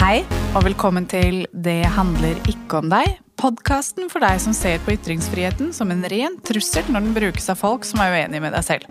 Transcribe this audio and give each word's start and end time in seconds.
Hei, 0.00 0.22
og 0.56 0.62
velkommen 0.64 1.04
til 1.04 1.42
Det 1.52 1.82
handler 1.92 2.38
ikke 2.48 2.78
om 2.78 2.86
deg. 2.88 3.18
Podkasten 3.36 4.06
for 4.08 4.24
deg 4.24 4.38
som 4.40 4.54
ser 4.56 4.78
på 4.80 4.94
ytringsfriheten 4.94 5.74
som 5.76 5.90
en 5.92 6.00
ren 6.08 6.38
trussel 6.48 6.86
når 6.88 7.04
den 7.04 7.16
brukes 7.18 7.50
av 7.52 7.58
folk 7.60 7.84
som 7.84 8.00
er 8.00 8.14
uenig 8.16 8.40
med 8.40 8.56
deg 8.56 8.64
selv. 8.64 8.86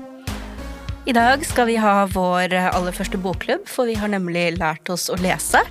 I 1.10 1.16
dag 1.18 1.42
skal 1.50 1.66
vi 1.72 1.80
ha 1.82 2.04
vår 2.14 2.54
aller 2.60 2.94
første 2.94 3.18
bokklubb, 3.18 3.66
for 3.66 3.90
vi 3.90 3.98
har 3.98 4.14
nemlig 4.14 4.60
lært 4.60 4.94
oss 4.94 5.08
å 5.10 5.18
lese. 5.18 5.64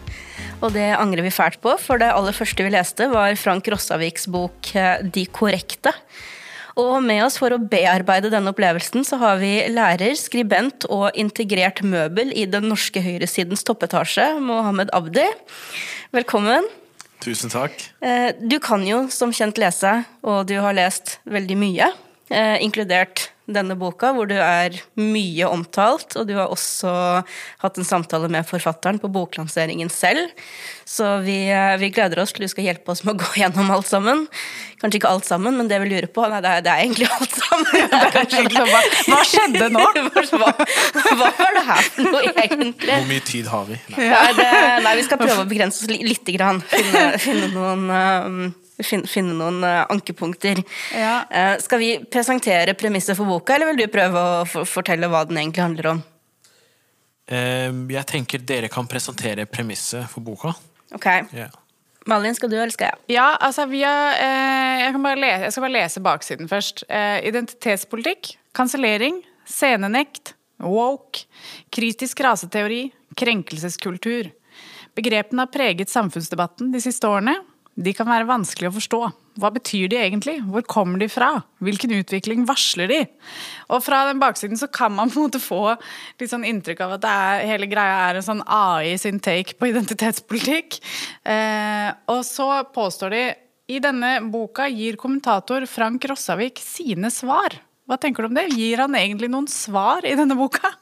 Og 0.59 0.74
det 0.74 0.88
angrer 0.98 1.22
vi 1.29 1.30
fælt 1.30 1.62
på, 1.62 1.77
for 1.79 2.02
det 2.02 2.11
aller 2.11 2.34
første 2.34 2.66
vi 2.66 2.75
leste, 2.75 3.07
var 3.14 3.39
Frank 3.39 3.70
Rossaviks 3.70 4.27
bok 4.34 4.75
eh, 4.75 5.07
De 5.07 5.23
korrekte. 5.30 5.95
Og 6.79 7.00
med 7.02 7.24
oss 7.24 7.40
for 7.40 7.50
å 7.50 7.58
bearbeide 7.58 8.30
denne 8.30 8.52
opplevelsen, 8.52 9.02
så 9.06 9.18
har 9.18 9.40
vi 9.40 9.50
lærer, 9.72 10.14
skribent 10.18 10.86
og 10.95 11.16
integrert 11.18 11.82
møbel 11.82 12.30
i 12.30 12.45
den 12.46 12.68
norske 12.70 13.02
høyresidens 13.02 13.66
toppetasje, 13.66 14.28
Mohammed 14.38 14.92
Abdi. 14.95 15.27
Velkommen. 16.14 16.68
Tusen 17.18 17.51
takk. 17.51 17.74
Eh, 17.98 18.30
du 18.38 18.60
kan 18.62 18.87
jo 18.87 19.09
som 19.10 19.34
kjent 19.34 19.59
lese, 19.59 19.91
og 20.23 20.46
du 20.46 20.54
har 20.62 20.77
lest 20.78 21.16
veldig 21.27 21.59
mye, 21.59 21.91
eh, 22.30 22.62
inkludert 22.62 23.32
denne 23.48 23.77
boka, 23.79 24.12
hvor 24.12 24.29
du 24.29 24.37
er 24.37 24.77
mye 25.01 25.48
omtalt, 25.48 26.16
og 26.20 26.29
du 26.29 26.34
har 26.37 26.52
også 26.52 26.91
hatt 27.62 27.79
en 27.80 27.87
samtale 27.87 28.29
med 28.33 28.47
forfatteren 28.48 29.01
på 29.01 29.11
boklanseringen 29.12 29.91
selv. 29.93 30.29
Så 30.88 31.19
vi, 31.24 31.37
eh, 31.52 31.77
vi 31.80 31.91
gleder 31.93 32.23
oss 32.23 32.33
til 32.33 32.47
du 32.47 32.51
skal 32.52 32.69
hjelpe 32.69 32.93
oss 32.93 33.05
med 33.05 33.16
å 33.16 33.23
gå 33.23 33.30
gjennom 33.43 33.73
alt 33.74 33.88
sammen. 33.88 34.27
Kanskje 34.83 35.01
ikke 35.01 35.11
alt 35.11 35.27
sammen, 35.29 35.57
men 35.59 35.69
det 35.71 35.80
vi 35.83 35.91
lurer 35.91 36.07
på 36.12 36.27
Nei, 36.29 36.43
det 36.45 36.52
er, 36.52 36.65
det 36.65 36.73
er 36.73 36.84
egentlig 36.84 37.09
alt 37.09 37.34
sammen. 37.34 37.88
hva, 38.69 38.83
hva, 39.09 39.24
skjedde 39.27 39.71
nå? 39.74 39.85
hva, 40.38 40.52
hva, 40.52 41.33
var 41.33 41.59
det 41.59 41.66
her 41.73 41.83
for 41.88 42.12
noe, 42.12 42.33
egentlig? 42.45 42.95
Hvor 42.95 43.10
mye 43.10 43.27
tid 43.33 43.52
har 43.52 43.69
vi? 43.69 43.80
Nei, 43.96 44.09
nei, 44.12 44.30
det, 44.38 44.49
nei 44.87 44.96
vi 45.01 45.09
skal 45.09 45.21
prøve 45.24 45.45
å 45.45 45.51
begrense 45.51 45.85
oss 45.85 45.93
lite 45.93 46.37
grann. 46.37 46.62
Finne, 46.73 47.05
finne 47.23 47.52
noen 47.57 47.88
um, 47.93 48.43
finne 48.84 49.34
noen 49.34 49.62
uh, 49.65 49.84
ankepunkter. 49.90 50.62
Ja. 50.95 51.23
Uh, 51.30 51.54
skal 51.62 51.82
vi 51.82 51.90
presentere 52.07 52.76
premisset 52.79 53.18
for 53.18 53.29
boka, 53.29 53.57
eller 53.57 53.73
vil 53.73 53.82
du 53.82 53.93
prøve 53.93 54.23
å 54.23 54.65
fortelle 54.68 55.10
hva 55.10 55.24
den 55.29 55.40
egentlig 55.43 55.65
handler 55.65 55.93
om? 55.95 56.02
Uh, 57.29 57.71
jeg 57.93 58.06
tenker 58.09 58.45
dere 58.49 58.73
kan 58.73 58.88
presentere 58.88 59.49
premisset 59.51 60.09
for 60.12 60.24
boka. 60.24 60.54
Ok. 60.96 61.09
Yeah. 61.34 61.52
Malin, 62.09 62.34
skal 62.37 62.49
du 62.49 62.56
eller 62.56 62.73
skal 62.73 62.93
jeg? 62.93 63.18
Ja, 63.18 63.26
altså 63.37 63.66
vi 63.68 63.82
har, 63.84 64.16
eh, 64.16 64.87
jeg, 64.87 64.97
lese, 64.97 65.43
jeg, 65.44 65.53
skal 65.53 65.65
bare 65.66 65.75
lese 65.75 66.03
baksiden 66.04 66.49
først. 66.49 66.84
Eh, 66.88 67.19
identitetspolitikk, 67.28 68.31
kansellering, 68.56 69.21
scenenekt, 69.44 70.32
woke, 70.65 71.26
kritisk 71.75 72.22
raseteori, 72.25 72.87
krenkelseskultur. 73.19 74.31
Begrepene 74.97 75.44
har 75.44 75.53
preget 75.53 75.93
samfunnsdebatten 75.93 76.72
de 76.72 76.81
siste 76.82 77.06
årene, 77.06 77.37
de 77.78 77.94
kan 77.94 78.09
være 78.10 78.26
vanskelig 78.26 78.69
å 78.71 78.75
forstå. 78.75 79.00
Hva 79.38 79.50
betyr 79.54 79.91
de 79.93 80.00
egentlig? 80.03 80.38
Hvor 80.50 80.65
kommer 80.66 80.98
de 80.98 81.06
fra? 81.12 81.28
Hvilken 81.62 81.93
utvikling 82.00 82.43
varsler 82.48 82.91
de? 82.91 82.98
Og 83.71 83.84
fra 83.84 84.00
den 84.09 84.19
baksiden 84.22 84.59
så 84.59 84.66
kan 84.66 84.97
man 84.97 85.12
på 85.12 85.21
en 85.21 85.28
måte 85.28 85.43
få 85.43 85.60
litt 86.19 86.32
sånn 86.32 86.47
inntrykk 86.49 86.82
av 86.87 86.97
at 86.97 87.06
er, 87.06 87.44
hele 87.53 87.69
greia 87.71 88.00
er 88.09 88.19
en 88.19 88.26
sånn 88.26 88.43
AI 88.43 88.97
sin 88.99 89.22
take 89.22 89.54
på 89.60 89.71
identitetspolitikk. 89.71 90.81
Eh, 91.22 91.93
og 92.10 92.25
så 92.26 92.50
påstår 92.75 93.15
de 93.15 93.22
i 93.69 93.78
denne 93.84 94.16
boka 94.32 94.66
gir 94.72 94.99
kommentator 94.99 95.69
Frank 95.71 96.09
Rossavik 96.10 96.59
sine 96.62 97.12
svar. 97.15 97.60
Hva 97.88 98.00
tenker 98.00 98.25
du 98.25 98.32
om 98.32 98.37
det? 98.37 98.49
Gir 98.56 98.82
han 98.82 98.97
egentlig 98.99 99.31
noen 99.31 99.47
svar 99.49 100.06
i 100.09 100.16
denne 100.19 100.37
boka? 100.38 100.72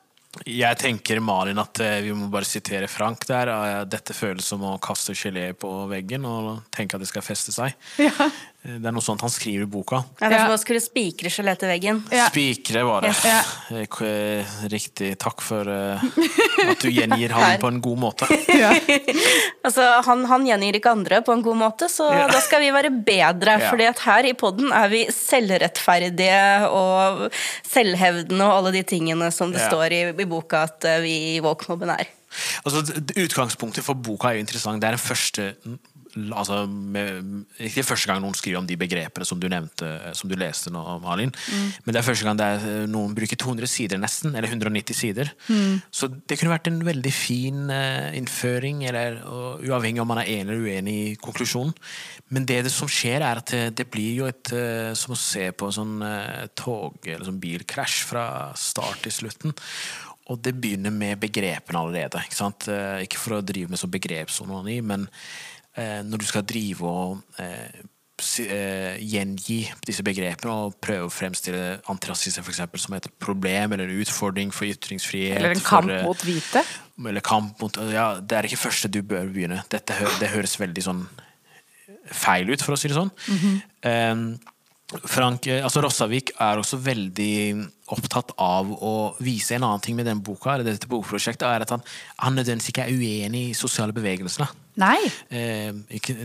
Jeg 0.45 0.79
tenker 0.81 1.23
Malin 1.25 1.59
at 1.63 1.81
eh, 1.83 2.01
vi 2.05 2.13
må 2.17 2.29
bare 2.33 2.49
sitere 2.49 2.91
Frank 2.91 3.25
der. 3.29 3.51
Dette 3.89 4.17
føles 4.17 4.47
som 4.47 4.65
å 4.67 4.77
kaste 4.83 5.17
gelé 5.17 5.49
på 5.57 5.71
veggen 5.91 6.27
og 6.29 6.67
tenke 6.75 6.99
at 6.99 7.05
det 7.05 7.11
skal 7.11 7.25
feste 7.25 7.55
seg. 7.55 7.77
Ja. 8.03 8.29
Eh, 8.67 8.79
det 8.81 8.91
er 8.91 8.95
noe 8.95 9.05
sånt 9.05 9.23
han 9.23 9.33
skriver 9.33 9.67
i 9.67 9.71
boka. 9.71 10.03
Ja, 10.19 10.29
det 10.29 10.39
er 10.39 10.45
som 10.49 10.57
å 10.57 10.61
skulle 10.61 10.83
spikre 10.83 11.31
gelé 11.33 11.55
til 11.59 11.71
veggen. 11.71 12.03
Ja. 12.15 12.27
Spikre 12.33 12.83
var 12.87 13.07
det. 13.07 13.13
Ja. 13.27 13.41
Eh, 13.77 14.57
riktig. 14.73 15.13
Takk 15.23 15.43
for 15.45 15.71
at 15.71 16.83
du 16.83 16.89
gjengir 16.91 17.35
han 17.37 17.61
på 17.63 17.71
en 17.71 17.81
god 17.85 18.03
måte. 18.03 18.29
altså, 19.67 19.87
han, 20.07 20.25
han, 20.31 20.47
gjengir 20.47 20.81
ikke 20.81 20.95
andre 20.97 21.23
på 21.27 21.35
en 21.37 21.45
god 21.47 21.61
måte, 21.61 21.91
så 21.93 22.09
da 22.31 22.41
skal 22.45 22.65
vi 22.65 22.73
være 22.75 22.93
bedre. 22.97 23.57
Ja. 23.57 23.71
fordi 23.71 23.87
at 23.89 24.03
her 24.05 24.27
i 24.29 24.35
poden 24.39 24.73
er 24.75 24.91
vi 24.93 25.05
selvrettferdige 25.13 26.69
og 26.69 27.27
selvhevdende 27.67 28.47
og 28.47 28.59
alle 28.59 28.75
de 28.79 28.85
tingene 28.87 29.31
som 29.35 29.53
det 29.55 29.63
står 29.65 29.95
i, 29.95 30.03
i 30.13 30.29
boka 30.29 30.67
at 30.67 30.87
vi 31.05 31.17
i 31.37 31.41
Woke-mobben 31.45 31.93
er. 31.95 32.09
Altså, 32.67 32.83
Utgangspunktet 33.17 33.85
for 33.87 33.99
boka 33.99 34.31
er 34.31 34.39
jo 34.39 34.47
interessant. 34.47 34.83
Det 34.83 34.91
er 34.91 34.99
den 34.99 35.03
første 35.03 35.53
altså, 36.17 36.65
med, 36.67 37.45
Ikke 37.61 37.85
første 37.87 38.09
gang 38.09 38.23
noen 38.23 38.37
skriver 38.37 38.61
om 38.61 38.69
de 38.69 38.79
begrepene 38.79 39.27
som 39.29 39.41
du 39.41 39.49
nevnte, 39.51 39.89
som 40.17 40.31
du 40.31 40.37
leste 40.39 40.73
nå, 40.73 40.83
Malin. 41.03 41.33
Mm. 41.33 41.67
Men 41.85 41.95
det 41.95 42.01
er 42.01 42.07
første 42.07 42.27
gang 42.27 42.41
er, 42.41 42.65
eh, 42.65 42.87
noen 42.91 43.15
bruker 43.17 43.39
200 43.41 43.71
sider, 43.71 44.01
nesten. 44.01 44.35
Eller 44.37 44.49
190 44.49 44.97
sider. 44.97 45.33
Mm. 45.49 45.83
Så 45.91 46.09
det 46.09 46.39
kunne 46.39 46.55
vært 46.55 46.71
en 46.71 46.81
veldig 46.87 47.13
fin 47.15 47.67
uh, 47.71 48.09
innføring, 48.17 48.85
eller, 48.89 49.21
uh, 49.25 49.61
uavhengig 49.65 50.03
om 50.03 50.11
man 50.13 50.23
er 50.23 50.33
enig 50.39 50.47
eller 50.47 50.65
uenig 50.65 50.97
i 50.97 51.15
konklusjonen. 51.21 51.75
Men 52.35 52.49
det, 52.49 52.63
det 52.67 52.75
som 52.75 52.91
skjer, 52.91 53.21
er 53.21 53.43
at 53.43 53.53
det, 53.53 53.65
det 53.79 53.89
blir 53.93 54.23
jo 54.23 54.31
et 54.31 54.53
uh, 54.57 54.93
som 54.99 55.15
å 55.15 55.21
se 55.21 55.51
på 55.53 55.71
sånn 55.75 55.97
tog- 56.59 57.07
eller 57.07 57.25
sånn 57.27 57.41
bilkrasj 57.41 58.03
fra 58.09 58.27
start 58.59 59.05
til 59.07 59.15
slutten. 59.15 59.57
Og 60.33 60.41
det 60.43 60.57
begynner 60.59 60.91
med 60.91 61.21
begrepene 61.23 61.79
allerede. 61.79 62.19
Ikke, 62.27 62.35
sant? 62.35 62.67
ikke 63.05 63.21
for 63.21 63.37
å 63.37 63.45
drive 63.47 63.71
med 63.71 63.79
sånn 63.79 63.93
begrepsonani, 63.95 64.81
men 64.83 65.05
Eh, 65.07 65.56
når 65.77 66.23
du 66.23 66.27
skal 66.29 66.45
drive 66.49 66.89
og 66.89 67.19
eh, 67.43 67.83
eh, 68.41 68.97
gjengi 69.03 69.59
disse 69.87 70.05
begrepene 70.07 70.55
og 70.55 70.79
prøve 70.81 71.09
å 71.09 71.13
fremstille 71.13 71.77
antirasisme 71.93 72.45
for 72.47 72.81
som 72.81 72.97
et 72.97 73.09
problem 73.21 73.77
eller 73.77 73.91
en 73.91 74.01
utfordring 74.01 74.53
for 74.55 74.69
ytringsfrihet. 74.71 75.37
Eller 75.37 75.57
en 75.57 75.65
kamp 75.65 75.91
for, 75.91 76.09
mot 76.09 76.25
hvite. 76.25 76.65
Eller 76.97 77.25
kamp 77.25 77.61
mot, 77.61 77.77
ja, 77.93 78.21
Det 78.21 78.39
er 78.39 78.49
ikke 78.49 78.65
første 78.65 78.89
du 78.89 79.03
bør 79.03 79.29
begynne. 79.29 79.63
Dette 79.71 80.01
det 80.21 80.33
høres 80.33 80.59
veldig 80.61 80.83
sånn 80.83 81.07
feil 82.07 82.51
ut, 82.53 82.63
for 82.63 82.77
å 82.77 82.79
si 82.79 82.89
det 82.89 82.97
sånn. 82.97 83.11
Mm 83.27 83.39
-hmm. 83.39 84.13
um, 84.13 84.39
Frank, 84.87 85.49
altså 85.51 85.83
Rossavik 85.83 86.31
er 86.39 86.61
også 86.61 86.79
veldig 86.79 87.35
opptatt 87.91 88.33
av 88.43 88.71
å 88.71 88.93
vise 89.23 89.57
en 89.57 89.67
annen 89.67 89.83
ting 89.83 89.97
med 89.99 90.07
denne 90.07 90.23
boka, 90.23 90.55
eller 90.55 90.67
dette 90.67 90.91
bokprosjektet, 90.91 91.47
er 91.47 91.65
at 91.67 91.75
han, 91.75 91.83
han 92.23 92.39
nødvendigvis 92.39 92.71
ikke 92.73 92.87
er 92.87 92.95
uenig 92.95 93.49
i 93.51 93.59
sosiale 93.59 93.95
bevegelsene. 93.95 94.49
Nei. 94.77 94.99
Eh, 95.33 95.73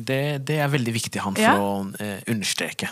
det, 0.03 0.17
det, 0.43 0.57
er 0.59 0.71
veldig 0.71 0.91
viktig 0.91 1.21
han 1.23 1.37
for 1.37 1.45
ja. 1.45 1.53
å 1.55 1.85
eh, 2.03 2.17
understreke. 2.33 2.89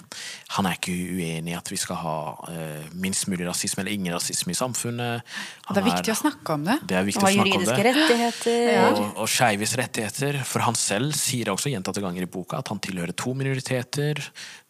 Han 0.55 0.69
er 0.69 0.77
ikke 0.77 0.93
uenig 0.95 1.51
i 1.51 1.57
at 1.57 1.71
vi 1.71 1.79
skal 1.81 1.99
ha 1.99 2.15
eh, 2.47 2.85
minst 2.95 3.27
mulig 3.27 3.43
rasisme 3.47 3.83
eller 3.83 3.97
ingen 3.97 4.15
rasisme 4.15 4.55
i 4.55 4.57
samfunnet. 4.57 5.33
Han 5.67 5.75
det 5.75 5.83
er 5.83 5.89
viktig 5.89 6.13
er, 6.13 6.15
å 6.15 6.19
snakke 6.21 6.55
om 6.55 6.63
det. 6.69 6.77
Det 6.87 6.99
er 7.01 7.09
viktig 7.09 7.25
å 7.25 7.33
snakke 7.35 7.59
om 7.59 7.67
det. 7.67 7.77
rettigheter. 7.89 8.71
Ja. 8.71 8.87
Og, 8.93 9.03
og 9.25 9.31
skeives 9.33 9.75
rettigheter. 9.81 10.39
For 10.47 10.63
han 10.63 10.79
selv 10.79 11.17
sier 11.19 11.51
også 11.51 11.73
gjentatte 11.73 12.05
ganger 12.05 12.23
i 12.23 12.31
boka 12.31 12.63
at 12.63 12.71
han 12.71 12.79
tilhører 12.85 13.11
to 13.19 13.35
minoriteter. 13.35 14.23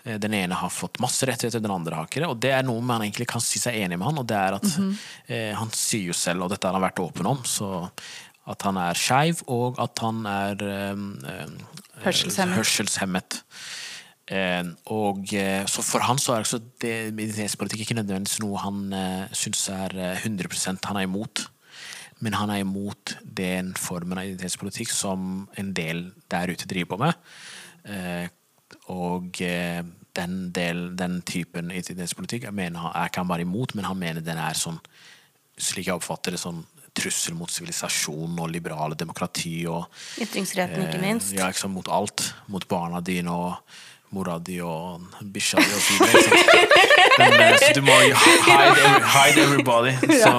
Eh, 0.04 0.20
den 0.22 0.34
ene 0.34 0.56
har 0.56 0.72
fått 0.72 1.00
masse 1.04 1.28
rettigheter, 1.28 1.64
den 1.64 1.74
andre 1.74 2.00
har 2.00 2.08
ikke 2.08 2.24
det. 2.24 2.30
Og 2.32 2.40
det 2.40 2.54
er 2.56 2.66
noe 2.68 2.84
man 2.86 3.04
egentlig 3.06 3.28
kan 3.30 3.44
si 3.44 3.62
seg 3.62 3.78
enig 3.82 4.00
med 4.00 4.08
han, 4.10 4.22
og 4.22 4.28
det 4.30 4.38
er 4.38 4.60
at 4.60 4.64
mm 4.64 4.72
-hmm. 4.78 4.96
eh, 5.28 5.54
han 5.56 5.72
sier 5.72 6.08
jo 6.08 6.14
selv, 6.14 6.44
og 6.44 6.50
dette 6.50 6.68
har 6.68 6.74
han 6.74 6.88
vært 6.88 7.00
åpen 7.00 7.26
om, 7.26 7.44
så 7.44 7.90
at 8.48 8.62
han 8.62 8.78
er 8.78 8.94
skeiv, 8.94 9.44
og 9.48 9.80
at 9.80 10.00
han 10.00 10.26
er 10.26 10.56
øh, 10.64 10.98
hørselshemmet. 12.04 12.56
hørselshemmet. 12.56 13.44
Eh, 14.30 14.64
og, 14.86 15.34
eh, 15.34 15.66
så 15.66 15.82
for 15.82 16.00
han 16.00 16.18
så 16.18 16.34
er 16.34 16.44
altså 16.44 16.60
det 16.82 17.14
identitetspolitikk 17.14 17.82
ikke 17.82 17.98
nødvendigvis 17.98 18.40
noe 18.44 18.58
han 18.62 18.94
uh, 18.94 19.26
syns 19.34 19.70
er 19.70 19.90
100 20.22 20.46
eh, 20.46 20.78
han 20.86 20.98
er 20.98 21.08
imot. 21.08 21.50
Men 22.20 22.36
han 22.36 22.50
er 22.50 22.62
imot 22.66 23.16
den 23.24 23.72
formen 23.80 24.20
av 24.20 24.28
identitetspolitikk 24.28 24.92
som 24.92 25.48
en 25.58 25.72
del 25.74 26.12
der 26.32 26.52
ute 26.52 26.68
driver 26.68 26.94
på 26.94 27.00
med. 27.06 27.14
Eh, 27.88 28.28
og 28.92 29.40
eh, 29.42 29.82
den, 30.20 30.40
del, 30.56 30.84
den 31.00 31.22
typen 31.28 31.72
identitetspolitikk 31.72 32.50
jeg 32.50 32.56
mener, 32.56 32.92
er 32.92 33.10
ikke 33.10 33.24
han 33.24 33.32
bare 33.32 33.48
imot, 33.48 33.76
men 33.78 33.88
han 33.88 34.00
mener 34.00 34.26
den 34.26 34.42
er 34.42 34.58
sånn, 34.60 34.80
slik 35.60 35.90
jeg 35.90 36.00
oppfatter 36.00 36.36
det, 36.36 36.42
sånn 36.44 36.62
trussel 37.00 37.36
mot 37.38 37.52
sivilisasjon 37.52 38.40
og 38.40 38.50
liberale 38.52 38.98
demokrati. 39.00 39.62
og 39.70 39.88
Ytringsretten, 40.22 40.88
ikke 40.88 41.02
minst. 41.04 41.34
Ja, 41.38 41.50
ikke 41.50 41.64
sant, 41.64 41.76
mot 41.76 41.88
alt. 41.92 42.34
Mot 42.52 42.66
barna 42.70 43.02
dine 43.06 43.34
og 43.34 43.78
mora 44.10 44.40
di 44.42 44.58
og 44.66 45.06
bikkja 45.22 45.62
di 45.62 45.76
og 45.76 45.84
så 45.86 45.98
videre. 46.00 46.64
Eh, 47.20 47.58
så 47.60 47.72
du 47.76 47.82
må 47.84 47.98
hide, 48.00 48.16
hide 49.12 49.44
everybody. 49.44 49.92
Så, 50.24 50.32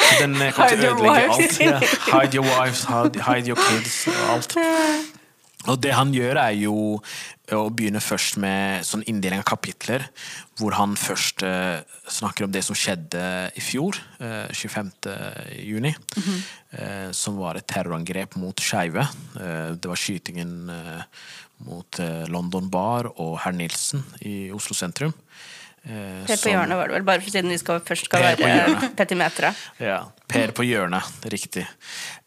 så 0.00 0.14
den 0.22 0.34
kommer 0.52 0.68
til 0.72 0.86
å 0.88 0.94
ødelegge 0.94 1.30
alt. 1.36 1.60
Yeah. 1.60 1.88
Hide 2.08 2.40
your 2.40 2.46
wives, 2.48 2.84
hide, 2.88 3.24
hide 3.28 3.52
your 3.52 3.60
kids 3.68 4.06
og 4.08 4.36
alt. 4.36 5.18
Og 5.68 5.76
det 5.82 5.92
han 5.92 6.12
gjør, 6.14 6.38
er 6.40 6.54
jo 6.56 6.74
å 7.52 7.64
begynne 7.74 8.00
først 8.00 8.38
med 8.40 8.86
sånn 8.86 9.02
inndeling 9.10 9.42
av 9.42 9.48
kapitler, 9.50 10.06
hvor 10.56 10.76
han 10.78 10.94
først 10.96 11.42
uh, 11.44 11.82
snakker 12.08 12.46
om 12.46 12.54
det 12.54 12.62
som 12.64 12.78
skjedde 12.78 13.24
i 13.58 13.64
fjor, 13.64 13.98
uh, 14.22 14.46
25. 14.56 14.92
juni, 15.58 15.92
eh, 16.72 17.10
som 17.16 17.36
var 17.40 17.58
et 17.58 17.66
terrorangrep 17.68 18.36
mot 18.40 18.56
skeive. 18.62 19.04
Eh, 19.36 19.72
det 19.76 19.90
var 19.90 20.00
skytingen 20.00 20.70
eh, 20.70 21.02
mot 21.66 22.00
eh, 22.02 22.26
London 22.30 22.70
Bar 22.72 23.10
og 23.16 23.38
herr 23.44 23.56
Nilsen 23.56 24.04
i 24.24 24.50
Oslo 24.54 24.76
sentrum. 24.76 25.14
Eh, 25.80 26.24
Per 26.28 26.36
på 26.36 26.50
hjørnet 26.52 26.76
var 26.76 26.90
det 26.90 26.96
vel, 26.98 27.04
bare 27.08 27.22
for 27.24 27.32
siden 27.32 27.52
vi 27.52 27.58
skal, 27.60 27.80
først 27.84 28.08
skal 28.10 28.24
være 28.24 28.90
petimetere. 29.00 29.52
Ja, 29.80 30.02
Per 30.30 30.52
på 30.56 30.66
hjørnet, 30.66 31.08
riktig. 31.32 31.64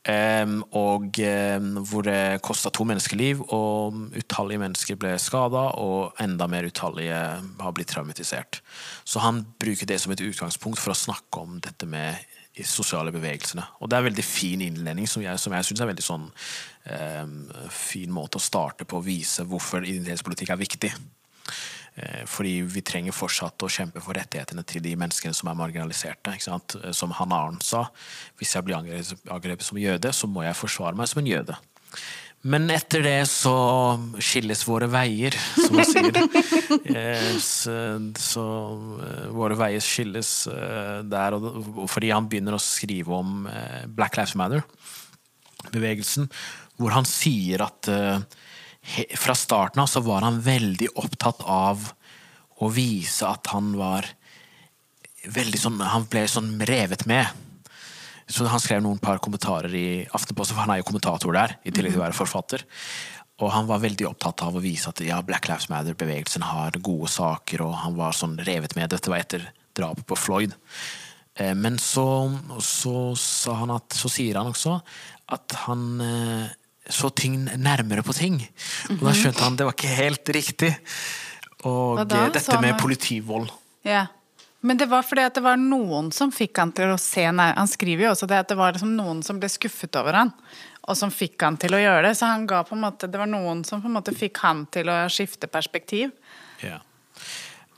Um, 0.03 0.57
og 0.75 1.19
um, 1.21 1.69
hvor 1.87 2.03
det 2.03 2.41
kosta 2.43 2.71
to 2.73 2.83
menneskeliv, 2.89 3.45
og 3.55 4.17
utallige 4.17 4.63
mennesker 4.63 4.99
ble 4.99 5.13
skada, 5.21 5.67
og 5.79 6.17
enda 6.23 6.49
mer 6.51 6.67
utallige 6.67 7.21
har 7.61 7.75
blitt 7.77 7.93
traumatisert. 7.93 8.59
Så 9.05 9.21
han 9.23 9.45
bruker 9.61 9.87
det 9.87 10.01
som 10.01 10.15
et 10.15 10.25
utgangspunkt 10.25 10.81
for 10.81 10.95
å 10.95 11.01
snakke 11.05 11.45
om 11.45 11.61
dette 11.63 11.87
med 11.87 12.19
sosiale 12.67 13.13
bevegelsene. 13.13 13.63
Og 13.81 13.89
det 13.89 13.95
er 13.95 14.03
en 14.03 14.09
veldig 14.11 14.25
fin 14.25 14.61
innledning, 14.61 15.07
som 15.09 15.23
jeg, 15.23 15.39
som 15.41 15.53
jeg 15.55 15.69
syns 15.69 15.81
er 15.81 15.89
veldig 15.89 16.05
sånn 16.05 16.27
um, 16.29 17.39
fin 17.73 18.11
måte 18.13 18.41
å 18.41 18.43
starte 18.43 18.85
på 18.85 18.99
å 18.99 19.05
vise 19.05 19.45
hvorfor 19.47 19.85
identitetspolitikk 19.85 20.53
er 20.53 20.61
viktig. 20.61 20.91
Eh, 21.95 22.23
Fordi 22.25 22.61
vi 22.65 22.81
trenger 22.85 23.13
fortsatt 23.13 23.63
å 23.65 23.69
kjempe 23.69 24.01
for 24.01 24.17
rettighetene 24.17 24.63
til 24.65 24.81
de 24.81 24.95
menneskene 24.97 25.35
som 25.37 25.51
er 25.51 25.59
marginaliserte. 25.59 26.33
Eh, 26.33 26.91
Som 26.91 27.13
Hanne 27.19 27.37
Arn 27.37 27.61
sa, 27.61 27.85
hvis 28.39 28.55
jeg 28.55 28.65
blir 28.65 28.79
angrepet, 28.79 29.63
som 29.67 29.77
jøde, 29.77 30.13
så 30.13 30.27
må 30.27 30.43
jeg 30.45 30.57
forsvare 30.57 30.97
meg 30.97 31.07
som 31.11 31.21
en 31.21 31.29
jøde. 31.29 31.57
Men 32.43 32.67
etter 32.73 33.05
det 33.05 33.27
så 33.31 33.53
skilles 34.19 34.65
våre 34.67 34.89
veier, 34.91 35.31
som 35.55 35.77
man 35.77 35.87
sier. 35.87 36.17
Eh, 36.93 37.37
Så, 37.39 37.71
så 38.19 38.43
våre 39.31 39.55
veier 39.55 39.79
skilles 39.83 40.31
der, 41.07 41.37
fordi 41.87 42.09
han 42.11 42.27
begynner 42.27 42.57
å 42.57 42.61
skrive 42.61 43.13
om 43.15 43.45
Black 43.95 44.17
Lives 44.17 44.35
Matter-bevegelsen, 44.39 46.27
hvor 46.81 46.91
han 46.97 47.05
sier 47.07 47.63
at 47.63 47.87
fra 49.17 49.35
starten 49.35 49.81
av 49.83 49.87
så 49.87 50.01
var 50.03 50.25
han 50.25 50.41
veldig 50.43 50.89
opptatt 50.99 51.41
av 51.47 51.93
å 52.61 52.69
vise 52.73 53.27
at 53.27 53.47
han 53.53 53.73
var 53.79 54.07
veldig 55.23 55.59
sånn 55.59 55.79
Han 55.87 56.05
ble 56.11 56.25
sånn 56.27 56.57
revet 56.67 57.05
med. 57.07 57.27
Så 58.27 58.47
han 58.47 58.59
skrev 58.59 58.81
noen 58.83 58.99
par 58.99 59.21
kommentarer 59.23 59.71
i 59.75 60.03
Aftenposten, 60.15 60.55
for 60.55 60.65
han 60.65 60.73
er 60.73 60.81
jo 60.81 60.87
kommentator 60.89 61.35
der, 61.35 61.57
i 61.63 61.71
tillegg 61.71 61.95
til 61.95 62.01
å 62.01 62.05
være 62.05 62.17
forfatter. 62.17 62.63
Og 63.43 63.51
han 63.51 63.67
var 63.67 63.81
veldig 63.83 64.07
opptatt 64.07 64.43
av 64.45 64.55
å 64.55 64.63
vise 64.63 64.91
at 64.91 65.01
ja, 65.03 65.21
Black 65.25 65.47
Lives 65.49 65.69
Matter-bevegelsen 65.71 66.45
har 66.47 66.75
gode 66.83 67.09
saker, 67.11 67.63
og 67.65 67.75
han 67.83 67.95
var 67.97 68.15
sånn 68.15 68.37
revet 68.45 68.75
med. 68.77 68.91
Dette 68.93 69.11
var 69.11 69.23
etter 69.23 69.47
drapet 69.75 70.05
på 70.07 70.19
Floyd. 70.19 70.55
Eh, 71.35 71.55
Men 71.55 71.79
så, 71.81 72.05
så, 72.59 73.55
han 73.57 73.73
at, 73.75 73.95
så 73.95 74.11
sier 74.11 74.39
han 74.39 74.51
også 74.51 74.77
at 75.33 75.55
han 75.65 75.87
eh, 76.03 76.51
så 76.89 77.09
ting 77.09 77.37
nærmere 77.57 78.03
på 78.03 78.15
ting. 78.15 78.41
Og 78.97 79.05
da 79.05 79.13
skjønte 79.15 79.43
han 79.45 79.55
det 79.59 79.67
var 79.67 79.77
ikke 79.77 79.95
helt 79.95 80.33
riktig. 80.35 80.73
Og 81.63 82.03
da? 82.07 82.25
eh, 82.25 82.33
dette 82.35 82.59
med 82.61 82.77
politivold. 82.81 83.51
Ja. 83.87 84.07
Men 84.63 84.79
det 84.79 84.87
var 84.91 85.03
fordi 85.03 85.25
at 85.27 85.35
det 85.35 85.43
var 85.43 85.59
noen 85.59 86.11
som 86.15 86.31
fikk 86.31 86.59
han 86.59 86.71
til 86.75 86.93
å 86.93 86.99
se 86.99 87.25
nær... 87.35 87.55
Han 87.57 87.67
skriver 87.67 88.07
jo 88.07 88.13
også 88.13 88.29
det 88.31 88.37
at 88.45 88.51
det 88.51 88.55
var 88.59 88.75
liksom 88.75 88.93
noen 88.95 89.19
som 89.23 89.39
ble 89.39 89.49
skuffet 89.51 89.99
over 89.99 90.15
han, 90.15 90.31
og 90.87 90.95
som 90.95 91.11
fikk 91.11 91.43
han 91.43 91.57
til 91.59 91.75
å 91.75 91.81
gjøre 91.81 92.05
det. 92.07 92.13
Så 92.19 92.29
han 92.31 92.47
ga 92.47 92.61
på 92.67 92.77
en 92.77 92.83
måte, 92.85 93.09
det 93.11 93.19
var 93.19 93.27
noen 93.31 93.65
som 93.67 93.83
på 93.83 93.91
en 93.91 93.97
måte 93.97 94.15
fikk 94.15 94.39
han 94.43 94.63
til 94.71 94.91
å 94.91 95.01
skifte 95.11 95.51
perspektiv. 95.51 96.15
Ja, 96.63 96.79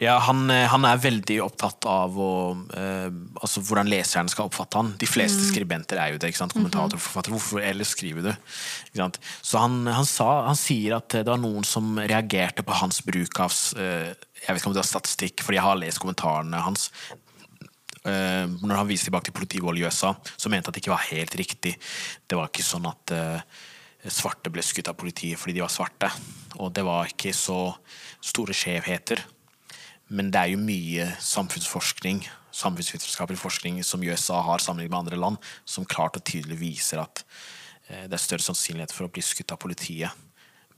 ja 0.02 0.18
han, 0.28 0.44
eh, 0.52 0.66
han 0.68 0.86
er 0.88 1.00
veldig 1.00 1.38
opptatt 1.46 1.86
av 1.88 2.18
å, 2.20 2.32
eh, 2.76 3.08
altså 3.40 3.64
hvordan 3.64 3.90
leseren 3.92 4.30
skal 4.32 4.50
oppfatte 4.50 4.82
han. 4.82 4.94
De 5.00 5.08
fleste 5.08 5.48
skribenter 5.48 6.02
er 6.02 6.14
jo 6.14 6.20
det. 6.20 6.34
ikke 6.34 6.42
sant? 6.44 6.56
Kommentator, 6.56 7.00
forfatter. 7.00 7.32
Hvorfor 7.36 7.64
ellers 7.64 7.94
skriver 7.96 8.28
du? 8.28 8.32
Ikke 8.90 9.04
sant? 9.04 9.20
Så 9.40 9.62
han, 9.64 9.86
han, 9.88 10.08
sa, 10.10 10.30
han 10.50 10.60
sier 10.60 10.98
at 10.98 11.16
det 11.16 11.30
var 11.30 11.40
noen 11.40 11.64
som 11.68 11.96
reagerte 12.02 12.66
på 12.66 12.80
hans 12.82 13.00
bruk 13.08 13.40
av 13.40 13.54
eh, 13.80 14.12
Jeg 14.42 14.50
vet 14.50 14.60
ikke 14.60 14.72
om 14.72 14.76
det 14.76 14.84
var 14.84 14.90
statistikk, 14.90 15.46
fordi 15.46 15.62
jeg 15.62 15.68
har 15.68 15.80
lest 15.80 16.04
kommentarene 16.04 16.66
hans. 16.66 16.90
Eh, 18.06 18.44
når 18.62 18.82
han 18.82 18.90
viser 18.90 19.10
tilbake 19.10 19.32
til 19.32 19.38
politivold 19.40 19.80
i 19.80 19.86
USA, 19.88 20.12
så 20.36 20.52
mente 20.52 20.70
at 20.70 20.78
det 20.78 20.84
ikke 20.84 20.94
var 20.94 21.08
helt 21.08 21.40
riktig. 21.40 21.74
Det 22.28 22.38
var 22.38 22.52
ikke 22.52 22.68
sånn 22.68 22.86
at 22.92 23.16
eh, 23.16 23.64
svarte 24.12 24.52
ble 24.54 24.62
skutt 24.66 24.92
av 24.92 25.00
politiet 25.00 25.40
fordi 25.42 25.58
de 25.58 25.64
var 25.64 25.74
svarte. 25.74 26.12
Og 26.60 26.70
det 26.76 26.86
var 26.86 27.10
ikke 27.10 27.34
så 27.36 27.72
store 28.24 28.54
skjevheter. 28.56 29.24
Men 30.08 30.30
det 30.34 30.42
er 30.42 30.52
jo 30.54 30.62
mye 30.62 31.08
samfunnsforskning, 31.24 32.22
samfunnsvitenskapelig 32.54 33.40
forskning 33.42 33.80
som 33.84 34.04
USA 34.06 34.38
har 34.46 34.62
sammenlignet 34.62 34.94
med 34.94 35.00
andre 35.00 35.20
land, 35.20 35.40
som 35.66 35.88
klart 35.88 36.20
og 36.20 36.26
tydelig 36.28 36.60
viser 36.62 37.02
at 37.02 37.24
eh, 37.90 38.06
det 38.06 38.14
er 38.14 38.22
større 38.22 38.46
sannsynlighet 38.46 38.94
for 38.94 39.08
å 39.08 39.12
bli 39.14 39.26
skutt 39.26 39.56
av 39.56 39.62
politiet 39.62 40.14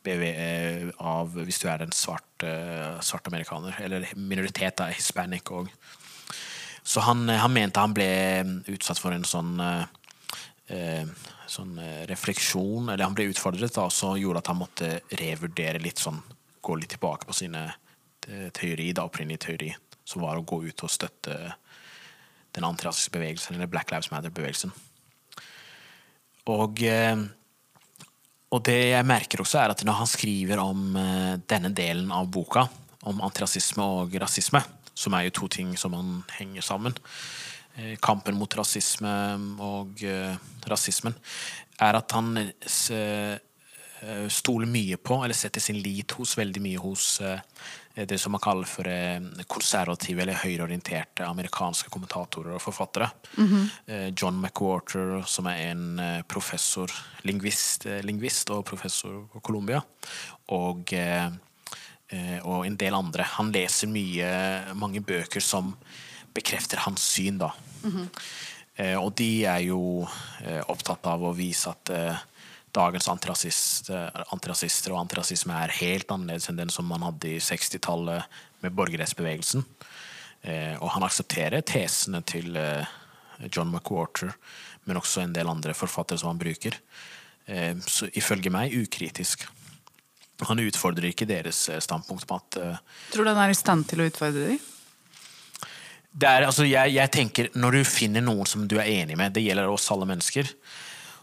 eh, 0.07 0.87
av, 1.03 1.35
hvis 1.35 1.59
du 1.59 1.67
er 1.67 1.83
en 1.83 1.91
svart, 1.91 2.29
eh, 2.47 2.95
svart 3.03 3.27
amerikaner, 3.27 3.75
eller 3.83 4.07
minoritet, 4.15 4.77
da, 4.79 4.87
hispanic 4.95 5.51
òg. 5.51 5.67
Så 6.87 7.03
han, 7.03 7.27
han 7.27 7.51
mente 7.51 7.83
han 7.83 7.95
ble 7.95 8.07
utsatt 8.71 9.01
for 9.01 9.15
en 9.15 9.27
sånn 9.27 9.57
sånn 11.47 11.77
refleksjon, 12.09 12.89
eller 12.91 13.05
han 13.05 13.13
ble 13.15 13.29
utfordret, 13.31 13.71
da, 13.71 13.85
så 13.91 14.09
gjorde 14.19 14.41
at 14.41 14.49
han 14.51 14.59
måtte 14.59 14.89
revurdere 15.15 15.79
litt 15.79 16.01
sånn, 16.03 16.17
gå 16.59 16.75
litt 16.75 16.91
tilbake 16.91 17.27
på 17.27 17.35
sine 17.35 17.61
teori, 18.53 18.91
da, 18.91 19.05
opprinnelig 19.07 19.39
teori, 19.45 19.69
som 20.07 20.23
var 20.25 20.39
å 20.39 20.45
gå 20.47 20.61
ut 20.67 20.83
og 20.83 20.91
støtte 20.91 21.37
den 22.57 22.65
antirasiske 22.65 23.13
bevegelsen, 23.13 23.55
eller 23.55 23.69
Black 23.71 23.91
Lives 23.91 24.09
Matter-bevegelsen. 24.11 24.73
Og, 26.47 26.81
eh, 26.83 27.17
og 28.51 28.63
det 28.65 28.77
jeg 28.93 29.07
merker 29.07 29.43
også, 29.43 29.61
er 29.61 29.73
at 29.73 29.83
når 29.85 29.99
han 30.01 30.09
skriver 30.09 30.61
om 30.63 30.95
eh, 30.97 31.33
denne 31.49 31.73
delen 31.75 32.11
av 32.15 32.29
boka, 32.31 32.67
om 33.07 33.21
antirasisme 33.23 33.83
og 33.83 34.15
rasisme, 34.19 34.63
som 34.97 35.13
er 35.13 35.27
jo 35.27 35.35
to 35.41 35.51
ting 35.59 35.75
som 35.77 35.93
man 35.93 36.21
henger 36.39 36.65
sammen, 36.65 36.95
eh, 37.77 37.97
kampen 38.01 38.39
mot 38.39 38.57
rasisme 38.57 39.11
og 39.63 40.01
eh, 40.03 40.39
rasismen, 40.67 41.17
er 41.77 41.99
at 41.99 42.15
han 42.15 42.31
eh, 42.41 43.35
stoler 44.33 44.69
mye 44.71 44.97
på, 44.97 45.19
eller 45.21 45.37
setter 45.37 45.61
sin 45.61 45.77
lit 45.83 46.15
hos, 46.17 46.37
veldig 46.39 46.63
mye 46.63 46.81
hos 46.81 47.19
eh, 47.21 47.43
det 48.05 48.17
som 48.21 48.31
man 48.31 48.41
kaller 48.43 48.67
for 48.69 48.87
eh, 48.87 49.17
konservative 49.49 50.21
eller 50.21 50.37
høyreorienterte 50.37 51.25
amerikanske 51.25 51.89
kommentatorer 51.89 52.53
og 52.53 52.61
forfattere. 52.61 53.09
Eh, 53.87 54.09
John 54.13 54.37
McWhorter, 54.41 55.23
som 55.25 55.49
er 55.49 55.71
en 55.71 55.99
eh, 55.99 56.21
professor, 56.29 56.91
lingvist, 57.25 57.87
eh, 57.89 58.03
lingvist 58.05 58.51
og 58.53 58.65
professor 58.69 59.23
på 59.33 59.41
Columbia, 59.49 59.81
og, 60.53 60.93
eh, 60.93 61.25
eh, 62.13 62.37
og 62.43 62.67
en 62.67 62.77
del 62.77 62.93
andre. 62.93 63.23
Han 63.37 63.51
leser 63.51 63.89
mye, 63.89 64.29
mange 64.75 65.01
bøker 65.01 65.41
som 65.41 65.73
bekrefter 66.37 66.85
hans 66.85 67.01
syn, 67.01 67.41
da. 67.41 67.53
Eh, 68.77 68.93
og 68.93 69.15
de 69.17 69.45
er 69.49 69.63
jo 69.65 70.05
eh, 70.43 70.61
opptatt 70.69 71.05
av 71.09 71.23
å 71.25 71.33
vise 71.33 71.71
at 71.73 71.89
dagens 72.77 73.09
antirasist, 73.11 73.89
eh, 73.89 74.23
antirasister 74.33 74.93
og 74.93 75.01
antirasisme 75.01 75.57
er 75.65 75.75
helt 75.81 76.11
annerledes 76.13 76.47
enn 76.51 76.61
den 76.61 76.73
som 76.73 76.87
man 76.89 77.05
hadde 77.07 77.33
i 77.33 77.41
60-tallet 77.43 78.39
med 78.63 78.77
borgerrettsbevegelsen. 78.77 79.65
Eh, 80.47 80.75
og 80.79 80.93
han 80.93 81.05
aksepterer 81.07 81.65
tesene 81.65 82.21
til 82.27 82.55
eh, 82.59 82.87
John 83.51 83.71
McWhorter, 83.73 84.31
men 84.87 84.99
også 84.99 85.23
en 85.23 85.35
del 85.35 85.49
andre 85.51 85.75
forfattere 85.75 86.21
som 86.21 86.31
han 86.31 86.41
bruker. 86.41 86.77
Eh, 87.45 87.73
så 87.87 88.09
ifølge 88.13 88.53
meg 88.53 88.75
ukritisk. 88.77 89.47
Han 90.47 90.61
utfordrer 90.61 91.09
ikke 91.09 91.25
deres 91.25 91.63
standpunkt 91.81 92.27
på 92.29 92.35
at 92.37 92.57
Tror 93.09 93.25
du 93.25 93.31
han 93.31 93.39
er 93.41 93.49
i 93.49 93.57
stand 93.57 93.87
til 93.89 94.03
å 94.03 94.05
utfordre 94.05 94.51
dem? 94.51 94.59
er, 96.21 96.45
altså, 96.45 96.65
jeg, 96.65 96.93
jeg 96.93 97.11
tenker, 97.13 97.49
Når 97.57 97.79
du 97.79 97.89
finner 97.89 98.21
noen 98.21 98.45
som 98.45 98.67
du 98.69 98.77
er 98.77 98.89
enig 99.01 99.17
med, 99.17 99.33
det 99.33 99.41
gjelder 99.41 99.69
oss 99.69 99.89
alle 99.93 100.05
mennesker, 100.09 100.49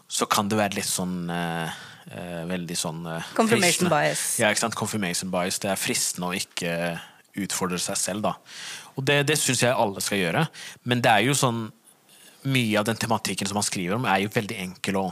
så 0.07 0.27
kan 0.29 0.49
det 0.51 0.59
være 0.59 0.77
litt 0.77 0.89
sånn 0.89 1.29
eh, 1.33 1.75
eh, 2.13 2.41
Veldig 2.49 2.77
sånn 2.77 3.05
eh, 3.09 3.31
Confirmation 3.37 3.87
fristende. 3.89 3.93
bias. 3.95 4.23
Ja, 4.41 4.51
ikke 4.53 4.63
sant? 4.65 4.77
Confirmation 4.79 5.31
bias. 5.33 5.59
Det 5.63 5.71
er 5.73 5.81
fristende 5.81 6.29
å 6.29 6.37
ikke 6.37 6.75
utfordre 7.45 7.79
seg 7.81 7.97
selv, 7.99 8.25
da. 8.27 8.35
Og 8.95 9.03
det, 9.07 9.23
det 9.27 9.35
syns 9.41 9.65
jeg 9.65 9.75
alle 9.75 10.03
skal 10.03 10.21
gjøre. 10.21 10.45
Men 10.87 11.01
det 11.03 11.11
er 11.11 11.25
jo 11.29 11.37
sånn 11.37 11.67
Mye 12.45 12.77
av 12.77 12.85
den 12.85 12.99
tematikken 13.01 13.49
som 13.49 13.57
han 13.57 13.65
skriver 13.65 13.95
om, 13.95 14.03
er 14.05 14.19
jo 14.21 14.29
veldig 14.29 14.57
enkel 14.61 14.99
å 14.99 15.05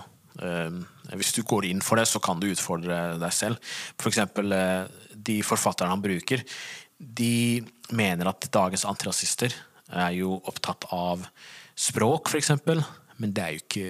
eh, 0.45 0.75
Hvis 1.17 1.31
du 1.33 1.39
går 1.49 1.65
inn 1.65 1.81
for 1.81 1.97
det, 1.97 2.05
så 2.05 2.21
kan 2.21 2.37
du 2.37 2.45
utfordre 2.45 3.17
deg 3.17 3.33
selv. 3.33 3.73
For 3.97 4.11
eksempel 4.11 4.53
eh, 4.53 4.83
de 5.17 5.39
forfatterne 5.41 5.95
han 5.95 6.03
bruker, 6.03 6.43
de 7.01 7.63
mener 7.89 8.29
at 8.29 8.45
dagens 8.53 8.85
antirasister 8.85 9.55
er 9.89 10.13
jo 10.19 10.35
opptatt 10.45 10.85
av 10.93 11.25
språk, 11.73 12.29
for 12.29 12.37
eksempel, 12.37 12.83
men 13.17 13.33
det 13.33 13.43
er 13.43 13.55
jo 13.55 13.63
ikke 13.63 13.87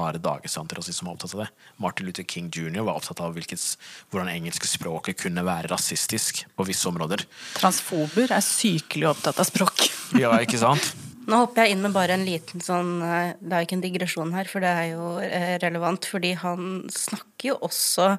bare 0.00 0.22
dagens 0.22 0.56
antirasisme 0.60 1.00
som 1.00 1.10
var 1.10 1.18
opptatt 1.18 1.36
av 1.36 1.44
det. 1.44 1.50
Martin 1.82 2.08
Luther 2.08 2.26
King 2.28 2.48
jr. 2.52 2.82
var 2.86 2.96
opptatt 2.98 3.20
av 3.24 3.36
hvilket, 3.36 3.62
hvordan 4.10 4.32
engelske 4.32 4.68
språket 4.68 5.20
kunne 5.20 5.44
være 5.46 5.70
rasistisk 5.72 6.44
på 6.56 6.66
visse 6.68 6.88
områder. 6.90 7.24
Transfober 7.58 8.32
er 8.36 8.44
sykelig 8.44 9.10
opptatt 9.12 9.40
av 9.40 9.48
språk. 9.48 9.86
Ja, 10.18 10.34
ikke 10.42 10.60
sant? 10.60 10.92
Nå 11.30 11.44
hopper 11.44 11.66
jeg 11.66 11.76
inn 11.76 11.84
med 11.84 11.94
bare 11.94 12.16
en 12.16 12.24
liten 12.26 12.62
sånn 12.64 12.96
eh, 13.04 13.34
Det 13.38 13.52
er 13.52 13.62
jo 13.62 13.68
ikke 13.68 13.76
en 13.76 13.84
digresjon 13.84 14.32
her, 14.34 14.48
for 14.50 14.64
det 14.64 14.70
er 14.72 14.86
jo 14.94 15.10
eh, 15.22 15.54
relevant. 15.62 16.08
Fordi 16.10 16.32
han 16.40 16.70
snakker 16.90 17.52
jo 17.52 17.58
også 17.68 18.14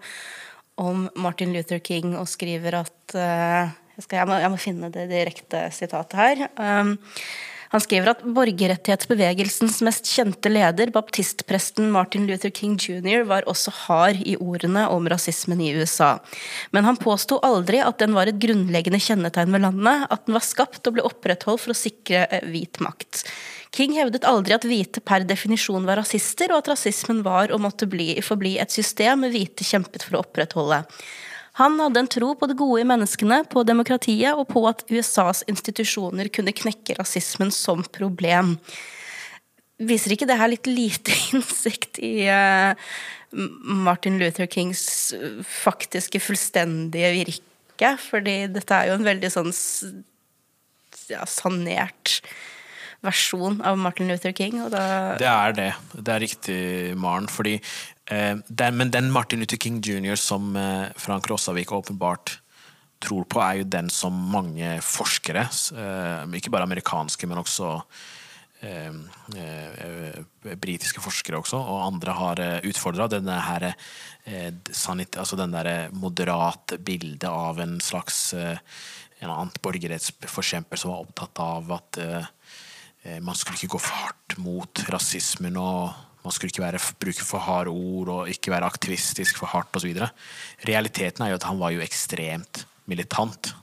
om 0.81 1.07
Martin 1.19 1.51
Luther 1.53 1.81
King 1.83 2.15
og 2.15 2.29
skriver 2.31 2.79
at 2.83 3.15
eh, 3.17 3.73
jeg, 3.97 4.05
skal, 4.05 4.21
jeg, 4.21 4.29
må, 4.29 4.37
jeg 4.41 4.53
må 4.53 4.61
finne 4.61 4.91
det 4.93 5.09
direkte 5.11 5.65
sitatet 5.75 6.21
her. 6.21 6.45
Um, 6.55 6.95
han 7.71 7.81
skriver 7.81 8.11
at 8.11 8.23
borgerrettighetsbevegelsens 8.35 9.77
mest 9.87 10.09
kjente 10.11 10.51
leder, 10.51 10.91
baptistpresten 10.91 11.87
Martin 11.93 12.25
Luther 12.27 12.51
King 12.51 12.75
jr., 12.75 13.23
var 13.29 13.47
også 13.47 13.71
hard 13.85 14.19
i 14.27 14.35
ordene 14.35 14.83
om 14.91 15.07
rasismen 15.07 15.61
i 15.63 15.71
USA. 15.79 16.17
Men 16.75 16.87
han 16.89 16.99
påsto 16.99 17.39
aldri 17.47 17.79
at 17.79 18.01
den 18.03 18.17
var 18.17 18.27
et 18.27 18.41
grunnleggende 18.43 18.99
kjennetegn 18.99 19.55
ved 19.55 19.63
landet, 19.63 20.03
at 20.11 20.27
den 20.27 20.35
var 20.35 20.43
skapt 20.43 20.83
og 20.83 20.97
ble 20.97 21.07
opprettholdt 21.07 21.63
for 21.63 21.71
å 21.71 21.79
sikre 21.79 22.25
eh, 22.27 22.43
hvit 22.51 22.83
makt. 22.83 23.23
King 23.71 23.95
hevdet 23.95 24.27
aldri 24.27 24.57
at 24.57 24.67
hvite 24.67 24.99
per 25.07 25.23
definisjon 25.23 25.87
var 25.87 26.01
rasister, 26.01 26.51
og 26.51 26.65
at 26.65 26.73
rasismen 26.73 27.23
var 27.23 27.55
og 27.55 27.63
måtte 27.63 27.87
bli, 27.87 28.17
forbli 28.19 28.57
et 28.59 28.75
system 28.75 29.23
hvite 29.31 29.63
kjempet 29.63 30.03
for 30.03 30.19
å 30.19 30.25
opprettholde. 30.25 30.83
Han 31.59 31.79
hadde 31.79 31.99
en 31.99 32.07
tro 32.11 32.31
på 32.39 32.47
det 32.47 32.55
gode 32.59 32.81
i 32.81 32.87
menneskene, 32.87 33.41
på 33.51 33.65
demokratiet 33.67 34.37
og 34.39 34.47
på 34.53 34.63
at 34.69 34.85
USAs 34.91 35.43
institusjoner 35.51 36.31
kunne 36.31 36.55
knekke 36.55 36.95
rasismen 36.99 37.51
som 37.51 37.83
problem. 37.91 38.55
Viser 39.81 40.15
ikke 40.15 40.29
det 40.29 40.39
her 40.39 40.51
litt 40.53 40.69
lite 40.69 41.15
innsikt 41.33 41.99
i 41.99 42.29
uh, 42.31 42.71
Martin 43.83 44.19
Luther 44.21 44.47
Kings 44.51 44.85
faktiske 45.43 46.23
fullstendige 46.23 47.11
virke? 47.19 47.95
Fordi 47.99 48.45
dette 48.53 48.77
er 48.77 48.91
jo 48.91 48.99
en 48.99 49.09
veldig 49.09 49.33
sånn 49.33 49.51
ja, 51.11 51.25
sanert 51.27 52.21
versjon 53.01 53.57
av 53.65 53.79
Martin 53.81 54.11
Luther 54.11 54.31
King. 54.37 54.61
Det 54.71 55.27
er 55.27 55.55
det. 55.57 55.71
Det 55.97 56.13
er 56.13 56.21
riktig, 56.21 56.61
Maren. 57.01 57.27
Fordi 57.27 57.57
Eh, 57.57 57.90
den, 58.11 58.77
men 58.77 58.91
den 58.91 59.11
Martin 59.11 59.39
Luther 59.39 59.57
King 59.57 59.79
jr. 59.81 60.15
som 60.19 60.55
eh, 60.55 60.87
Frank 60.99 61.29
Rossavik 61.31 61.71
åpenbart 61.71 62.41
tror 63.01 63.25
på, 63.25 63.41
er 63.41 63.61
jo 63.61 63.69
den 63.71 63.89
som 63.93 64.15
mange 64.33 64.75
forskere, 64.85 65.47
eh, 65.47 66.25
ikke 66.37 66.51
bare 66.53 66.67
amerikanske, 66.67 67.29
men 67.29 67.41
også 67.41 67.71
eh, 68.67 68.99
eh, 69.39 70.19
britiske 70.61 71.01
forskere 71.01 71.39
også, 71.41 71.61
og 71.61 71.87
andre 71.87 72.17
har 72.19 72.43
eh, 72.43 72.59
utfordra. 72.69 73.09
Denne 73.11 73.39
altså 75.17 75.39
den 75.39 75.55
der 75.55 75.89
moderate 75.97 76.77
bildet 76.77 77.29
av 77.31 77.63
en 77.63 77.79
slags 77.81 78.33
en 78.35 79.29
annen 79.29 79.49
borgerrettsforkjemper 79.61 80.77
som 80.77 80.93
var 80.93 81.07
opptatt 81.07 81.41
av 81.41 81.73
at 81.73 81.99
man 83.25 83.37
skulle 83.37 83.57
ikke 83.57 83.75
gå 83.75 83.81
for 83.81 83.97
hardt 83.97 84.35
mot 84.41 84.81
rasismen 84.93 85.57
og 85.57 85.89
man 86.23 86.33
skulle 86.33 86.49
ikke 86.53 86.63
være, 86.63 86.81
bruke 87.01 87.25
for 87.25 87.41
harde 87.41 87.73
ord 87.73 88.11
og 88.13 88.29
ikke 88.29 88.51
være 88.53 88.67
aktivistisk 88.67 89.39
for 89.41 89.49
hardt 89.49 89.75
osv. 89.75 89.95
Realiteten 90.67 91.25
er 91.25 91.33
jo 91.33 91.39
at 91.39 91.47
han 91.49 91.59
var 91.59 91.73
jo 91.73 91.81
ekstremt 91.81 92.65
militant 92.85 93.55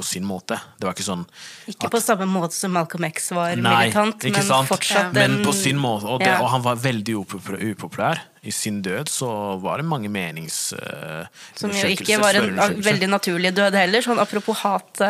på 0.00 0.06
sin 0.06 0.24
måte. 0.24 0.56
Det 0.80 0.88
var 0.88 0.96
ikke 0.96 1.04
sånn 1.04 1.26
Ikke 1.68 1.90
at, 1.90 1.92
på 1.92 2.00
samme 2.00 2.24
måte 2.30 2.56
som 2.56 2.72
Malcolm 2.72 3.04
X 3.10 3.30
var 3.36 3.52
nei, 3.52 3.60
militant, 3.68 4.24
men 4.24 4.46
sant? 4.46 4.70
fortsatt 4.70 5.12
ja. 5.12 5.28
Men 5.28 5.42
på 5.44 5.52
sin 5.52 5.76
måte, 5.76 6.08
og, 6.08 6.22
det, 6.24 6.32
og 6.40 6.48
han 6.54 6.64
var 6.64 6.80
veldig 6.80 7.18
upopulær. 7.20 8.22
I 8.40 8.52
sin 8.56 8.78
død 8.80 9.10
så 9.12 9.28
var 9.60 9.82
det 9.82 9.84
mange 9.84 10.08
menings... 10.08 10.72
Uh, 10.72 11.28
som 11.52 11.74
jo 11.76 11.90
ikke 11.92 12.16
var 12.22 12.38
en 12.40 12.78
veldig 12.80 13.10
naturlig 13.12 13.50
død 13.52 13.76
heller, 13.76 14.00
sånn 14.00 14.22
apropos 14.22 14.62
hat 14.62 15.02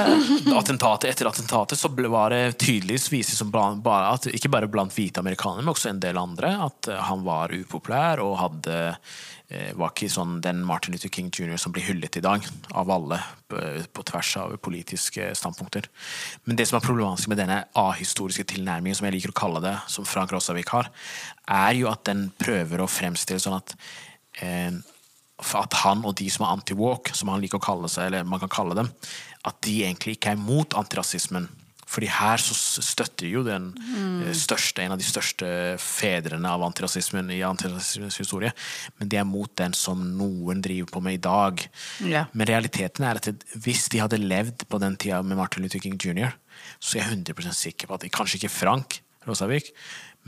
Attentatet 0.60 1.08
etter 1.10 1.26
attentatet 1.26 1.80
så 1.80 1.90
var 1.90 2.30
det 2.30 2.60
tydeligvis 2.62 3.08
vist 3.10 3.34
som 3.34 3.50
blant, 3.50 3.82
bare, 3.82 4.14
at, 4.14 4.30
ikke 4.30 4.52
bare 4.54 4.70
blant 4.70 4.94
hvite 4.94 5.18
amerikanere, 5.18 5.66
men 5.66 5.74
også 5.74 5.90
en 5.90 6.04
del 6.04 6.22
andre, 6.22 6.54
at 6.68 6.92
han 7.08 7.26
var 7.26 7.50
upopulær 7.58 8.22
og 8.22 8.38
hadde 8.44 8.78
Eh, 8.86 8.94
var 9.78 9.92
ikke 9.92 10.08
sånn 10.10 10.40
den 10.42 10.64
Martin 10.66 10.90
Luther 10.96 11.10
King 11.12 11.28
jr. 11.30 11.54
som 11.60 11.70
blir 11.70 11.84
hyllet 11.86 12.16
i 12.18 12.22
dag, 12.24 12.42
av 12.74 12.90
alle, 12.90 13.20
på 13.46 14.04
tvers 14.08 14.32
av 14.42 14.56
politiske 14.58 15.28
standpunkter. 15.38 15.86
Men 16.48 16.58
det 16.58 16.66
som 16.66 16.80
er 16.80 16.86
problematisk 16.86 17.30
med 17.30 17.38
denne 17.38 17.60
ahistoriske 17.78 18.48
tilnærmingen, 18.50 18.98
som 18.98 19.06
jeg 19.06 19.14
liker 19.14 19.30
å 19.30 19.38
kalle 19.38 19.62
det, 19.62 19.76
som 19.92 20.08
Frank 20.08 20.34
Rossavik 20.34 20.74
har, 20.74 20.90
er 21.46 21.78
jo 21.78 21.86
at 21.92 22.02
den 22.10 22.26
prøver 22.42 22.82
å 22.82 22.90
fremstille 22.90 23.42
sånn 23.42 23.60
at 23.60 23.76
eh, 24.42 24.82
at 25.36 25.74
han 25.82 26.04
og 26.08 26.16
de 26.16 26.28
som 26.32 26.46
er 26.46 26.54
anti-walk, 26.56 27.10
som 27.14 27.28
han 27.28 27.42
liker 27.42 27.60
å 27.60 27.66
kalle 27.66 27.90
seg, 27.92 28.08
eller 28.08 28.28
man 28.28 28.40
kan 28.40 28.52
kalle 28.52 28.76
dem, 28.78 28.88
at 29.46 29.58
de 29.66 29.82
egentlig 29.84 30.16
ikke 30.16 30.32
er 30.32 30.40
mot 30.40 30.76
antirasismen. 30.78 31.48
Fordi 31.86 32.08
her 32.10 32.42
så 32.42 32.82
støtter 32.82 33.28
jo 33.30 33.44
den 33.46 33.68
mm. 33.76 34.32
største, 34.34 34.82
en 34.82 34.96
av 34.96 35.00
de 35.00 35.06
største 35.06 35.48
fedrene 35.78 36.50
av 36.50 36.64
antirasismen 36.66 37.30
i 37.30 37.42
antirasismens 37.46 38.18
historie. 38.18 38.50
Men 38.98 39.12
de 39.12 39.20
er 39.20 39.28
mot 39.28 39.52
den 39.60 39.76
som 39.76 40.02
noen 40.18 40.64
driver 40.64 40.96
på 40.96 41.04
med 41.06 41.20
i 41.20 41.22
dag. 41.28 41.62
Ja. 42.02 42.24
Men 42.34 42.50
realiteten 42.50 43.06
er 43.06 43.20
at 43.20 43.30
hvis 43.54 43.86
de 43.94 44.02
hadde 44.02 44.18
levd 44.22 44.66
på 44.66 44.82
den 44.82 44.98
tida 44.98 45.22
med 45.22 45.38
Martin 45.38 45.62
Luther 45.62 45.82
King 45.82 45.94
jr., 46.00 46.34
så 46.80 46.96
er 46.96 47.04
jeg 47.04 47.22
100 47.22 47.54
sikker 47.54 47.88
på 47.88 47.98
at 47.98 48.10
Kanskje 48.16 48.40
ikke 48.40 48.52
Frank 48.52 49.00
Rosavik, 49.26 49.70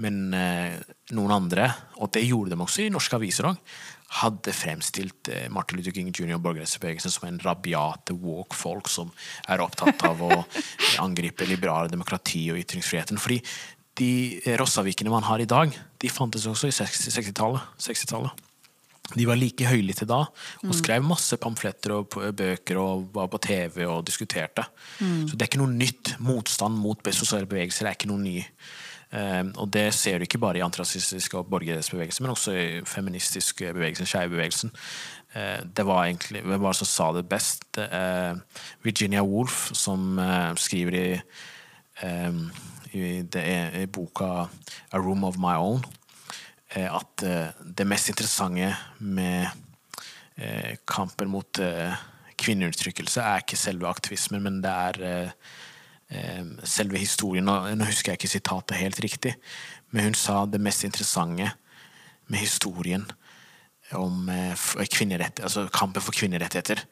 men 0.03 0.35
eh, 0.37 0.79
noen 1.17 1.35
andre, 1.35 1.71
og 1.99 2.13
det 2.15 2.27
gjorde 2.27 2.55
de 2.55 2.63
også 2.63 2.85
i 2.85 2.93
norske 2.93 3.19
aviser 3.19 3.49
òg, 3.51 3.59
hadde 4.09 4.55
fremstilt 4.57 5.29
eh, 5.29 5.49
Martin 5.53 5.79
Luther 5.79 5.93
King 5.93 6.09
jr. 6.15 6.37
og 6.39 6.45
borgerrettsbevegelsen 6.47 7.13
som 7.13 7.29
en 7.29 7.41
rabiate 7.45 8.17
walk-folk 8.17 8.89
som 8.89 9.13
er 9.49 9.61
opptatt 9.65 10.05
av 10.09 10.23
å 10.25 10.33
angripe 11.05 11.49
liberale 11.49 11.93
demokrati 11.93 12.47
og 12.53 12.61
ytringsfriheten. 12.63 13.21
Fordi 13.21 13.43
de 13.99 14.11
Rossavikene 14.59 15.13
man 15.13 15.27
har 15.27 15.43
i 15.43 15.49
dag, 15.51 15.75
de 15.99 16.13
fantes 16.13 16.47
også 16.49 16.71
i 16.71 16.77
60-tallet. 16.77 17.75
60 17.83 18.15
de 19.17 19.25
var 19.25 19.39
like 19.41 19.65
høylytte 19.65 20.05
da 20.09 20.19
og 20.29 20.75
skrev 20.77 21.05
masse 21.07 21.39
pamfletter 21.41 21.95
og 21.95 22.13
bøker 22.37 22.81
og 22.81 23.07
var 23.15 23.31
på 23.33 23.41
TV 23.41 23.87
og 23.87 24.03
diskuterte. 24.05 24.67
Mm. 25.01 25.23
Så 25.31 25.33
det 25.33 25.47
er 25.47 25.49
ikke 25.49 25.63
noe 25.63 25.73
nytt. 25.73 26.13
Motstand 26.21 26.77
mot 26.77 27.01
sosiale 27.17 27.49
bevegelser 27.49 27.89
er 27.89 27.97
ikke 27.97 28.11
noe 28.11 28.21
ny. 28.21 28.43
Ehm, 29.17 29.55
og 29.57 29.71
det 29.73 29.87
ser 29.97 30.19
du 30.19 30.27
ikke 30.27 30.41
bare 30.41 30.59
i 30.61 30.65
antirasistiske 30.65 31.39
og 31.39 31.49
borgerrettsbevegelser, 31.49 32.25
men 32.25 32.35
også 32.35 32.53
i 32.53 32.81
feministisk 32.85 33.63
bevegelse, 33.65 34.07
skeivebevegelsen. 34.07 34.73
Ehm, 35.35 35.71
det 35.77 35.87
var 35.87 36.05
egentlig 36.05 36.43
Hvem 36.43 36.63
var 36.63 36.73
det 36.73 36.81
som 36.83 36.87
sa 36.87 37.13
det 37.17 37.29
best? 37.29 37.65
Ehm, 37.79 38.43
Virginia 38.83 39.23
Woolf, 39.23 39.71
som 39.75 40.19
eh, 40.19 40.55
skriver 40.57 40.99
i, 40.99 41.21
i, 42.93 43.23
det, 43.23 43.45
i 43.81 43.87
boka 43.87 44.47
A 44.93 44.99
Room 44.99 45.25
of 45.25 45.39
My 45.39 45.57
Own, 45.57 45.85
eh, 46.77 46.95
at 46.95 47.23
eh, 47.23 47.49
det 47.65 47.87
mest 47.87 48.09
interessante 48.09 48.77
med 48.99 49.47
kampen 50.87 51.27
mot 51.29 51.59
kvinneundertrykkelse 52.39 53.21
er 53.21 53.41
ikke 53.43 53.57
selve 53.59 53.89
aktivismen, 53.89 54.43
men 54.43 54.61
det 54.63 54.71
er 54.71 55.33
selve 56.65 57.01
historien. 57.01 57.45
Nå 57.45 57.85
husker 57.85 58.15
jeg 58.15 58.21
ikke 58.21 58.31
sitatet 58.33 58.81
helt 58.81 59.01
riktig, 59.05 59.35
men 59.93 60.09
hun 60.09 60.17
sa 60.17 60.47
det 60.49 60.61
mest 60.63 60.87
interessante 60.89 61.51
med 62.29 62.41
historien 62.41 63.05
om 63.97 64.29
eh, 64.29 64.53
altså 64.53 65.69
kampen 65.73 66.05
for 66.05 66.17
kvinnerettigheter 66.17 66.83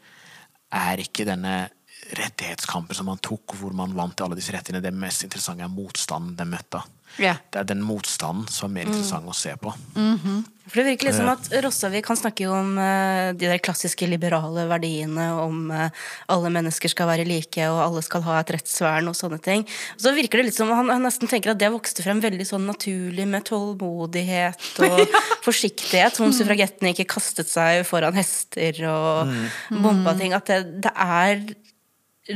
er 0.72 1.02
ikke 1.02 1.26
denne 1.28 1.68
rettighetskampen 2.16 2.96
som 2.96 3.08
man 3.10 3.20
tok, 3.22 3.56
hvor 3.58 3.74
man 3.76 3.94
vant 3.96 4.20
alle 4.20 4.36
disse 4.38 4.52
rettighetene. 4.54 4.84
Det 4.84 4.94
mest 4.94 5.24
interessante 5.26 5.64
er 5.64 5.72
motstanden 5.72 6.36
de 6.38 6.46
møtte. 6.48 6.82
Yeah. 7.16 7.40
Det 7.50 7.62
er 7.62 7.70
den 7.70 7.84
motstanden 7.86 8.48
som 8.52 8.70
er 8.70 8.80
mer 8.80 8.90
interessant 8.90 9.24
mm. 9.24 9.32
å 9.32 9.36
se 9.36 9.56
på. 9.56 9.72
Mm 9.96 10.18
-hmm. 10.18 10.44
For 10.66 10.80
Det 10.80 10.84
virker 10.88 11.06
liksom 11.06 11.28
at 11.30 11.46
Rossavik 11.62 12.08
han 12.10 12.18
snakker 12.18 12.48
jo 12.48 12.54
om 12.56 12.72
uh, 12.78 13.30
de 13.38 13.46
der 13.46 13.60
klassiske 13.62 14.06
liberale 14.10 14.64
verdiene 14.66 15.28
om 15.38 15.70
uh, 15.70 15.90
alle 16.26 16.50
mennesker 16.50 16.90
skal 16.90 17.06
være 17.06 17.26
like 17.28 17.68
og 17.70 17.78
alle 17.84 18.02
skal 18.02 18.24
ha 18.26 18.40
et 18.40 18.50
rettsvern 18.50 19.06
og 19.06 19.14
sånne 19.14 19.38
ting. 19.38 19.62
Og 19.94 20.00
så 20.02 20.14
virker 20.16 20.38
det 20.38 20.48
litt 20.48 20.58
som 20.58 20.72
han, 20.74 20.90
han, 20.90 21.06
nesten 21.06 21.30
tenker 21.30 21.54
at 21.54 21.60
det 21.62 21.70
vokste 21.70 22.02
frem 22.02 22.20
veldig 22.24 22.46
sånn 22.48 22.66
naturlig 22.66 23.28
med 23.30 23.46
tålmodighet 23.46 24.66
og 24.88 24.98
ja. 25.04 25.22
forsiktighet. 25.46 26.18
Som 26.18 26.34
suffragettene 26.34 26.90
ikke 26.96 27.12
kastet 27.14 27.46
seg 27.46 27.86
foran 27.86 28.18
hester 28.18 28.82
og 28.90 29.30
mm. 29.30 29.82
bomba 29.84 30.16
ting. 30.18 30.34
At 30.34 30.50
det, 30.50 30.82
det 30.82 30.94
er 30.96 31.46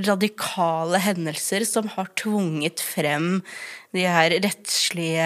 radikale 0.07 1.01
hendelser 1.03 1.65
som 1.67 1.89
har 1.97 2.11
tvunget 2.19 2.79
frem 2.79 3.41
de 3.93 4.05
her 4.07 4.31
rettslige 4.39 5.25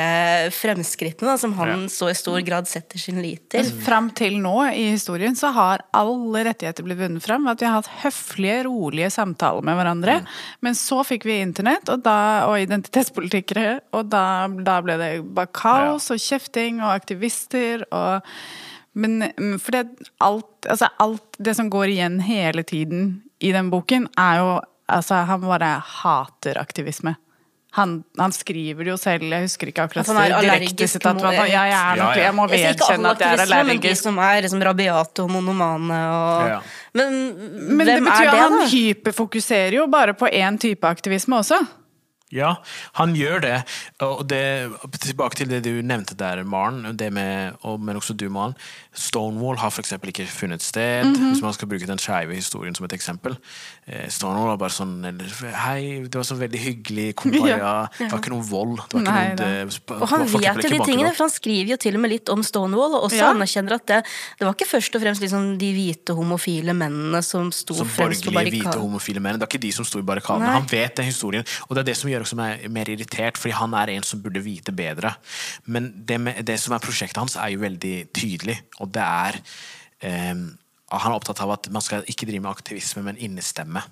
fremskrittene 0.56 1.34
da, 1.34 1.36
som 1.38 1.52
han 1.58 1.82
Ja. 1.84 1.88
så 1.92 2.08
i 2.08 2.14
stor 2.16 2.40
grad 2.40 2.68
setter 2.68 2.98
sin 2.98 3.20
lit 3.20 3.50
til. 3.52 3.64
Fram 3.84 4.08
til 4.10 4.38
nå 4.40 4.54
i 4.72 4.86
historien 4.94 5.36
så 5.36 5.52
har 5.52 5.84
alle 5.92 6.44
rettigheter 6.48 6.82
blitt 6.86 6.98
vunnet 6.98 7.22
fram. 7.22 7.46
At 7.46 7.60
vi 7.60 7.66
har 7.66 7.82
hatt 7.82 7.90
høflige, 8.04 8.64
rolige 8.64 9.10
samtaler 9.12 9.62
med 9.62 9.76
hverandre. 9.76 10.26
Men 10.64 10.74
så 10.74 11.04
fikk 11.04 11.26
vi 11.28 11.42
internett 11.42 11.88
og, 11.92 12.02
da, 12.02 12.46
og 12.48 12.56
identitetspolitikere, 12.58 13.80
og 13.92 14.08
da, 14.08 14.48
da 14.48 14.80
ble 14.80 14.96
det 14.96 15.34
bare 15.34 15.52
kaos 15.52 16.10
og 16.10 16.18
kjefting 16.18 16.80
og 16.80 16.94
aktivister 16.94 17.84
og 17.92 18.22
Men 18.96 19.32
mm, 19.36 19.58
for 19.58 19.72
det 19.72 19.88
alt, 20.22 20.68
altså 20.70 20.86
alt 21.02 21.36
det 21.42 21.56
som 21.56 21.66
går 21.68 21.90
igjen 21.90 22.20
hele 22.22 22.62
tiden 22.62 23.22
i 23.42 23.50
den 23.50 23.68
boken, 23.68 24.08
er 24.16 24.38
jo 24.38 24.60
Altså, 24.84 25.14
han 25.24 25.40
bare 25.40 25.80
hater 25.80 26.58
aktivisme. 26.60 27.14
Han, 27.74 28.04
han 28.18 28.30
skriver 28.32 28.84
det 28.86 28.92
jo 28.92 28.96
selv, 29.02 29.24
jeg 29.34 29.42
husker 29.48 29.66
ikke 29.72 29.82
akkurat 29.88 30.06
At 30.06 30.14
det 30.14 30.24
direkte 30.24 30.38
allergisk 30.46 30.92
sitat, 30.92 31.16
mot- 31.18 31.34
Ja, 31.34 31.44
jeg 31.50 31.72
er 31.74 31.96
nok. 31.98 32.16
Jeg 32.22 32.34
må 32.38 32.44
vedkjenne 32.48 33.10
at 33.10 33.18
jeg 33.24 33.32
er 33.34 33.42
allergisk. 33.44 33.66
men 33.66 33.80
de 33.82 33.94
som 33.98 34.18
er 34.22 34.42
liksom 34.46 34.62
rabiate 34.62 35.22
og 35.26 35.30
monomane 35.34 35.98
og 36.14 36.48
Ja. 36.48 36.60
Men, 36.94 37.16
Men 37.76 37.86
det 37.86 37.98
betyr 38.04 38.28
er 38.28 38.30
at 38.30 38.38
han 38.44 38.58
da? 38.60 38.66
hyperfokuserer 38.70 39.72
jo 39.80 39.86
bare 39.90 40.14
på 40.14 40.30
én 40.30 40.58
type 40.58 40.84
aktivisme 40.86 41.36
også. 41.42 41.58
Ja, 42.34 42.54
han 42.94 43.12
gjør 43.14 43.40
det. 43.44 43.58
Og 44.02 44.24
det, 44.26 44.40
tilbake 45.04 45.36
til 45.38 45.46
det 45.48 45.60
du 45.62 45.82
nevnte 45.86 46.16
der, 46.18 46.40
Maren, 46.42 46.96
det 46.96 47.12
med, 47.12 47.52
og, 47.62 47.78
men 47.80 47.94
også 48.00 48.16
du, 48.16 48.28
Maren. 48.28 48.56
Stonewall 48.92 49.56
har 49.60 49.70
f.eks. 49.70 49.92
ikke 49.92 50.26
funnet 50.26 50.62
sted, 50.62 51.04
Mhm. 51.04 51.28
hvis 51.30 51.42
man 51.42 51.52
skal 51.52 51.68
bruke 51.68 51.86
den 51.86 51.98
skeive 51.98 52.34
historien 52.34 52.74
som 52.74 52.84
et 52.86 52.92
eksempel. 52.92 53.36
Eh, 53.86 54.06
Stonewall 54.08 54.54
var 54.54 54.56
bare 54.62 54.72
sånn 54.72 54.92
Hei, 55.60 56.06
det 56.08 56.16
var 56.16 56.24
sånn 56.24 56.38
veldig 56.40 56.60
hyggelig 56.62 57.06
kumbaya. 57.20 57.56
Ja. 57.60 57.72
Det 57.98 58.06
var 58.14 58.22
ikke 58.22 58.32
noe 58.32 58.46
vold. 58.48 58.78
Det 58.88 58.96
var 58.96 59.02
ikke 59.02 59.12
Nei, 59.12 59.24
noe, 59.28 59.66
det, 59.68 59.96
Og 59.98 60.06
han 60.08 60.22
vet 60.24 60.60
jo 60.64 60.70
de 60.72 60.78
tingene, 60.88 61.10
for 61.12 61.26
han 61.26 61.32
skriver 61.34 61.72
jo 61.74 61.78
til 61.84 61.98
og 61.98 62.02
med 62.06 62.14
litt 62.14 62.32
om 62.32 62.44
Stonewall, 62.46 62.96
og 62.96 63.04
også 63.10 63.20
Ja. 63.20 63.32
anerkjenner 63.34 63.76
at 63.76 63.84
det, 63.90 63.98
det 64.40 64.48
var 64.48 64.56
ikke 64.56 64.70
først 64.70 64.96
og 64.96 65.04
fremst 65.04 65.20
liksom 65.24 65.50
de 65.60 65.68
hvite 65.76 66.16
homofile 66.16 66.72
mennene 66.80 67.20
som 67.26 67.52
sto 67.52 67.76
som 67.76 67.92
fremst 67.92 68.24
på 68.24 68.32
borgerlige, 68.32 68.56
hvite, 68.56 68.64
barrikaden. 68.70 68.86
homofile 68.88 69.20
menn. 69.20 69.36
Det 69.38 69.44
er 69.48 69.52
ikke 69.52 69.62
de 69.66 69.74
som 69.76 69.84
sto 69.84 70.00
i 70.00 70.08
barrikadene. 70.08 70.54
Han 70.56 70.68
vet 70.72 70.96
den 71.02 71.10
historien, 71.12 71.44
og 71.68 71.76
det 71.76 71.84
er 71.84 71.90
det 71.92 71.98
som 72.00 72.08
gjør 72.14 72.24
oss 72.24 72.34
mer, 72.40 72.64
mer 72.72 72.88
irritert, 72.96 73.36
fordi 73.36 73.52
han 73.60 73.76
er 73.84 73.94
en 73.98 74.08
som 74.08 74.24
burde 74.24 74.40
vite 74.44 74.72
bedre. 74.72 75.12
Men 75.68 75.92
det, 76.08 76.20
med, 76.24 76.40
det 76.48 76.56
som 76.64 76.72
er 76.72 76.80
prosjektet 76.84 77.20
hans, 77.20 77.36
er 77.36 77.52
jo 77.52 77.60
veldig 77.68 77.96
tydelig, 78.16 78.58
og 78.80 78.92
det 78.96 79.04
er 79.04 79.42
ehm, 80.08 80.46
han 81.00 81.12
er 81.12 81.18
opptatt 81.18 81.42
av 81.44 81.54
at 81.56 81.68
man 81.74 81.84
skal 81.84 82.06
ikke 82.10 82.28
drive 82.28 82.44
med 82.44 82.52
aktivisme, 82.52 83.04
men 83.06 83.20
innestemme. 83.22 83.82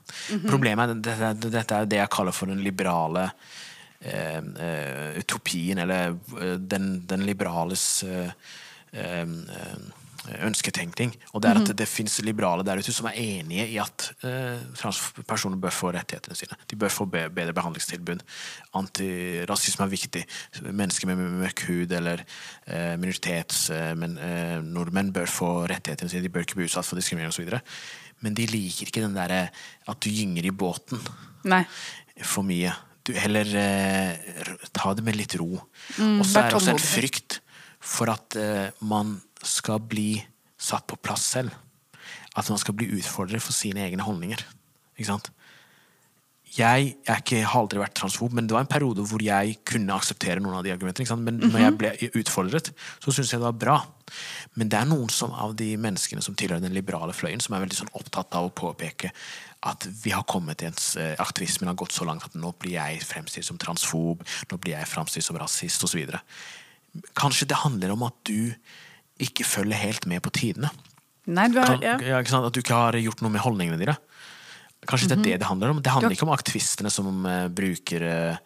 Problemet 0.49 0.95
er 0.95 1.03
dette, 1.09 1.51
dette 1.51 1.79
er 1.79 1.91
det 1.91 2.01
jeg 2.01 2.13
kaller 2.15 2.37
for 2.37 2.53
den 2.53 2.63
liberale 2.65 3.29
eh, 4.01 4.39
eh, 4.39 5.19
utopien, 5.23 5.83
eller 5.85 6.15
eh, 6.41 6.55
den, 6.59 6.95
den 7.09 7.27
liberales 7.29 7.87
eh, 8.07 8.31
eh, 8.93 9.27
ønsketenkning. 10.47 11.15
Og 11.33 11.43
det 11.43 11.51
er 11.51 11.61
at 11.61 11.73
det 11.79 11.89
finnes 11.91 12.21
liberale 12.23 12.65
der 12.67 12.79
ute 12.79 12.95
som 12.95 13.09
er 13.11 13.19
enige 13.19 13.67
i 13.75 13.79
at 13.83 14.07
eh, 14.27 14.61
transpersoner 14.79 15.59
bør 15.61 15.75
få 15.75 15.91
rettighetene 15.97 16.39
sine. 16.39 16.59
De 16.71 16.79
bør 16.79 16.93
få 16.95 17.07
bedre 17.11 17.55
behandlingstilbud. 17.57 18.23
Antirasisme 18.79 19.87
er 19.87 19.93
viktig. 19.93 20.23
Mennesker 20.69 21.11
med 21.11 21.25
mørk 21.43 21.65
hud 21.69 21.93
eller 21.99 22.23
eh, 22.67 22.95
minoritets... 23.01 23.69
Eh, 23.75 23.91
eh, 23.93 25.11
bør 25.13 25.27
få 25.29 25.51
rettighetene 25.69 26.11
sine. 26.11 26.23
De 26.23 26.31
bør 26.33 26.47
ikke 26.47 26.61
bli 26.61 26.69
utsatt 26.69 26.87
for 26.87 26.97
diskriminering 26.97 27.33
osv. 27.33 27.59
Men 28.23 28.39
de 28.39 28.47
liker 28.47 28.89
ikke 28.89 29.03
den 29.03 29.19
derre 29.19 29.49
at 29.91 30.01
du 30.03 30.09
gynger 30.13 30.47
i 30.47 30.55
båten 30.55 31.03
Nei. 31.51 31.65
for 32.23 32.47
mye. 32.47 32.73
Du 33.03 33.11
heller 33.19 33.49
eh, 33.59 34.53
ta 34.71 34.95
det 34.95 35.03
med 35.05 35.19
litt 35.19 35.35
ro. 35.41 35.57
Mm, 35.99 36.21
og 36.23 36.27
så 36.29 36.45
er 36.45 36.53
det 36.53 36.59
også 36.61 36.77
en 36.77 36.83
frykt 36.83 37.41
for 37.83 38.13
at 38.13 38.39
eh, 38.39 38.71
man 38.87 39.17
skal 39.43 39.81
bli 39.81 40.23
satt 40.63 40.87
på 40.91 40.99
plass 41.03 41.25
selv. 41.35 41.55
At 42.37 42.49
man 42.49 42.59
skal 42.59 42.75
bli 42.79 42.89
utfordret 42.99 43.43
for 43.45 43.53
sine 43.53 43.83
egne 43.85 44.05
holdninger. 44.07 44.41
Ikke 44.97 45.11
sant? 45.11 45.31
Jeg, 46.53 46.99
ikke, 47.09 47.39
har 47.49 47.63
aldri 47.63 47.81
vært 47.81 47.95
transfob, 47.97 48.35
men 48.37 48.45
det 48.45 48.53
var 48.53 48.67
en 48.67 48.69
periode 48.69 49.01
hvor 49.09 49.23
jeg 49.25 49.55
kunne 49.65 49.95
akseptere 49.97 50.41
noen 50.43 50.59
av 50.59 50.67
de 50.67 50.73
argumentene. 50.75 51.07
Ikke 51.07 51.15
sant? 51.15 51.25
Men 51.25 51.39
når 51.41 51.49
Mhm. 51.49 51.63
jeg 51.65 51.79
ble 51.81 52.11
utfordret, 52.21 52.69
så 53.01 53.09
syntes 53.09 53.33
jeg 53.33 53.41
det 53.41 53.47
var 53.49 53.53
bra. 53.57 53.77
Men 54.55 54.69
det 54.69 54.79
er 54.79 54.85
noen 54.85 55.09
som, 55.09 55.33
av 55.33 55.57
de 55.57 55.77
menneskene 55.79 56.23
som 56.23 56.35
tilhører 56.35 56.61
den 56.61 56.75
liberale 56.75 57.15
fløyen, 57.17 57.41
som 57.41 57.55
er 57.57 57.65
veldig 57.65 57.79
sånn 57.81 57.95
opptatt 57.95 58.35
av 58.37 58.51
å 58.51 58.53
påpeke 58.53 59.11
at 59.63 59.87
vi 60.03 60.11
har 60.11 60.25
kommet 60.25 60.59
til 60.59 60.69
en 60.69 60.75
eh, 61.01 61.17
Aktivismen 61.19 61.69
har 61.69 61.75
gått 61.79 61.93
så 61.93 62.05
langt 62.05 62.25
at 62.25 62.35
nå 62.35 62.53
blir 62.59 62.73
jeg 62.73 63.01
fremstilt 63.01 63.47
som 63.47 63.57
transfob, 63.57 64.23
nå 64.51 64.59
blir 64.59 64.77
jeg 64.77 64.91
fremstilt 64.91 65.25
som 65.25 65.39
rasist 65.39 65.83
osv. 65.85 66.05
Kanskje 67.17 67.49
det 67.49 67.63
handler 67.63 67.93
om 67.95 68.03
at 68.03 68.15
du 68.25 68.53
ikke 69.25 69.47
følger 69.47 69.79
helt 69.79 70.07
med 70.11 70.23
på 70.25 70.33
tidene. 70.35 70.71
Nei, 71.31 71.47
du 71.55 71.61
har 71.63 71.77
Kan, 71.77 71.85
ja. 71.87 71.95
ja, 72.03 72.19
ikke 72.23 72.33
sant? 72.35 72.49
At 72.49 72.57
du 72.57 72.61
ikke 72.63 72.75
har 72.75 72.99
gjort 72.99 73.23
noe 73.23 73.31
med 73.31 73.43
holdningene 73.45 73.79
dine. 73.79 73.95
Kanskje 74.91 75.07
det 75.13 75.15
er 75.15 75.21
Mhm. 75.21 75.27
det 75.29 75.39
det 75.39 75.47
handler 75.47 75.71
om. 75.71 75.83
Det 75.83 75.93
handler 75.95 76.11
ikke 76.17 76.27
om 76.27 76.35
aktivistene 76.35 76.91
som 76.91 77.25
uh, 77.25 77.47
bruker 77.49 78.03
eh, 78.03 78.37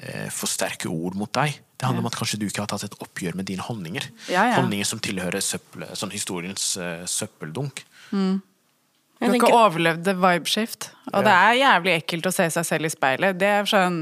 eh, 0.00 0.28
for 0.32 0.48
sterke 0.48 0.88
ord 0.88 1.14
mot 1.20 1.30
deg. 1.36 1.58
Det 1.76 1.84
handler 1.84 2.00
om 2.00 2.08
at 2.08 2.16
kanskje 2.16 2.38
du 2.40 2.46
ikke 2.48 2.62
har 2.64 2.70
tatt 2.72 2.86
et 2.86 2.96
oppgjør 3.04 3.36
med 3.36 3.44
dine 3.44 3.60
holdninger. 3.60 4.06
Ja, 4.32 4.46
ja. 4.48 4.54
Holdninger 4.62 4.88
som 4.88 5.02
tilhører 5.04 5.42
søppel, 5.44 5.84
sånn 5.92 6.14
historiens 6.14 6.70
uh, 6.80 7.04
søppeldunk. 7.04 7.84
Du 8.14 9.28
har 9.28 9.36
ikke 9.36 9.52
overlevd 9.52 10.04
det 10.04 10.14
vibeskift. 10.16 10.90
Og 11.12 11.24
det 11.24 11.32
er 11.32 11.58
jævlig 11.60 11.92
ekkelt 12.00 12.26
å 12.28 12.32
se 12.32 12.48
seg 12.50 12.64
selv 12.66 12.88
i 12.88 12.92
speilet. 12.92 13.38
Det 13.38 13.50
er 13.60 13.68
sånn 13.68 13.98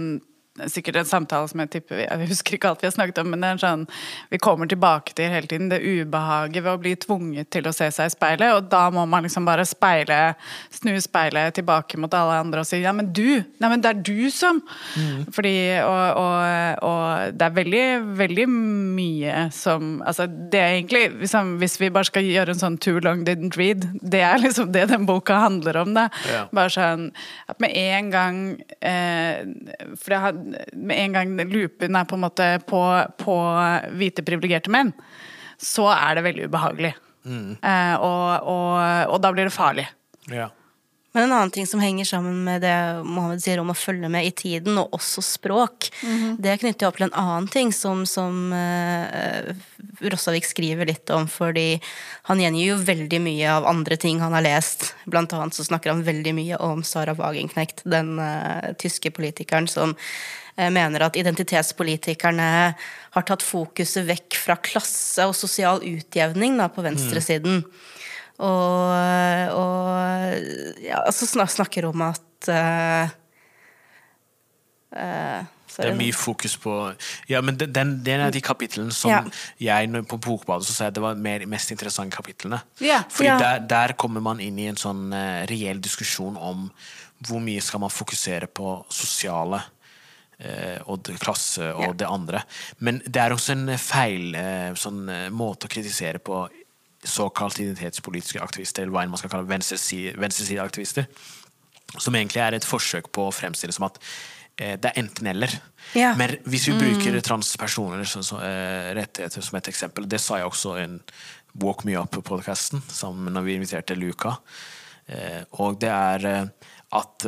Sikkert 0.68 0.98
en 1.00 1.08
samtale 1.08 1.48
som 1.48 1.62
jeg 1.62 1.70
tipper 1.72 1.96
vi 1.96 2.04
Jeg 2.04 2.28
husker 2.28 2.58
ikke 2.58 2.68
alt 2.68 2.82
vi 2.82 2.88
har 2.90 2.92
snakket 2.92 3.22
om, 3.22 3.30
men 3.32 3.40
det 3.40 3.48
er 3.48 3.56
en 3.56 3.62
sånn 3.62 3.84
vi 4.32 4.40
kommer 4.42 4.68
tilbake 4.68 5.14
til 5.16 5.30
hele 5.32 5.48
tiden. 5.48 5.70
Det 5.72 5.80
ubehaget 5.80 6.60
ved 6.60 6.72
å 6.72 6.80
bli 6.80 6.92
tvunget 7.00 7.48
til 7.54 7.68
å 7.68 7.72
se 7.72 7.88
seg 7.94 8.10
i 8.10 8.12
speilet. 8.12 8.52
Og 8.58 8.68
da 8.72 8.82
må 8.92 9.06
man 9.08 9.24
liksom 9.24 9.46
bare 9.48 9.64
speile 9.68 10.34
snu 10.72 10.92
speilet 11.00 11.56
tilbake 11.56 11.96
mot 12.00 12.12
alle 12.16 12.36
andre 12.42 12.60
og 12.62 12.68
si 12.68 12.82
ja, 12.82 12.92
men 12.92 13.08
du! 13.16 13.40
Nei, 13.62 13.70
men 13.70 13.80
det 13.80 13.90
er 13.92 14.02
du 14.04 14.30
som 14.32 14.60
Fordi 15.32 15.54
og, 15.80 16.20
og, 16.20 16.84
og 16.88 17.36
det 17.38 17.46
er 17.46 17.56
veldig, 17.56 17.86
veldig 18.20 18.46
mye 18.52 19.46
som 19.54 20.02
Altså, 20.06 20.26
det 20.26 20.60
er 20.60 20.76
egentlig 20.76 21.04
liksom, 21.22 21.56
Hvis 21.62 21.78
vi 21.80 21.90
bare 21.94 22.08
skal 22.08 22.28
gjøre 22.28 22.54
en 22.54 22.62
sånn 22.62 22.78
too 22.82 23.00
long 23.04 23.24
didn't 23.26 23.56
read, 23.60 23.86
det 24.02 24.22
er 24.26 24.40
liksom 24.42 24.72
det 24.74 24.88
den 24.90 25.06
boka 25.08 25.38
handler 25.44 25.78
om. 25.82 25.94
Da. 25.96 26.08
Ja. 26.28 26.44
Bare 26.54 26.72
sånn 26.72 27.08
at 27.50 27.60
med 27.62 27.74
en 27.78 28.10
gang 28.12 28.38
eh, 28.84 29.42
For 29.96 30.12
det 30.12 30.20
har, 30.24 30.41
med 30.42 30.96
en 30.98 31.16
gang 31.16 31.34
loopen 31.50 31.98
er 31.98 32.08
på 32.08 32.18
en 32.18 32.24
måte 32.24 32.48
på, 32.68 32.82
på 33.20 33.36
hvite 33.98 34.24
privilegerte 34.26 34.72
menn, 34.72 34.92
så 35.62 35.88
er 35.94 36.18
det 36.18 36.26
veldig 36.26 36.48
ubehagelig. 36.50 36.94
Eh, 37.62 37.94
og, 38.02 38.48
og, 38.50 38.72
og 39.14 39.20
da 39.22 39.30
blir 39.34 39.46
det 39.48 39.54
farlig. 39.54 39.86
Ja. 40.32 40.48
Men 41.12 41.24
en 41.24 41.32
annen 41.32 41.50
ting 41.52 41.66
som 41.68 41.80
henger 41.80 42.04
sammen 42.08 42.38
med 42.44 42.62
det 42.64 42.74
Mohammed 43.04 43.42
sier 43.44 43.60
om 43.60 43.70
å 43.72 43.76
følge 43.76 44.08
med 44.08 44.24
i 44.24 44.32
tiden, 44.32 44.78
og 44.80 44.94
også 44.96 45.20
språk, 45.24 45.90
det 46.40 46.54
knytter 46.62 46.86
jeg 46.86 46.88
opp 46.88 47.00
til 47.00 47.06
en 47.10 47.18
annen 47.20 47.48
ting 47.52 47.72
som, 47.76 48.06
som 48.08 48.52
eh, 48.56 49.52
Rossavik 50.00 50.48
skriver 50.48 50.88
litt 50.88 51.12
om, 51.12 51.28
fordi 51.28 51.76
han 52.30 52.40
gjengir 52.40 52.70
jo 52.70 52.80
veldig 52.80 53.20
mye 53.28 53.52
av 53.58 53.68
andre 53.68 54.00
ting 54.00 54.24
han 54.24 54.32
har 54.32 54.46
lest. 54.46 54.94
Blant 55.04 55.36
annet 55.36 55.58
så 55.58 55.68
snakker 55.68 55.92
han 55.92 56.04
veldig 56.06 56.32
mye 56.38 56.60
om 56.64 56.80
Sara 56.86 57.12
Wagenknecht, 57.18 57.84
den 57.84 58.16
eh, 58.16 58.72
tyske 58.80 59.12
politikeren 59.12 59.68
som 59.68 59.92
eh, 60.56 60.72
mener 60.72 61.04
at 61.04 61.20
identitetspolitikerne 61.20 62.50
har 63.12 63.28
tatt 63.28 63.44
fokuset 63.44 64.08
vekk 64.08 64.40
fra 64.40 64.56
klasse 64.64 65.28
og 65.28 65.36
sosial 65.36 65.84
utjevning 65.84 66.56
da, 66.56 66.72
på 66.72 66.88
venstresiden. 66.88 67.66
Og, 68.40 69.52
og 69.52 70.78
ja, 70.82 71.02
altså 71.06 71.26
snakker 71.28 71.84
om 71.90 72.02
at 72.06 72.48
uh, 72.48 73.10
uh, 74.96 75.42
Det 75.72 75.88
er 75.88 75.96
mye 75.98 76.14
fokus 76.16 76.56
på 76.60 76.72
Ja, 77.30 77.40
men 77.44 77.56
den, 77.60 77.72
den, 77.72 77.92
den 78.04 78.20
er 78.26 78.32
de 78.34 78.40
kapitlene 78.44 78.92
som 78.92 79.10
Ja. 79.12 79.22
jeg 79.60 80.04
på 80.08 80.18
Bokbadet 80.18 80.66
så 80.66 80.72
sa 80.72 80.84
jeg 80.88 80.94
det 80.98 81.04
var 81.04 81.14
mer, 81.14 81.44
mest 81.46 81.70
interessante 81.70 82.16
kapitlene. 82.16 82.62
Ja. 82.80 83.02
Fordi 83.08 83.28
Ja. 83.30 83.38
Der, 83.38 83.60
der 83.68 83.92
kommer 83.94 84.20
man 84.20 84.40
inn 84.40 84.58
i 84.58 84.66
en 84.70 84.76
sånn 84.80 85.12
uh, 85.12 85.44
reell 85.50 85.80
diskusjon 85.80 86.36
om 86.36 86.70
hvor 87.22 87.38
mye 87.40 87.62
skal 87.62 87.80
man 87.80 87.90
fokusere 87.92 88.48
på 88.50 88.80
sosiale 88.90 89.62
og 90.90 91.04
det, 91.06 91.20
klasse 91.22 91.68
og 91.70 91.84
Ja. 91.84 91.92
det 91.92 92.06
andre. 92.10 92.40
Men 92.80 92.96
det 93.06 93.20
er 93.22 93.30
også 93.30 93.52
en 93.52 93.78
feil 93.78 94.34
sånn, 94.74 95.04
måte 95.30 95.68
å 95.68 95.70
kritisere 95.70 96.18
på 96.18 96.48
såkalt 97.04 97.58
identitetspolitiske 97.60 98.42
aktivister, 98.42 98.84
eller 98.84 98.94
hva 98.94 99.04
enn 99.04 99.12
man 99.12 99.20
skal 99.20 99.32
kalle 99.32 99.50
venstresi- 99.50 100.12
venstresideaktivister. 100.18 101.08
Som 101.98 102.16
egentlig 102.16 102.40
er 102.42 102.56
et 102.56 102.66
forsøk 102.66 103.10
på 103.12 103.26
å 103.28 103.34
fremstille 103.34 103.74
som 103.74 103.88
at 103.88 103.98
eh, 104.56 104.76
det 104.80 104.92
er 104.92 105.00
enten-eller. 105.02 105.56
Ja. 105.98 106.14
Men 106.18 106.36
hvis 106.46 106.68
vi 106.70 106.78
bruker 106.78 107.18
transpersoner 107.24 108.06
som, 108.08 108.24
som, 108.26 108.40
eh, 108.44 108.92
rettigheter 108.96 109.44
som 109.44 109.58
et 109.58 109.72
eksempel, 109.72 110.08
det 110.08 110.22
sa 110.22 110.40
jeg 110.40 110.48
også 110.48 110.76
i 110.78 110.86
en 110.86 111.00
Walk 111.60 111.84
Me 111.84 111.98
Up-podkasten, 112.00 112.80
når 113.28 113.44
vi 113.44 113.58
inviterte 113.58 113.98
Luca. 113.98 114.38
Eh, 115.10 115.42
og 115.60 115.80
det 115.82 115.90
er 115.92 116.48
at 116.92 117.26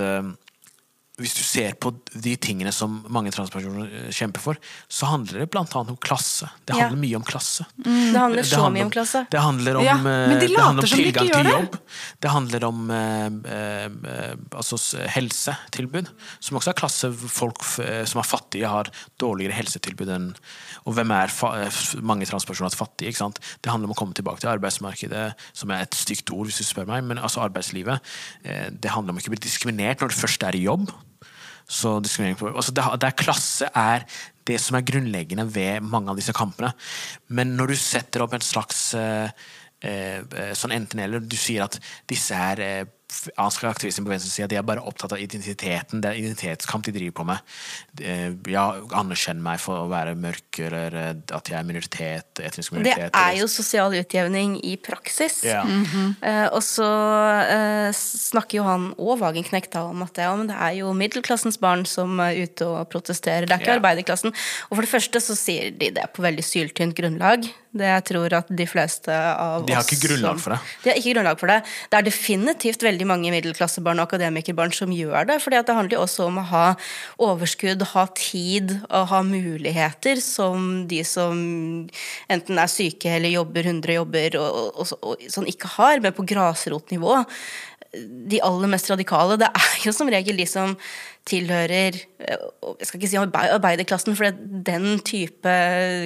hvis 1.20 1.34
du 1.36 1.42
ser 1.46 1.76
på 1.78 1.92
de 2.10 2.32
tingene 2.42 2.72
som 2.74 2.96
mange 3.12 3.30
transpersoner 3.34 3.86
eh, 3.86 4.08
kjemper 4.14 4.42
for, 4.42 4.58
så 4.90 5.06
handler 5.12 5.44
det 5.44 5.50
blant 5.54 5.70
annet 5.78 5.92
om 5.94 5.98
klasse. 6.02 6.48
Det 6.66 6.74
Ja. 6.74 6.88
handler 6.88 7.00
mye 7.04 7.16
om 7.20 7.26
klasse. 7.26 7.66
Det 7.78 8.18
handler 8.18 8.42
så 8.42 8.64
mye 8.74 8.84
om 8.88 8.90
klasse. 8.90 9.26
Det 9.30 9.40
handler 9.40 9.76
om, 9.78 9.84
Ja, 9.84 9.96
de 9.96 10.34
eh, 10.34 10.38
det 10.40 10.58
handler 10.58 10.82
om 10.82 10.90
tilgang 10.90 11.28
de 11.28 11.32
til 11.32 11.50
jobb. 11.52 11.78
Det 12.20 12.30
handler 12.30 12.64
om 12.66 12.90
eh, 12.90 13.26
eh, 13.26 14.34
altså 14.50 14.78
helsetilbud, 15.14 16.10
som 16.40 16.58
også 16.58 16.74
er 16.74 16.80
klasse. 16.82 17.12
Folk 17.14 17.62
som 17.64 18.20
er 18.20 18.26
fattige, 18.26 18.68
har 18.68 18.90
dårligere 19.20 19.54
helsetilbud 19.54 20.08
enn 20.10 20.34
Og 20.84 20.94
hvem 20.98 21.10
er 21.16 21.30
mange 22.02 22.26
transpersoner 22.28 22.72
er 22.72 22.76
fattige? 22.76 23.14
Det 23.62 23.70
handler 23.70 23.88
om 23.88 23.94
å 23.94 23.98
komme 23.98 24.14
tilbake 24.16 24.40
til 24.42 24.50
arbeidsmarkedet, 24.52 25.34
som 25.56 25.70
er 25.70 25.84
et 25.86 25.96
stygt 25.96 26.30
ord, 26.34 26.48
hvis 26.48 26.60
du 26.60 26.66
spør 26.66 26.88
meg, 26.90 27.04
men 27.08 27.20
altså 27.22 27.44
arbeidslivet. 27.44 28.00
Eh, 28.44 28.68
det 28.70 28.92
handler 28.92 29.14
om 29.14 29.20
ikke 29.20 29.32
å 29.32 29.36
bli 29.36 29.44
diskriminert 29.46 30.02
når 30.02 30.12
du 30.12 30.18
først 30.18 30.44
er 30.46 30.58
i 30.58 30.64
jobb. 30.66 30.90
Så 31.64 31.96
diskriminering 32.04 32.38
på, 32.38 32.50
altså 32.52 32.74
det, 32.76 32.84
det 33.00 33.08
er 33.08 33.18
klasse 33.18 33.68
er 33.72 34.04
det 34.44 34.58
som 34.60 34.76
er 34.76 34.84
grunnleggende 34.84 35.46
ved 35.48 35.84
mange 35.84 36.12
av 36.12 36.18
disse 36.20 36.34
kampene. 36.36 36.74
Men 37.32 37.54
når 37.58 37.72
du 37.72 37.76
setter 37.80 38.24
opp 38.24 38.34
en 38.36 38.44
slags 38.44 38.82
eh, 38.98 39.30
eh, 39.80 40.52
sånn 40.58 40.74
enten-eller, 40.76 41.24
du 41.24 41.36
sier 41.40 41.64
at 41.64 41.78
disse 42.10 42.36
her 42.36 42.60
eh, 42.60 42.84
f- 43.14 43.30
anske 43.40 43.68
aktivistene 43.70 44.06
på 44.08 44.12
venstresida 44.12 44.58
er 44.58 44.66
bare 44.66 44.82
opptatt 44.82 45.14
av 45.14 45.20
identiteten. 45.22 46.00
Det 46.02 46.10
er 46.10 46.18
identitetskamp 46.20 46.84
de 46.88 46.94
driver 46.96 47.14
på 47.20 47.26
med. 47.30 47.38
Eh, 48.02 48.32
Ja, 48.50 48.64
anerkjenn 48.98 49.40
meg 49.42 49.60
for 49.62 49.84
å 49.84 49.88
være 49.90 50.16
mørk, 50.18 50.58
eller 50.66 50.94
eh, 51.00 51.14
at 51.36 51.48
jeg 51.52 51.58
er 51.60 51.66
minoritet, 51.68 52.40
etnisk 52.42 52.74
Det 52.82 52.96
er 53.14 53.36
jo 53.38 53.46
sosial 53.50 53.94
utjevning 53.94 54.58
i 54.64 54.74
praksis. 54.76 55.42
Ja. 55.44 55.62
-hmm. 55.62 56.14
og 56.52 56.62
så 56.62 56.88
eh, 57.48 57.92
snakker 57.94 58.56
jo 58.58 58.64
han 58.64 58.94
og 58.98 59.18
Wagenknecht 59.20 59.74
om 59.76 60.02
at 60.02 60.14
det, 60.14 60.22
ja, 60.24 60.34
men 60.36 60.46
det 60.48 60.56
er 60.56 60.72
jo 60.80 60.92
middelklassens 60.92 61.58
barn 61.60 61.84
som 61.86 62.18
er 62.20 62.42
ute 62.44 62.66
og 62.66 62.88
protesterer, 62.90 63.46
det 63.46 63.52
er 63.52 63.60
ikke 63.60 63.74
Ja. 63.74 63.80
arbeiderklassen. 63.80 64.32
Og 64.70 64.76
for 64.76 64.82
det 64.82 64.90
første 64.90 65.20
så 65.20 65.36
sier 65.36 65.70
de 65.70 65.90
det 65.90 66.12
på 66.14 66.22
veldig 66.22 66.44
syltynt 66.44 66.94
grunnlag. 66.96 67.44
Det 67.74 67.88
jeg 67.88 68.02
tror 68.06 68.34
at 68.38 68.50
de 68.54 68.64
fleste 68.70 69.10
av 69.10 69.64
oss 69.64 69.66
De 69.66 69.74
har 69.74 69.82
ikke 69.82 70.04
grunnlag 70.04 70.38
for 70.38 70.54
det. 70.54 70.58
De 70.84 70.90
har 70.90 70.98
ikke 71.00 71.14
grunnlag 71.16 71.40
for 71.40 71.50
det. 71.50 71.56
Det 71.90 71.98
er 71.98 72.06
definitivt 72.06 72.84
veldig 72.86 73.08
mange 73.10 73.32
middelklassebarn 73.34 73.98
og 73.98 74.06
akademikerbarn 74.06 74.74
som 74.76 74.92
gjør 74.94 75.26
det, 75.32 75.40
fordi 75.42 75.58
at 75.58 75.66
det 75.66 75.74
handler 75.74 75.96
jo 75.96 76.04
også 76.04 76.28
om 76.28 76.38
å 76.38 76.46
ha 76.52 76.64
overskudd, 77.26 77.82
ha 77.94 78.06
tid 78.14 78.76
og 78.86 79.08
ha 79.10 79.22
muligheter 79.26 80.22
som 80.22 80.84
de 80.90 81.02
som 81.08 81.40
enten 82.30 82.62
er 82.62 82.70
syke 82.70 83.10
eller 83.16 83.34
jobber 83.34 83.66
100 83.66 83.98
jobber 83.98 84.38
og, 84.38 84.60
og, 84.60 84.94
og, 84.94 85.06
og 85.10 85.28
sånn 85.34 85.50
ikke 85.50 85.74
har, 85.74 85.98
men 86.04 86.14
på 86.14 86.26
grasrotnivå. 86.30 87.24
De 88.30 88.40
aller 88.42 88.70
mest 88.70 88.90
radikale, 88.90 89.38
det 89.38 89.50
er 89.50 89.82
jo 89.82 89.94
som 89.94 90.10
regel 90.10 90.38
de 90.38 90.46
som 90.50 90.78
tilhører 91.28 91.96
eh, 91.96 92.42
Jeg 92.80 92.88
skal 92.88 93.00
ikke 93.00 93.08
si 93.10 93.18
arbei- 93.20 93.50
arbeiderklassen, 93.54 94.16
for 94.18 94.28
den 94.68 94.98
type 95.06 95.54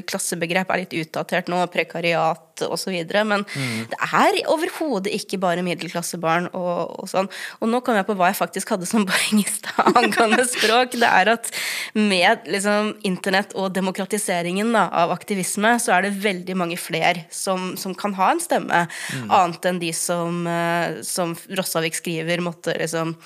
klassebegrep 0.08 0.70
er 0.70 0.84
litt 0.84 0.94
utdatert 1.00 1.50
nå, 1.50 1.58
prekariat 1.72 2.62
osv. 2.66 2.94
Men 3.26 3.44
det 3.90 3.98
er 3.98 4.38
overhodet 4.50 5.12
ikke 5.14 5.40
bare 5.42 5.64
middelklassebarn 5.66 6.48
og, 6.52 7.02
og 7.02 7.10
sånn. 7.10 7.30
Og 7.62 7.70
nå 7.70 7.82
kom 7.86 7.98
jeg 7.98 8.06
på 8.08 8.16
hva 8.18 8.30
jeg 8.30 8.38
faktisk 8.40 8.74
hadde 8.74 8.88
som 8.90 9.06
poeng 9.10 9.42
i 9.42 9.46
stad 9.46 9.98
angående 9.98 10.46
språk. 10.48 10.94
Det 10.98 11.10
er 11.10 11.32
at 11.34 11.50
med 11.98 12.46
liksom, 12.50 12.94
internett 13.08 13.54
og 13.58 13.74
demokratiseringen 13.78 14.74
da, 14.74 14.86
av 15.04 15.14
aktivisme, 15.14 15.76
så 15.82 15.96
er 15.98 16.08
det 16.08 16.16
veldig 16.22 16.58
mange 16.58 16.78
flere 16.78 17.26
som, 17.34 17.72
som 17.78 17.94
kan 17.98 18.14
ha 18.18 18.32
en 18.34 18.42
stemme, 18.42 18.84
annet 19.28 19.70
enn 19.70 19.82
de 19.82 19.94
som, 19.96 20.44
eh, 20.46 21.00
som 21.06 21.34
Rossavik 21.58 21.98
skriver, 21.98 22.42
måtte 22.44 22.74
liksom 22.78 23.16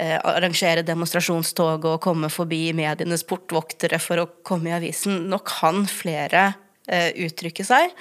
arrangere 0.00 0.84
demonstrasjonstog 0.86 1.84
og 1.84 2.00
komme 2.04 2.30
forbi 2.32 2.70
medienes 2.76 3.26
portvoktere 3.28 4.00
for 4.00 4.22
å 4.22 4.28
komme 4.46 4.70
i 4.70 4.76
avisen. 4.78 5.26
Nå 5.28 5.42
kan 5.44 5.84
flere 5.90 6.46
eh, 6.88 7.10
uttrykke 7.26 7.66
seg. 7.66 7.92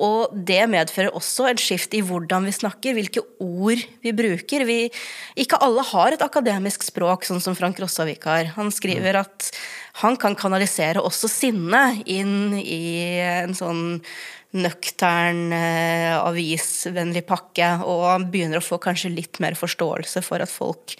Og 0.00 0.34
det 0.34 0.62
medfører 0.72 1.14
også 1.16 1.50
et 1.50 1.62
skift 1.62 1.94
i 1.94 2.02
hvordan 2.06 2.48
vi 2.48 2.56
snakker, 2.56 2.96
hvilke 2.96 3.22
ord 3.38 3.84
vi 4.02 4.14
bruker. 4.16 4.66
Vi, 4.68 4.80
ikke 5.40 5.60
alle 5.62 5.84
har 5.92 6.16
et 6.16 6.24
akademisk 6.24 6.84
språk, 6.86 7.28
sånn 7.28 7.42
som 7.42 7.58
Frank 7.58 7.80
Rossavik 7.82 8.26
har. 8.28 8.50
Han 8.58 8.72
skriver 8.74 9.22
at 9.22 9.52
han 10.00 10.16
kan 10.20 10.36
kanalisere 10.38 11.02
også 11.02 11.28
sinne 11.30 11.84
inn 12.08 12.54
i 12.58 13.18
en 13.26 13.56
sånn 13.58 13.98
nøktern, 14.56 15.52
eh, 15.54 16.16
avisvennlig 16.18 17.24
pakke, 17.28 17.72
og 17.86 18.30
begynner 18.32 18.58
å 18.58 18.64
få 18.64 18.80
kanskje 18.82 19.14
litt 19.14 19.40
mer 19.40 19.54
forståelse 19.58 20.22
for 20.26 20.42
at 20.42 20.50
folk 20.50 20.96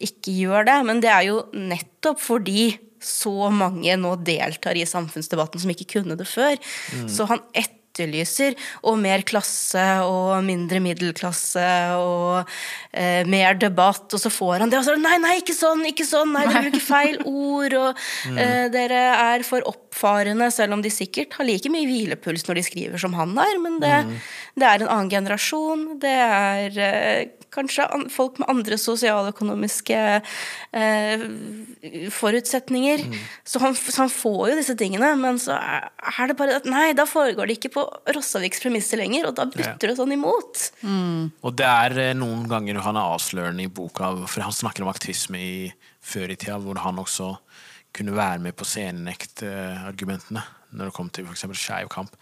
ikke 0.00 0.34
gjør 0.34 0.66
det. 0.66 0.78
Men 0.86 1.02
det 1.04 1.10
er 1.12 1.28
jo 1.28 1.42
nettopp 1.54 2.20
fordi 2.20 2.78
så 3.00 3.50
mange 3.52 3.94
nå 3.96 4.14
deltar 4.24 4.76
i 4.76 4.84
samfunnsdebatten 4.84 5.62
som 5.62 5.70
ikke 5.72 5.88
kunne 6.00 6.18
det 6.20 6.28
før. 6.28 6.58
Så 7.08 7.26
han 7.30 7.40
etterlyser 7.54 7.79
og 8.08 8.98
mer 9.00 9.24
klasse 9.26 9.86
og 10.04 10.44
mindre 10.46 10.80
middelklasse 10.82 11.66
og 11.98 12.48
eh, 12.92 13.26
mer 13.28 13.58
debatt, 13.60 14.06
og 14.12 14.22
så 14.22 14.32
får 14.32 14.64
han 14.64 14.72
det, 14.72 14.80
og 14.80 14.86
så 14.88 14.96
nei, 15.00 15.16
nei, 15.22 15.36
ikke 15.40 15.56
sånn, 15.56 15.84
ikke 15.90 16.06
sånn, 16.08 16.32
nei, 16.36 16.46
dere 16.48 16.64
bruker 16.68 16.84
feil 16.84 17.20
ord, 17.30 17.76
og 17.80 18.04
eh, 18.36 18.66
dere 18.72 19.02
er 19.16 19.46
for 19.46 19.66
oppfarende, 19.68 20.50
selv 20.54 20.78
om 20.78 20.84
de 20.84 20.92
sikkert 20.92 21.36
har 21.38 21.48
like 21.48 21.72
mye 21.72 21.88
hvilepuls 21.88 22.46
når 22.48 22.60
de 22.60 22.66
skriver 22.68 23.02
som 23.02 23.16
han 23.18 23.36
har, 23.38 23.58
men 23.62 23.80
det, 23.82 23.96
det 24.60 24.68
er 24.68 24.84
en 24.84 24.94
annen 24.96 25.12
generasjon, 25.12 25.86
det 26.02 26.16
er 26.16 26.82
eh, 26.86 27.39
kanskje 27.54 27.86
an 27.94 28.06
folk 28.12 28.38
med 28.40 28.50
andre 28.52 28.78
sosialøkonomiske 28.80 29.98
eh, 30.76 31.24
forutsetninger. 32.14 33.04
Så, 33.44 33.62
han, 33.62 33.76
så 33.76 33.96
han 34.04 34.12
får 34.12 34.52
jo 34.52 34.58
disse 34.60 34.76
tingene, 34.78 35.12
men 35.20 35.40
så 35.42 35.56
er 35.58 36.30
det 36.30 36.38
bare 36.38 36.60
at 36.60 36.68
nei, 36.70 36.90
da 36.96 37.06
foregår 37.08 37.50
det 37.50 37.58
ikke 37.58 37.74
på 37.78 37.86
Rossaviks 38.14 38.62
premisser 38.62 39.02
lenger, 39.02 39.30
og 39.30 39.38
da 39.38 39.48
butter 39.50 39.92
det 39.92 39.96
sånn 39.98 40.14
imot. 40.16 40.68
Og 41.42 41.58
det 41.58 41.68
er 41.68 41.98
eh, 42.08 42.14
noen 42.18 42.46
ganger 42.50 42.82
han 42.86 43.00
er 43.00 43.16
avslørende 43.16 43.66
i 43.66 43.72
boka, 43.80 44.14
for 44.26 44.46
han 44.46 44.54
snakker 44.54 44.86
om 44.86 44.92
aktivisme 44.92 45.40
i, 45.40 45.58
før 46.00 46.32
i 46.32 46.38
tida, 46.38 46.60
hvor 46.62 46.80
han 46.84 47.02
også 47.02 47.34
kunne 47.96 48.14
være 48.14 48.38
med 48.44 48.54
på 48.54 48.66
scenenektargumentene 48.68 50.42
når 50.70 50.90
det 50.90 50.94
kom 50.94 51.08
til 51.10 51.26
f.eks. 51.26 51.46
skeiv 51.58 51.88
kamp. 51.90 52.14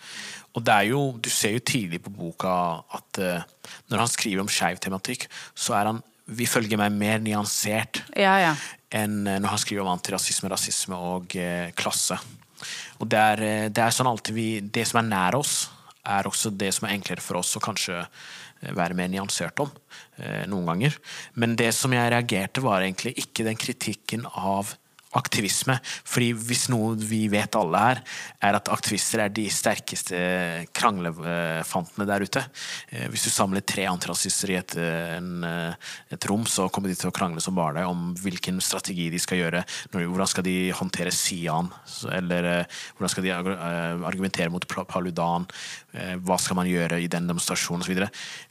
Og 0.59 0.65
det 0.67 0.75
er 0.75 0.89
jo, 0.91 1.03
du 1.23 1.31
ser 1.31 1.55
jo 1.55 1.63
tidlig 1.63 2.01
på 2.03 2.11
boka 2.11 2.51
at 2.99 3.21
uh, 3.23 3.75
når 3.93 4.03
han 4.03 4.11
skriver 4.11 4.43
om 4.43 4.51
skeiv 4.51 4.81
tematikk, 4.83 5.29
så 5.55 5.79
er 5.79 5.93
han 5.93 6.03
vi 6.29 6.45
følger 6.45 6.77
meg 6.77 6.93
mer 6.93 7.23
nyansert 7.25 8.03
Ja, 8.19 8.35
ja. 8.43 8.51
enn 8.93 9.23
uh, 9.23 9.39
når 9.39 9.55
han 9.55 9.63
skriver 9.63 9.85
om 9.85 9.93
antirasisme, 9.95 10.51
rasisme 10.51 10.99
og 10.99 11.39
uh, 11.39 11.71
klasse. 11.79 12.19
Og 12.99 13.07
det 13.07 13.21
er, 13.23 13.71
det 13.71 13.85
er 13.85 13.95
sånn 13.95 14.09
alltid 14.11 14.35
vi 14.35 14.49
Det 14.75 14.83
som 14.89 14.99
er 14.99 15.07
nær 15.07 15.37
oss, 15.39 15.69
er 16.03 16.27
også 16.27 16.51
det 16.51 16.73
som 16.75 16.89
er 16.89 16.97
enklere 16.97 17.23
for 17.23 17.39
oss 17.39 17.55
å 17.55 17.63
kanskje 17.63 18.01
være 18.75 18.97
mer 18.99 19.07
nyansert 19.13 19.61
om 19.63 19.71
noen 20.51 20.67
ganger. 20.67 20.97
Men 21.39 21.55
det 21.55 21.69
som 21.77 21.93
jeg 21.95 22.11
reagerte, 22.11 22.65
var 22.65 22.83
egentlig 22.83 23.13
ikke 23.23 23.47
den 23.47 23.61
kritikken 23.61 24.25
av 24.27 24.73
aktivisme. 25.17 25.79
Fordi 26.05 26.33
hvis 26.37 26.67
noe 26.73 26.93
vi 27.01 27.23
vet 27.33 27.57
alle 27.57 27.81
her, 27.81 28.01
er 28.45 28.59
at 28.59 28.69
aktivister 28.73 29.23
er 29.25 29.33
de 29.33 29.47
sterkeste 29.53 30.19
kranglefantene 30.77 32.07
der 32.09 32.25
ute. 32.27 32.43
Eh, 32.93 33.07
Hvis 33.09 33.25
du 33.25 33.31
samler 33.33 33.65
tre 33.65 33.87
antirasister 33.89 34.53
i 34.53 34.59
et, 34.61 34.77
en, 34.77 35.45
eh, 35.45 35.89
et 36.13 36.29
rom, 36.29 36.45
så 36.47 36.69
kommer 36.69 36.93
de 36.93 36.99
til 36.99 37.09
å 37.09 37.15
krangle 37.15 37.41
som 37.41 37.57
bare 37.57 37.81
det 37.81 37.87
om 37.89 38.13
hvilken 38.21 38.61
strategi 38.61 39.09
de 39.11 39.23
skal 39.23 39.41
gjøre. 39.41 39.65
Hvordan 39.97 40.29
skal 40.29 40.45
de 40.45 40.57
håndtere 40.77 41.15
Sian? 41.15 41.73
Eller 42.13 42.45
eh, 42.53 42.79
hvordan 42.97 43.15
skal 43.15 43.25
de 43.25 43.35
argumentere 43.39 44.53
mot 44.53 44.67
Paludan? 44.69 45.49
Hva 46.23 46.37
skal 46.39 46.59
man 46.59 46.69
gjøre 46.69 47.01
i 47.01 47.09
den 47.11 47.27
demonstrasjonen 47.27 47.83
osv. 47.83 48.05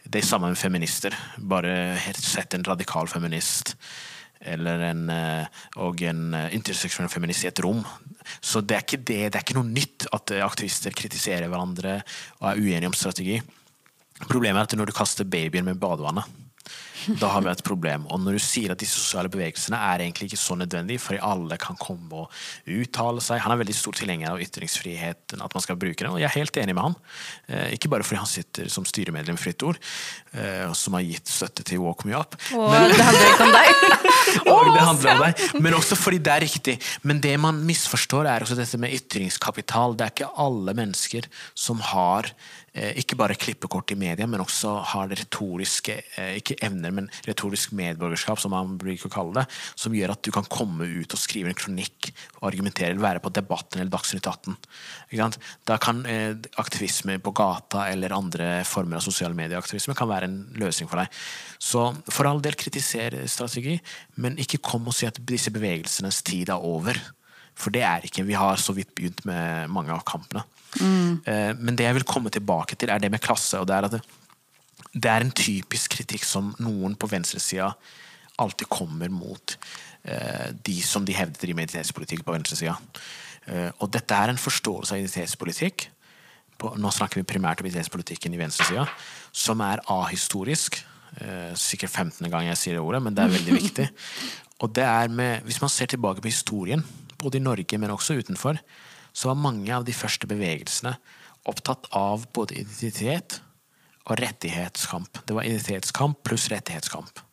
Det 0.04 0.20
er 0.20 0.26
samme 0.26 0.50
med 0.52 0.60
feminister. 0.60 1.14
Bare 1.38 1.96
sett 2.18 2.58
en 2.58 2.66
radikal 2.66 3.08
feminist 3.08 3.76
eller 4.42 4.84
en, 4.92 5.04
eh, 5.14 5.62
og 5.84 6.02
en 6.06 6.34
eh, 6.38 6.56
interseksjonell 6.58 7.12
feminist 7.12 7.46
i 7.46 7.52
et 7.52 7.62
rom. 7.64 7.84
Så 8.42 8.62
det 8.62 8.78
er 8.78 8.86
ikke 8.86 9.02
det, 9.02 9.22
det 9.32 9.40
er 9.40 9.46
ikke 9.46 9.58
noe 9.60 9.70
nytt 9.70 10.08
at 10.14 10.34
eh, 10.36 10.46
aktivister 10.46 10.96
kritiserer 10.98 11.50
hverandre 11.50 12.00
og 12.42 12.50
er 12.52 12.62
uenige 12.62 12.92
om 12.92 12.98
strategi. 12.98 13.40
Problemet 14.26 14.62
er 14.62 14.70
at 14.70 14.78
når 14.80 14.90
du 14.90 14.98
kaster 14.98 15.28
babyen 15.30 15.68
med 15.68 15.80
badevannet, 15.82 16.26
da 17.22 17.30
har 17.34 17.44
vi 17.46 17.52
et 17.52 17.64
problem. 17.66 18.06
Og 18.12 18.22
når 18.24 18.38
du 18.38 18.44
sier 18.44 18.74
at 18.74 18.82
disse 18.82 19.00
sosiale 19.00 19.32
bevegelsene 19.32 19.78
er 19.78 20.04
egentlig 20.04 20.30
ikke 20.32 20.42
så 20.42 20.58
nødvendige, 20.60 21.02
fordi 21.02 21.22
alle 21.26 21.58
kan 21.62 21.80
komme 21.80 22.24
og 22.24 22.42
uttale 22.68 23.24
seg 23.24 23.42
Han 23.44 23.54
er 23.54 23.62
veldig 23.62 23.76
stor 23.76 23.96
tilhenger 23.98 24.34
av 24.34 24.42
ytringsfriheten, 24.44 25.42
at 25.44 25.56
man 25.56 25.64
skal 25.64 25.80
bruke 25.80 26.04
den, 26.04 26.12
og 26.14 26.22
jeg 26.22 26.30
er 26.30 26.36
helt 26.40 26.60
enig 26.62 26.76
med 26.76 26.88
han. 26.90 26.98
Eh, 27.48 27.74
ikke 27.78 27.92
bare 27.94 28.06
fordi 28.08 28.22
han 28.22 28.30
sitter 28.30 28.72
som 28.74 28.86
styremedlem 28.88 29.38
i 29.38 29.42
Fritt 29.42 29.64
Ord, 29.68 29.80
eh, 30.34 30.66
som 30.78 30.98
har 30.98 31.06
gitt 31.06 31.32
støtte 31.32 31.66
til 31.68 31.82
Walk 31.84 32.06
Me 32.08 32.18
Up, 32.18 32.38
Og 32.58 32.74
det 32.74 33.00
handler 33.04 33.32
ikke 33.32 33.48
om 33.48 33.56
deg. 33.56 33.72
Og 34.54 34.72
det 34.74 34.84
handler 34.84 35.14
om 35.14 35.26
deg. 35.26 35.48
Men 35.64 35.78
også 35.78 35.98
fordi 36.00 36.22
det 36.24 36.34
er 36.34 36.46
riktig. 36.46 36.78
Men 37.08 37.22
det 37.24 37.36
man 37.42 37.64
misforstår, 37.68 38.28
er 38.28 38.46
også 38.46 38.58
dette 38.60 38.80
med 38.82 38.94
ytringskapital. 38.98 39.96
Det 39.98 40.08
er 40.08 40.16
ikke 40.16 40.34
alle 40.48 40.76
mennesker 40.78 41.28
som 41.56 41.82
har 41.94 42.32
ikke 43.00 43.18
bare 43.20 43.38
klippekort 43.40 43.92
i 43.94 43.98
media, 44.00 44.28
men 44.30 44.44
også 44.44 44.74
har 44.92 45.10
det 45.10 45.20
retoriske 45.22 45.96
eh, 46.18 46.38
ikke 46.40 46.58
evner, 46.66 46.94
men 46.94 47.10
retorisk 47.28 47.74
medborgerskap, 47.78 48.40
som 48.42 48.54
man 48.54 48.76
bruker 48.80 49.10
å 49.10 49.14
kalle 49.14 49.36
det, 49.40 49.46
som 49.80 49.96
gjør 49.96 50.14
at 50.14 50.24
du 50.26 50.32
kan 50.36 50.48
komme 50.52 50.88
ut 50.88 51.16
og 51.16 51.22
skrive 51.22 51.52
en 51.52 51.58
kronikk 51.58 52.12
og 52.40 52.50
argumentere 52.52 52.94
eller 52.94 53.06
være 53.06 53.24
på 53.24 53.34
Debatten 53.36 53.82
eller 53.82 53.94
Dagsnytt 53.94 54.30
18. 54.30 54.58
Da 55.68 55.80
kan 55.82 56.04
eh, 56.10 56.34
aktivisme 56.62 57.18
på 57.24 57.36
gata 57.38 57.88
eller 57.92 58.16
andre 58.16 58.50
former 58.68 59.00
av 59.00 59.06
sosiale 59.06 59.38
medieaktivisme 59.38 59.96
kan 59.98 60.12
være 60.12 60.30
en 60.30 60.40
løsning 60.60 60.90
for 60.92 61.02
deg. 61.02 61.22
Så 61.60 61.90
for 62.12 62.30
all 62.30 62.42
del 62.44 62.58
kritiser 62.60 63.16
strategi, 63.32 63.78
men 64.22 64.38
ikke 64.42 64.62
kom 64.64 64.88
og 64.90 64.96
si 64.98 65.10
at 65.10 65.20
disse 65.28 65.54
bevegelsenes 65.54 66.22
tid 66.28 66.54
er 66.54 66.64
over. 66.64 67.00
For 67.58 67.74
det 67.74 67.82
er 67.88 68.06
ikke. 68.06 68.26
Vi 68.28 68.38
har 68.38 68.60
så 68.62 68.76
vidt 68.78 68.94
begynt 68.96 69.24
med 69.26 69.72
mange 69.74 69.94
av 69.96 70.06
kampene. 70.08 70.46
Mm. 70.76 71.24
Men 71.64 71.78
det 71.80 71.86
jeg 71.86 71.96
vil 71.96 72.06
komme 72.08 72.30
tilbake 72.34 72.76
til, 72.76 72.92
er 72.92 73.00
det 73.00 73.10
med 73.12 73.24
klasse. 73.24 73.60
og 73.60 73.68
Det 73.70 73.76
er 73.76 73.88
at 73.88 73.94
det, 73.96 74.02
det 74.94 75.12
er 75.12 75.24
en 75.24 75.32
typisk 75.32 75.96
kritikk 75.98 76.26
som 76.28 76.52
noen 76.64 76.96
på 77.00 77.10
venstresida 77.10 77.72
alltid 78.38 78.70
kommer 78.70 79.10
mot 79.10 79.58
eh, 80.04 80.50
de 80.66 80.76
som 80.86 81.06
de 81.06 81.16
hevder 81.18 81.40
driver 81.42 81.58
med 81.58 81.68
identitetspolitikk 81.68 82.26
på 82.26 82.36
venstresida. 82.36 82.76
Eh, 83.48 83.70
og 83.82 83.90
dette 83.94 84.18
er 84.18 84.34
en 84.34 84.42
forståelse 84.42 84.94
av 84.94 85.02
identitetspolitikk. 85.02 85.88
På, 86.58 86.74
nå 86.78 86.92
snakker 86.94 87.22
vi 87.22 87.30
primært 87.30 87.62
om 87.62 87.70
identitetspolitikken 87.70 88.34
i 88.34 88.42
venstresida, 88.42 88.86
som 89.34 89.62
er 89.66 89.82
ahistorisk. 89.94 90.80
Eh, 91.18 91.54
sikkert 91.58 91.94
15. 91.94 92.30
gang 92.30 92.50
jeg 92.52 92.62
sier 92.62 92.78
det 92.78 92.86
ordet, 92.86 93.02
men 93.06 93.18
det 93.18 93.26
er 93.26 93.36
veldig 93.38 93.58
viktig. 93.62 93.90
Og 94.62 94.74
det 94.74 94.86
er 94.86 95.10
med, 95.14 95.44
Hvis 95.46 95.62
man 95.62 95.74
ser 95.74 95.90
tilbake 95.90 96.22
på 96.22 96.32
historien, 96.32 96.86
både 97.18 97.38
i 97.38 97.42
Norge, 97.42 97.78
men 97.78 97.94
også 97.94 98.20
utenfor, 98.22 98.58
så 99.18 99.32
var 99.32 99.40
mange 99.42 99.74
av 99.74 99.86
de 99.88 99.96
første 99.98 100.30
bevegelsene 100.30 100.94
opptatt 101.48 101.88
av 101.96 102.28
både 102.36 102.60
identitet 102.62 103.40
og 104.08 104.20
rettighetskamp. 104.22 105.24
Det 105.26 105.36
var 105.36 105.48
identitetskamp 105.48 106.22
pluss 106.28 106.48
rettighetskamp. 106.52 107.24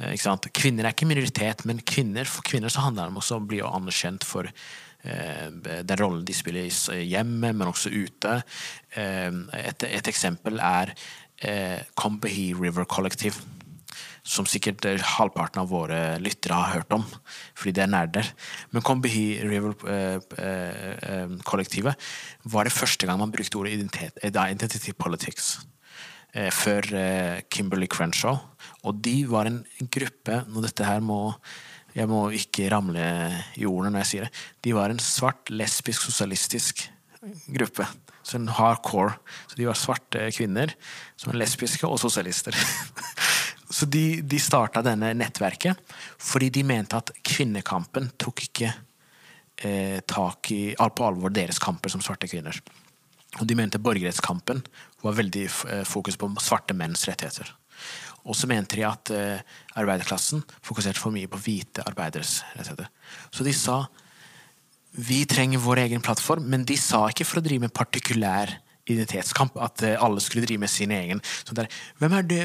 Eh, 0.00 0.14
kvinner 0.54 0.86
er 0.86 0.94
ikke 0.94 1.08
minoritet, 1.08 1.64
men 1.68 1.82
kvinner, 1.82 2.28
for 2.28 2.46
kvinner 2.46 2.72
så 2.72 2.84
handler 2.86 3.08
det 3.08 3.16
om 3.16 3.20
å 3.20 3.40
bli 3.48 3.60
anerkjent 3.64 4.24
for 4.28 4.48
eh, 4.48 5.48
den 5.50 6.00
rollen 6.00 6.24
de 6.28 6.36
spiller 6.36 6.68
i 6.68 7.02
hjemmet, 7.10 7.56
men 7.56 7.68
også 7.68 7.92
ute. 7.92 8.40
Eh, 8.94 9.32
et, 9.60 9.88
et 9.90 10.14
eksempel 10.14 10.62
er 10.62 10.94
Combahee 11.96 12.52
River 12.52 12.84
Collective. 12.84 13.40
Som 14.30 14.46
sikkert 14.46 14.84
eh, 14.86 15.02
halvparten 15.16 15.58
av 15.62 15.68
våre 15.72 16.18
lyttere 16.22 16.54
har 16.54 16.74
hørt 16.76 16.92
om, 16.94 17.04
fordi 17.58 17.72
det 17.78 17.84
er 17.84 17.90
nerder. 17.90 18.26
Men 18.70 18.82
Combehi 18.86 19.26
River-kollektivet 19.42 21.94
eh, 21.94 21.98
eh, 21.98 22.04
var 22.54 22.62
det 22.68 22.76
første 22.76 23.06
gang 23.08 23.18
man 23.18 23.34
brukte 23.34 23.58
ordet 23.58 23.76
identitet, 23.78 24.14
identity 24.22 24.92
politics. 24.94 25.46
Eh, 26.30 26.50
før 26.54 26.82
Kimberly 27.50 27.88
Crenshaw. 27.90 28.38
Og 28.86 28.92
de 29.02 29.26
var 29.26 29.50
en 29.50 29.66
gruppe 29.90 30.46
Når 30.46 30.62
dette 30.68 30.86
her 30.86 31.02
må 31.02 31.34
jeg 31.90 32.06
må 32.06 32.30
ikke 32.30 32.70
ramle 32.70 33.02
i 33.58 33.66
ordene 33.66 33.90
når 33.96 34.04
jeg 34.04 34.10
sier 34.12 34.22
det. 34.28 34.34
De 34.62 34.70
var 34.76 34.90
en 34.92 35.02
svart, 35.02 35.50
lesbisk, 35.50 36.06
sosialistisk 36.06 36.86
gruppe 37.50 37.82
sånn 38.26 38.48
hardcore. 38.56 39.16
Så 39.50 39.58
de 39.58 39.68
var 39.68 39.78
svarte 39.78 40.28
kvinner 40.36 40.74
som 41.18 41.32
var 41.32 41.40
lesbiske 41.42 41.88
og 41.88 42.00
sosialister. 42.02 42.56
Så 43.70 43.86
de, 43.86 44.20
de 44.26 44.38
starta 44.42 44.82
denne 44.82 45.12
nettverket 45.14 45.78
fordi 46.18 46.50
de 46.58 46.64
mente 46.66 46.98
at 46.98 47.12
kvinnekampen 47.26 48.10
tok 48.18 48.42
ikke 48.48 48.72
eh, 49.62 50.00
tak 50.10 50.50
i, 50.54 50.62
på 50.74 51.06
alvor 51.06 51.32
deres 51.34 51.62
kamper 51.62 51.92
som 51.92 52.02
svarte 52.02 52.28
kvinner. 52.30 52.58
Og 53.38 53.46
de 53.46 53.54
mente 53.54 53.78
borgerrettskampen 53.78 54.64
var 55.04 55.16
veldig 55.16 55.46
eh, 55.46 55.84
fokus 55.86 56.18
på 56.18 56.32
svarte 56.42 56.74
menns 56.76 57.06
rettigheter. 57.08 57.54
Og 58.26 58.36
så 58.36 58.50
mente 58.50 58.76
de 58.76 58.84
at 58.84 59.12
eh, 59.14 59.42
arbeiderklassen 59.78 60.42
fokuserte 60.66 61.00
for 61.00 61.14
mye 61.14 61.30
på 61.30 61.40
hvite 61.40 61.86
arbeideres 61.86 62.40
rettigheter. 62.56 62.90
Så 63.30 63.46
de 63.46 63.54
sa 63.56 63.84
vi 64.90 65.22
trenger 65.30 65.62
vår 65.62 65.84
egen 65.84 66.02
plattform, 66.02 66.48
men 66.50 66.64
de 66.66 66.74
sa 66.74 67.04
ikke 67.08 67.24
for 67.28 67.38
å 67.38 67.44
drive 67.46 67.68
med 67.68 67.74
partikulær 67.74 68.56
identitetskamp, 68.88 69.56
at 69.60 69.84
eh, 69.86 69.96
alle 70.02 70.22
skulle 70.24 70.46
drive 70.46 70.62
med 70.62 70.70
sin 70.70 70.92
egen. 70.94 71.20
Der, 71.56 71.68
hvem 71.98 72.16
er 72.16 72.26
du, 72.26 72.36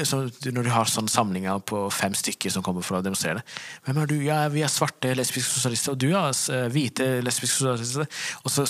Når 0.52 0.66
du 0.66 0.70
har 0.70 0.90
sånne 0.90 1.10
samlinger 1.10 1.60
på 1.66 1.86
fem 1.94 2.14
stykker 2.16 2.52
som 2.52 2.64
kommer 2.66 2.84
for 2.84 2.98
å 2.98 3.02
demonstrere 3.04 3.42
Hvem 3.86 4.00
er 4.02 4.10
du? 4.10 4.16
Ja, 4.24 4.38
vi 4.52 4.64
er 4.66 4.72
svarte 4.72 5.14
lesbiske 5.16 5.48
sosialister, 5.48 5.94
og 5.94 6.02
du 6.02 6.08
er 6.10 6.30
eh, 6.54 6.66
hvite 6.72 7.08
lesbiske 7.24 7.60
sosialister. 7.60 8.08
Og 8.44 8.52
så 8.52 8.66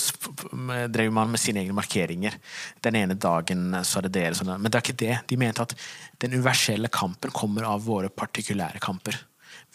drev 0.93 1.13
man 1.13 1.31
med 1.33 1.41
sine 1.41 1.63
egne 1.63 1.75
markeringer. 1.77 2.37
Den 2.85 2.99
ene 2.99 3.17
dagen 3.17 3.71
så 3.83 3.99
er 3.99 4.07
det 4.07 4.15
dere. 4.19 4.35
Sånn. 4.37 4.53
Men 4.55 4.71
det 4.71 4.79
er 4.79 4.85
ikke 4.85 5.01
det. 5.03 5.15
De 5.31 5.39
mente 5.39 5.65
at 5.65 5.75
den 6.21 6.37
universelle 6.37 6.91
kampen 6.93 7.33
kommer 7.35 7.67
av 7.69 7.83
våre 7.87 8.11
partikulære 8.13 8.81
kamper. 8.83 9.17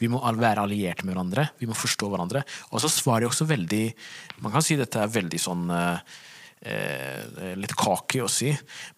Vi 0.01 0.11
må 0.11 0.21
være 0.23 0.65
allierte 0.65 1.07
med 1.07 1.15
hverandre, 1.15 1.47
vi 1.61 1.69
må 1.71 1.77
forstå 1.79 2.09
hverandre. 2.11 2.43
Og 2.73 2.83
så 2.83 2.91
svarer 2.91 3.27
de 3.27 3.31
også 3.31 3.47
veldig 3.49 3.85
Man 4.43 4.55
kan 4.55 4.65
si 4.65 4.79
dette 4.79 4.99
er 4.99 5.13
veldig 5.13 5.39
sånn 5.39 5.69
eh, 5.71 6.15
eh, 6.67 7.12
Litt 7.59 7.75
kake 7.79 8.23
å 8.25 8.31
si, 8.31 8.51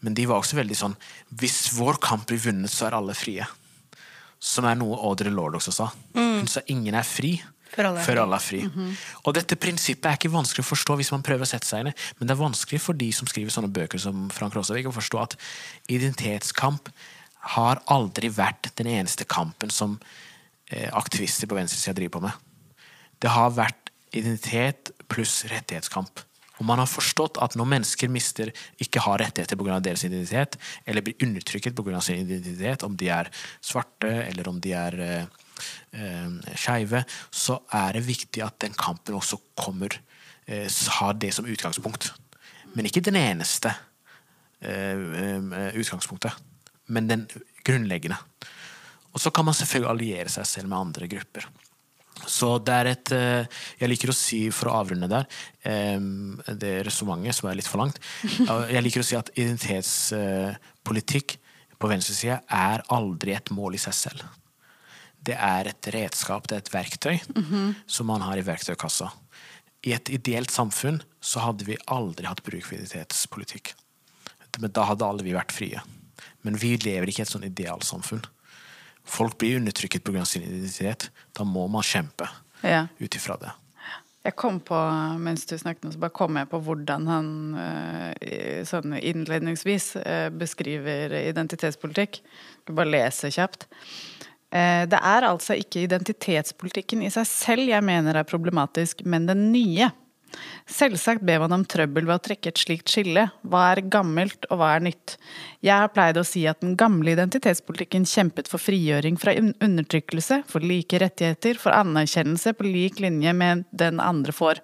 men 0.05 0.17
de 0.17 0.27
var 0.31 0.43
også 0.43 0.59
veldig 0.59 0.77
sånn 0.79 0.97
Hvis 1.41 1.75
vår 1.77 2.01
kamp 2.03 2.27
blir 2.31 2.43
vunnet, 2.43 2.73
så 2.73 2.89
er 2.89 2.99
alle 2.99 3.17
frie. 3.17 3.47
Som 4.43 4.69
er 4.69 4.79
noe 4.79 4.99
Audrey 5.09 5.33
Lord 5.33 5.57
også 5.61 5.73
sa. 5.73 5.91
Mm. 6.17 6.43
Hun 6.43 6.51
sa 6.51 6.65
ingen 6.73 6.99
er 6.99 7.07
fri. 7.07 7.37
Før 7.75 7.89
alle, 7.89 8.03
før 8.07 8.21
alle 8.23 8.37
er 8.37 8.45
fri. 8.45 8.61
Mm 8.63 8.71
-hmm. 8.71 8.91
Og 9.25 9.35
dette 9.35 9.57
prinsippet 9.57 10.07
er 10.07 10.15
ikke 10.15 10.31
vanskelig 10.31 10.63
å 10.65 10.73
forstå 10.73 10.97
hvis 10.97 11.13
man 11.13 11.23
prøver 11.23 11.43
å 11.43 11.49
sette 11.49 11.67
seg 11.67 11.81
inn 11.81 11.89
i 11.89 11.95
men 12.19 12.29
det 12.29 12.35
er 12.35 12.45
vanskelig 12.45 12.81
for 12.81 12.93
de 12.93 13.13
som 13.13 13.27
skriver 13.27 13.51
sånne 13.51 13.73
bøker 13.73 13.99
som 13.99 14.31
Frank 14.31 14.55
Rosavik, 14.55 14.87
å 14.87 14.93
forstå 14.93 15.23
at 15.23 15.37
identitetskamp 15.89 16.89
har 17.41 17.83
aldri 17.87 18.29
vært 18.29 18.71
den 18.77 18.87
eneste 18.87 19.25
kampen 19.25 19.71
som 19.71 19.99
Eh, 20.75 20.89
aktivister 20.97 21.47
på 21.47 21.55
venstresida 21.55 21.93
driver 21.93 22.19
på 22.19 22.21
med. 22.25 22.33
Det 23.21 23.29
har 23.31 23.51
vært 23.53 23.91
identitet 24.17 24.91
pluss 25.13 25.43
rettighetskamp. 25.51 26.23
Og 26.65 26.69
man 26.71 26.81
har 26.81 26.89
forstått 26.89 27.37
at 27.45 27.59
når 27.61 27.67
mennesker 27.69 28.09
mister, 28.09 28.49
ikke 28.81 29.03
har 29.05 29.21
rettigheter 29.21 29.59
pga. 29.61 29.83
deres 29.85 30.07
identitet, 30.09 30.57
eller 30.89 31.05
blir 31.05 31.21
undertrykket 31.21 31.77
pga. 31.77 32.01
sin 32.01 32.23
identitet, 32.25 32.83
om 32.83 32.97
de 32.97 33.11
er 33.13 33.29
svarte 33.61 34.09
eller 34.09 34.49
om 34.49 34.61
de 34.65 34.73
er 34.73 34.97
eh, 35.05 35.27
eh, 35.93 36.57
skeive, 36.57 37.05
så 37.31 37.59
er 37.69 37.93
det 37.93 38.07
viktig 38.07 38.41
at 38.43 38.57
den 38.65 38.73
kampen 38.73 39.15
også 39.15 39.37
kommer 39.55 39.93
eh, 40.47 40.65
har 40.89 41.13
det 41.13 41.35
som 41.35 41.45
utgangspunkt. 41.45 42.15
Men 42.73 42.89
ikke 42.89 43.05
den 43.05 43.21
eneste 43.21 43.75
eh, 44.65 44.97
eh 44.97 45.77
utgangspunktet, 45.77 46.33
men 46.87 47.09
den 47.09 47.29
grunnleggende. 47.63 48.17
Og 49.13 49.21
så 49.21 49.31
kan 49.31 49.45
man 49.45 49.55
selvfølgelig 49.55 49.91
alliere 49.91 50.33
seg 50.33 50.47
selv 50.47 50.69
med 50.69 50.79
andre 50.79 51.13
grupper. 51.13 51.45
Så 52.31 52.59
det 52.63 52.75
er 52.75 52.87
et 52.93 53.13
eh, 53.13 53.47
Jeg 53.81 53.89
liker 53.91 54.11
å 54.13 54.15
si, 54.17 54.51
for 54.55 54.69
å 54.71 54.77
avrunde 54.81 55.09
der, 55.11 55.25
det 55.65 56.85
resonnementet 56.87 57.35
som 57.39 57.49
er 57.51 57.57
litt 57.59 57.71
for 57.71 57.81
langt 57.81 57.99
Jeg 58.75 58.83
liker 58.85 59.01
å 59.03 59.07
si 59.09 59.17
at 59.19 59.33
identitetspolitikk 59.35 61.29
på 61.81 61.91
venstresida 61.91 62.37
er 62.49 62.85
aldri 62.95 63.35
et 63.37 63.51
mål 63.53 63.75
i 63.77 63.83
seg 63.83 63.95
selv. 63.99 64.23
Det 65.25 65.37
er 65.37 65.69
et 65.71 65.89
redskap, 65.95 66.47
det 66.49 66.57
er 66.57 66.63
et 66.63 66.73
verktøy, 66.73 67.17
mm 67.35 67.45
-hmm. 67.45 67.75
som 67.87 68.07
man 68.07 68.23
har 68.23 68.39
i 68.39 68.47
verktøykassa. 68.47 69.11
I 69.83 69.93
et 69.93 70.09
ideelt 70.09 70.51
samfunn 70.51 71.03
så 71.21 71.41
hadde 71.41 71.65
vi 71.65 71.77
aldri 71.87 72.27
hatt 72.27 72.43
bruk 72.43 72.65
for 72.65 72.75
identitetspolitikk. 72.75 73.75
Men 74.59 74.73
da 74.73 74.85
hadde 74.85 75.05
alle 75.05 75.23
vi 75.23 75.35
vært 75.35 75.53
frie. 75.53 75.81
Men 76.43 76.57
vi 76.57 76.77
lever 76.77 77.09
ikke 77.09 77.21
i 77.21 77.27
et 77.27 77.33
sånn 77.33 77.45
idealsamfunn 77.45 78.25
folk 79.05 79.39
blir 79.39 79.57
undertrykket 79.61 80.05
pga. 80.05 80.25
sin 80.25 80.43
identitet, 80.43 81.11
da 81.33 81.45
må 81.45 81.67
man 81.69 81.83
kjempe 81.83 82.29
ja. 82.63 82.87
ut 82.99 83.15
ifra 83.15 83.37
det. 83.41 83.53
Jeg 84.25 84.39
kom 84.41 84.57
på, 84.65 84.77
mens 85.21 85.45
du 85.45 85.53
snakket, 85.61 85.93
så 85.93 86.01
bare 86.01 86.15
kom 86.17 86.39
jeg 86.41 86.49
på 86.49 86.59
hvordan 86.65 87.09
han 87.11 87.27
eh, 87.61 88.63
sånn 88.65 88.97
innledningsvis 88.97 89.91
eh, 90.01 90.29
beskriver 90.33 91.13
identitetspolitikk. 91.19 92.23
Skal 92.63 92.79
bare 92.79 92.93
lese 92.95 93.29
kjapt. 93.35 93.67
Eh, 94.49 94.87
det 94.89 94.97
er 94.97 95.29
altså 95.29 95.59
ikke 95.61 95.83
identitetspolitikken 95.85 97.05
i 97.05 97.13
seg 97.13 97.29
selv 97.29 97.69
jeg 97.69 97.85
mener 97.85 98.17
er 98.17 98.29
problematisk, 98.29 99.05
men 99.05 99.29
den 99.29 99.51
nye. 99.53 99.91
Selvsagt 100.71 101.23
ber 101.27 101.43
man 101.43 101.53
om 101.53 101.65
trøbbel 101.69 102.07
ved 102.09 102.17
å 102.17 102.23
trekke 102.25 102.51
et 102.51 102.61
slikt 102.61 102.91
skille. 102.93 103.27
Hva 103.45 103.67
er 103.75 103.83
gammelt, 103.93 104.47
og 104.49 104.61
hva 104.61 104.71
er 104.75 104.85
nytt? 104.87 105.17
Jeg 105.65 105.77
har 105.83 105.93
pleid 105.93 106.19
å 106.21 106.25
si 106.27 106.47
at 106.49 106.63
den 106.65 106.75
gamle 106.81 107.13
identitetspolitikken 107.13 108.07
kjempet 108.09 108.49
for 108.51 108.63
frigjøring 108.63 109.19
fra 109.21 109.37
undertrykkelse, 109.37 110.43
for 110.51 110.65
like 110.65 111.01
rettigheter, 111.03 111.61
for 111.61 111.77
anerkjennelse 111.77 112.55
på 112.57 112.67
lik 112.69 113.03
linje 113.05 113.35
med 113.37 113.67
den 113.77 114.01
andre 114.03 114.35
får. 114.35 114.63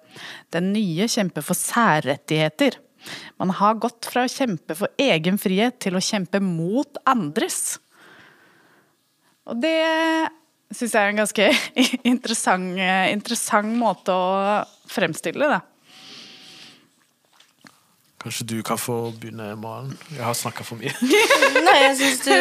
Den 0.55 0.71
nye 0.75 1.07
kjemper 1.11 1.45
for 1.45 1.59
særrettigheter. 1.59 2.79
Man 3.41 3.53
har 3.57 3.79
gått 3.81 4.09
fra 4.09 4.25
å 4.25 4.31
kjempe 4.31 4.77
for 4.77 4.91
egen 5.01 5.39
frihet 5.41 5.79
til 5.81 5.97
å 5.97 6.03
kjempe 6.03 6.41
mot 6.43 7.01
andres. 7.09 7.79
Og 9.49 9.57
det 9.61 9.77
syns 10.71 10.93
jeg 10.93 11.01
er 11.01 11.09
en 11.11 11.21
ganske 11.21 11.47
interessant, 12.13 12.77
interessant 13.11 13.73
måte 13.77 14.13
å 14.15 14.61
fremstille 14.91 15.47
det. 15.51 15.61
Kanskje 18.21 18.45
du 18.45 18.57
kan 18.61 18.77
få 18.77 18.95
begynne, 19.17 19.55
Maren? 19.57 19.95
Jeg 20.13 20.21
har 20.21 20.35
snakka 20.37 20.65
for 20.67 20.77
mye. 20.77 20.93
Nei, 21.65 21.77
jeg 21.87 21.95
syns 21.97 22.19
du, 22.27 22.35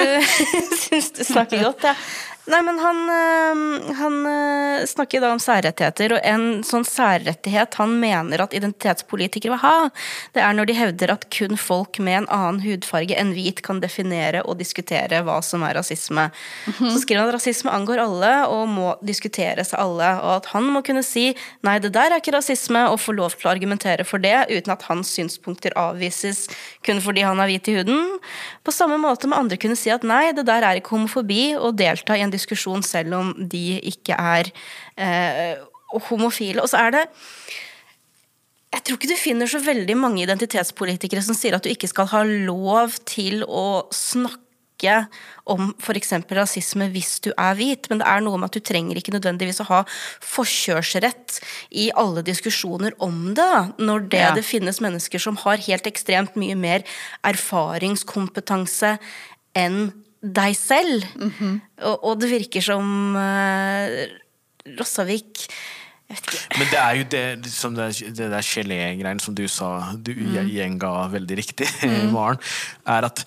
du 1.20 1.24
snakker 1.24 1.64
godt, 1.64 1.86
jeg. 1.88 1.96
Ja. 1.96 2.39
Nei, 2.48 2.62
men 2.64 2.79
han, 2.81 3.00
øh, 3.12 3.96
han 3.98 4.14
øh, 4.26 4.87
snakker 4.88 5.20
da 5.20 5.33
om 5.35 5.40
særrettigheter, 5.42 6.14
og 6.16 6.24
en 6.24 6.62
sånn 6.64 6.87
særrettighet 6.88 7.76
han 7.76 7.92
mener 8.00 8.40
at 8.40 8.55
identitetspolitikere 8.57 9.53
vil 9.53 9.61
ha, 9.61 9.90
det 10.33 10.40
er 10.42 10.57
når 10.57 10.70
de 10.70 10.76
hevder 10.79 11.12
at 11.12 11.26
kun 11.35 11.59
folk 11.61 12.00
med 12.00 12.22
en 12.22 12.29
annen 12.33 12.62
hudfarge 12.64 13.18
enn 13.20 13.35
hvit 13.37 13.61
kan 13.66 13.83
definere 13.85 14.40
og 14.48 14.57
diskutere 14.61 15.20
hva 15.26 15.37
som 15.44 15.66
er 15.68 15.76
rasisme. 15.76 16.31
Mm 16.31 16.72
-hmm. 16.72 16.90
Så 16.92 17.03
skriver 17.03 17.20
han 17.20 17.29
at 17.29 17.35
rasisme 17.35 17.70
angår 17.70 17.98
alle 17.98 18.46
og 18.46 18.68
må 18.68 18.96
diskuteres 19.03 19.74
av 19.74 19.81
alle, 19.81 20.11
og 20.22 20.37
at 20.37 20.46
han 20.46 20.64
må 20.64 20.83
kunne 20.83 21.03
si 21.03 21.37
nei, 21.62 21.79
det 21.79 21.92
der 21.92 22.11
er 22.11 22.16
ikke 22.20 22.37
rasisme, 22.37 22.88
og 22.88 23.00
få 23.00 23.12
lov 23.12 23.31
til 23.31 23.48
å 23.48 23.53
argumentere 23.53 24.05
for 24.05 24.18
det 24.18 24.46
uten 24.50 24.72
at 24.72 24.83
hans 24.83 25.09
synspunkter 25.09 25.72
avvises 25.76 26.48
kun 26.87 27.00
fordi 27.00 27.20
han 27.20 27.40
er 27.40 27.46
hvit 27.46 27.68
i 27.68 27.76
huden. 27.76 28.18
På 28.64 28.72
samme 28.72 28.96
måte 28.96 29.29
må 29.29 29.37
andre 29.37 29.57
kunne 29.57 29.76
si 29.76 29.90
at 29.90 30.03
nei, 30.03 30.33
det 30.33 30.46
der 30.46 30.62
er 30.62 30.74
ikke 30.76 30.96
homofobi, 30.96 31.57
og 31.57 31.76
delta 31.76 32.16
i 32.16 32.20
en 32.20 32.30
diskusjon 32.33 32.85
selv 32.87 33.19
om 33.19 33.35
de 33.38 33.81
ikke 33.93 34.16
er 34.16 34.53
eh, 34.97 35.59
homofile. 36.11 36.62
Og 36.62 36.71
så 36.71 36.87
er 36.87 36.97
det 36.99 37.05
jeg 38.71 38.85
tror 38.87 39.01
ikke 39.01 39.11
du 39.11 39.19
finner 39.19 39.51
så 39.51 39.59
veldig 39.62 39.97
mange 39.99 40.23
identitetspolitikere 40.23 41.23
som 41.27 41.35
sier 41.35 41.57
at 41.57 41.64
du 41.66 41.73
ikke 41.73 41.90
skal 41.90 42.07
ha 42.12 42.23
lov 42.23 43.01
til 43.09 43.43
å 43.43 43.90
snakke 43.95 45.01
om 45.51 45.73
f.eks. 45.83 46.12
rasisme 46.31 46.87
hvis 46.95 47.19
du 47.27 47.33
er 47.35 47.59
hvit, 47.59 47.88
men 47.90 48.01
det 48.01 48.07
er 48.09 48.23
noe 48.25 48.38
med 48.38 48.49
at 48.49 48.57
du 48.57 48.62
trenger 48.64 48.97
ikke 48.97 49.12
nødvendigvis 49.12 49.61
å 49.64 49.69
ha 49.73 49.81
forkjørsrett 50.25 51.40
i 51.83 51.90
alle 51.99 52.23
diskusjoner 52.25 52.95
om 53.03 53.35
det, 53.37 53.51
når 53.83 54.07
det, 54.14 54.23
ja. 54.23 54.31
det 54.38 54.47
finnes 54.47 54.81
mennesker 54.81 55.21
som 55.21 55.37
har 55.43 55.61
helt 55.66 55.90
ekstremt 55.90 56.38
mye 56.40 56.57
mer 56.57 56.87
erfaringskompetanse 57.27 58.95
enn 59.59 59.90
deg 60.20 60.56
selv. 60.56 61.04
Mm 61.16 61.33
-hmm. 61.38 61.61
og, 61.83 62.04
og, 62.04 62.20
det 62.20 62.30
virker 62.30 62.61
som 62.61 63.16
uh, 63.16 64.06
Rossavik 64.78 65.48
men 66.59 66.66
det 66.72 66.78
er 66.78 66.96
jo 66.98 67.04
det, 67.12 67.22
liksom 67.44 67.76
det, 67.76 67.87
det 68.18 68.26
der 68.33 68.42
gelégreiene 68.42 69.22
som 69.22 69.35
du 69.37 69.44
sa, 69.50 69.68
du 69.94 70.11
mm. 70.16 70.48
gjenga 70.50 70.90
veldig 71.12 71.37
riktig, 71.38 71.68
mm. 71.87 72.11
Maren, 72.11 72.40
er 72.83 73.06
at 73.06 73.22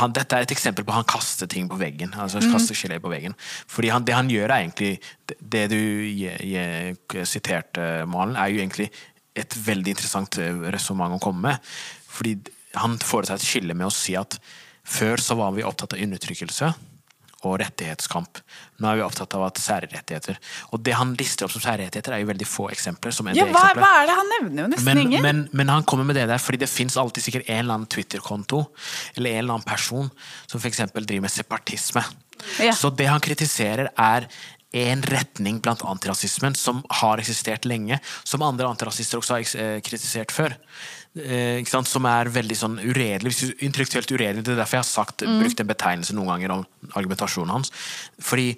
han, 0.00 0.14
dette 0.16 0.34
er 0.34 0.46
et 0.46 0.54
eksempel 0.54 0.86
på 0.86 0.90
at 0.90 0.98
han 0.98 1.10
kaster 1.14 1.46
ting 1.50 1.68
på 1.70 1.78
veggen. 1.78 2.10
altså 2.18 2.42
mm. 2.42 2.50
kaster 2.50 2.78
gelé 2.78 2.98
på 2.98 3.12
veggen. 3.12 3.38
Fordi 3.70 3.92
han, 3.94 4.06
det 4.06 4.18
han 4.18 4.30
gjør, 4.30 4.50
er 4.50 4.64
egentlig 4.64 4.98
Det 5.38 5.68
du 5.70 5.78
je, 5.78 6.34
je, 6.42 7.24
siterte, 7.24 8.02
Malen, 8.10 8.34
er 8.36 8.50
jo 8.50 8.58
egentlig 8.58 8.90
et 9.34 9.54
veldig 9.66 9.94
interessant 9.94 10.38
eh, 10.42 10.66
resonnement 10.74 11.14
å 11.14 11.22
komme 11.22 11.52
med. 11.52 11.72
Fordi 12.18 12.34
han 12.74 12.98
foretar 12.98 13.38
et 13.38 13.46
skille 13.46 13.78
med 13.78 13.86
å 13.86 13.94
si 13.94 14.18
at 14.18 14.36
før 14.84 15.22
så 15.22 15.36
var 15.38 15.54
vi 15.56 15.64
opptatt 15.66 15.96
av 15.96 16.02
undertrykkelse 16.04 16.72
og 17.44 17.58
rettighetskamp. 17.60 18.40
Nå 18.80 18.88
er 18.88 18.98
vi 18.98 19.04
opptatt 19.04 19.34
av 19.36 19.44
at 19.48 19.60
særrettigheter. 19.60 20.38
Og 20.72 20.82
det 20.84 20.94
han 20.96 21.12
lister 21.18 21.46
opp 21.46 21.52
som 21.54 21.64
særrettigheter, 21.64 22.16
er 22.16 22.22
jo 22.22 22.30
veldig 22.30 22.48
få 22.48 22.70
eksempler. 22.72 23.14
ja, 23.36 23.46
hva, 23.52 23.66
hva, 23.76 23.90
er 24.00 24.08
det 24.08 24.16
han 24.18 24.32
nevner 24.32 24.62
jo 24.64 24.70
nesten 24.72 24.88
men, 24.88 25.02
ingen? 25.04 25.22
Men, 25.26 25.44
men, 25.52 25.72
han 25.72 25.84
kommer 25.84 26.08
med 26.08 26.16
det 26.16 26.26
der 26.30 26.40
fordi 26.40 26.62
det 26.64 26.70
fins 26.72 26.96
alltid 26.96 27.26
sikkert 27.26 27.48
en 27.48 27.60
eller 27.64 27.78
annen 27.78 27.90
Twitter-konto 27.90 28.64
eller 29.14 29.30
en 29.30 29.38
eller 29.44 29.58
annen 29.58 29.68
person 29.68 30.10
som 30.46 30.60
f.eks. 30.60 30.86
driver 30.94 31.26
med 31.26 31.34
separatisme. 31.34 32.04
Ja. 32.64 32.74
Så 32.76 32.90
det 32.90 33.08
han 33.12 33.22
kritiserer, 33.22 33.92
er 33.94 34.28
en 34.74 35.04
retning 35.06 35.60
blant 35.62 35.84
antirasismen 35.86 36.56
som 36.58 36.80
har 37.02 37.20
eksistert 37.22 37.66
lenge, 37.68 38.00
som 38.26 38.42
andre 38.42 38.66
antirasister 38.66 39.20
også 39.20 39.36
har 39.36 39.52
eh, 39.62 39.76
kritisert 39.86 40.34
før 40.34 40.56
som 41.14 42.06
er 42.10 42.30
veldig 42.34 42.56
sånn 42.58 42.78
uredelig. 42.82 43.34
Intellektuelt 43.62 44.10
uredelig. 44.10 44.44
Det 44.44 44.54
er 44.54 44.62
derfor 44.62 44.80
jeg 44.80 44.84
har 44.84 44.90
sagt, 44.90 45.22
mm. 45.22 45.42
brukt 45.42 45.60
en 45.60 45.70
betegnelse 45.70 46.16
noen 46.16 46.32
ganger 46.32 46.56
om 46.56 46.64
argumentasjonen 46.94 47.54
hans. 47.54 47.70
Fordi 48.18 48.54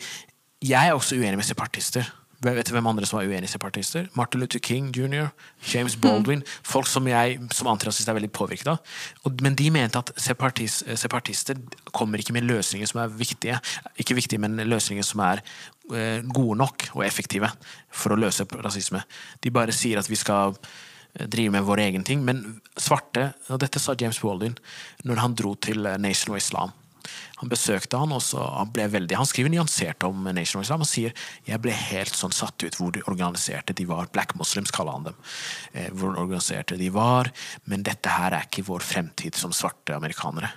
jeg 0.64 0.88
er 0.88 0.94
også 0.96 1.18
uenig 1.20 1.36
med 1.36 1.48
separatister. 1.48 2.08
Vet 2.44 2.68
du 2.68 2.74
hvem 2.74 2.88
andre 2.90 3.06
som 3.08 3.16
var 3.16 3.28
uenige 3.28 3.48
separatister? 3.48 4.08
Martin 4.16 4.42
Luther 4.42 4.60
King 4.60 4.90
jr., 4.92 5.30
James 5.72 5.96
mm. 5.96 6.00
Baldwin. 6.00 6.42
Mm. 6.44 6.56
Folk 6.68 6.88
som 6.88 7.06
jeg 7.08 7.38
som 7.56 7.70
antirasist 7.70 8.08
er 8.08 8.16
veldig 8.18 8.30
påvirket 8.36 8.68
av. 8.74 8.96
Men 9.40 9.56
de 9.56 9.70
mente 9.72 9.98
at 9.98 10.12
separatist, 10.20 10.84
separatister 11.00 11.60
kommer 11.96 12.20
ikke 12.20 12.36
med 12.36 12.44
løsninger 12.48 12.88
som 12.88 13.00
er 13.02 13.14
viktige. 13.16 13.60
Ikke 13.96 14.18
viktige, 14.18 14.42
men 14.42 14.60
løsninger 14.68 15.06
som 15.06 15.24
er 15.24 15.40
uh, 15.92 16.20
gode 16.28 16.58
nok 16.60 16.90
og 16.92 17.06
effektive 17.08 17.50
for 17.90 18.12
å 18.12 18.20
løse 18.20 18.44
rasisme. 18.60 19.00
De 19.40 19.54
bare 19.54 19.74
sier 19.76 20.00
at 20.00 20.10
vi 20.10 20.20
skal 20.20 20.54
drive 21.24 21.54
med 21.54 21.66
vår 21.66 21.84
egen 21.88 22.04
ting. 22.04 22.24
Men 22.24 22.60
svarte, 22.76 23.30
og 23.48 23.60
dette 23.62 23.82
sa 23.82 23.96
James 23.98 24.20
Baldwin 24.22 24.58
når 25.06 25.22
han 25.22 25.38
dro 25.38 25.54
til 25.56 25.86
eh, 25.86 26.00
Nation 26.02 26.34
of 26.34 26.42
Islam. 26.42 26.74
Han 27.40 27.50
besøkte 27.52 27.98
han, 28.00 28.12
og 28.16 28.24
han 28.34 28.70
ble 28.74 28.88
veldig, 28.90 29.18
han 29.18 29.28
skriver 29.28 29.52
nyansert 29.52 30.02
om 30.08 30.24
Nation 30.34 30.60
of 30.60 30.66
Islam. 30.66 30.82
Han 30.82 30.90
sier 30.90 31.26
jeg 31.46 31.62
ble 31.62 31.74
helt 31.76 32.16
sånn 32.16 32.34
satt 32.34 32.64
ut 32.64 32.78
hvor 32.80 32.94
de 32.94 33.04
organiserte 33.06 33.76
de 33.76 33.86
var. 33.88 34.10
Black 34.14 34.34
Muslims 34.40 34.74
kaller 34.74 34.96
han 34.96 35.10
dem. 35.10 35.18
Eh, 35.72 35.90
hvor 35.94 36.16
organiserte 36.16 36.78
de 36.80 36.90
var. 36.94 37.30
Men 37.70 37.86
dette 37.86 38.12
her 38.12 38.34
er 38.34 38.48
ikke 38.48 38.66
vår 38.66 38.86
fremtid 38.86 39.38
som 39.38 39.54
svarte 39.54 39.96
amerikanere. 39.96 40.50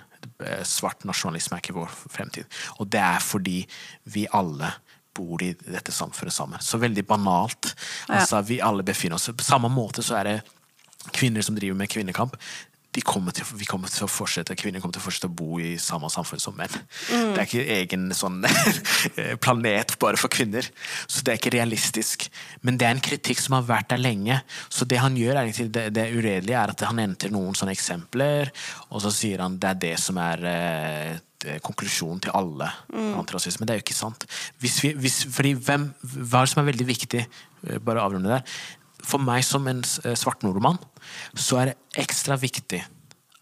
Eh, 0.44 0.62
svart 0.68 1.04
nasjonalisme 1.08 1.58
er 1.58 1.64
ikke 1.64 1.78
vår 1.78 1.92
fremtid. 2.12 2.48
Og 2.80 2.90
det 2.92 3.02
er 3.04 3.20
fordi 3.24 3.60
vi 4.10 4.26
alle 4.36 4.74
bor 5.16 5.42
i 5.42 5.52
dette 5.66 5.92
samfunnet 5.92 6.34
sammen. 6.34 6.62
Så 6.62 6.78
veldig 6.78 7.04
banalt. 7.06 7.74
Altså, 8.08 8.42
Vi 8.46 8.60
alle 8.60 8.82
befinner 8.86 9.18
oss 9.18 9.30
På 9.36 9.44
samme 9.44 9.68
måte 9.68 10.02
så 10.02 10.20
er 10.20 10.24
det 10.24 10.38
kvinner 11.16 11.42
som 11.42 11.56
driver 11.56 11.76
med 11.76 11.88
kvinnekamp. 11.90 12.36
Kommer 13.06 13.30
til, 13.30 13.46
vi 13.54 13.68
kommer 13.70 13.90
til 13.92 14.02
å 14.02 14.10
fortsette, 14.10 14.56
Kvinner 14.58 14.82
kommer 14.82 14.96
til 14.96 15.02
å 15.02 15.04
fortsette 15.04 15.28
å 15.30 15.36
bo 15.38 15.60
i 15.62 15.76
samme 15.78 16.10
samfunn 16.10 16.42
som 16.42 16.56
menn. 16.58 16.74
Mm. 17.10 17.30
Det 17.36 17.38
er 17.38 17.46
ikke 17.46 17.76
egen 17.76 18.08
sånn 18.16 18.40
planet 19.44 19.94
bare 20.02 20.18
for 20.18 20.32
kvinner. 20.32 20.66
Så 21.06 21.22
det 21.22 21.32
er 21.32 21.38
ikke 21.38 21.54
realistisk. 21.54 22.26
Men 22.66 22.80
det 22.80 22.88
er 22.88 22.96
en 22.96 23.04
kritikk 23.06 23.38
som 23.44 23.54
har 23.58 23.68
vært 23.68 23.92
der 23.94 24.02
lenge. 24.02 24.40
Så 24.68 24.88
det 24.90 24.98
han 24.98 25.18
gjør, 25.18 25.38
er 25.38 25.70
det, 25.70 25.86
det 25.94 26.10
uredelige, 26.10 26.58
er 26.58 26.74
at 26.74 26.86
han 26.88 27.02
entrer 27.06 27.30
noen 27.34 27.54
sånne 27.54 27.76
eksempler, 27.78 28.50
og 28.90 29.06
så 29.06 29.14
sier 29.14 29.46
han 29.46 29.60
det 29.62 29.70
er 29.70 29.82
det 29.86 29.96
som 30.02 30.18
er 30.18 30.46
eh, 30.50 31.18
Eh, 31.48 31.56
konklusjonen 31.64 32.18
til 32.20 32.34
alle 32.36 32.66
mm. 32.92 33.14
antirasisme. 33.16 33.64
Det 33.64 33.72
er 33.72 33.78
jo 33.78 33.84
ikke 33.86 33.96
sant. 33.96 34.26
Hvis 34.60 34.74
vi, 34.84 34.90
hvis, 34.92 35.22
fordi 35.32 35.54
hvem, 35.56 35.86
Hva 36.28 36.42
som 36.44 36.60
er 36.60 36.66
veldig 36.68 36.84
viktig? 36.84 37.22
Eh, 37.64 37.78
bare 37.80 38.02
avrunde 38.04 38.28
der. 38.28 38.42
For 39.06 39.22
meg 39.22 39.44
som 39.46 39.68
en 39.70 39.82
eh, 40.04 40.16
svart 40.18 40.44
nordmann, 40.46 40.80
så 41.34 41.60
er 41.60 41.70
det 41.70 42.02
ekstra 42.04 42.38
viktig 42.40 42.82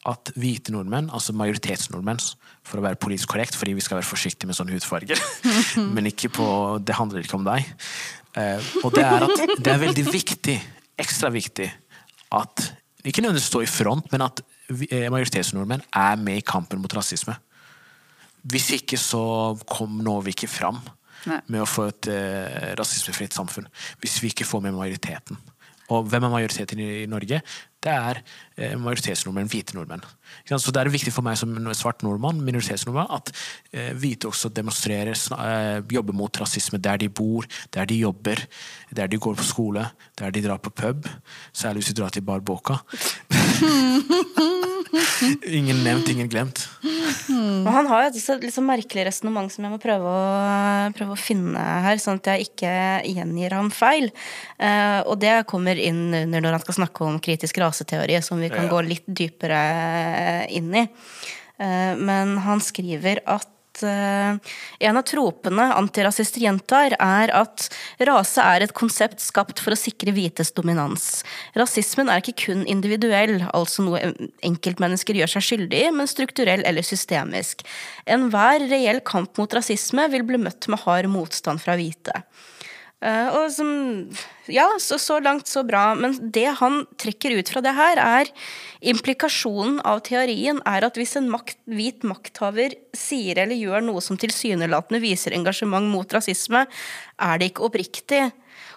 at 0.08 0.30
hvite 0.38 0.72
nordmenn, 0.72 1.10
altså 1.12 1.34
majoritetsnordmenn, 1.36 2.20
for 2.64 2.80
å 2.80 2.84
være 2.84 3.00
politisk 3.00 3.32
korrekt, 3.34 3.56
fordi 3.58 3.74
vi 3.76 3.84
skal 3.84 3.98
være 3.98 4.08
forsiktige 4.08 4.48
med 4.48 4.56
sånne 4.56 4.76
hudfarger, 4.76 5.20
men 5.94 6.08
ikke 6.08 6.30
på, 6.32 6.46
det 6.80 6.96
handler 6.96 7.24
ikke 7.24 7.36
om 7.36 7.48
deg. 7.48 7.66
og 8.84 8.94
det 8.94 9.04
er 9.04 9.26
at 9.26 9.42
det 9.58 9.72
er 9.72 9.82
veldig 9.82 10.04
viktig, 10.08 10.54
ekstra 11.00 11.32
viktig, 11.34 11.66
at 12.38 12.70
ikke 13.04 13.24
nødvendigvis 13.24 13.50
stå 13.50 13.64
i 13.64 13.70
front, 13.70 14.08
men 14.14 14.24
at 14.24 14.40
majoritetsnordmenn 14.68 15.84
er 15.96 16.16
med 16.20 16.40
i 16.40 16.46
kampen 16.46 16.80
mot 16.80 16.94
rasisme. 16.96 17.34
Hvis 18.48 18.70
ikke 18.78 18.96
så 19.00 19.20
kom, 19.68 19.98
når 20.04 20.28
vi 20.28 20.36
ikke 20.36 20.50
fram 20.50 20.80
Nei. 21.26 21.40
med 21.50 21.64
å 21.64 21.68
få 21.68 21.88
et 21.90 22.10
eh, 22.12 22.74
rasismefritt 22.78 23.36
samfunn. 23.36 23.68
Hvis 24.02 24.20
vi 24.22 24.32
ikke 24.32 24.48
får 24.48 24.66
med 24.66 24.76
majoriteten. 24.76 25.38
Og 25.88 26.04
hvem 26.04 26.26
er 26.26 26.32
majoriteten 26.34 26.80
i, 26.84 26.88
i 27.02 27.08
Norge? 27.08 27.40
Det 27.82 27.92
er 27.94 28.20
eh, 28.58 28.74
majoritetsnordmenn, 28.76 29.48
hvite 29.48 29.76
nordmenn. 29.76 30.04
Så 30.50 30.74
det 30.74 30.82
er 30.82 30.90
viktig 30.92 31.14
for 31.14 31.24
meg 31.24 31.38
som 31.40 31.54
svart 31.78 32.04
nordmann, 32.04 32.42
minoritetsnordmann, 32.44 33.08
at 33.14 33.32
eh, 33.72 33.94
hvite 33.96 34.28
også 34.28 34.52
demonstrerer, 34.52 35.16
jobber 35.88 36.16
mot 36.16 36.42
rasisme 36.42 36.80
der 36.82 37.00
de 37.00 37.08
bor, 37.08 37.48
der 37.74 37.88
de 37.88 38.02
jobber, 38.02 38.44
der 38.92 39.08
de 39.08 39.22
går 39.22 39.38
på 39.40 39.48
skole, 39.48 39.88
der 40.20 40.34
de 40.34 40.44
drar 40.44 40.60
på 40.60 40.74
pub. 40.74 41.08
Særlig 41.52 41.84
hvis 41.86 41.94
de 41.94 42.00
drar 42.02 42.12
til 42.12 42.26
Bar 42.28 42.44
Boka. 42.44 42.82
ingen 45.58 45.82
nevnt, 45.84 46.08
ingen 46.12 46.28
glemt. 46.30 46.62
Og 47.28 47.68
han 47.74 47.88
har 47.90 48.06
et 48.08 48.16
litt 48.16 48.54
sånn 48.54 48.68
merkelig 48.68 49.06
resonnement 49.08 49.52
som 49.52 49.66
jeg 49.66 49.72
må 49.72 49.80
prøve 49.82 50.12
å, 50.12 50.22
prøve 50.96 51.14
å, 51.14 51.20
finne 51.20 51.64
her, 51.84 52.00
sånn 52.02 52.20
at 52.22 52.32
jeg 52.32 52.48
ikke 52.48 52.72
gjengir 53.08 53.56
ham 53.56 53.72
feil. 53.74 54.08
Uh, 54.60 55.04
og 55.04 55.18
det 55.22 55.34
kommer 55.50 55.78
inn 55.80 56.08
under 56.24 56.44
når 56.44 56.58
han 56.58 56.64
skal 56.64 56.80
snakke 56.80 57.06
om 57.06 57.20
kritisk 57.22 57.60
raseteori, 57.62 58.20
som 58.24 58.40
vi 58.42 58.50
kan 58.52 58.66
ja. 58.66 58.72
gå 58.72 58.82
litt 58.86 59.06
dypere 59.06 59.60
inn 60.54 60.72
i. 60.72 60.88
Uh, 61.58 61.94
men 61.98 62.38
han 62.46 62.62
skriver 62.64 63.24
at 63.28 63.48
uh, 63.86 64.38
en 64.80 64.98
av 65.00 65.06
tropene 65.08 65.68
antirasister 65.76 66.42
gjentar, 66.44 66.96
er 66.98 67.32
at 67.36 67.68
rase 68.08 68.42
er 68.42 68.64
et 68.64 68.74
konsept 68.76 69.22
skapt 69.24 69.62
for 69.62 69.74
å 69.74 69.78
sikre 69.78 70.14
hvites 70.16 70.52
dominans. 70.56 71.22
Rasismen 71.58 72.10
er 72.12 72.22
ikke 72.22 72.36
kun 72.46 72.66
individuell, 72.70 73.38
altså 73.52 73.86
noe 73.86 74.12
enkeltmennesker 74.46 75.18
gjør 75.18 75.34
seg 75.36 75.48
skyldig 75.50 75.84
i, 75.86 75.94
men 75.94 76.10
strukturell 76.10 76.64
eller 76.68 76.86
systemisk. 76.86 77.64
Enhver 78.08 78.66
reell 78.70 79.02
kamp 79.06 79.38
mot 79.40 79.54
rasisme 79.54 80.08
vil 80.12 80.26
bli 80.28 80.40
møtt 80.42 80.70
med 80.72 80.82
hard 80.86 81.10
motstand 81.12 81.62
fra 81.62 81.78
hvite. 81.78 82.22
Uh, 82.98 83.30
og 83.30 83.44
som 83.54 83.68
Ja, 84.50 84.64
så, 84.82 84.96
så, 84.98 85.20
langt, 85.22 85.46
så 85.46 85.62
bra. 85.66 85.92
Men 85.94 86.16
det 86.34 86.48
han 86.58 86.80
trekker 86.98 87.36
ut 87.38 87.52
fra 87.52 87.62
det 87.62 87.74
her, 87.76 88.00
er 88.00 88.30
implikasjonen 88.80 89.78
av 89.86 90.00
teorien 90.08 90.58
er 90.66 90.86
at 90.86 90.98
hvis 90.98 91.14
en 91.20 91.28
makt, 91.30 91.60
hvit 91.70 92.06
makthaver 92.06 92.74
sier 92.96 93.38
eller 93.44 93.58
gjør 93.58 93.84
noe 93.86 94.02
som 94.02 94.18
tilsynelatende 94.18 95.02
viser 95.04 95.36
engasjement 95.36 95.86
mot 95.92 96.16
rasisme, 96.16 96.64
er 97.22 97.38
det 97.38 97.52
ikke 97.52 97.68
oppriktig. 97.68 98.24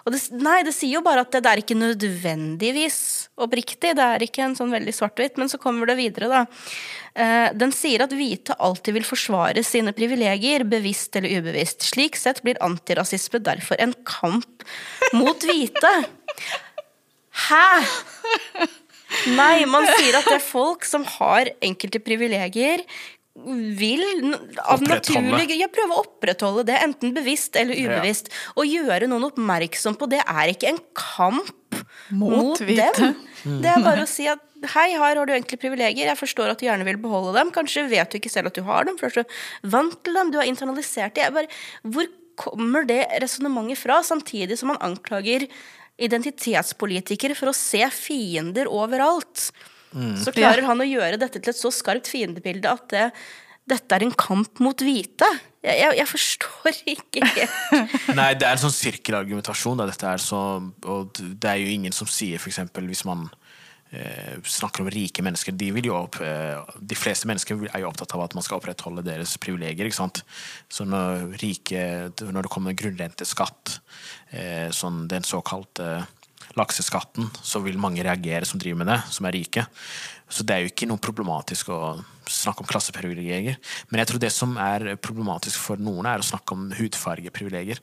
Og 0.02 0.14
det, 0.14 0.20
nei, 0.42 0.60
det 0.66 0.74
sier 0.74 0.96
jo 0.96 1.04
bare 1.04 1.22
at 1.24 1.30
det, 1.34 1.42
det, 1.44 1.52
er 1.52 1.62
ikke 1.62 1.78
nødvendigvis 1.78 2.98
oppriktig. 3.40 3.94
Det 3.98 4.06
er 4.06 4.24
ikke 4.26 4.44
en 4.46 4.56
sånn 4.58 4.74
veldig 4.74 4.94
svart-hvitt. 4.96 5.38
Men 5.40 5.50
så 5.52 5.60
kommer 5.62 5.90
det 5.90 5.98
videre, 6.00 6.30
da. 6.32 6.42
Eh, 7.14 7.48
den 7.58 7.74
sier 7.76 8.04
at 8.06 8.14
hvite 8.16 8.56
alltid 8.58 8.98
vil 8.98 9.06
forsvare 9.06 9.64
sine 9.66 9.94
privilegier, 9.96 10.66
bevisst 10.68 11.18
eller 11.20 11.42
ubevisst. 11.42 11.86
Slik 11.92 12.18
sett 12.18 12.42
blir 12.46 12.60
antirasisme 12.64 13.42
derfor 13.44 13.80
en 13.82 13.94
kamp 14.08 14.66
mot 15.16 15.48
hvite. 15.48 15.94
Hæ?! 17.48 17.66
Nei, 19.36 19.66
man 19.68 19.84
sier 19.98 20.16
at 20.16 20.24
det 20.24 20.38
er 20.38 20.44
folk 20.44 20.86
som 20.88 21.04
har 21.18 21.50
enkelte 21.60 22.00
privilegier, 22.00 22.80
vil 23.32 24.02
av 24.60 24.82
naturlige 24.84 25.56
ja, 25.56 25.68
prøve 25.72 25.96
å 25.96 26.02
opprettholde 26.04 26.66
det, 26.68 26.78
enten 26.84 27.14
bevisst 27.16 27.56
eller 27.56 27.78
ubevisst. 27.78 28.28
Ja. 28.28 28.54
Og 28.60 28.68
gjøre 28.68 29.08
noen 29.08 29.30
oppmerksom 29.30 29.96
på 30.00 30.08
det 30.12 30.20
er 30.20 30.52
ikke 30.52 30.68
en 30.74 30.80
kamp 30.96 31.78
mot, 32.12 32.60
mot 32.60 32.60
dem. 32.60 33.16
Det 33.42 33.70
er 33.72 33.84
bare 33.84 34.04
å 34.04 34.10
si 34.10 34.28
at 34.28 34.42
hei, 34.74 34.92
her 34.94 35.18
har 35.18 35.26
du 35.26 35.32
egentlig 35.32 35.58
privilegier, 35.62 36.06
jeg 36.10 36.20
forstår 36.20 36.52
at 36.52 36.60
du 36.60 36.68
gjerne 36.68 36.86
vil 36.86 37.00
beholde 37.02 37.34
dem. 37.38 37.50
Kanskje 37.54 37.88
vet 37.90 38.12
du 38.12 38.20
ikke 38.20 38.32
selv 38.32 38.52
at 38.52 38.58
du 38.58 38.66
har 38.68 38.86
dem, 38.86 38.98
for 39.00 39.08
du 39.08 39.22
er 39.22 39.24
så 39.24 39.70
vant 39.74 39.96
til 40.04 40.18
dem, 40.18 40.30
du 40.30 40.38
har 40.38 40.48
internalisert 40.48 41.16
det. 41.16 41.32
Bare, 41.34 41.50
hvor 41.82 42.10
kommer 42.38 42.86
det 42.88 43.02
resonnementet 43.24 43.80
fra, 43.80 44.02
samtidig 44.06 44.60
som 44.60 44.74
man 44.74 44.82
anklager 44.84 45.48
identitetspolitikere 46.02 47.36
for 47.38 47.50
å 47.50 47.56
se 47.56 47.82
fiender 47.96 48.70
overalt? 48.70 49.50
Mm. 49.92 50.16
Så 50.20 50.34
klarer 50.34 50.64
han 50.66 50.80
å 50.82 50.88
gjøre 50.88 51.20
dette 51.20 51.40
til 51.40 51.52
et 51.52 51.58
så 51.58 51.72
skarpt 51.74 52.10
fiendebilde 52.10 52.70
at 52.70 52.86
det, 52.92 53.08
dette 53.68 53.96
er 53.96 54.06
en 54.06 54.14
kamp 54.18 54.62
mot 54.64 54.84
hvite. 54.84 55.28
Jeg, 55.62 55.78
jeg, 55.78 55.98
jeg 56.00 56.08
forstår 56.10 56.80
ikke 56.96 57.28
helt. 57.34 58.00
Nei, 58.18 58.32
det 58.38 58.48
er 58.48 58.56
en 58.56 58.64
sånn 58.64 58.74
sirkelargumentasjon. 58.74 59.84
Dette 59.86 60.16
er 60.16 60.22
så, 60.22 60.42
og 60.88 61.22
det 61.22 61.52
er 61.52 61.62
jo 61.62 61.70
ingen 61.76 61.94
som 61.94 62.10
sier 62.10 62.42
f.eks. 62.42 62.64
hvis 62.88 63.04
man 63.08 63.28
eh, 63.92 64.40
snakker 64.42 64.82
om 64.82 64.90
rike 64.92 65.24
mennesker 65.24 65.54
de, 65.54 65.70
vil 65.76 65.90
jo 65.92 65.98
opp, 66.00 66.18
eh, 66.24 66.58
de 66.80 66.98
fleste 66.98 67.28
mennesker 67.30 67.68
er 67.70 67.84
jo 67.84 67.90
opptatt 67.92 68.16
av 68.16 68.24
at 68.26 68.34
man 68.38 68.46
skal 68.46 68.58
opprettholde 68.58 69.04
deres 69.06 69.36
privilegier. 69.42 69.86
ikke 69.86 70.00
sant? 70.00 70.24
Så 70.72 70.88
når, 70.88 71.28
rike, 71.42 71.84
når 72.24 72.48
det 72.48 72.52
kommer 72.52 72.76
grunnrenteskatt, 72.78 73.78
eh, 74.32 74.68
sånn 74.74 75.06
den 75.12 75.28
såkalte 75.28 76.02
lakseskatten, 76.58 77.30
så 77.42 77.62
vil 77.64 77.80
mange 77.80 78.04
reagere 78.04 78.46
som 78.48 78.60
driver 78.60 78.82
med 78.82 78.90
det, 78.92 78.98
som 79.14 79.28
er 79.28 79.36
rike. 79.36 79.64
Så 80.32 80.44
det 80.48 80.54
er 80.54 80.64
jo 80.64 80.72
ikke 80.72 80.88
noe 80.88 81.02
problematisk 81.02 81.70
å 81.72 81.78
snakke 82.30 82.64
om 82.64 82.68
klasseprivilegier. 82.68 83.58
Men 83.90 84.02
jeg 84.02 84.10
tror 84.10 84.22
det 84.22 84.32
som 84.32 84.54
er 84.60 84.94
problematisk 85.02 85.60
for 85.60 85.80
noen, 85.80 86.08
er 86.08 86.22
å 86.22 86.26
snakke 86.26 86.56
om 86.56 86.68
hudfargeprivilegier. 86.78 87.80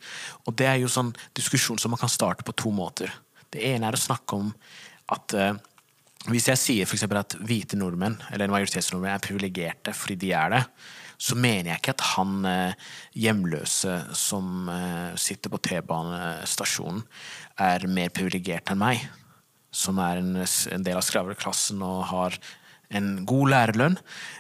Og 0.47 0.57
det 0.57 0.69
er 0.69 0.79
jo 0.81 0.91
sånn 0.91 1.11
diskusjon 1.37 1.81
som 1.81 1.93
man 1.93 2.01
kan 2.01 2.11
starte 2.11 2.45
på 2.45 2.55
to 2.57 2.73
måter. 2.73 3.13
Det 3.49 3.61
ene 3.71 3.89
er 3.89 3.97
å 3.97 4.01
snakke 4.01 4.37
om 4.37 4.53
at 5.13 5.35
uh, 5.37 5.53
hvis 6.29 6.49
jeg 6.51 6.61
sier 6.61 6.89
for 6.89 7.21
at 7.21 7.37
hvite 7.39 7.77
nordmenn, 7.79 8.17
eller 8.33 8.51
majoritetsnordmenn, 8.51 9.15
er 9.15 9.23
privilegerte 9.23 9.93
fordi 9.95 10.17
de 10.25 10.33
er 10.37 10.55
det, 10.55 10.63
så 11.19 11.35
mener 11.35 11.73
jeg 11.73 11.81
ikke 11.81 11.95
at 11.97 12.05
han 12.13 12.45
eh, 12.47 12.89
hjemløse 13.19 13.95
som 14.15 14.69
eh, 14.71 15.17
sitter 15.19 15.51
på 15.51 15.59
T-banestasjonen, 15.67 17.03
er 17.59 17.87
mer 17.91 18.13
privilegert 18.15 18.71
enn 18.71 18.79
meg. 18.79 19.03
Som 19.75 19.99
er 20.01 20.21
en, 20.23 20.39
del 20.39 20.95
av 20.97 21.03
skravleklassen 21.05 21.83
og 21.85 22.07
har 22.09 22.39
en 22.95 23.11
god 23.27 23.51
lærerlønn. 23.53 23.99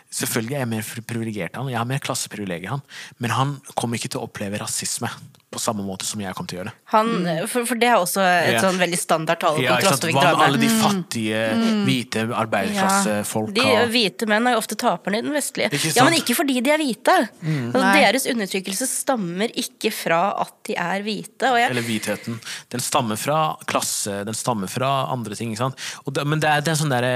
Selvfølgelig 0.09 0.55
er 0.55 0.63
jeg 0.63 0.71
mer 0.71 0.87
privilegert 1.11 1.53
enn 1.53 1.67
han, 1.67 1.73
jeg 1.75 1.81
har 1.81 1.91
mer 1.91 2.01
klasseprivilegier 2.05 2.71
enn 2.71 2.79
han, 2.79 2.87
men 3.21 3.35
han 3.35 3.51
kommer 3.75 3.99
ikke 3.99 4.15
til 4.15 4.23
å 4.23 4.29
oppleve 4.29 4.63
rasisme 4.63 5.11
på 5.49 5.59
samme 5.59 5.81
måte 5.81 6.05
som 6.05 6.21
jeg 6.21 6.35
kom 6.37 6.45
til 6.49 6.59
å 6.59 6.61
gjøre. 6.61 6.71
Han, 6.93 7.07
for, 7.49 7.65
for, 7.65 7.79
det 7.81 7.87
er 7.89 7.97
også 7.97 8.21
et 8.21 8.51
ja. 8.53 8.61
sånn 8.61 8.77
veldig 8.77 8.99
standard 9.01 9.39
tale 9.41 9.63
ja, 9.63 9.77
Hva 9.81 9.95
med 10.05 10.43
alle 10.45 10.59
de 10.61 10.67
mm. 10.69 10.75
fattige, 10.83 11.39
mm. 11.57 11.79
hvite 11.87 12.25
arbeiderklassefolka? 12.37 13.63
Ja. 13.65 13.79
De 13.85 13.93
hvite 13.95 14.27
menn 14.29 14.45
er 14.45 14.53
jo 14.53 14.61
ofte 14.61 14.77
taperne 14.79 15.21
i 15.21 15.25
den 15.25 15.33
vestlige. 15.33 15.71
Ja, 15.95 16.05
Men 16.05 16.19
ikke 16.19 16.35
fordi 16.37 16.59
de 16.61 16.73
er 16.73 16.81
hvite. 16.81 17.15
Mm. 17.41 17.71
Altså, 17.71 17.85
deres 17.97 18.27
undertrykkelse 18.29 18.89
stammer 18.91 19.55
ikke 19.63 19.93
fra 19.95 20.21
at 20.43 20.53
de 20.69 20.75
er 20.77 21.05
hvite. 21.07 21.53
Jeg... 21.57 21.71
Eller 21.73 21.87
hvitheten. 21.87 22.37
Den 22.69 22.85
stammer 22.85 23.17
fra 23.19 23.39
klasse, 23.69 24.21
den 24.27 24.37
stammer 24.37 24.69
fra 24.69 24.91
andre 25.09 25.37
ting. 25.39 25.55
Det, 25.57 26.27
men 26.29 26.43
det, 26.43 26.51
er, 26.51 26.65
det, 26.65 26.75
er 26.75 26.81
sånn 26.83 26.93
der, 26.93 27.09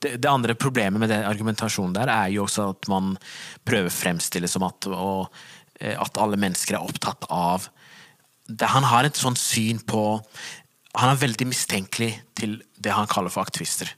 det, 0.00 0.14
det, 0.16 0.30
andre 0.30 0.56
problemet 0.56 1.02
med 1.02 1.12
den 1.12 1.26
argumentasjonen 1.28 1.92
der 1.96 2.12
er 2.12 2.32
jo 2.32 2.46
også 2.48 2.70
at 2.72 2.88
man 2.88 3.12
prøver 3.68 3.92
å 3.92 3.94
fremstille 3.94 4.48
som 4.50 4.64
at 4.64 4.88
og, 4.88 5.28
at 5.80 6.20
alle 6.22 6.38
mennesker 6.40 6.76
er 6.78 6.84
opptatt 6.86 7.26
av 7.34 7.68
det, 8.46 8.68
Han 8.70 8.84
har 8.84 9.04
et 9.04 9.16
sånt 9.16 9.40
syn 9.40 9.80
på 9.80 10.20
Han 10.94 11.10
er 11.10 11.22
veldig 11.22 11.48
mistenkelig 11.50 12.12
til 12.38 12.60
det 12.78 12.92
han 12.94 13.08
kaller 13.10 13.32
for 13.32 13.42
aktivister. 13.42 13.88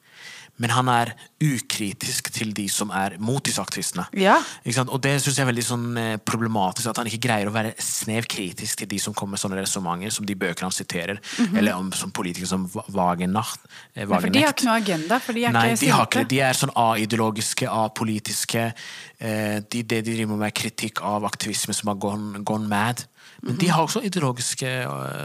Men 0.63 0.73
han 0.73 0.89
er 0.89 1.13
ukritisk 1.43 2.31
til 2.33 2.55
de 2.57 2.65
som 2.73 2.91
er 2.95 3.19
mot 3.21 3.45
disse 3.45 3.61
aktivistene. 3.61 4.07
Ja. 4.17 4.39
Og 4.87 4.99
det 5.05 5.19
synes 5.21 5.37
jeg 5.37 5.45
er 5.45 5.51
veldig 5.51 5.65
sånn 5.67 5.87
eh, 6.01 6.13
problematisk, 6.17 6.89
at 6.89 7.01
han 7.03 7.11
ikke 7.11 7.27
greier 7.29 7.51
å 7.51 7.55
være 7.55 7.75
snev 7.83 8.29
kritisk 8.31 8.81
til 8.81 8.91
de 8.91 9.01
som 9.03 9.17
kommer 9.17 9.37
med 9.37 9.43
sånne 9.43 9.61
resonnementer, 9.61 10.15
som 10.17 10.29
de 10.29 10.39
bøker 10.39 10.65
han 10.65 10.73
siterer, 10.73 11.21
mm 11.21 11.47
-hmm. 11.47 11.59
eller 11.59 11.77
om, 11.77 11.93
som 11.93 12.11
politikere 12.11 12.49
som 12.49 12.71
Wagenacht. 12.89 13.61
Eh, 13.95 14.07
for 14.09 14.29
de 14.29 14.43
har 14.43 14.55
ikke 14.55 14.65
noe 14.65 14.81
agenda? 14.81 15.19
for 15.19 15.33
de 15.33 15.45
er 15.45 15.53
Nei, 15.53 15.71
ikke 15.71 15.81
de, 15.81 15.91
har 15.91 16.07
ikke, 16.07 16.25
de 16.25 16.41
er 16.41 16.53
sånn 16.53 16.75
a-ideologiske, 16.75 17.69
a-politiske. 17.69 18.73
Eh, 19.19 19.61
de, 19.73 19.83
de 19.83 20.03
driver 20.03 20.37
med 20.37 20.47
er 20.47 20.51
kritikk 20.51 21.03
av 21.03 21.25
aktivisme 21.25 21.75
som 21.75 21.89
har 21.89 21.97
gone, 21.97 22.45
gone 22.45 22.69
mad. 22.69 23.07
Men 23.43 23.57
de 23.61 23.69
har 23.69 23.85
også 23.85 24.03
ideologiske 24.07 24.69
eh, 24.69 25.25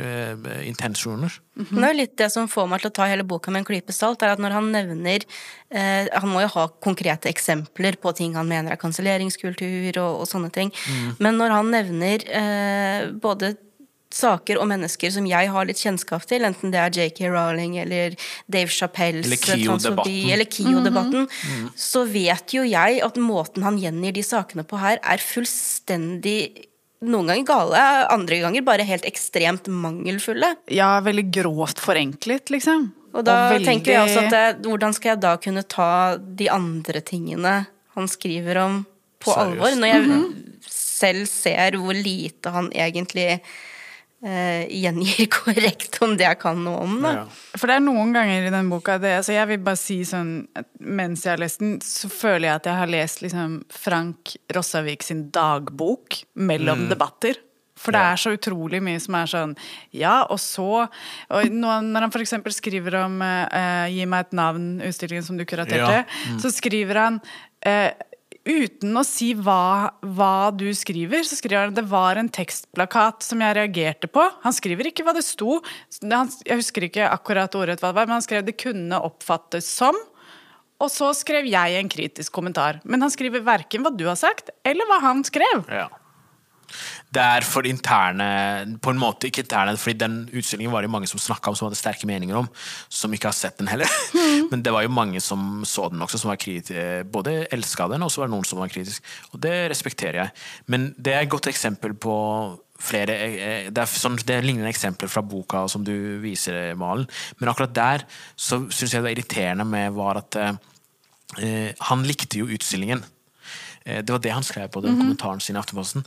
eh, 0.00 0.68
intensjoner. 0.68 1.32
Mm 1.56 1.66
-hmm. 1.66 1.80
Det 1.80 1.88
er 1.88 1.94
litt 1.94 2.16
det 2.16 2.30
som 2.32 2.48
får 2.48 2.66
meg 2.66 2.80
til 2.80 2.90
å 2.90 2.94
ta 2.94 3.06
hele 3.06 3.24
boka 3.24 3.50
med 3.50 3.58
en 3.58 3.64
klype 3.64 3.92
salt, 3.92 4.22
er 4.22 4.32
at 4.32 4.38
når 4.38 4.50
han 4.50 4.72
nevner 4.72 5.20
eh, 5.70 6.08
Han 6.20 6.28
må 6.28 6.40
jo 6.40 6.46
ha 6.46 6.68
konkrete 6.68 7.28
eksempler 7.28 7.96
på 7.96 8.12
ting 8.16 8.34
han 8.34 8.48
mener 8.48 8.72
er 8.72 8.76
kanselleringskultur 8.76 9.98
og, 9.98 10.20
og, 10.20 10.26
sånne 10.28 10.50
ting. 10.50 10.72
Mm. 10.88 11.16
Men 11.18 11.34
når 11.36 11.50
han 11.50 11.70
nevner 11.70 12.18
eh, 12.28 13.10
både 13.12 13.56
saker 14.10 14.58
og 14.58 14.66
mennesker 14.70 15.12
som 15.14 15.26
jeg 15.26 15.50
har 15.54 15.66
litt 15.68 15.78
kjennskap 15.78 16.24
til, 16.26 16.44
enten 16.46 16.72
det 16.72 16.80
er 16.80 16.90
JK 16.90 17.30
Rowling 17.30 17.76
eller 17.78 18.16
Dave 18.50 18.68
Chappelles 18.68 19.26
Eller 19.26 19.36
KIO-debatten, 19.36 20.46
KIO 20.46 20.74
mm 21.20 21.28
-hmm. 21.28 21.70
så 21.76 22.04
vet 22.04 22.54
jo 22.54 22.62
jeg 22.62 23.02
at 23.02 23.16
måten 23.16 23.62
han 23.62 23.78
gjengir 23.78 24.12
de 24.12 24.22
sakene 24.22 24.64
på 24.64 24.76
her, 24.76 24.98
er 25.02 25.18
fullstendig 25.18 26.69
noen 27.00 27.30
ganger 27.30 27.46
gale, 27.48 27.82
andre 28.12 28.40
ganger 28.42 28.64
bare 28.66 28.86
helt 28.88 29.06
ekstremt 29.08 29.70
mangelfulle. 29.72 30.52
Ja, 30.72 30.98
veldig 31.04 31.26
grovt 31.32 31.80
forenklet, 31.80 32.52
liksom. 32.52 32.90
Og 33.10 33.24
da 33.26 33.36
og 33.48 33.56
veldig... 33.56 33.66
tenker 33.66 33.94
jeg 33.94 34.06
også 34.06 34.26
at 34.28 34.66
hvordan 34.66 34.94
skal 34.94 35.14
jeg 35.14 35.22
da 35.24 35.34
kunne 35.42 35.64
ta 35.66 35.90
de 36.20 36.50
andre 36.52 37.02
tingene 37.02 37.54
han 37.96 38.06
skriver 38.10 38.60
om, 38.62 38.82
på 39.20 39.32
Seriøst. 39.32 39.40
alvor, 39.42 39.74
når 39.80 39.88
jeg 39.88 40.02
mm 40.04 40.12
-hmm. 40.12 40.60
selv 40.70 41.26
ser 41.26 41.76
hvor 41.76 41.94
lite 41.94 42.50
han 42.50 42.70
egentlig 42.72 43.40
uh, 44.24 44.62
gjengir 44.68 45.28
korrekt 45.40 46.00
om 46.04 46.16
det 46.18 46.26
jeg 46.26 46.40
kan 46.42 46.62
noe 46.64 46.84
om. 46.84 46.96
Da. 47.04 47.12
Ja. 47.20 47.26
For 47.56 47.70
det 47.70 47.78
er 47.78 47.84
noen 47.84 48.14
ganger 48.16 48.48
i 48.48 48.54
den 48.54 48.70
boka 48.72 48.98
det, 49.02 49.16
altså 49.20 49.36
Jeg 49.36 49.50
vil 49.50 49.62
bare 49.64 49.80
si 49.80 50.00
sånn 50.06 50.32
Mens 50.80 51.26
jeg 51.26 51.34
har 51.34 51.42
lest 51.42 51.62
den, 51.62 51.76
så 51.84 52.10
føler 52.12 52.48
jeg 52.48 52.60
at 52.60 52.70
jeg 52.70 52.80
har 52.80 52.90
lest 52.90 53.22
liksom 53.24 53.60
Frank 53.74 54.34
Rossavik 54.54 55.06
sin 55.06 55.28
dagbok 55.34 56.22
mellom 56.40 56.86
mm. 56.86 56.90
debatter. 56.92 57.40
For 57.80 57.96
det 57.96 58.00
er 58.04 58.20
så 58.20 58.34
utrolig 58.36 58.80
mye 58.84 59.00
som 59.00 59.16
er 59.16 59.30
sånn 59.30 59.54
Ja, 59.96 60.20
og 60.28 60.40
så 60.42 60.84
og 60.84 61.54
Når 61.54 62.04
han 62.04 62.12
f.eks. 62.12 62.36
skriver 62.58 62.98
om 63.04 63.20
uh, 63.24 63.86
'Gi 63.88 64.04
meg 64.10 64.26
et 64.26 64.36
navn', 64.36 64.68
utstillingen 64.84 65.24
som 65.26 65.40
du 65.40 65.46
kuraterte, 65.48 66.02
ja. 66.02 66.34
mm. 66.34 66.40
så 66.42 66.52
skriver 66.52 67.00
han 67.00 67.20
uh, 67.64 67.90
uten 68.48 68.96
å 68.96 69.02
si 69.06 69.32
hva, 69.36 69.92
hva, 70.00 70.50
du 70.56 70.68
skriver, 70.76 71.24
så 71.26 71.36
skriver 71.38 71.66
han 71.66 71.74
at 71.74 71.80
det 71.80 71.90
var 71.90 72.20
en 72.20 72.30
tekstplakat 72.32 73.24
som 73.26 73.42
jeg 73.44 73.56
reagerte 73.58 74.10
på. 74.10 74.24
Han 74.44 74.56
skriver 74.56 74.90
ikke 74.90 75.04
hva 75.06 75.14
det 75.16 75.24
sto. 75.26 75.58
Jeg 76.00 76.60
husker 76.60 76.88
ikke 76.88 77.10
akkurat 77.10 77.54
ordrett 77.58 77.82
hva 77.82 77.92
det 77.92 78.00
var, 78.00 78.08
men 78.08 78.18
han 78.18 78.26
skrev 78.26 78.46
det 78.46 78.58
kunne 78.60 79.02
oppfattes 79.10 79.68
som. 79.68 79.98
og 80.80 80.88
så 80.88 81.10
skrev 81.12 81.44
jeg 81.44 81.76
en 81.76 81.90
kritisk 81.92 82.32
kommentar. 82.32 82.80
Men 82.84 83.02
han 83.04 83.12
skriver 83.12 83.44
verken 83.44 83.84
hva 83.84 83.92
du 83.92 84.06
har 84.08 84.16
sagt, 84.16 84.48
eller 84.64 84.88
hva 84.88 85.00
han 85.04 85.24
skrev. 85.28 85.66
Ja. 85.68 85.90
Det 87.10 87.22
er 87.22 87.42
for 87.46 87.66
interne 87.66 88.26
På 88.82 88.92
en 88.92 89.00
måte 89.00 89.26
ikke 89.26 89.42
interne, 89.42 89.74
fordi 89.80 89.98
den 89.98 90.16
utstillingen 90.30 90.72
var 90.72 90.86
det 90.86 90.92
mange 90.92 91.08
som 91.10 91.18
snakka 91.18 91.50
om, 91.50 91.58
som 91.58 91.66
hadde 91.66 91.80
sterke 91.80 92.06
meninger 92.06 92.38
om, 92.38 92.46
som 92.88 93.12
ikke 93.14 93.30
har 93.30 93.36
sett 93.36 93.58
den 93.58 93.70
heller. 93.70 93.90
Men 94.52 94.62
det 94.62 94.72
var 94.74 94.86
jo 94.86 94.94
mange 94.94 95.22
som 95.24 95.64
så 95.66 95.88
den 95.90 96.02
også, 96.06 96.22
som 96.22 96.30
var 96.30 96.40
kritiske. 96.40 97.04
Både 97.10 97.44
elska 97.50 97.88
den, 97.90 98.06
og 98.06 98.12
så 98.12 98.22
var 98.22 98.30
det 98.30 98.36
noen 98.36 98.46
som 98.46 98.62
var 98.62 98.70
kritisk. 98.70 99.02
Og 99.34 99.42
det 99.42 99.54
respekterer 99.72 100.22
jeg. 100.22 100.34
Men 100.70 100.90
det 100.98 101.16
er 101.16 101.24
et 101.24 101.32
godt 101.32 101.50
eksempel 101.50 101.96
på 101.98 102.16
flere 102.80 103.16
eh, 103.26 103.68
Det 103.68 103.82
er, 103.82 103.90
sånn, 103.90 104.18
det 104.24 104.38
er 104.38 104.46
lignende 104.46 104.70
eksempler 104.72 105.10
fra 105.12 105.22
boka 105.26 105.66
som 105.70 105.84
du 105.86 105.94
viser, 106.22 106.72
Malen. 106.80 107.08
Men 107.40 107.52
akkurat 107.52 107.74
der 107.76 108.06
så 108.36 108.62
syns 108.68 108.94
jeg 108.94 109.00
det 109.00 109.06
var 109.08 109.16
irriterende 109.16 109.66
med 109.68 109.96
var 109.96 110.22
at 110.22 110.38
eh, 110.40 110.60
eh, 111.42 111.86
han 111.90 112.06
likte 112.08 112.40
jo 112.40 112.50
utstillingen. 112.50 113.04
Eh, 113.84 114.02
Det 114.04 114.12
var 114.12 114.18
det 114.20 114.34
han 114.34 114.46
skrev 114.46 114.68
på 114.68 114.82
den 114.84 114.98
kommentaren 114.98 115.40
sin 115.40 115.56
i 115.56 115.58
Aftenposten. 115.58 116.04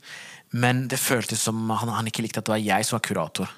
Men 0.52 0.88
det 0.88 1.00
føltes 1.00 1.42
som 1.42 1.70
han, 1.70 1.90
han 1.90 2.08
ikke 2.08 2.22
likte 2.26 2.40
at 2.40 2.46
det 2.46 2.56
var 2.56 2.62
jeg 2.62 2.86
som 2.86 3.00
var 3.00 3.08
kurator. 3.08 3.50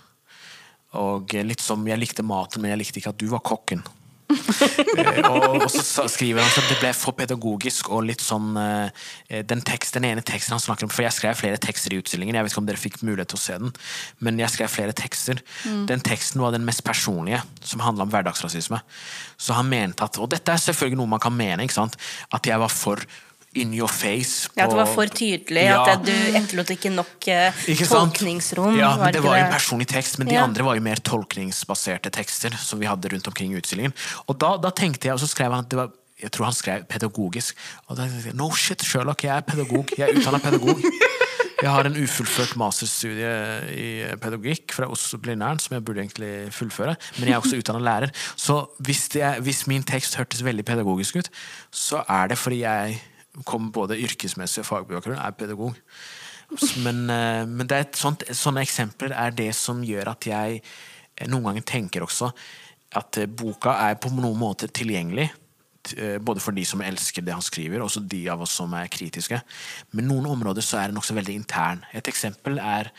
Og 0.96 1.34
litt 1.44 1.60
som 1.64 1.84
jeg 1.88 2.00
likte 2.00 2.24
maten, 2.24 2.62
men 2.62 2.72
jeg 2.72 2.80
likte 2.86 3.02
ikke 3.02 3.12
at 3.16 3.20
du 3.20 3.28
var 3.32 3.44
kokken. 3.46 3.84
Eh, 4.96 5.26
og, 5.28 5.60
og 5.60 5.70
så 5.70 6.06
skriver 6.10 6.40
han 6.42 6.50
at 6.50 6.70
det 6.72 6.78
ble 6.80 6.90
for 6.96 7.16
pedagogisk 7.18 7.90
og 7.94 8.06
litt 8.08 8.24
sånn 8.24 8.56
eh, 8.58 9.42
den, 9.46 9.60
tekst, 9.66 9.94
den 9.98 10.08
ene 10.08 10.24
teksten 10.26 10.56
han 10.56 10.64
snakker 10.64 10.88
om 10.88 10.94
For 10.94 11.04
jeg 11.04 11.14
skrev 11.14 11.36
flere 11.38 11.60
tekster 11.62 11.94
i 11.94 12.00
utstillingen, 12.00 12.38
jeg 12.38 12.48
vet 12.48 12.54
ikke 12.54 12.62
om 12.64 12.70
dere 12.70 12.80
fikk 12.80 12.98
mulighet 13.04 13.34
til 13.34 13.40
å 13.40 13.44
se 13.44 13.58
den. 13.62 13.74
Men 14.24 14.40
jeg 14.40 14.54
skrev 14.56 14.72
flere 14.72 14.96
tekster. 14.96 15.42
Den 15.90 16.04
teksten 16.06 16.42
var 16.42 16.56
den 16.56 16.66
mest 16.68 16.86
personlige, 16.88 17.42
som 17.68 17.84
handla 17.84 18.08
om 18.08 18.14
hverdagsrasisme. 18.14 18.80
Så 19.38 19.58
han 19.58 19.70
mente 19.70 20.08
at 20.08 20.18
Og 20.24 20.32
dette 20.32 20.56
er 20.56 20.64
selvfølgelig 20.64 21.02
noe 21.02 21.12
man 21.18 21.24
kan 21.24 21.36
mene? 21.36 21.68
At 21.68 22.50
jeg 22.50 22.62
var 22.62 22.72
for 22.72 23.04
in 23.56 23.74
your 23.74 23.88
face. 23.92 24.50
Ja, 24.58 24.68
det 24.68 24.76
var 24.78 24.86
for 24.92 25.06
tydelig, 25.08 25.64
Ja. 25.64 25.82
at 25.96 26.04
du 26.06 26.12
etterlot 26.12 26.72
ikke 26.76 26.92
nok 26.94 27.28
eh, 27.32 27.52
ikke 27.72 27.88
tolkningsrom. 27.88 28.78
Ja, 28.78 28.96
var 28.98 29.12
det 29.16 29.24
var 29.24 29.38
jo 29.40 29.46
en 29.46 29.54
personlig 29.54 29.88
tekst, 29.88 30.18
men 30.20 30.28
de 30.28 30.36
Ja. 30.36 30.44
andre 30.44 30.64
var 30.68 30.76
jo 30.76 30.82
mer 30.82 30.96
tolkningsbaserte 31.02 32.12
tekster 32.12 32.56
som 32.58 32.80
vi 32.80 32.86
hadde 32.90 33.10
rundt 33.14 33.28
omkring 33.28 33.54
i 33.54 33.60
utstillingen. 33.62 33.94
Og 34.28 34.38
da, 34.40 34.58
da 34.58 34.70
tenkte 34.72 35.08
jeg, 35.08 35.14
og 35.14 35.20
så 35.24 35.28
skrev 35.32 35.52
han 35.52 35.64
at 35.66 35.70
det 35.70 35.78
var 35.80 35.90
jeg 36.16 36.32
tror 36.32 36.46
han 36.48 36.54
skrev 36.56 36.84
pedagogisk. 36.88 37.58
Og 37.90 37.98
da 37.98 38.06
tenkte 38.08 38.30
jeg, 38.30 38.36
No 38.40 38.50
shit, 38.56 38.80
Sherlock, 38.82 39.24
jeg 39.26 39.36
er 39.36 39.42
pedagog. 39.42 39.90
Jeg 39.98 40.10
er 40.10 40.16
utdanna 40.16 40.40
pedagog. 40.40 40.80
Jeg 41.62 41.70
har 41.72 41.88
en 41.88 41.96
ufullført 41.96 42.56
masterstudie 42.56 43.34
i 43.76 43.90
pedagogikk 44.22 44.72
fra 44.76 44.88
Oslo 44.92 45.20
Blindern, 45.20 45.60
som 45.60 45.76
jeg 45.76 45.84
burde 45.84 46.00
egentlig 46.04 46.54
fullføre. 46.56 46.96
Men 47.20 47.28
jeg 47.28 47.36
er 47.36 47.42
også 47.44 47.60
utdanna 47.60 47.80
lærer. 47.84 48.12
Så 48.36 48.62
hvis, 48.80 49.10
det, 49.10 49.24
hvis 49.44 49.66
min 49.68 49.84
tekst 49.84 50.16
hørtes 50.16 50.44
veldig 50.44 50.66
pedagogisk 50.68 51.16
ut, 51.20 51.30
så 51.72 52.04
er 52.08 52.28
det 52.32 52.38
fordi 52.38 52.62
jeg 52.64 53.02
kom 53.44 53.72
både 53.76 53.98
yrkesmessig 54.00 54.64
og 54.64 54.70
fagbakgrunn, 54.70 55.20
er 55.20 55.36
pedagog. 55.36 55.76
Men, 56.84 57.10
eh, 57.10 57.46
men 57.50 57.72
sånt, 57.98 58.26
sånne 58.30 58.64
eksempler 58.64 59.16
er 59.18 59.34
det 59.36 59.52
som 59.58 59.82
gjør 59.84 60.14
at 60.14 60.28
jeg 60.30 60.60
eh, 60.62 61.28
noen 61.28 61.50
ganger 61.50 61.66
tenker 61.66 62.06
også 62.06 62.30
at 62.96 63.18
eh, 63.20 63.28
boka 63.28 63.74
er 63.88 63.98
på 64.00 64.14
noen 64.14 64.38
måter 64.40 64.72
tilgjengelig. 64.72 65.32
Både 66.26 66.42
for 66.42 66.50
de 66.50 66.64
som 66.66 66.82
elsker 66.82 67.22
det 67.22 67.36
han 67.36 67.44
skriver, 67.46 67.84
og 67.86 68.08
de 68.10 68.24
av 68.34 68.40
oss 68.42 68.56
som 68.58 68.72
er 68.74 68.88
kritiske. 68.90 69.38
Men 69.94 70.08
noen 70.10 70.26
områder 70.32 70.66
så 70.66 70.80
er 70.80 70.90
den 70.90 70.98
også 70.98 71.14
veldig 71.14 71.36
intern. 71.38 71.84
Et 71.94 72.08
eksempel 72.10 72.58
er 72.58 72.90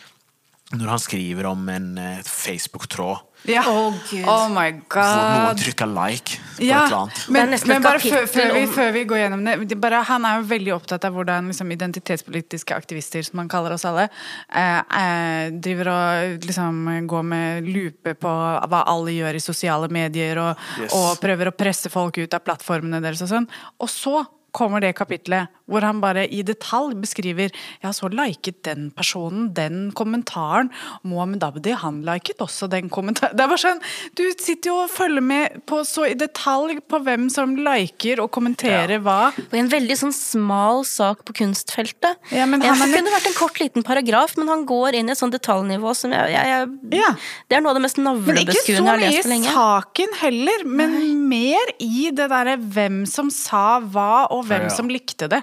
når 0.70 0.93
han 0.93 1.03
skriver 1.03 1.49
om 1.51 1.64
en 1.66 1.89
Facebook-tråd 2.22 3.36
Ja. 3.45 3.62
Gud. 4.11 4.24
Oh 4.26 4.49
my 4.51 4.72
god. 4.89 5.45
noen 5.47 5.59
trykker 5.61 5.87
like 5.93 6.39
på 6.57 6.64
Ja, 6.64 6.87
et 6.87 6.89
eller 6.89 6.97
annet. 7.05 7.20
Men, 7.28 7.53
men 7.68 7.82
bare 7.84 8.01
før, 8.01 8.26
før, 8.26 8.53
vi, 8.57 8.62
før 8.72 8.93
vi 8.95 9.03
går 9.05 9.20
gjennom 9.20 9.45
det, 9.45 9.57
det 9.68 9.78
bare, 9.80 10.01
Han 10.09 10.24
er 10.24 10.39
jo 10.41 10.47
veldig 10.51 10.72
opptatt 10.74 11.05
av 11.05 11.12
hvordan 11.14 11.51
liksom, 11.53 11.70
identitetspolitiske 11.76 12.74
aktivister, 12.74 13.22
som 13.26 13.43
han 13.43 13.51
kaller 13.53 13.76
oss 13.76 13.84
alle, 13.89 14.09
eh, 14.49 14.78
eh, 14.80 15.51
driver 15.53 15.93
og 15.93 16.47
liksom 16.49 17.07
går 17.07 17.26
med 17.34 17.68
lupe 17.68 18.14
på 18.18 18.32
hva 18.66 18.82
alle 18.89 19.14
gjør 19.18 19.37
i 19.39 19.45
sosiale 19.45 19.89
medier, 19.93 20.41
og, 20.43 20.64
Yes. 20.80 20.93
og 20.97 21.20
prøver 21.20 21.51
å 21.51 21.57
presse 21.57 21.91
folk 21.93 22.18
ut 22.18 22.34
av 22.34 22.43
plattformene 22.45 23.01
deres 23.05 23.22
og 23.22 23.28
sånn. 23.30 23.47
Og 23.80 23.89
så 23.93 24.24
kommer 24.57 24.80
det 24.80 24.95
kapitlet 24.97 25.49
hvor 25.66 25.82
han 25.86 26.00
bare 26.02 26.26
i 26.30 26.42
detalj 26.46 26.94
beskriver 27.02 27.50
Ja, 27.82 27.90
så 27.94 28.08
liket 28.12 28.62
den 28.66 28.90
personen 28.94 29.52
den 29.54 29.90
kommentaren. 29.96 30.70
Mohammed 31.06 31.42
Abdi, 31.46 31.72
han 31.74 32.02
liket 32.06 32.38
også 32.42 32.68
den 32.70 32.88
kommentaren. 32.92 33.34
Det 33.36 33.44
er 33.44 33.50
bare 33.50 33.62
sånn, 33.62 33.82
Du 34.16 34.22
sitter 34.38 34.70
jo 34.70 34.76
og 34.84 34.90
følger 34.90 35.22
med 35.22 35.60
på 35.66 35.80
så 35.86 36.06
i 36.10 36.14
detalj 36.18 36.78
på 36.88 37.00
hvem 37.02 37.28
som 37.32 37.56
liker 37.56 38.22
og 38.22 38.30
kommenterer 38.34 38.96
Ja. 38.96 39.02
hva. 39.02 39.32
Og 39.36 39.54
i 39.54 39.58
en 39.58 39.68
veldig 39.72 39.96
sånn 39.98 40.14
smal 40.14 40.84
sak 40.86 41.24
på 41.26 41.34
kunstfeltet. 41.42 42.16
Ja, 42.30 42.46
men 42.46 42.62
han 42.62 42.78
det 42.78 43.00
kunne 43.00 43.14
vært 43.14 43.26
en 43.26 43.34
kort, 43.38 43.60
liten 43.60 43.82
paragraf, 43.82 44.36
men 44.36 44.48
han 44.48 44.64
går 44.66 44.94
inn 44.94 45.08
i 45.08 45.12
et 45.12 45.18
sånt 45.18 45.34
detaljnivå 45.34 45.94
som 45.96 46.12
jeg, 46.12 46.30
jeg, 46.30 46.46
jeg 46.46 47.00
Ja. 47.00 47.10
Det 47.48 47.56
er 47.56 47.60
noe 47.60 47.70
av 47.74 47.80
det 47.80 47.82
mest 47.82 47.98
Men 47.98 48.14
ikke 48.14 48.54
så 48.54 48.82
navlebeskuende 48.84 48.86
jeg 48.86 48.86
har 48.86 48.98
lest 49.02 49.26
på 49.26 49.32
i 49.32 49.38
mye 49.40 49.56
saken 49.56 50.16
heller, 50.20 50.64
men 50.64 51.28
mer 51.28 51.74
i 51.80 52.10
det 52.10 52.28
derre 52.30 52.56
hvem 52.56 53.06
som 53.08 53.30
sa 53.30 53.80
hva, 53.80 54.26
og 54.30 54.46
hvem 54.46 54.68
som 54.70 54.88
likte 54.88 55.28
det. 55.28 55.42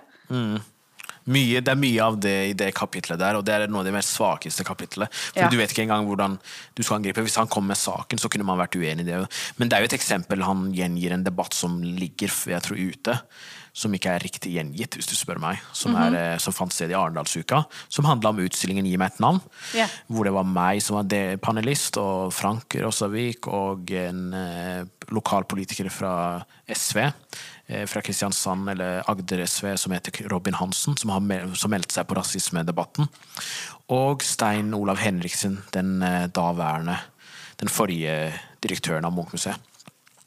Mye, 1.23 1.61
det 1.63 1.71
er 1.71 1.79
mye 1.79 2.03
av 2.03 2.17
det 2.19 2.34
i 2.49 2.55
det 2.59 2.73
kapitlet 2.75 3.19
der, 3.21 3.38
og 3.39 3.45
det 3.47 3.53
er 3.55 3.69
noe 3.71 3.79
av 3.79 3.88
det 3.88 3.93
mest 3.95 4.11
svakeste 4.17 4.65
kapitlet. 4.67 5.07
For 5.31 5.39
Ja. 5.45 5.47
du 5.47 5.55
vet 5.55 5.71
ikke 5.71 5.86
engang 5.86 6.05
hvordan 6.09 6.38
du 6.75 6.84
skal 6.84 6.97
angripe. 6.99 7.23
Hvis 7.23 7.38
han 7.39 7.47
kom 7.47 7.65
med 7.67 7.77
saken, 7.79 8.19
så 8.19 8.27
kunne 8.29 8.43
man 8.43 8.59
vært 8.59 8.75
uenig 8.75 9.07
i 9.07 9.11
det. 9.11 9.27
Men 9.57 9.69
det 9.69 9.77
er 9.77 9.86
jo 9.86 9.91
et 9.93 9.99
eksempel. 9.99 10.43
Han 10.43 10.73
gjengir 10.75 11.13
en 11.13 11.23
debatt 11.23 11.53
som 11.53 11.81
ligger 11.81 12.27
jeg 12.27 12.61
tror, 12.61 12.75
ute. 12.75 13.19
Som 13.73 13.93
ikke 13.93 14.11
er 14.11 14.19
riktig 14.19 14.51
gjengitt, 14.53 14.97
hvis 14.99 15.07
du 15.07 15.15
spør 15.15 15.39
meg. 15.39 15.59
Som, 15.71 15.95
er, 15.95 16.13
eh, 16.13 16.38
som 16.38 16.53
fant 16.53 16.71
sted 16.71 16.91
i 16.91 16.93
Arendalsuka. 16.93 17.65
Som 17.89 18.05
handla 18.05 18.29
om 18.29 18.43
utstillingen 18.43 18.86
Gi 18.86 18.97
meg 18.97 19.13
et 19.13 19.19
navn. 19.23 19.41
Ja. 19.73 19.88
Hvor 20.11 20.25
det 20.25 20.34
var 20.34 20.43
meg 20.43 20.81
som 20.84 20.97
var 20.99 21.38
panelist, 21.38 21.97
og 21.97 22.34
Frank 22.34 22.75
Rossavik 22.84 23.47
og 23.47 23.89
en 23.89 24.34
eh, 24.34 24.84
lokalpolitiker 25.09 25.89
fra 25.89 26.43
SV. 26.67 27.13
Eh, 27.68 27.86
Fra 27.89 28.01
Kristiansand 28.01 28.70
eller 28.74 29.03
Agder 29.09 29.45
SV 29.45 29.76
som 29.78 29.95
heter 29.95 30.30
Robin 30.32 30.57
Hansen, 30.59 30.97
som, 30.97 31.14
har 31.14 31.55
som 31.55 31.74
meldte 31.74 31.95
seg 31.95 32.07
på 32.09 32.18
rasismedebatten. 32.20 33.09
Og 33.93 34.24
Stein 34.26 34.74
Olav 34.78 35.01
Henriksen, 35.03 35.61
den 35.76 36.01
eh, 36.01 36.28
daværende 36.34 36.99
Den 37.59 37.70
forrige 37.70 38.34
direktøren 38.66 39.05
av 39.05 39.14
Munchmuseet. 39.14 39.55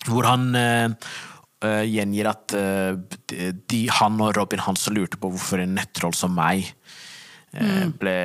Hvor 0.07 0.24
han 0.24 0.55
eh, 0.55 1.11
gjengir 1.91 2.28
at 2.30 2.55
uh, 2.55 2.95
de, 3.43 3.80
han 3.91 4.20
og 4.22 4.37
Robin 4.37 4.62
Hansen 4.62 4.95
lurte 4.95 5.18
på 5.18 5.32
hvorfor 5.32 5.59
en 5.61 5.74
nettroll 5.74 6.14
som 6.14 6.37
meg 6.37 6.68
eh, 7.57 7.86
ble 7.98 8.16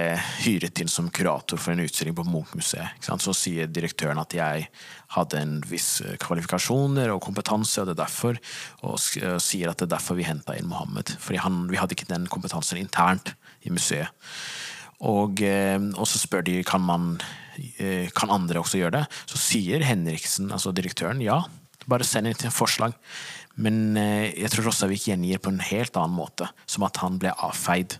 hyret 0.43 0.79
inn 0.81 0.89
som 0.91 1.09
kurator 1.13 1.59
for 1.59 1.73
en 1.73 1.83
utstilling 1.83 2.15
på 2.17 2.25
Munch-museet. 2.27 3.01
Så 3.01 3.33
sier 3.37 3.69
direktøren 3.71 4.19
at 4.21 4.33
jeg 4.35 4.67
hadde 5.15 5.39
en 5.41 5.53
viss 5.67 6.01
eh, 6.05 6.17
kvalifikasjoner 6.21 7.13
og 7.13 7.23
kompetanse, 7.25 7.81
og 7.81 7.89
det 7.89 7.95
er 7.95 8.01
derfor, 8.03 8.39
og 8.87 8.97
eh, 9.21 9.37
sier 9.43 9.71
at 9.71 9.81
det 9.81 9.87
er 9.87 9.93
derfor 9.95 10.19
vi 10.19 10.27
henta 10.27 10.55
inn 10.57 10.69
Mohammed. 10.69 11.13
Fordi 11.21 11.41
vi 11.71 11.79
hadde 11.81 11.97
ikke 11.97 12.09
den 12.11 12.27
kompetansen 12.31 12.81
internt 12.81 13.33
i 13.65 13.73
museet. 13.73 14.11
Og, 15.01 15.39
og 15.41 16.05
så 16.05 16.19
spør 16.21 16.43
de 16.45 16.59
kan 16.61 16.83
man 16.85 17.15
kan 18.13 18.29
andre 18.29 18.61
også 18.61 18.77
gjøre 18.77 18.99
det. 18.99 19.01
Så 19.25 19.39
sier 19.41 19.81
Henriksen, 19.81 20.51
altså 20.53 20.69
direktøren, 20.77 21.23
ja. 21.25 21.39
Bare 21.89 22.05
send 22.05 22.29
inn 22.29 22.37
et 22.37 22.53
forslag. 22.53 22.93
Men 23.57 23.97
jeg 23.97 24.51
tror 24.53 24.69
Rossavik 24.69 25.07
gjengir 25.09 25.41
på 25.41 25.49
en 25.49 25.57
helt 25.71 25.97
annen 25.97 26.13
måte, 26.19 26.51
som 26.69 26.85
at 26.85 27.01
han 27.01 27.17
ble 27.21 27.33
avfeid. 27.33 27.97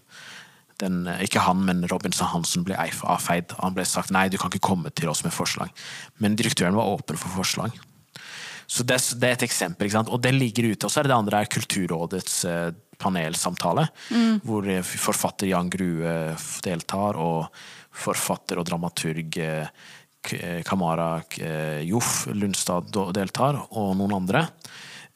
Den, 0.81 1.05
eh, 1.07 1.23
ikke 1.27 1.43
han, 1.45 1.63
men 1.67 1.85
Robinson 1.91 2.29
Hansen 2.33 2.65
ble 2.67 2.77
avfeid. 2.77 3.55
Han 3.61 3.77
ble 3.77 3.85
sagt 3.87 4.13
nei, 4.13 4.27
du 4.29 4.39
kan 4.41 4.51
ikke 4.51 4.67
komme 4.71 4.91
til 4.93 5.11
oss 5.11 5.23
med 5.25 5.35
forslag. 5.35 5.71
Men 6.19 6.37
direktøren 6.39 6.77
var 6.77 6.89
åpen 6.91 7.19
for 7.19 7.41
forslag. 7.41 7.77
Så 8.71 8.85
det, 8.87 9.01
det 9.19 9.27
er 9.27 9.35
et 9.35 9.49
eksempel. 9.49 9.87
ikke 9.87 9.99
sant? 9.99 10.11
Og 10.13 10.21
den 10.23 10.39
ligger 10.39 10.69
ute. 10.71 10.87
Og 10.87 10.91
så 10.91 11.01
er 11.01 11.07
det 11.07 11.11
det 11.11 11.19
andre 11.19 11.41
er 11.43 11.51
Kulturrådets 11.51 12.37
eh, 12.47 12.69
panelsamtale, 13.01 13.87
hvor 14.47 14.67
eh, 14.69 14.83
forfatter 14.85 15.49
Jan 15.49 15.71
Grue 15.73 16.13
deltar, 16.63 17.19
og 17.19 17.49
forfatter 17.91 18.61
og 18.61 18.69
dramaturg 18.69 19.41
eh, 19.43 19.67
eh, 20.37 20.61
Kamara 20.67 21.17
eh, 21.41 21.81
Joff 21.89 22.29
Lundstad 22.31 22.93
deltar, 23.17 23.59
og 23.75 23.91
noen 23.99 24.15
andre. 24.21 24.45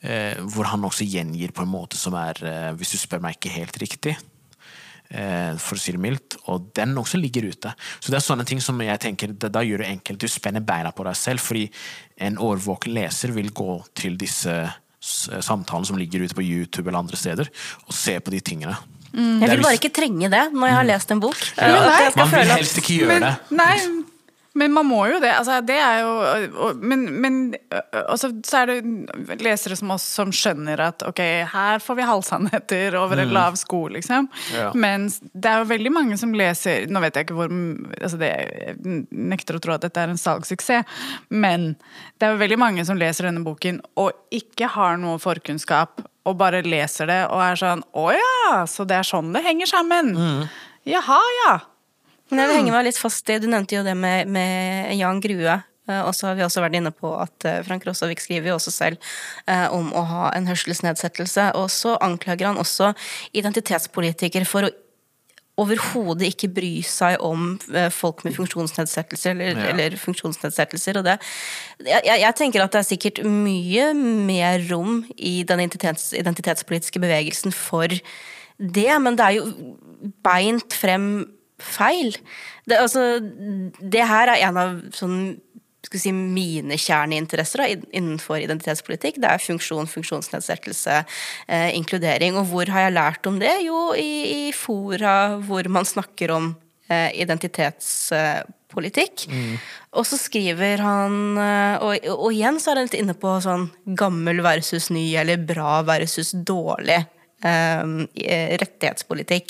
Eh, 0.05 0.35
hvor 0.51 0.67
han 0.69 0.83
også 0.85 1.07
gjengir 1.07 1.55
på 1.55 1.63
en 1.63 1.71
måte 1.71 1.97
som 1.97 2.13
er, 2.19 2.37
eh, 2.43 2.71
hvis 2.77 2.91
du 2.93 2.99
spør 2.99 3.23
meg, 3.23 3.39
ikke 3.39 3.55
helt 3.55 3.77
riktig 3.81 4.17
eh, 4.19 4.31
for 5.09 5.75
å 5.77 5.79
si 5.79 5.91
det 5.93 5.99
mildt, 6.01 6.37
og 6.51 6.71
den 6.75 6.95
også 6.97 7.19
ligger 7.21 7.45
ute. 7.51 7.73
Så 8.01 8.09
det 8.11 8.17
er 8.17 8.25
sånne 8.25 8.45
ting 8.45 8.59
som 8.61 8.79
jeg 8.81 8.99
tenker, 8.99 9.33
da, 9.37 9.61
gjør 9.61 9.83
det 9.83 9.91
enkelt. 9.91 10.19
Du 10.19 10.27
spenner 10.27 10.63
beina 10.65 10.91
på 10.91 11.05
deg 11.05 11.15
selv, 11.15 11.39
fordi 11.45 11.67
en 12.25 12.37
årvåken 12.41 12.93
leser 12.97 13.31
vil 13.35 13.51
gå 13.55 13.77
til 13.95 14.17
disse 14.17 14.55
s- 14.99 15.29
samtalene 15.45 15.85
som 15.85 15.97
ligger 16.01 16.25
ute 16.25 16.33
på 16.35 16.43
YouTube 16.43 16.87
eller 16.89 16.99
andre 17.03 17.15
steder, 17.21 17.49
og 17.85 17.93
se 17.93 18.17
på 18.19 18.31
de 18.33 18.39
tingene. 18.41 18.75
Jeg 19.15 19.47
er 19.47 19.53
vil 19.55 19.61
bare 19.63 19.77
ikke 19.77 19.93
trenge 19.95 20.27
det 20.29 20.41
når 20.51 20.67
jeg 20.67 20.75
har 20.75 20.87
lest 20.89 21.11
en 21.13 21.19
bok. 21.23 21.37
Ja, 21.55 22.07
At 22.09 22.17
man 22.19 22.27
vil 22.33 22.49
helst 22.51 22.81
ikke 22.81 22.97
gjøre 22.99 23.13
Men, 23.13 23.21
det. 23.21 23.35
nei, 23.55 23.77
Men 24.55 24.71
man 24.71 24.87
må 24.87 25.01
jo 25.11 25.19
det. 25.19 25.31
Altså, 25.35 25.57
det 25.67 25.75
er 25.83 26.01
jo 26.05 26.71
Men, 26.79 27.03
men 27.21 27.39
også, 28.05 28.31
så 28.47 28.61
er 28.61 28.71
det 28.71 29.39
lesere 29.43 29.75
som 29.75 29.91
oss 29.95 30.05
som 30.15 30.31
skjønner 30.35 30.79
at 30.85 31.03
ok, 31.07 31.21
her 31.51 31.83
får 31.83 31.99
vi 31.99 32.07
halvsannheter 32.07 32.95
over 32.99 33.19
en 33.19 33.33
lav 33.35 33.57
sko, 33.59 33.85
liksom. 33.91 34.29
Ja. 34.55 34.69
Men 34.75 35.09
det 35.33 35.51
er 35.51 35.63
jo 35.63 35.69
veldig 35.73 35.91
mange 35.93 36.17
som 36.21 36.33
leser 36.35 36.87
Nå 36.91 37.03
vet 37.03 37.19
jeg 37.19 37.27
ikke 37.27 37.37
hvor 37.37 37.51
altså 37.51 38.19
det, 38.21 38.31
Jeg 38.31 39.05
nekter 39.11 39.59
å 39.59 39.63
tro 39.63 39.75
at 39.75 39.83
dette 39.85 40.01
er 40.01 40.13
en 40.13 40.21
salgssuksess, 40.21 40.87
men 41.29 41.73
det 42.19 42.27
er 42.27 42.35
jo 42.35 42.41
veldig 42.41 42.57
mange 42.61 42.85
som 42.87 42.99
leser 42.99 43.27
denne 43.27 43.43
boken 43.45 43.81
og 43.99 44.15
ikke 44.33 44.69
har 44.71 44.97
noe 45.01 45.19
forkunnskap, 45.21 46.01
og 46.25 46.37
bare 46.39 46.63
leser 46.65 47.09
det 47.11 47.21
og 47.27 47.41
er 47.43 47.59
sånn 47.59 47.83
Å 47.95 48.05
ja, 48.15 48.63
så 48.69 48.87
det 48.87 49.01
er 49.01 49.07
sånn 49.07 49.33
det 49.35 49.43
henger 49.45 49.69
sammen. 49.69 50.15
Jaha, 50.87 51.21
ja. 51.43 51.53
Men 52.31 52.39
jeg 52.41 52.49
vil 52.49 52.57
henge 52.59 52.73
meg 52.73 52.85
litt 52.87 52.97
fast 52.97 53.29
i 53.29 53.37
Du 53.39 53.47
nevnte 53.51 53.75
jo 53.77 53.83
det 53.85 53.93
med, 53.97 54.27
med 54.27 54.95
Jan 54.97 55.19
Grue. 55.21 55.57
eh, 55.87 56.01
Og 56.07 56.13
så 56.17 56.27
har 56.31 56.35
vi 56.39 56.45
også 56.45 56.63
vært 56.63 56.75
inne 56.79 56.91
på 56.91 57.11
at 57.21 57.45
eh, 57.45 57.59
Frank 57.67 57.85
Rossavik 57.85 58.19
skriver 58.23 58.49
jo 58.49 58.55
også 58.57 58.71
selv 58.73 58.97
eh, 59.47 59.67
om 59.71 59.91
å 59.93 60.01
ha 60.09 60.31
en 60.33 60.47
hørselsnedsettelse. 60.49 61.51
Og 61.59 61.69
så 61.69 61.97
anklager 62.01 62.47
han 62.49 62.57
også 62.61 62.93
identitetspolitikere 63.37 64.45
for 64.49 64.67
å 64.69 64.73
overhodet 65.55 66.27
ikke 66.33 66.49
bry 66.51 66.71
seg 66.83 67.21
om 67.23 67.53
eh, 67.71 67.87
folk 67.93 68.25
med 68.25 68.33
funksjonsnedsettelser 68.35 69.31
eller, 69.37 69.55
Ja. 69.61 69.69
eller 69.71 69.95
funksjonsnedsettelser. 70.01 70.97
Og 70.99 71.05
det, 71.07 71.13
jeg, 71.85 72.01
jeg- 72.09 72.19
jeg 72.25 72.35
tenker 72.35 72.63
at 72.65 72.73
det 72.75 72.81
er 72.81 72.89
sikkert 72.89 73.21
mye 73.23 73.93
mer 73.95 74.65
rom 74.67 75.05
i 75.15 75.43
den 75.47 75.59
identitets, 75.63 76.09
identitetspolitiske 76.17 76.99
bevegelsen 76.99 77.53
for 77.55 77.87
det, 77.87 78.89
men 78.99 79.15
det 79.15 79.23
er 79.29 79.37
jo 79.37 79.47
beint 80.23 80.73
frem 80.75 81.07
feil. 81.61 82.15
Det, 82.65 82.79
altså, 82.79 83.19
det 83.79 84.07
her 84.07 84.33
er 84.33 84.47
en 84.47 84.61
av 84.61 84.79
sånn 84.95 85.19
skal 85.85 86.01
si, 86.01 86.11
mine 86.13 86.77
kjerneinteresser 86.81 87.61
da, 87.61 87.67
innenfor 87.95 88.41
identitetspolitikk. 88.41 89.15
Det 89.21 89.29
er 89.29 89.43
funksjon, 89.43 89.87
funksjonsnedsettelse, 89.91 90.95
eh, 91.47 91.69
inkludering. 91.77 92.37
Og 92.39 92.45
hvor 92.51 92.65
har 92.73 92.81
jeg 92.87 92.97
lært 92.97 93.23
om 93.29 93.35
det? 93.41 93.53
Jo, 93.65 93.79
i, 93.93 94.49
i 94.49 94.51
fora 94.55 95.37
hvor 95.45 95.63
man 95.71 95.85
snakker 95.87 96.31
om 96.35 96.45
eh, 96.89 97.11
identitetspolitikk. 97.21 99.27
Og 99.95 100.03
så 100.09 100.17
skriver 100.19 100.77
han 100.83 101.37
eh, 101.39 101.75
og, 101.83 101.91
og 102.15 102.31
igjen 102.33 102.59
så 102.61 102.71
er 102.71 102.77
han 102.81 102.87
litt 102.89 103.01
inne 103.01 103.15
på 103.19 103.29
sånn 103.45 103.65
gammel 103.97 104.37
versus 104.45 104.85
ny, 104.93 105.05
eller 105.21 105.37
bra 105.45 105.73
versus 105.87 106.29
dårlig 106.35 107.01
eh, 107.45 107.83
rettighetspolitikk. 108.63 109.47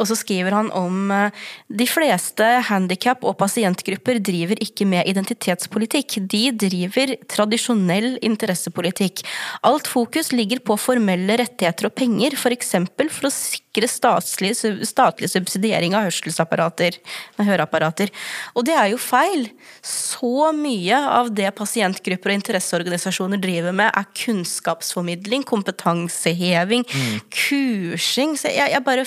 Og 0.00 0.08
så 0.08 0.16
skriver 0.18 0.56
han 0.56 0.70
om 0.76 1.10
eh, 1.14 1.46
de 1.68 1.86
fleste 1.88 2.46
handikap- 2.70 3.24
og 3.28 3.36
pasientgrupper 3.40 4.20
driver 4.24 4.60
ikke 4.64 4.86
med 4.88 5.08
identitetspolitikk. 5.10 6.18
De 6.30 6.42
driver 6.56 7.14
tradisjonell 7.30 8.14
interessepolitikk. 8.24 9.24
Alt 9.66 9.90
fokus 9.90 10.32
ligger 10.32 10.62
på 10.64 10.78
formelle 10.80 11.36
rettigheter 11.40 11.90
og 11.90 11.96
penger, 11.98 12.36
f.eks. 12.38 12.72
For, 12.80 13.12
for 13.12 13.28
å 13.28 13.32
sikre 13.34 13.88
statlig, 13.90 14.54
statlig 14.88 15.30
subsidiering 15.30 15.94
av 15.98 16.08
hørselsapparater, 16.08 16.96
høreapparater. 17.40 18.12
Og 18.54 18.66
det 18.68 18.76
er 18.78 18.90
jo 18.94 19.00
feil. 19.02 19.48
Så 19.84 20.50
mye 20.56 20.96
av 21.10 21.30
det 21.34 21.50
pasientgrupper 21.58 22.32
og 22.32 22.40
interesseorganisasjoner 22.40 23.40
driver 23.42 23.76
med, 23.76 23.92
er 23.92 24.08
kunnskapsformidling, 24.24 25.44
kompetanseheving, 25.48 26.86
kursing. 27.34 28.36
Så 28.40 28.52
jeg, 28.52 28.72
jeg 28.74 28.86
bare 28.86 29.06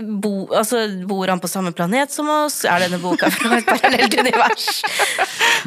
Bo, 0.00 0.46
altså, 0.56 0.86
bor 1.08 1.28
han 1.28 1.40
på 1.42 1.50
samme 1.52 1.72
planet 1.76 2.10
som 2.14 2.28
oss? 2.32 2.62
Er 2.64 2.80
denne 2.86 3.00
boka 3.02 3.28
fra 3.34 3.58
et 3.58 3.66
parallelt 3.68 4.14
univers? 4.22 4.68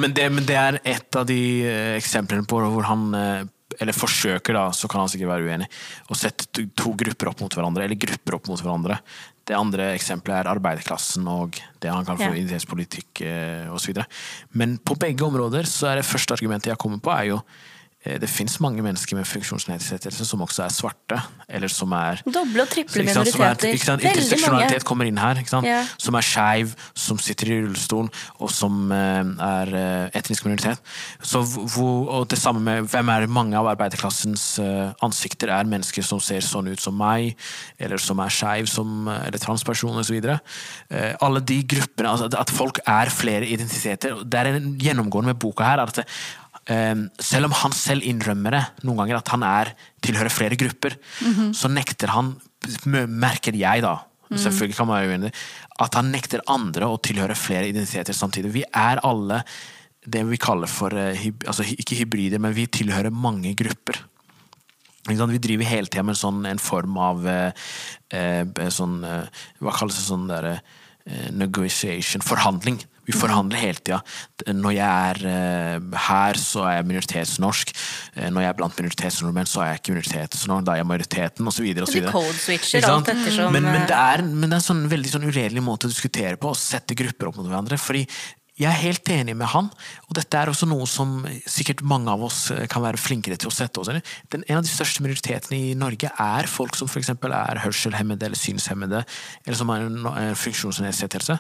Men 0.02 0.16
det, 0.18 0.30
men 0.34 0.48
det 0.50 0.56
er 0.58 0.80
et 0.96 1.20
av 1.20 1.28
de 1.30 1.38
eh, 1.68 1.92
eksemplene 2.00 2.48
på 2.50 2.58
hvor 2.64 2.88
han 2.90 3.04
eh, 3.20 3.44
eller 3.82 3.96
forsøker, 3.98 4.56
da, 4.56 4.70
så 4.72 4.88
kan 4.88 5.02
han 5.04 5.10
sikkert 5.12 5.30
være 5.34 5.50
uenig, 5.50 5.66
å 6.10 6.16
sette 6.18 6.46
to- 6.54 6.68
to 6.80 6.94
grupper 7.02 7.28
opp 7.34 7.42
mot 7.44 7.56
hverandre, 7.58 7.84
eller 7.84 8.00
grupper 8.00 8.38
opp 8.38 8.48
mot 8.48 8.62
hverandre. 8.62 8.98
Det 9.46 9.58
andre 9.58 9.90
eksempelet 9.98 10.40
er 10.40 10.50
arbeiderklassen 10.54 11.28
og 11.30 11.58
det 11.84 11.92
han 11.92 12.06
kaller 12.08 12.24
for 12.24 12.34
Ja. 12.34 12.40
identitetspolitikk 12.40 13.22
eh, 13.28 13.68
osv. 13.76 14.00
Men 14.58 14.78
på 14.80 14.96
begge 15.02 15.28
områder 15.28 15.68
så 15.70 15.92
er 15.92 16.00
det 16.00 16.08
første 16.08 16.34
argumentet 16.38 16.72
jeg 16.72 16.80
kommer 16.82 17.04
på, 17.04 17.12
er 17.14 17.34
jo 17.34 17.42
det 18.06 18.30
fins 18.30 18.60
mange 18.62 18.84
mennesker 18.86 19.18
med 19.18 19.26
funksjonsnedsettelse 19.26 20.26
som 20.30 20.44
også 20.46 20.64
er 20.68 20.74
svarte, 20.74 21.18
eller 21.50 21.72
som 21.74 21.92
er 21.98 22.20
Doble 22.26 22.62
og 22.62 22.70
triple 22.70 23.02
er- 23.02 23.08
minoriteter. 23.10 23.72
Interseksjonalitet 23.74 24.86
kommer 24.86 25.10
inn 25.10 25.18
her. 25.18 25.42
Ja. 25.66 25.80
Som 25.98 26.16
er 26.16 26.22
skeiv, 26.26 26.76
som 26.94 27.18
sitter 27.18 27.50
i 27.50 27.58
rullestol, 27.64 28.10
og 28.40 28.52
som 28.54 28.92
eh, 28.94 29.24
er 29.48 29.74
eh, 29.74 30.20
etnisk 30.22 30.46
minoritet. 30.46 30.80
Så 31.26 31.42
og 31.42 32.28
det 32.30 32.38
samme 32.38 32.62
med 32.62 32.90
hvem 32.94 33.10
er 33.10 33.28
mange 33.28 33.58
av 33.58 33.72
arbeiderklassens 33.74 34.46
eh, 34.62 34.94
ansikter 35.06 35.50
er 35.50 35.66
mennesker 35.66 36.06
som 36.06 36.22
ser 36.22 36.46
sånn 36.46 36.70
ut 36.70 36.82
som 36.82 36.96
meg, 36.98 37.34
eller 37.80 37.98
som 37.98 38.22
er 38.22 38.30
skeiv, 38.30 38.70
som- 38.70 39.10
eller 39.10 39.42
transperson 39.42 39.98
osv. 39.98 40.22
Alle 41.26 41.42
de 41.42 41.64
gruppene, 41.64 42.10
altså 42.14 42.30
at 42.38 42.50
folk 42.54 42.80
er 42.86 43.10
flere 43.10 43.46
identiteter. 43.50 44.22
Det 44.24 44.40
er 44.40 44.54
en 44.54 44.74
gjennomgående 44.80 45.34
med 45.34 45.40
boka 45.42 45.64
her. 45.66 45.80
at 45.80 45.94
det, 45.96 46.06
Eh, 46.06 46.45
selv 46.66 47.46
om 47.46 47.54
han 47.60 47.74
selv 47.78 48.06
innrømmer 48.10 48.56
det 48.56 48.62
noen 48.88 49.04
ganger 49.04 49.20
at 49.20 49.30
han 49.36 49.44
er, 49.46 49.70
tilhører 50.02 50.34
flere 50.34 50.58
grupper, 50.58 50.96
så 51.54 51.70
nekter 51.70 52.10
han, 52.10 52.32
merker 52.90 53.54
jeg 53.54 53.84
da, 53.86 54.00
selvfølgelig 54.34 54.78
kan 54.80 54.90
man 54.90 54.98
være 54.98 55.12
uenig, 55.14 55.32
at 55.86 56.00
han 56.00 56.10
nekter 56.10 56.42
andre 56.50 56.90
å 56.90 56.98
tilhøre 56.98 57.38
flere 57.38 57.70
identiteter 57.70 58.18
samtidig. 58.18 58.54
Vi 58.56 58.66
er 58.66 59.04
alle 59.06 59.44
det 60.06 60.24
vi 60.30 60.38
kaller 60.42 60.70
for, 60.70 60.94
eh, 60.94 61.30
altså 61.46 61.66
ikke 61.66 61.98
hybrider, 62.02 62.42
men 62.42 62.54
vi 62.54 62.68
tilhører 62.70 63.14
mange 63.14 63.54
grupper. 63.58 64.02
Vi 65.06 65.38
driver 65.38 65.68
hele 65.70 65.90
tida 65.90 66.04
med 66.06 66.18
sånn, 66.18 66.46
en 66.50 66.62
form 66.62 66.98
av 66.98 67.26
eh, 67.30 67.52
eh, 68.10 68.70
sånn, 68.74 69.04
eh, 69.06 69.44
Hva 69.62 69.74
kalles 69.78 70.00
det 70.00 70.06
sånn 70.08 70.28
der, 70.30 70.60
negotiation? 71.32 72.24
Forhandling. 72.26 72.80
Vi 73.06 73.16
forhandler 73.16 73.62
hele 73.62 73.82
tida. 73.82 74.00
Når 74.50 74.76
jeg 74.76 75.10
er 75.10 75.22
eh, 75.32 75.98
her, 76.08 76.40
så 76.42 76.66
er 76.66 76.78
jeg 76.80 76.88
minoritetsnorsk. 76.92 77.74
Eh, 78.16 78.30
når 78.34 78.46
jeg 78.46 78.52
er 78.52 78.58
blant 78.62 78.80
minoritetsnordmenn, 78.82 79.50
så 79.50 79.64
er 79.64 79.72
jeg 79.72 79.82
ikke 79.82 79.96
minoritetsnorsk. 79.96 80.66
Da 80.66 80.76
er 80.76 80.82
jeg 80.82 80.90
majoriteten, 80.90 81.52
osv. 81.52 81.68
Men, 83.54 83.70
men 83.70 83.84
eh, 83.84 83.90
det 83.92 84.00
er, 84.00 84.26
men 84.26 84.48
det 84.50 84.58
er 84.58 84.62
en 84.62 84.70
sånn 84.72 84.88
veldig 84.92 85.14
sånn 85.18 85.30
uredelig 85.30 85.66
måte 85.66 85.90
å 85.90 85.94
diskutere 85.94 86.40
på, 86.42 86.56
å 86.56 86.60
sette 86.60 86.98
grupper 86.98 87.32
opp 87.32 87.40
mot 87.42 87.50
hverandre. 87.52 87.80
fordi 87.82 88.08
jeg 88.56 88.70
er 88.70 88.78
helt 88.80 89.10
enig 89.12 89.34
med 89.36 89.50
han, 89.52 89.68
og 90.08 90.16
dette 90.16 90.40
er 90.40 90.48
også 90.48 90.68
noe 90.70 90.86
som 90.88 91.26
sikkert 91.44 91.82
mange 91.84 92.08
av 92.12 92.22
oss 92.24 92.46
eh, 92.54 92.64
kan 92.72 92.86
være 92.86 93.00
flinkere 93.02 93.36
til 93.40 93.50
å 93.50 93.54
sette 93.54 93.82
oss 93.82 93.90
inn 93.92 94.00
i. 94.00 94.04
En 94.38 94.62
av 94.62 94.64
de 94.64 94.72
største 94.72 95.04
minoritetene 95.04 95.60
i 95.60 95.74
Norge 95.76 96.08
er 96.08 96.48
folk 96.48 96.78
som 96.80 96.88
f.eks. 96.88 97.12
er 97.12 97.62
hørselshemmede 97.66 98.30
eller 98.30 98.40
synshemmede, 98.40 99.04
eller 99.44 99.60
som 99.60 99.74
har 99.74 99.84
en, 99.84 100.08
en 100.08 100.40
funksjonsnedsettelse. 100.40 101.38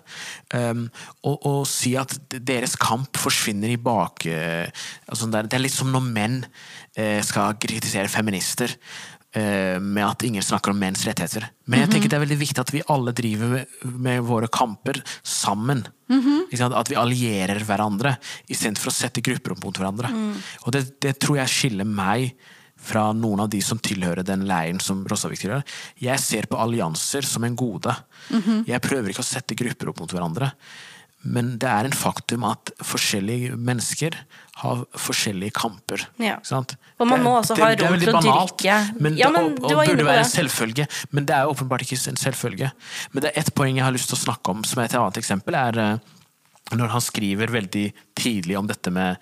Um, 0.51 0.89
og, 1.23 1.39
og 1.47 1.61
si 1.71 1.95
at 1.99 2.17
deres 2.35 2.75
kamp 2.79 3.15
forsvinner 3.21 3.71
i 3.71 3.79
bak... 3.79 4.27
Uh, 4.27 4.67
altså 5.07 5.31
det, 5.31 5.45
er, 5.47 5.63
litt 5.63 5.75
som 5.75 5.91
når 5.93 6.07
menn 6.11 6.41
uh, 6.43 7.21
skal 7.23 7.55
kritisere 7.61 8.11
feminister 8.11 8.75
eh, 8.75 9.14
med 9.35 10.05
at 10.05 10.23
ingen 10.23 10.43
snakker 10.43 10.71
om 10.71 10.79
menns 10.79 11.01
rettigheter. 11.07 11.49
Men 11.67 11.81
jeg 11.81 11.91
tenker 11.91 12.11
det 12.11 12.17
er 12.17 12.23
veldig 12.23 12.37
viktig 12.39 12.61
at 12.61 12.71
vi 12.71 12.83
alle 12.93 13.11
driver 13.15 13.49
med, 13.51 13.73
med 14.07 14.21
våre 14.23 14.47
kamper 14.47 15.01
sammen. 15.23 15.85
Mm 16.09 16.21
-hmm. 16.21 16.73
At 16.79 16.89
vi 16.89 16.95
allierer 16.95 17.59
hverandre 17.59 18.17
istedenfor 18.47 18.87
å 18.87 18.95
sette 18.95 19.21
grupper 19.21 19.51
opp 19.51 19.63
mot 19.63 19.77
hverandre. 19.77 20.11
Og 20.65 20.71
det, 20.71 21.01
det 21.01 21.19
tror 21.19 21.37
jeg 21.37 21.49
skiller 21.49 21.85
meg 21.85 22.35
fra 22.75 23.13
noen 23.15 23.39
av 23.45 23.49
de 23.49 23.61
som 23.61 23.79
tilhører 23.79 24.23
den 24.23 24.45
leiren 24.47 24.79
som 24.83 25.05
Rossavik 25.07 25.39
tilhører. 25.39 25.63
Jeg 26.01 26.19
ser 26.19 26.49
på 26.51 26.59
allianser 26.59 27.25
som 27.25 27.43
en 27.43 27.55
gode. 27.55 27.95
Jeg 28.67 28.81
prøver 28.81 29.09
ikke 29.09 29.23
å 29.25 29.33
sette 29.33 29.57
grupper 29.57 29.89
opp 29.89 29.99
mot 30.03 30.11
hverandre. 30.11 30.51
Men 31.25 31.55
det 31.61 31.67
er 31.67 31.87
en 31.89 31.95
faktum 31.97 32.43
at 32.47 32.69
forskjellige 32.85 33.55
mennesker 33.57 34.13
har 34.61 34.83
forskjellige 35.01 35.51
kamper. 35.57 36.03
Ja. 36.21 36.37
Sant? 36.47 36.75
Og 37.01 37.09
man 37.09 37.23
må 37.25 37.33
også 37.41 37.57
ha 37.59 37.71
det 37.73 37.81
rom 37.83 37.97
til 37.99 38.11
å 38.13 38.19
banalt, 38.19 38.53
dyrke- 38.61 39.01
Men, 39.01 39.17
Ja, 39.17 39.27
det- 39.31 39.33
men 39.33 39.51
og, 39.51 39.59
du 39.59 39.65
og 39.65 39.75
var 39.75 39.83
inne 39.85 39.95
burde 39.95 40.05
være 40.05 40.23
en 40.23 40.31
selvfølge. 40.31 40.87
Men 41.11 41.25
det 41.25 41.35
er 41.35 41.49
åpenbart 41.49 41.81
ikke 41.81 41.97
en 42.07 42.15
selvfølge. 42.21 42.71
Men 43.11 43.21
det 43.25 43.31
er 43.33 43.39
ett 43.41 43.53
poeng 43.55 43.75
jeg 43.75 43.83
har 43.83 43.91
lyst 43.91 44.09
til 44.13 44.17
å 44.17 44.23
snakke 44.25 44.49
om, 44.53 44.63
som 44.63 44.79
er 44.81 44.85
et 44.85 44.95
annet 44.95 45.17
eksempel, 45.17 45.55
er 45.55 45.79
eh, 45.79 45.97
når 46.77 46.87
han 46.89 47.01
skriver 47.01 47.47
veldig 47.47 47.93
tidlig 48.15 48.57
om 48.57 48.67
dette 48.67 48.91
med 48.91 49.17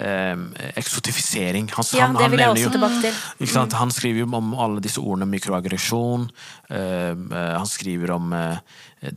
eh, 0.00 0.70
eksotifisering. 0.80 1.70
Han, 1.76 1.88
Ja, 1.96 2.06
han, 2.06 2.18
det 2.18 2.30
vil 2.32 2.42
jeg 2.44 2.54
også 2.54 2.72
tilbake 2.76 3.00
til. 3.04 3.50
Sant? 3.52 3.76
Han 3.78 3.92
skriver 3.94 4.24
jo 4.24 4.30
om 4.40 4.54
alle 4.54 4.82
disse 4.84 5.00
ordene 5.02 5.28
mikroaggresjon. 5.30 6.30
eh, 6.70 7.10
eh, 7.10 7.52
han 7.58 7.66
skriver 7.68 8.14
om 8.16 8.32
eh, 8.32 8.58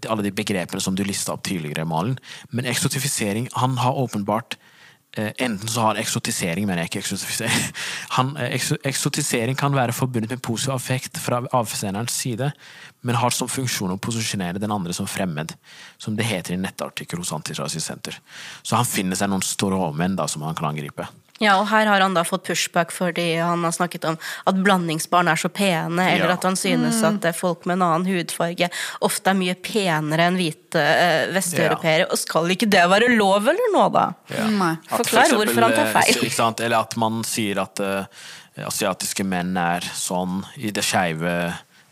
alle 0.10 0.24
de 0.24 0.32
begrepene 0.32 0.82
som 0.84 0.96
du 0.96 1.04
lista 1.04 1.34
opp 1.34 1.44
tidligere, 1.48 1.86
Malen. 1.86 2.18
Men 2.52 2.66
eksotifisering 2.66 3.50
Han 3.60 3.78
har 3.78 3.94
åpenbart 3.94 4.58
Enten 5.14 5.70
så 5.70 5.82
har 5.82 6.00
eksotisering, 6.02 6.66
mener 6.66 6.84
jeg 6.84 6.90
ikke 6.90 7.02
eksotisering. 7.04 7.66
Han, 8.18 8.32
eh, 8.42 8.56
eksotisering 8.90 9.58
kan 9.58 9.76
være 9.76 9.94
forbundet 9.94 10.32
med 10.34 10.42
positiv 10.42 10.74
affekt 10.74 11.20
fra 11.22 11.44
avsenderens 11.54 12.16
side, 12.18 12.50
men 13.06 13.20
har 13.22 13.36
som 13.36 13.50
funksjon 13.52 13.94
å 13.94 14.00
posisjonere 14.02 14.62
den 14.62 14.74
andre 14.74 14.96
som 14.98 15.10
fremmed, 15.10 15.54
som 16.02 16.18
det 16.18 16.26
heter 16.26 16.56
i 16.56 16.58
en 16.58 16.66
nettartikkel 16.66 17.22
hos 17.22 17.34
Antirasistisk 17.36 17.86
Senter. 17.86 18.18
Så 18.64 18.80
han 18.80 18.90
finner 18.90 19.20
seg 19.20 19.30
noen 19.30 19.46
stråmenn 19.46 20.18
da, 20.18 20.26
som 20.32 20.46
han 20.48 20.58
kan 20.58 20.72
angripe. 20.72 21.06
Ja, 21.44 21.58
og 21.60 21.68
her 21.70 21.90
har 21.92 22.02
han 22.04 22.16
da 22.16 22.24
fått 22.28 22.46
pushback 22.48 22.94
fordi 22.96 23.26
han 23.42 23.64
har 23.66 23.74
snakket 23.76 24.06
om 24.10 24.18
at 24.50 24.60
blandingsbarn 24.64 25.28
er 25.32 25.40
så 25.40 25.50
pene, 25.52 26.06
eller 26.14 26.32
Ja. 26.32 26.38
at 26.38 26.44
han 26.48 26.56
synes 26.60 27.02
at 27.04 27.26
eh, 27.28 27.36
folk 27.36 27.66
med 27.70 27.78
en 27.78 27.86
annen 27.90 28.08
hudfarge 28.08 28.70
ofte 29.04 29.34
er 29.34 29.38
mye 29.40 29.56
penere 29.60 30.30
enn 30.30 30.38
hvite 30.40 30.80
eh, 30.82 31.26
vesteuropeere. 31.36 32.08
Og 32.12 32.18
skal 32.22 32.50
ikke 32.56 32.70
det 32.72 32.86
være 32.90 33.12
lov 33.18 33.50
eller 33.52 33.74
noe, 33.76 33.90
da? 33.94 34.06
Nei. 34.54 34.72
Forklar 34.90 35.30
for 35.34 35.44
hvorfor 35.44 35.68
han 35.68 35.76
tar 35.78 35.90
eh, 35.90 35.94
feil. 36.00 36.24
Ikke 36.24 36.38
sant? 36.40 36.64
Eller 36.64 36.80
at 36.88 36.96
man 37.02 37.22
sier 37.28 37.60
at 37.64 37.82
uh, 37.84 38.06
asiatiske 38.68 39.26
menn 39.28 39.56
er 39.60 39.86
sånn 39.98 40.42
i 40.62 40.72
det 40.74 40.84
skeive 40.86 41.36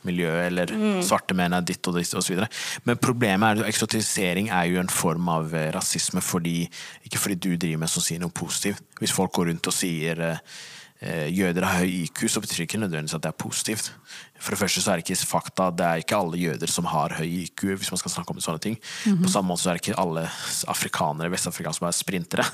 miljøet, 0.05 0.47
eller 0.47 0.65
Mm. 0.71 1.01
svarte 1.03 1.35
menn 1.35 1.53
er 1.53 1.61
ditt 1.61 1.87
og 1.87 1.95
ditt 1.95 2.13
osv. 2.15 2.45
Men 2.85 2.97
problemet 2.97 3.57
er 3.57 3.63
at 3.63 3.69
eksotisering 3.73 4.49
er 4.49 4.65
jo 4.71 4.79
en 4.79 4.87
form 4.87 5.27
av 5.29 5.53
eh, 5.53 5.71
rasisme 5.71 6.21
fordi 6.21 6.69
Ikke 7.05 7.17
fordi 7.19 7.35
du 7.39 7.57
driver 7.57 7.79
med 7.79 7.89
som 7.89 8.01
sier 8.03 8.19
noe 8.19 8.29
positivt. 8.31 8.81
Hvis 8.99 9.11
folk 9.11 9.31
går 9.33 9.47
rundt 9.51 9.67
og 9.67 9.73
sier 9.73 10.19
eh, 10.19 10.37
eh, 11.01 11.27
jøder 11.33 11.63
har 11.65 11.79
høy 11.81 12.03
IQ, 12.05 12.27
så 12.29 12.39
betyr 12.41 12.57
det 12.61 12.67
ikke 12.69 12.79
nødvendigvis 12.79 13.15
at 13.15 13.21
det 13.23 13.29
er 13.33 13.43
positivt. 13.43 13.91
For 14.39 14.51
det 14.55 14.59
første 14.59 14.81
så 14.81 14.91
er 14.91 14.97
det 15.01 15.05
ikke 15.09 15.25
fakta, 15.27 15.69
det 15.75 15.85
er 15.85 15.97
ikke 16.01 16.17
alle 16.17 16.37
jøder 16.37 16.67
som 16.69 16.85
har 16.85 17.09
høy 17.17 17.25
IQ, 17.43 17.61
hvis 17.77 17.91
man 17.91 17.97
skal 18.01 18.11
snakke 18.11 18.31
om 18.33 18.39
sånne 18.41 18.61
ting. 18.61 18.77
På 19.21 19.29
samme 19.29 19.49
måte 19.51 19.61
så 19.61 19.69
er 19.71 19.77
det 19.77 19.83
ikke 19.87 19.99
alle 20.01 20.23
afrikanere, 20.67 21.29
vestafrikanere 21.29 21.77
som 21.77 21.87
er 21.87 21.91
sprintere. 21.97 22.45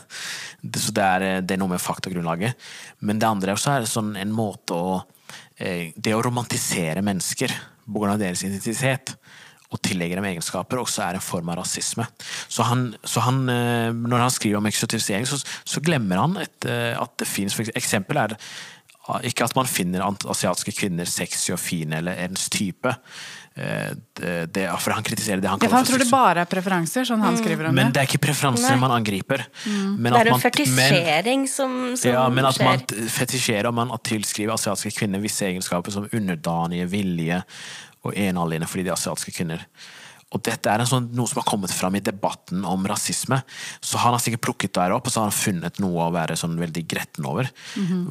Det- 0.63 0.81
Så 0.81 0.91
det 0.93 1.03
er, 1.03 1.41
det 1.41 1.51
er 1.51 1.57
noe 1.57 1.69
med 1.69 1.79
faktagrunnlaget. 1.79 2.55
Men 3.01 3.19
det 3.19 3.27
andre 3.27 3.51
er 3.51 3.55
også 3.55 3.71
er 3.75 3.79
det 3.81 3.89
sånn 3.89 4.15
en 4.19 4.31
måte 4.31 4.71
å 4.75 5.03
Det 5.57 6.13
å 6.13 6.21
romantisere 6.21 7.01
mennesker 7.01 7.53
på 7.87 8.01
grunn 8.01 8.13
av 8.13 8.21
deres 8.21 8.43
identitet 8.45 9.15
og 9.67 9.81
tillegge 9.83 10.15
dem 10.15 10.27
egenskaper, 10.29 10.79
også 10.79 11.03
er 11.03 11.17
en 11.17 11.23
form 11.23 11.49
av 11.51 11.59
rasisme. 11.59 12.05
Så 12.47 12.63
han, 12.69 12.87
så 13.03 13.23
han 13.25 13.41
eh, 13.51 13.89
når 13.91 14.23
han 14.23 14.31
skriver 14.31 14.61
om 14.61 14.69
eksotifisering, 14.69 15.27
så, 15.27 15.39
så 15.43 15.83
glemmer 15.83 16.21
han 16.21 16.37
et, 16.39 16.67
eh, 16.69 16.93
at 16.95 17.17
det 17.19 17.27
finnes 17.27 17.57
Eksempel 17.75 18.21
er 18.21 18.37
ah, 18.37 19.19
ikke 19.27 19.47
at 19.47 19.57
man 19.59 19.67
finner 19.67 20.05
asiatiske 20.07 20.75
kvinner 20.77 21.09
sexy 21.09 21.51
og 21.55 21.59
fine 21.59 21.99
eller 21.99 22.23
ens 22.27 22.47
type. 22.53 22.95
Eh, 23.57 23.93
Det, 24.17 24.53
det, 24.53 24.63
for 24.81 24.93
han 24.97 25.03
kritiserer 25.05 25.41
det 25.41 25.49
han 25.49 25.59
Ja, 25.61 25.67
for 25.69 25.77
han 25.77 25.85
tror 25.85 26.01
det 26.01 26.07
bare 26.09 26.41
er 26.41 26.49
preferanser, 26.49 27.05
sånn 27.05 27.21
han 27.21 27.35
skriver 27.37 27.67
om 27.69 27.75
Men 27.77 27.91
det. 27.91 27.93
det 27.93 28.01
er 28.01 28.07
ikke 28.09 28.23
preferanser 28.25 28.73
Nei. 28.73 28.79
man 28.81 28.93
angriper. 28.95 29.43
Men 29.67 30.13
Det 30.13 30.21
er 30.23 30.31
en 30.33 30.41
fetisjering 30.41 31.45
som, 31.49 31.75
som 31.97 32.11
ja, 32.11 32.23
men 32.33 32.45
at 32.49 32.57
man 32.65 32.81
fetisjerer 33.13 33.69
og 33.69 33.75
man 33.77 33.93
tilskriver 34.01 34.55
asiatiske 34.57 34.97
kvinner 34.97 35.21
visse 35.21 35.45
egenskaper 35.45 35.93
som 35.93 36.07
underdanige, 36.09 36.87
villige 36.89 37.43
og 38.05 38.17
enalene 38.17 38.65
fordi 38.69 38.87
de 38.87 38.93
er 38.93 38.97
asiatiske 38.97 39.35
kvinner. 39.37 39.67
Og 40.33 40.41
dette 40.43 40.67
er 40.67 40.81
en 40.83 40.89
sånn, 40.89 41.11
noe 41.15 41.29
som 41.29 41.39
har 41.39 41.47
kommet 41.47 41.71
fram 41.71 41.95
i 41.95 42.01
debatten 42.03 42.65
om 42.67 42.83
rasisme. 42.89 43.37
Så 43.79 44.01
han 44.01 44.11
har 44.17 44.19
sikkert 44.19 44.43
plukket 44.49 44.73
det 44.75 44.89
opp, 44.91 45.05
og 45.07 45.13
så 45.13 45.21
har 45.21 45.29
han 45.29 45.37
funnet 45.37 45.77
noe 45.79 46.09
å 46.09 46.11
være 46.11 46.35
sånn 46.35 46.57
veldig 46.59 46.83
gretten 46.89 47.29
over. 47.29 47.47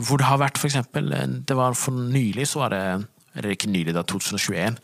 Hvor 0.01 0.23
det 0.23 0.31
har 0.31 0.39
vært 0.41 0.57
for 0.63 0.71
eksempel, 0.71 1.11
det 1.45 1.57
var 1.59 1.75
for 1.77 1.93
nylig 1.93 2.47
så 2.49 2.63
var 2.63 2.73
det 2.73 2.85
eller 3.37 3.55
ikke 3.55 3.71
nylig, 3.71 3.95
da 3.97 4.03
2021, 4.07 4.79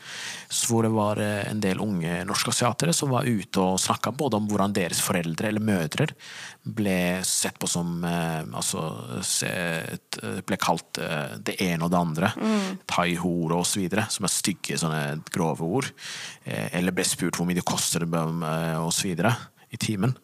så 0.53 0.71
hvor 0.71 0.87
det 0.87 0.93
var 0.95 1.21
eh, 1.23 1.43
en 1.51 1.63
del 1.63 1.81
unge 1.83 2.23
norske 2.29 2.53
asiatere 2.53 2.95
som 2.97 3.13
var 3.13 3.29
ute 3.29 3.63
og 3.63 3.81
snakka 3.81 4.15
både 4.17 4.39
om 4.39 4.49
hvordan 4.51 4.77
deres 4.77 5.03
foreldre 5.05 5.51
eller 5.51 5.65
mødre 5.65 6.09
ble 6.63 7.21
sett 7.27 7.59
på 7.59 7.69
som 7.71 8.05
eh, 8.07 8.43
altså 8.53 8.85
se, 9.27 9.53
ble 10.47 10.59
kalt 10.61 11.01
eh, 11.03 11.37
det 11.43 11.59
ene 11.65 11.87
og 11.87 11.93
det 11.93 12.03
andre. 12.03 12.33
Og 13.43 13.67
så 13.67 13.81
videre, 13.81 14.07
som 14.13 14.27
er 14.27 14.33
stygge, 14.33 14.79
sånne 14.79 15.23
grove 15.33 15.67
ord. 15.67 15.89
Eh, 16.45 16.69
eller 16.79 16.95
ble 16.95 17.07
spurt 17.07 17.39
hvor 17.39 17.49
mye 17.49 17.59
det 17.59 17.67
koster 17.67 18.07
eh, 18.07 19.03
videre 19.03 19.35
i 19.73 19.81
timen. 19.81 20.15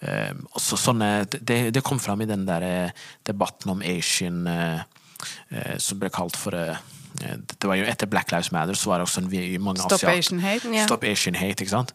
Eh, 0.00 0.32
så, 0.56 0.78
sånne, 0.80 1.10
det, 1.32 1.60
det 1.74 1.84
kom 1.84 2.00
fram 2.00 2.22
i 2.22 2.28
den 2.28 2.46
der 2.48 2.64
eh, 2.66 3.04
debatten 3.26 3.74
om 3.74 3.84
Asian 3.84 4.46
eh, 4.48 4.80
eh, 5.50 5.76
som 5.80 6.00
ble 6.00 6.12
kalt 6.12 6.38
for 6.38 6.56
eh, 6.56 6.80
det 7.18 7.68
var 7.68 7.74
jo 7.74 7.84
Etter 7.84 8.06
Black 8.06 8.30
Lives 8.32 8.52
Matter 8.52 8.74
så 8.74 8.90
var 8.90 8.98
det 9.00 9.08
også 9.08 9.20
en, 9.20 9.62
mange 9.62 9.80
Stop 9.82 9.92
asiat- 9.98 10.18
Asian 10.18 10.40
hate. 10.40 10.68
Yeah. 10.68 10.86
Stop 10.86 11.04
Asian 11.04 11.34
hate, 11.34 11.64
ikke 11.64 11.70
sant? 11.70 11.94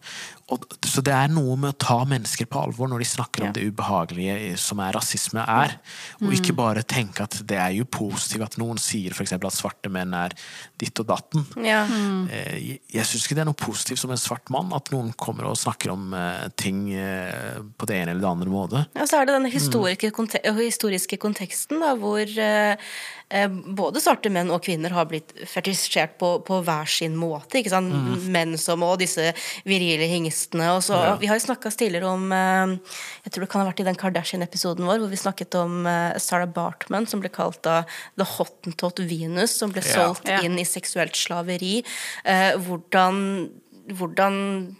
Og, 0.54 0.62
så 0.86 1.02
det 1.02 1.10
er 1.10 1.26
noe 1.34 1.56
med 1.58 1.72
å 1.72 1.78
ta 1.82 1.96
mennesker 2.06 2.46
på 2.46 2.60
alvor 2.62 2.86
når 2.86 3.02
de 3.02 3.06
snakker 3.10 3.42
Ja. 3.42 3.46
om 3.48 3.52
det 3.56 3.64
ubehagelige 3.66 4.56
som 4.62 4.78
er 4.78 4.92
rasisme 4.94 5.42
er, 5.42 5.80
og 6.22 6.30
ikke 6.30 6.52
Mm. 6.52 6.56
bare 6.56 6.82
tenke 6.86 7.24
at 7.24 7.34
det 7.44 7.56
er 7.58 7.72
jo 7.74 7.84
positivt 7.84 8.44
at 8.44 8.56
noen 8.56 8.78
sier 8.78 9.10
for 9.12 9.24
eksempel 9.24 9.48
at 9.50 9.54
svarte 9.58 9.90
menn 9.90 10.14
er 10.14 10.30
ditt 10.78 11.00
og 11.00 11.06
datten. 11.08 11.46
Ja. 11.64 11.82
Eh, 12.30 12.54
Jeg, 12.56 12.80
jeg 12.92 13.04
syns 13.04 13.26
ikke 13.26 13.34
det 13.34 13.42
er 13.42 13.50
noe 13.50 13.58
positivt 13.58 13.98
som 13.98 14.10
en 14.14 14.16
svart 14.22 14.48
mann 14.48 14.72
at 14.72 14.90
noen 14.92 15.12
kommer 15.18 15.46
og 15.50 15.56
snakker 15.58 15.90
om 15.90 16.14
uh, 16.14 16.46
ting 16.56 16.94
uh, 16.94 17.58
på 17.76 17.86
det 17.86 17.96
ene 17.96 18.10
eller 18.14 18.20
det 18.22 18.30
andre 18.30 18.48
måte. 18.50 18.86
Og 18.94 19.08
så 19.08 19.20
er 19.20 19.26
det 19.26 19.34
den 19.42 19.50
historiske, 19.50 20.12
konte 20.14 20.38
historiske 20.44 21.18
konteksten 21.18 21.80
da, 21.82 21.96
hvor 21.98 22.22
eh, 22.22 22.76
eh, 23.30 23.48
både 23.48 24.00
svarte 24.00 24.30
menn 24.30 24.50
og 24.54 24.62
kvinner 24.62 24.90
har 24.94 25.06
blitt 25.10 25.34
fetisjert 25.44 26.16
på, 26.18 26.38
på 26.46 26.62
hver 26.62 26.86
sin 26.86 27.16
måte. 27.18 27.58
Ikke 27.58 27.74
sant? 27.74 27.90
Menn 28.30 28.56
som 28.56 28.82
og 28.86 28.98
disse 29.02 29.32
virile 29.66 30.06
hingstene. 30.36 30.68
Og 30.76 30.82
så, 30.82 30.92
Ja. 30.96 31.16
Vi 31.16 31.26
har 31.26 31.38
jo 31.38 31.46
snakka 31.46 31.70
tidligere 31.76 32.04
om 32.12 32.30
eh, 32.32 32.78
Jeg 33.24 33.32
tror 33.32 33.40
det 33.40 33.50
kan 33.50 33.60
ha 33.64 33.70
vært 33.72 33.80
i 33.80 33.84
den 33.84 33.96
Kardashian-episoden 33.96 34.84
vår, 34.86 34.98
hvor 35.00 35.08
vi 35.10 35.16
snakket 35.16 35.54
om 35.54 35.86
eh, 35.86 36.18
Sarah 36.18 36.46
Bartman, 36.46 37.06
som 37.06 37.20
ble 37.20 37.28
kalt 37.30 37.62
da 37.62 37.84
The 38.16 38.24
Hottentot 38.24 38.98
Venus, 39.08 39.56
som 39.56 39.72
ble 39.72 39.82
solgt 39.82 40.28
Ja. 40.28 40.40
inn 40.42 40.58
i 40.58 40.64
seksuelt 40.64 41.14
slaveri. 41.16 41.84
Eh, 42.24 42.52
hvordan 42.56 43.50
hvordan 43.86 44.76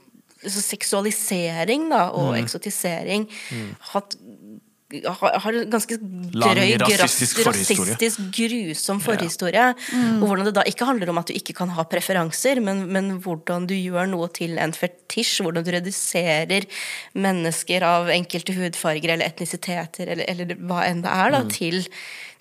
så 0.46 0.60
seksualisering 0.62 1.88
da, 1.90 2.08
og 2.10 2.34
Mm. 2.34 2.42
eksotisering 2.44 3.28
hatt 3.92 4.16
har, 5.04 5.38
har 5.44 5.58
en 5.60 5.70
ganske 5.72 5.98
Lang 6.36 6.56
drøy, 6.56 6.72
rasistisk 6.96 7.42
forhistorie. 7.44 7.96
rasistisk, 7.96 8.26
grusom 8.36 9.00
forhistorie. 9.04 9.66
Og 10.20 10.26
hvordan 10.26 10.48
det 10.48 10.54
da 10.58 10.66
ikke 10.68 10.88
handler 10.88 11.12
om 11.12 11.20
at 11.22 11.30
du 11.30 11.36
ikke 11.36 11.56
kan 11.56 11.72
ha 11.76 11.86
preferanser, 11.88 12.60
men, 12.64 12.84
men 12.92 13.16
hvordan 13.24 13.68
du 13.70 13.74
gjør 13.76 14.08
noe 14.12 14.30
til 14.36 14.56
en 14.62 14.74
fetisj. 14.76 15.42
Hvordan 15.46 15.66
du 15.66 15.72
reduserer 15.74 16.68
mennesker 17.16 17.84
av 17.86 18.12
enkelte 18.14 18.54
hudfarger 18.56 19.16
eller 19.16 19.28
etnisiteter 19.28 20.14
eller, 20.14 20.28
eller 20.30 20.56
hva 20.66 20.86
enn 20.88 21.04
det 21.04 21.12
er, 21.12 21.34
da, 21.34 21.42
til, 21.52 21.82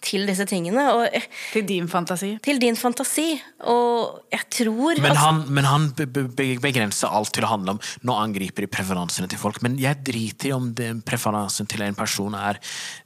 til 0.06 0.26
disse 0.30 0.46
tingene. 0.50 0.86
Og 0.94 1.10
Til 1.52 1.66
din 1.68 1.88
fantasi. 1.92 2.36
til 2.46 2.60
din 2.62 2.78
fantasi. 2.78 3.40
Og 3.66 4.22
jeg 4.32 4.46
tror 4.54 5.02
Men 5.02 5.16
han, 5.18 5.44
men 5.50 5.66
han 5.66 5.90
be- 5.98 6.06
be- 6.08 6.60
begrenser 6.62 7.10
alt 7.12 7.34
til 7.34 7.44
å 7.48 7.50
handle 7.56 7.76
om 7.76 7.80
Nå 8.06 8.14
angriper 8.22 8.66
de 8.66 8.68
preferansene 8.72 9.28
til 9.32 9.40
folk, 9.42 9.62
men 9.66 9.78
jeg 9.82 10.04
driter 10.06 10.50
i 10.50 10.54
om 10.56 10.72
den 10.78 11.02
preferansen 11.02 11.68
til 11.68 11.82
en 11.82 11.96
person 11.98 12.36
er 12.38 12.60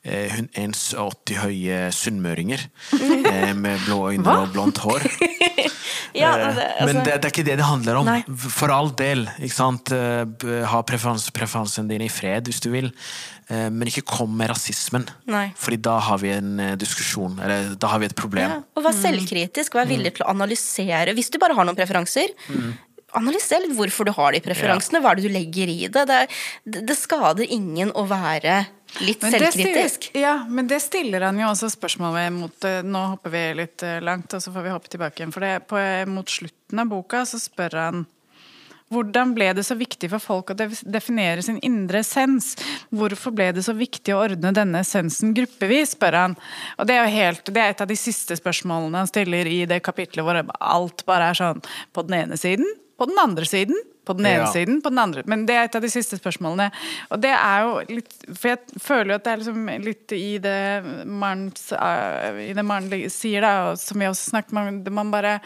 eh, 0.04 0.30
hun- 0.36 0.50
1,80 0.54 1.40
høye 1.44 1.80
sunnmøringer 1.96 2.68
eh, 3.32 3.54
med 3.56 3.80
blå 3.88 4.12
øyne 4.12 4.28
og 4.44 4.52
blondt 4.54 4.78
hår. 4.84 5.08
ja, 6.14 6.30
Eh, 6.36 6.46
altså, 6.48 6.86
Men 6.86 7.04
det, 7.06 7.14
det 7.22 7.26
er 7.28 7.32
ikke 7.34 7.46
det 7.48 7.58
det 7.60 7.66
handler 7.68 8.00
om. 8.00 8.06
Nei. 8.08 8.22
For 8.50 8.72
all 8.74 8.90
del. 8.98 9.28
ikke 9.40 9.56
sant? 9.56 9.92
Eh, 9.96 10.26
Ha 10.70 10.82
preferans, 10.88 11.30
preferansen 11.36 11.88
din 11.90 12.02
i 12.06 12.10
fred 12.12 12.48
hvis 12.50 12.60
du 12.64 12.70
vil, 12.74 12.90
men 13.74 13.90
ikke 13.90 14.04
kom 14.06 14.36
med 14.38 14.52
rasismen. 14.52 15.08
Nei. 15.30 15.48
Fordi 15.58 15.80
da 15.90 15.96
har 16.10 16.20
vi 16.22 16.30
en 16.36 16.60
eh, 16.60 16.76
diskusjon, 16.80 17.40
eller 17.42 17.72
da 17.82 17.90
har 17.94 18.00
vi 18.04 18.10
et 18.12 18.18
problem. 18.20 18.52
Ja, 18.60 18.60
og 18.78 18.86
vær 18.86 18.94
selvkritisk, 18.98 19.74
vær 19.80 19.90
villig 19.90 20.16
til 20.20 20.28
å 20.28 20.30
analysere. 20.36 21.16
Hvis 21.18 21.32
du 21.34 21.40
bare 21.42 21.58
har 21.58 21.66
noen 21.66 21.78
preferanser, 21.80 22.36
analyser 23.18 23.64
litt 23.64 23.74
hvorfor 23.78 24.06
du 24.06 24.12
har 24.14 24.36
de 24.36 24.42
preferansene. 24.46 25.02
Hva 25.02 25.14
er 25.16 25.20
det 25.20 25.30
du 25.30 25.34
legger 25.34 25.72
i 25.72 25.78
det? 25.88 26.04
Det, 26.10 26.18
er- 26.26 26.84
det, 26.92 26.98
skader 27.00 27.50
ingen 27.50 27.90
å 27.98 28.04
være 28.10 28.60
litt 29.06 29.22
Men 29.26 29.34
selvkritisk. 29.34 30.10
stiller, 30.12 30.22
ja, 30.22 30.36
men 30.50 30.70
det 30.70 30.80
stiller 30.82 31.26
han 31.28 31.40
jo 31.42 31.50
også 31.50 31.70
spørsmål 31.74 32.14
ved 32.16 32.32
mot 32.38 32.66
eh, 32.66 32.80
Nå 32.86 33.02
hopper 33.16 33.34
vi 33.34 33.44
litt 33.64 33.84
eh, 33.86 34.00
langt, 34.06 34.34
og 34.34 34.42
så 34.42 34.54
får 34.54 34.66
vi 34.66 34.74
hoppe 34.74 34.90
tilbake 34.94 35.22
igjen. 35.22 35.34
For 35.34 35.46
det, 35.46 35.52
på, 35.70 35.82
mot 36.10 36.30
slutten 36.30 36.82
av 36.86 36.90
boka 36.90 37.26
så 37.30 37.42
spør 37.42 37.78
han 37.82 38.06
hvordan 38.90 39.34
ble 39.38 39.52
det 39.58 39.64
så 39.68 39.78
viktig 39.78 40.10
for 40.12 40.24
folk 40.24 40.54
å 40.54 40.58
definere 40.58 41.44
sin 41.46 41.60
indre 41.66 42.02
essens? 42.04 42.56
Hvorfor 42.90 43.34
ble 43.38 43.52
det 43.56 43.64
så 43.66 43.76
viktig 43.78 44.16
å 44.16 44.24
ordne 44.26 44.54
denne 44.56 44.82
essensen 44.86 45.36
gruppevis, 45.38 45.94
spør 45.98 46.18
han. 46.24 46.36
Og 46.80 46.90
det 46.90 46.98
er 46.98 47.12
helt, 47.14 47.46
det 47.54 47.62
er 47.62 47.76
et 47.76 47.84
av 47.86 47.90
de 47.92 47.98
siste 48.00 48.38
spørsmålene 48.40 49.04
han 49.04 49.10
stiller 49.12 49.50
i 49.50 49.62
det 49.70 49.82
kapitlet 49.86 50.26
hvor 50.26 50.42
alt 50.60 51.06
bare 51.10 51.30
er 51.32 51.38
sånn 51.38 51.62
på 51.94 52.06
den 52.08 52.24
ene 52.24 52.40
siden, 52.40 52.66
på 53.00 53.08
den 53.08 53.20
andre 53.22 53.46
siden, 53.48 53.78
på 54.10 54.16
den 54.18 54.26
ene 54.26 54.48
Ja. 54.48 54.52
siden, 54.52 54.82
på 54.82 54.90
den 54.90 54.98
andre. 55.00 55.22
Men 55.30 55.46
det 55.46 55.54
er 55.56 55.68
et 55.68 55.76
av 55.78 55.84
de 55.86 55.90
siste 55.94 56.18
spørsmålene. 56.18 56.72
Og 57.14 57.22
det 57.22 57.30
er 57.30 57.62
jo 57.62 57.76
litt 57.94 58.16
For 58.34 58.50
jeg 58.50 58.82
føler 58.82 59.12
jo 59.14 59.18
at 59.20 59.24
det 59.24 59.32
er 59.32 59.38
liksom 59.44 59.84
litt 59.86 60.12
i 60.18 60.38
det 60.42 61.06
Maren 61.06 61.52
eh, 61.78 62.40
i 62.50 62.54
det 62.58 62.66
Maren 62.66 62.90
sier, 63.14 63.46
da, 63.46 63.52
og 63.70 63.78
som 63.78 64.02
vi 64.02 64.10
også 64.10 64.32
snakket 64.34 64.58
om, 64.58 64.84
det 64.84 64.92
man 64.92 65.12
bare 65.14 65.40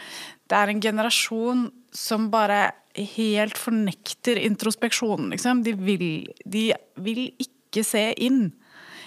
Det 0.48 0.56
er 0.56 0.72
en 0.72 0.80
generasjon 0.80 1.70
som 1.92 2.30
bare 2.32 2.72
helt 2.94 3.58
fornekter 3.58 4.38
introspeksjonen, 4.44 5.32
liksom. 5.34 5.62
De 5.66 5.74
vil, 5.78 6.08
de 6.44 6.68
vil 7.02 7.26
ikke 7.42 7.84
se 7.86 8.12
inn 8.22 8.52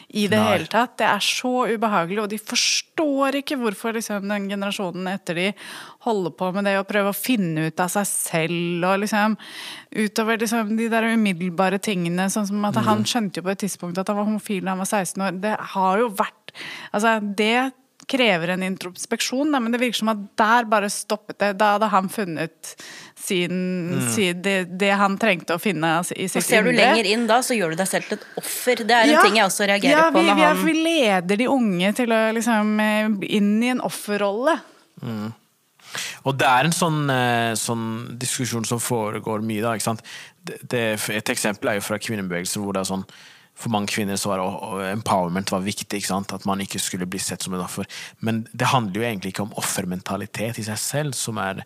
i 0.07 0.27
det 0.31 0.37
Nei. 0.39 0.51
hele 0.53 0.67
tatt. 0.71 0.95
Det 0.99 1.07
er 1.07 1.23
så 1.23 1.53
ubehagelig, 1.67 2.21
og 2.23 2.29
de 2.31 2.39
forstår 2.39 3.41
ikke 3.41 3.57
hvorfor 3.59 3.95
liksom, 3.97 4.27
den 4.31 4.47
generasjonen 4.51 5.09
etter 5.11 5.39
de 5.39 5.47
holder 6.07 6.35
på 6.39 6.51
med 6.55 6.67
det 6.67 6.77
og 6.79 6.87
prøver 6.87 7.11
å 7.11 7.17
finne 7.17 7.67
ut 7.67 7.83
av 7.83 7.91
seg 7.91 8.07
selv 8.07 8.87
og 8.87 9.01
liksom 9.03 9.35
Utover 9.97 10.39
liksom, 10.39 10.75
de 10.77 10.87
der 10.91 11.09
umiddelbare 11.15 11.79
tingene, 11.83 12.29
sånn 12.31 12.47
som 12.49 12.69
at 12.69 12.79
han 12.85 13.03
skjønte 13.07 13.41
jo 13.41 13.47
på 13.47 13.53
et 13.55 13.63
tidspunkt 13.65 13.99
at 13.99 14.11
han 14.11 14.19
var 14.19 14.27
homofil 14.29 14.63
da 14.63 14.75
han 14.75 14.83
var 14.83 14.91
16 14.91 15.27
år. 15.27 15.41
Det 15.43 15.55
har 15.73 16.03
jo 16.03 16.09
vært 16.15 16.35
Altså, 16.95 17.17
det 17.21 17.71
krever 18.07 18.53
en 18.53 18.63
introspeksjon, 18.63 19.51
men 19.51 19.71
det 19.73 19.81
virker 19.81 19.99
som 19.99 20.11
at 20.13 20.21
der 20.39 20.67
bare 20.69 20.89
stoppet 20.91 21.39
det. 21.43 21.51
Da 21.59 21.73
hadde 21.75 21.89
han 21.91 22.07
funnet 22.11 22.73
sin, 23.19 23.57
sin 24.13 24.41
det, 24.41 24.55
det 24.79 24.93
han 24.95 25.17
trengte 25.19 25.57
å 25.57 25.61
finne 25.61 25.89
i 25.99 25.99
Og 25.99 26.13
indre. 26.13 26.43
ser 26.45 26.63
du 26.63 26.71
indre. 26.71 26.85
lenger 26.85 27.09
inn 27.11 27.25
da, 27.29 27.41
så 27.43 27.57
gjør 27.57 27.75
du 27.75 27.81
deg 27.81 27.89
selv 27.91 28.07
til 28.07 28.19
et 28.21 28.39
offer. 28.39 28.83
Det 28.87 28.95
er 28.95 29.11
en 29.11 29.25
ting 29.27 29.39
jeg 29.41 29.49
også 29.49 29.67
reagerer 29.67 29.99
ja, 29.99 30.07
på 30.13 30.23
når 30.23 30.39
vi, 30.39 30.47
han 30.47 30.63
vi 30.63 30.77
leder 30.87 31.43
de 31.43 31.49
unge 31.51 31.91
til 31.99 32.15
å 32.15 32.21
liksom 32.37 32.79
eh, 32.85 33.11
inn 33.39 33.51
i 33.59 33.73
en 33.75 33.83
offerrolle. 33.83 34.55
Og 36.27 36.35
det 36.35 36.47
er 36.47 36.67
en 36.67 36.75
sånn, 36.75 37.03
eh, 37.11 37.53
sånn 37.59 37.87
diskusjon 38.19 38.67
som 38.67 38.79
foregår 38.83 39.43
mye. 39.45 39.63
da, 39.63 39.75
ikke 39.75 39.89
sant? 39.89 40.03
Det, 40.39 40.61
det, 40.63 40.83
et 41.15 41.35
eksempel 41.35 41.71
er 41.73 41.81
jo 41.81 41.87
fra 41.89 41.99
kvinnebevegelsen, 41.99 42.63
hvor 42.63 42.75
det 42.75 42.83
er 42.85 42.91
sånn 42.95 43.07
for 43.57 43.73
mange 43.73 43.89
kvinner 43.89 44.19
så 44.19 44.31
var 44.31 44.83
empowerment 44.91 45.51
var 45.51 45.65
viktig. 45.65 46.03
At 46.13 46.45
man 46.45 46.61
ikke 46.61 46.81
skulle 46.81 47.09
bli 47.09 47.19
sett 47.21 47.43
som 47.43 47.55
en 47.57 47.63
offer. 47.63 47.87
Men 48.21 48.45
det 48.53 48.69
handler 48.69 49.01
jo 49.01 49.07
egentlig 49.07 49.33
ikke 49.33 49.47
om 49.47 49.55
offermentalitet 49.57 50.61
i 50.61 50.67
seg 50.67 50.77
selv. 50.77 51.17
er, 51.41 51.63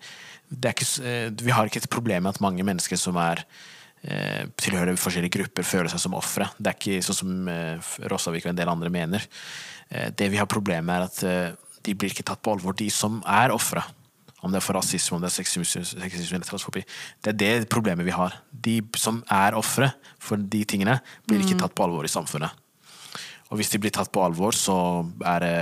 ikke, 0.72 0.88
eh, 1.04 1.30
Vi 1.32 1.52
har 1.52 1.66
ikke 1.66 1.84
et 1.84 1.90
problem 1.90 2.24
med 2.24 2.36
at 2.36 2.42
mange 2.42 2.64
mennesker 2.64 2.96
som 2.96 3.18
er 3.18 3.44
eh, 4.04 4.48
tilhører 4.56 4.96
forskjellige 4.96 5.38
grupper, 5.38 5.64
føler 5.64 5.90
seg 5.90 6.00
som 6.00 6.14
ofre. 6.14 6.50
Det 6.58 6.72
er 6.72 6.80
ikke 6.80 7.04
sånn 7.04 7.20
som 7.20 7.48
eh, 7.48 7.78
Rossavik 8.08 8.46
og 8.46 8.52
en 8.52 8.56
del 8.56 8.70
andre 8.70 8.90
mener. 8.90 9.28
Det 9.92 10.30
vi 10.32 10.38
har 10.40 10.48
problemet 10.48 10.88
med, 10.88 10.96
er 10.96 11.04
at 11.04 11.58
de 11.84 11.94
blir 11.94 12.14
ikke 12.14 12.24
tatt 12.24 12.40
på 12.40 12.54
alvor, 12.54 12.72
de 12.72 12.88
som 12.90 13.18
er 13.28 13.52
ofre. 13.52 13.84
Om 14.42 14.52
det 14.54 14.58
er 14.58 14.66
for 14.66 14.78
rasisme, 14.78 15.18
om 15.18 15.22
det 15.22 15.30
er 15.30 15.36
sexisme, 15.38 15.86
eller 16.36 16.48
transfobi. 16.48 16.82
Det 17.22 17.34
er 17.34 17.38
det 17.38 17.70
problemet 17.70 18.08
vi 18.08 18.16
har. 18.16 18.40
De 18.50 18.80
som 18.98 19.22
er 19.30 19.58
ofre 19.58 19.92
for 20.22 20.42
de 20.42 20.64
tingene, 20.66 20.98
blir 21.30 21.44
ikke 21.44 21.60
tatt 21.62 21.76
på 21.78 21.86
alvor 21.86 22.08
i 22.08 22.12
samfunnet. 22.12 22.58
Og 23.52 23.60
hvis 23.60 23.70
de 23.74 23.82
blir 23.84 23.94
tatt 23.94 24.10
på 24.14 24.24
alvor, 24.24 24.56
så 24.56 24.76
er 25.28 25.44
det 25.44 25.56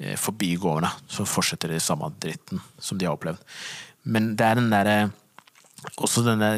eh, 0.00 0.16
forbigående. 0.18 0.90
Så 1.06 1.28
fortsetter 1.28 1.70
de 1.70 1.80
samme 1.82 2.08
dritten 2.18 2.62
som 2.80 2.98
de 2.98 3.06
har 3.06 3.14
opplevd. 3.14 3.42
Men 4.10 4.32
det 4.34 4.46
er 4.46 4.58
den 4.58 4.72
derre 4.72 4.98
også 6.00 6.22
denne 6.26 6.50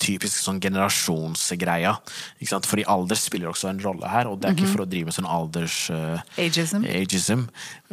typiske 0.00 0.42
sånn 0.42 0.60
generasjonsgreia. 0.62 1.94
Fordi 2.40 2.86
alder 2.88 3.18
spiller 3.20 3.50
også 3.50 3.70
en 3.70 3.82
rolle 3.84 4.08
her, 4.08 4.30
og 4.30 4.40
det 4.40 4.48
er 4.48 4.56
ikke 4.56 4.72
for 4.72 4.84
å 4.84 4.88
drive 4.88 5.10
med 5.10 5.16
sånn 5.16 5.28
alders... 5.28 5.78
Uh, 5.92 6.22
Ageism. 6.40 6.86
ageism, 6.88 7.46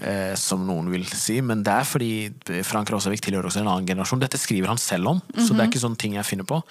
uh, 0.03 0.33
som 0.39 0.63
noen 0.67 0.91
vil 0.93 1.05
si. 1.11 1.39
Men 1.45 1.65
det 1.67 1.75
er 1.75 1.89
fordi 1.89 2.11
Frank 2.67 2.91
Rosavik 2.93 3.23
tilhører 3.25 3.51
også 3.51 3.63
en 3.63 3.71
annen 3.71 3.89
generasjon. 3.89 4.23
Dette 4.23 4.39
skriver 4.41 4.71
han 4.71 4.81
selv 4.81 5.15
om, 5.15 5.21
så 5.35 5.53
det 5.53 5.63
er 5.63 5.71
ikke 5.71 5.83
sånne 5.83 5.99
ting 6.01 6.17
jeg 6.19 6.27
finner 6.27 6.47
på. 6.49 6.61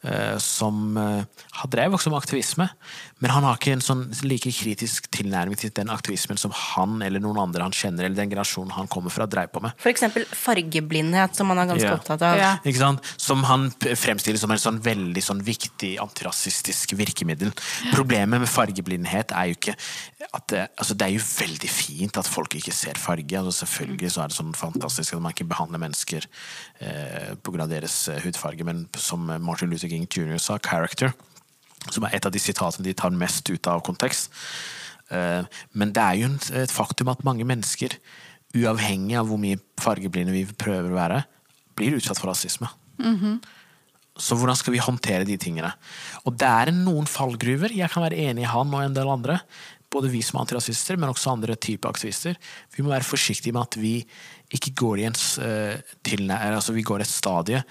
Uh, 0.00 0.38
som 0.40 0.96
eh, 0.96 1.24
Han 1.60 1.68
drev 1.68 1.92
også 1.92 2.08
med 2.08 2.22
aktivisme, 2.22 2.64
men 3.20 3.30
han 3.30 3.44
har 3.44 3.56
ikke 3.58 3.72
en 3.76 3.82
sånn 3.84 4.02
like 4.24 4.50
kritisk 4.56 5.10
tilnærming 5.12 5.56
til 5.60 5.70
den 5.76 5.90
aktivismen 5.92 6.38
som 6.40 6.52
han 6.56 7.02
eller 7.04 7.20
noen 7.20 7.38
andre 7.42 7.62
han 7.66 7.72
kjenner, 7.76 8.04
eller 8.06 8.16
den 8.16 8.30
generasjonen 8.32 8.72
han 8.72 8.88
kommer 8.88 9.12
fra, 9.12 9.26
dreiv 9.30 9.52
på 9.52 9.60
med. 9.64 9.72
For 9.80 9.92
eksempel 9.92 10.24
fargeblindhet, 10.24 11.36
som 11.36 11.48
han 11.52 11.58
er 11.58 11.66
ganske 11.74 11.86
Ja. 11.90 11.96
opptatt 11.96 12.22
av. 12.22 12.38
Ja. 12.38 12.52
Ikke 12.64 12.78
sant? 12.78 13.00
Som 13.20 13.44
han 13.44 13.70
fremstiller 13.70 14.38
som 14.38 14.50
en 14.50 14.58
sånn 14.58 14.80
veldig 14.82 15.22
sånn 15.22 15.42
viktig 15.44 15.98
antirasistisk 16.00 16.94
virkemiddel. 16.96 17.52
Problemet 17.92 18.40
med 18.40 18.48
fargeblindhet 18.48 19.32
er 19.32 19.50
jo 19.50 19.58
ikke 19.58 19.76
at 20.32 20.46
det, 20.48 20.68
altså 20.78 20.94
det 20.96 21.06
er 21.06 21.14
jo 21.16 21.24
veldig 21.24 21.70
fint 21.70 22.16
at 22.20 22.26
folk 22.26 22.54
ikke 22.54 22.72
ser 22.72 22.94
farge. 23.00 23.32
Altså 23.36 23.64
selvfølgelig 23.66 24.10
så 24.12 24.24
er 24.24 24.28
det 24.28 24.36
sånn 24.36 24.54
fantastisk 24.56 25.14
at 25.14 25.20
man 25.22 25.32
ikke 25.32 25.48
behandler 25.48 25.78
mennesker 25.82 26.26
eh, 26.80 27.34
pga. 27.42 27.66
deres 27.68 28.08
eh, 28.08 28.20
hudfarge, 28.24 28.64
men 28.64 28.88
som 28.96 29.26
Martin 29.40 29.70
Luther 29.70 29.88
King 29.88 30.06
jr. 30.08 30.38
sa, 30.38 30.58
'character', 30.58 31.12
som 31.88 32.04
er 32.04 32.18
et 32.18 32.26
av 32.26 32.34
de 32.34 32.42
sitatene 32.42 32.84
de 32.84 32.96
tar 32.96 33.14
mest 33.14 33.48
ut 33.50 33.70
av 33.70 33.82
kontekst. 33.86 34.30
Eh, 35.10 35.42
Men 35.72 35.92
det 35.92 36.02
er 36.02 36.18
jo 36.20 36.32
et 36.60 36.74
faktum 36.74 37.08
at 37.08 37.24
mange 37.24 37.46
mennesker, 37.46 37.96
uavhengig 38.54 39.16
av 39.18 39.30
hvor 39.30 39.38
mye 39.38 39.60
fargeblinde 39.80 40.34
vi 40.34 40.44
prøver 40.44 40.90
å 40.90 40.98
være, 40.98 41.24
blir 41.78 41.96
utsatt 41.96 42.18
for 42.18 42.32
rasisme. 42.32 42.68
Så 44.20 44.36
hvordan 44.36 44.58
skal 44.58 44.74
vi 44.74 44.82
håndtere 44.82 45.24
de 45.24 45.38
tingene? 45.40 45.70
Og 46.26 46.36
det 46.36 46.48
er 46.48 46.72
noen 46.76 47.06
fallgruver. 47.08 47.72
Jeg 47.72 47.88
kan 47.92 48.04
være 48.04 48.18
enig 48.28 48.44
i 48.44 48.50
han 48.50 48.74
og 48.74 48.82
en 48.82 48.96
del 48.96 49.08
andre. 49.08 49.38
Både 49.90 50.10
vi 50.12 50.20
som 50.22 50.36
er 50.38 50.44
antirasister, 50.44 50.98
men 51.00 51.10
også 51.10 51.32
andre 51.32 51.56
typer 51.56 51.90
aktivister. 51.90 52.36
Vi 52.76 52.82
må 52.84 52.92
være 52.92 53.06
forsiktige 53.06 53.54
med 53.56 53.64
at 53.64 53.78
vi 53.80 53.94
ikke 54.54 54.74
går 54.82 55.00
i 55.00 55.06
en 55.08 55.16
uh, 55.16 55.78
eh, 55.78 56.50
altså 56.50 56.74
vi 56.76 56.84
går 56.86 57.02
et 57.02 57.10
stadie 57.10 57.62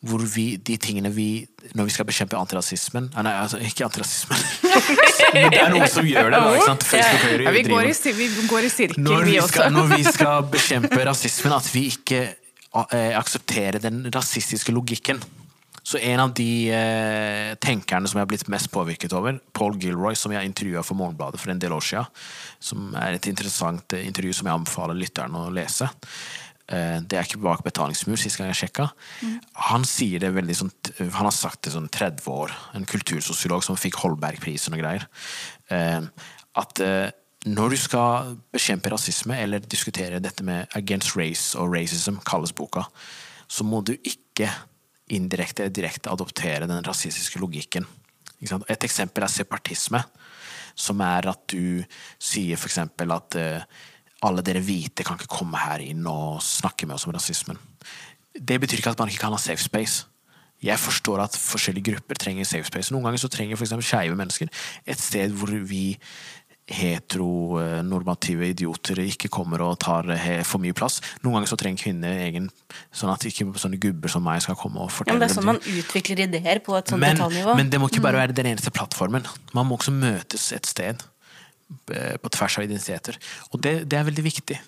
hvor 0.00 0.22
vi, 0.32 0.54
de 0.56 0.78
tingene 0.80 1.10
vi 1.12 1.44
Når 1.76 1.90
vi 1.90 1.92
skal 1.92 2.06
bekjempe 2.08 2.38
antirasismen 2.38 3.10
Nei, 3.20 3.32
altså 3.36 3.58
ikke 3.60 3.84
antirasismen. 3.84 4.38
men 5.34 5.50
det 5.52 5.60
er 5.60 5.74
noen 5.74 5.90
som 5.92 6.06
gjør 6.08 6.30
det. 6.32 6.38
Da, 6.38 6.54
ikke 6.56 6.68
sant? 6.70 6.86
Facebook 6.88 7.26
Høyre 7.26 7.44
Ja, 7.44 7.52
vi, 7.52 7.64
går 7.68 7.90
i, 7.90 8.14
vi 8.16 8.28
går 8.48 8.68
i 8.68 8.70
sirkel, 8.72 9.02
når 9.04 9.26
vi 9.26 9.34
vi, 9.34 9.40
også. 9.42 9.52
skal, 9.52 9.74
når 9.76 9.90
vi 9.92 10.00
skal 10.16 10.48
bekjempe 10.54 11.02
rasismen, 11.10 11.56
at 11.58 11.68
vi 11.74 11.84
ikke 11.92 12.22
eh, 12.30 13.12
aksepterer 13.18 13.82
den 13.84 14.06
rasistiske 14.14 14.72
logikken. 14.72 15.20
Så 15.82 15.98
en 15.98 16.20
av 16.20 16.32
de 16.36 16.50
eh, 16.72 17.52
tenkerne 17.60 18.08
som 18.08 18.18
jeg 18.18 18.24
har 18.24 18.30
blitt 18.30 18.48
mest 18.52 18.70
påvirket 18.72 19.14
over, 19.16 19.36
Paul 19.56 19.78
Gilroy, 19.80 20.16
som 20.16 20.32
jeg 20.32 20.48
intervjua 20.48 20.84
for 20.86 20.96
Morgenbladet 20.96 21.40
for 21.40 21.52
en 21.52 21.60
del 21.60 21.76
år 21.76 21.84
siden, 21.84 22.20
som 22.60 22.92
er 23.00 23.16
et 23.16 23.28
interessant 23.30 23.96
eh, 23.96 24.04
intervju 24.08 24.40
som 24.40 24.48
jeg 24.48 24.60
anbefaler 24.60 24.96
lytteren 25.00 25.36
å 25.40 25.48
lese. 25.52 25.88
Eh, 26.70 26.98
det 27.02 27.18
er 27.18 27.26
ikke 27.26 27.40
bak 27.42 27.64
betalingsmur, 27.66 28.18
sist 28.20 28.38
gang 28.38 28.52
jeg 28.52 28.60
sjekka. 28.62 28.90
Han 29.70 29.86
sier 29.88 30.22
det 30.22 30.30
veldig 30.36 30.54
sånn 30.54 30.70
Han 31.00 31.26
har 31.26 31.34
sagt 31.34 31.64
det 31.66 31.74
sånn 31.74 31.88
30 31.90 32.28
år, 32.30 32.54
en 32.78 32.86
kultursosiolog 32.86 33.64
som 33.66 33.78
fikk 33.80 33.98
Holbergprisen 34.04 34.76
og 34.76 34.82
greier. 34.84 35.08
Eh, 35.74 36.06
at 36.60 36.82
eh, 36.84 37.10
når 37.50 37.74
du 37.74 37.78
skal 37.80 38.34
bekjempe 38.52 38.92
rasisme 38.92 39.34
eller 39.40 39.64
diskutere 39.64 40.20
dette 40.22 40.44
med 40.46 40.70
against 40.78 41.16
race 41.16 41.58
og 41.58 41.72
racism, 41.74 42.20
kalles 42.26 42.54
boka, 42.54 42.84
så 43.50 43.66
må 43.66 43.80
du 43.82 43.96
ikke 43.96 44.50
indirekte 45.10 45.64
eller 45.64 45.74
direkte 45.74 46.12
adoptere 46.12 46.68
den 46.70 46.84
rasistiske 46.86 47.40
logikken. 47.42 47.88
Et 48.40 48.84
eksempel 48.86 49.24
er 49.24 49.32
separatisme, 49.32 50.04
som 50.78 51.00
er 51.02 51.26
at 51.32 51.42
du 51.50 51.82
sier 52.22 52.60
eksempel 52.70 53.10
at 53.16 53.36
alle 54.26 54.44
dere 54.44 54.62
hvite 54.64 55.04
kan 55.06 55.18
ikke 55.18 55.32
komme 55.32 55.60
her 55.60 55.82
inn 55.84 56.06
og 56.08 56.40
snakke 56.44 56.88
med 56.88 56.98
oss 56.98 57.06
om 57.08 57.14
rasismen. 57.16 57.58
Det 58.36 58.60
betyr 58.60 58.82
ikke 58.82 58.94
at 58.94 59.00
man 59.00 59.10
ikke 59.10 59.24
kan 59.24 59.34
ha 59.34 59.40
safe 59.40 59.62
space. 59.62 60.04
Jeg 60.60 60.76
forstår 60.76 61.22
at 61.24 61.38
forskjellige 61.40 61.88
grupper 61.88 62.18
trenger 62.20 62.44
safe 62.44 62.68
space. 62.68 62.92
Noen 62.92 63.08
ganger 63.08 63.22
så 63.22 63.30
trenger 63.32 63.56
eksempel 63.56 63.86
skeive 63.86 64.18
mennesker 64.18 64.50
et 64.84 65.00
sted 65.00 65.32
hvor 65.32 65.54
vi 65.70 65.94
heteronormative 66.70 68.50
idioter 68.52 69.00
ikke 69.02 69.30
kommer 69.32 69.62
og 69.64 69.78
tar 69.82 70.06
for 70.46 70.62
mye 70.62 70.76
plass. 70.76 71.00
Noen 71.24 71.38
ganger 71.38 71.50
så 71.50 71.58
trenger 71.58 71.82
kvinner 71.82 72.20
egen 72.28 72.46
Sånn 72.94 73.10
at 73.10 73.24
ikke 73.26 73.48
sånne 73.58 73.80
gubber 73.82 74.12
som 74.12 74.22
meg 74.22 74.42
skal 74.44 74.58
komme 74.58 74.78
og 74.82 74.90
Ja, 74.90 74.94
fortelle 75.00 75.18
men 75.18 75.24
det 75.24 75.30
er 75.30 75.34
sånn 75.34 75.48
man 75.48 75.58
utvikler 75.58 76.22
ideer 76.26 76.60
på 76.62 76.76
et 76.78 76.92
sånt 76.92 77.02
men, 77.02 77.16
detaljnivå. 77.18 77.56
men 77.58 77.72
det 77.72 77.80
må 77.82 77.88
ikke 77.90 78.04
bare 78.04 78.22
være 78.22 78.36
den 78.36 78.52
eneste 78.52 78.70
plattformen. 78.74 79.26
Man 79.56 79.66
må 79.66 79.80
også 79.80 79.94
møtes 79.94 80.50
et 80.54 80.68
sted. 80.70 81.02
Eh, 81.94 82.16
På 82.20 82.30
tvers 82.32 82.58
av 82.58 82.66
identiteter. 82.66 83.18
Og 83.50 83.60
det, 83.62 83.74
det 83.90 83.98
er 83.98 84.06
veldig 84.08 84.24
viktig. 84.24 84.58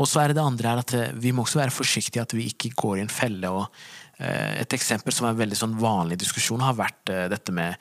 Og 0.00 0.08
så 0.08 0.22
er 0.22 0.30
det 0.30 0.38
det 0.38 0.46
andre 0.46 0.72
er 0.72 0.82
at 0.82 0.96
eh, 0.96 1.14
vi 1.22 1.32
må 1.34 1.44
også 1.46 1.62
være 1.62 1.74
forsiktige 1.74 2.24
at 2.24 2.34
vi 2.36 2.48
ikke 2.50 2.74
går 2.76 2.98
i 2.98 3.04
en 3.06 3.12
felle. 3.12 3.50
og 3.50 3.66
eh, 4.18 4.62
Et 4.62 4.78
eksempel 4.78 5.14
som 5.14 5.28
er 5.28 5.34
en 5.34 5.42
veldig 5.42 5.58
sånn 5.58 5.76
vanlig 5.80 6.20
diskusjon, 6.22 6.64
har 6.64 6.78
vært 6.78 7.12
eh, 7.14 7.26
dette 7.32 7.54
med 7.54 7.76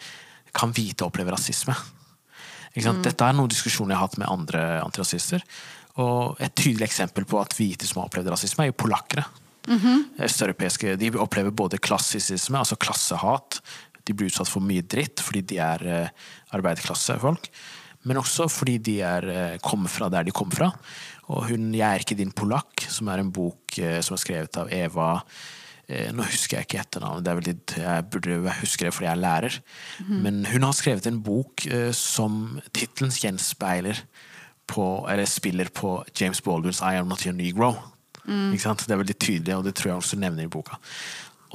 Kan 0.55 0.71
hvite 0.71 1.03
oppleve 1.03 1.33
rasisme? 1.35 1.75
Sant? 2.75 3.05
Dette 3.05 3.23
er 3.23 3.35
noen 3.35 3.51
diskusjoner 3.51 3.93
jeg 3.93 3.99
har 3.99 4.09
hatt 4.09 4.19
med 4.19 4.31
andre 4.31 4.61
antirasister. 4.83 5.43
Og 6.03 6.39
et 6.43 6.55
tydelig 6.59 6.89
eksempel 6.89 7.23
på 7.27 7.39
at 7.39 7.55
hvite 7.55 7.87
som 7.87 8.01
har 8.01 8.09
opplevd 8.09 8.33
rasisme, 8.33 8.65
er 8.65 8.73
jo 8.73 8.79
polakkere. 8.83 9.23
Østeuropeiske 10.21 10.95
de 10.99 11.11
opplever 11.17 11.55
både 11.55 11.79
klassisisme, 11.81 12.59
altså 12.59 12.77
klassehat. 12.79 13.61
De 14.05 14.13
blir 14.13 14.29
utsatt 14.29 14.51
for 14.51 14.63
mye 14.65 14.83
dritt 14.85 15.23
fordi 15.23 15.41
de 15.53 15.61
er 15.63 15.85
eh, 15.89 16.27
arbeiderklassefolk. 16.55 17.49
Men 18.05 18.21
også 18.21 18.47
fordi 18.51 18.77
de 18.85 18.99
er, 19.01 19.27
eh, 19.29 19.57
kommer 19.63 19.89
fra 19.89 20.09
der 20.09 20.23
de 20.23 20.31
kom 20.31 20.51
fra. 20.51 20.71
Og 21.27 21.49
hun 21.49 21.73
'Jeg 21.73 21.81
er 21.81 21.99
ikke 21.99 22.17
din 22.17 22.31
polakk', 22.31 22.87
som 22.89 23.07
er 23.07 23.19
en 23.19 23.31
bok 23.31 23.79
eh, 23.79 24.01
som 24.01 24.13
er 24.13 24.21
skrevet 24.21 24.57
av 24.57 24.67
Eva 24.71 25.23
eh, 25.89 26.11
Nå 26.11 26.23
husker 26.23 26.57
jeg 26.57 26.67
ikke 26.67 26.79
etternavnet, 26.81 27.23
det 27.23 27.77
er 27.77 27.97
jeg 27.97 28.09
burde 28.09 28.53
huske 28.61 28.85
det 28.85 28.93
fordi 28.93 29.05
jeg 29.05 29.17
er 29.17 29.21
lærer. 29.21 29.59
Men 30.09 30.45
hun 30.45 30.63
har 30.63 30.73
skrevet 30.73 31.05
en 31.07 31.21
bok 31.21 31.61
som 31.93 32.59
tittelen 32.73 33.11
gjenspeiler 33.11 34.01
på, 34.67 35.05
eller 35.07 35.25
spiller 35.25 35.69
på 35.69 36.03
James 36.19 36.41
Baldwins 36.41 36.81
'I 36.81 36.97
am 36.97 37.07
not 37.07 37.25
your 37.25 37.33
negro'. 37.33 37.77
Sant? 38.57 38.87
Det 38.87 38.91
er 38.91 39.03
veldig 39.03 39.19
tydelig, 39.19 39.55
og 39.55 39.63
det 39.63 39.75
tror 39.75 39.91
jeg 39.91 39.97
også 39.97 40.17
nevner 40.17 40.43
i 40.43 40.47
boka. 40.47 40.77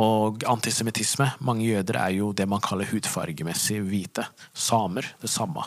Og 0.00 0.44
antisemittisme. 0.48 1.26
Mange 1.44 1.66
jøder 1.66 1.98
er 2.00 2.16
jo 2.16 2.30
det 2.36 2.46
man 2.48 2.62
kaller 2.64 2.88
hudfargemessig 2.88 3.80
hvite. 3.84 4.24
Samer. 4.56 5.08
Det 5.20 5.30
samme. 5.30 5.66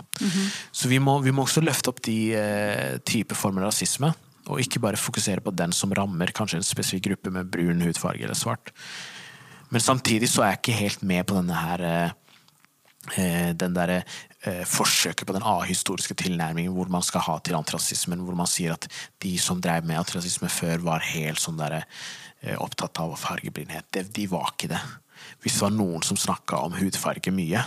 Så 0.72 0.90
vi 0.90 1.00
må, 1.04 1.20
vi 1.22 1.34
må 1.36 1.46
også 1.46 1.62
løfte 1.62 1.94
opp 1.94 2.02
de 2.08 2.18
eh, 2.38 3.00
typer 3.06 3.38
former 3.38 3.66
av 3.66 3.74
rasisme. 3.74 4.10
Og 4.52 4.60
ikke 4.60 4.82
bare 4.84 5.00
fokusere 5.00 5.44
på 5.44 5.54
den 5.56 5.72
som 5.76 5.94
rammer 5.96 6.34
kanskje 6.36 6.60
en 6.60 6.68
spesifikk 6.68 7.12
gruppe 7.12 7.32
med 7.32 7.52
brun 7.52 7.84
hudfarge 7.86 8.26
eller 8.26 8.38
svart. 8.38 8.74
Men 9.74 9.82
samtidig 9.82 10.30
så 10.30 10.44
er 10.44 10.54
jeg 10.54 10.62
ikke 10.62 10.82
helt 10.82 11.06
med 11.08 11.26
på 11.30 11.38
denne 11.38 11.58
her 11.58 11.84
eh, 11.88 12.12
eh, 13.18 13.52
den 13.58 13.74
derre 13.74 14.02
eh, 14.44 14.64
forsøket 14.70 15.26
på 15.26 15.36
den 15.36 15.46
ahistoriske 15.48 16.18
tilnærmingen 16.20 16.76
hvor 16.76 16.92
man 16.94 17.06
skal 17.06 17.24
ha 17.26 17.38
til 17.42 17.58
antirasismen, 17.58 18.22
hvor 18.22 18.38
man 18.38 18.50
sier 18.50 18.76
at 18.76 18.86
de 19.24 19.34
som 19.42 19.62
drev 19.64 19.88
med 19.88 20.02
antirasisme 20.04 20.52
før, 20.52 20.84
var 20.86 21.08
helt 21.14 21.42
sånn 21.42 21.58
derre 21.58 21.86
opptatt 22.60 23.00
av 23.00 23.14
fargeblindhet. 23.20 24.02
De 24.12 24.28
var 24.28 24.52
ikke 24.52 24.74
det. 24.74 24.82
Hvis 25.44 25.58
det 25.58 25.64
var 25.66 25.74
noen 25.76 26.04
som 26.04 26.20
snakka 26.20 26.60
om 26.66 26.76
hudfarge 26.76 27.32
mye, 27.36 27.64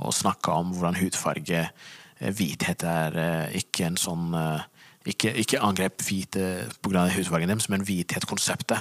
og 0.00 0.14
snakka 0.16 0.54
om 0.60 0.72
hvordan 0.74 0.98
hudfarge 1.00 1.64
eh, 1.66 2.32
Hvithet 2.32 2.84
er 2.88 3.18
eh, 3.18 3.56
ikke 3.62 3.88
en 3.90 3.98
sånn 4.00 4.32
eh, 4.36 4.68
ikke, 5.12 5.32
ikke 5.42 5.60
angrep 5.64 6.04
hvite 6.06 6.68
pga. 6.82 7.08
hudfargen 7.10 7.50
deres, 7.50 7.68
men 7.72 7.84
hvithet-konseptet 7.86 8.78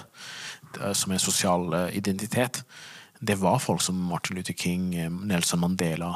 eh, 0.79 0.93
som 0.97 1.11
en 1.11 1.21
sosial 1.21 1.73
eh, 1.73 1.97
identitet. 1.97 2.63
Det 3.21 3.37
var 3.41 3.61
folk 3.61 3.81
som 3.81 3.99
Martin 4.09 4.37
Luther 4.37 4.57
King, 4.57 4.93
eh, 4.95 5.09
Nelson 5.09 5.61
Mandela, 5.61 6.13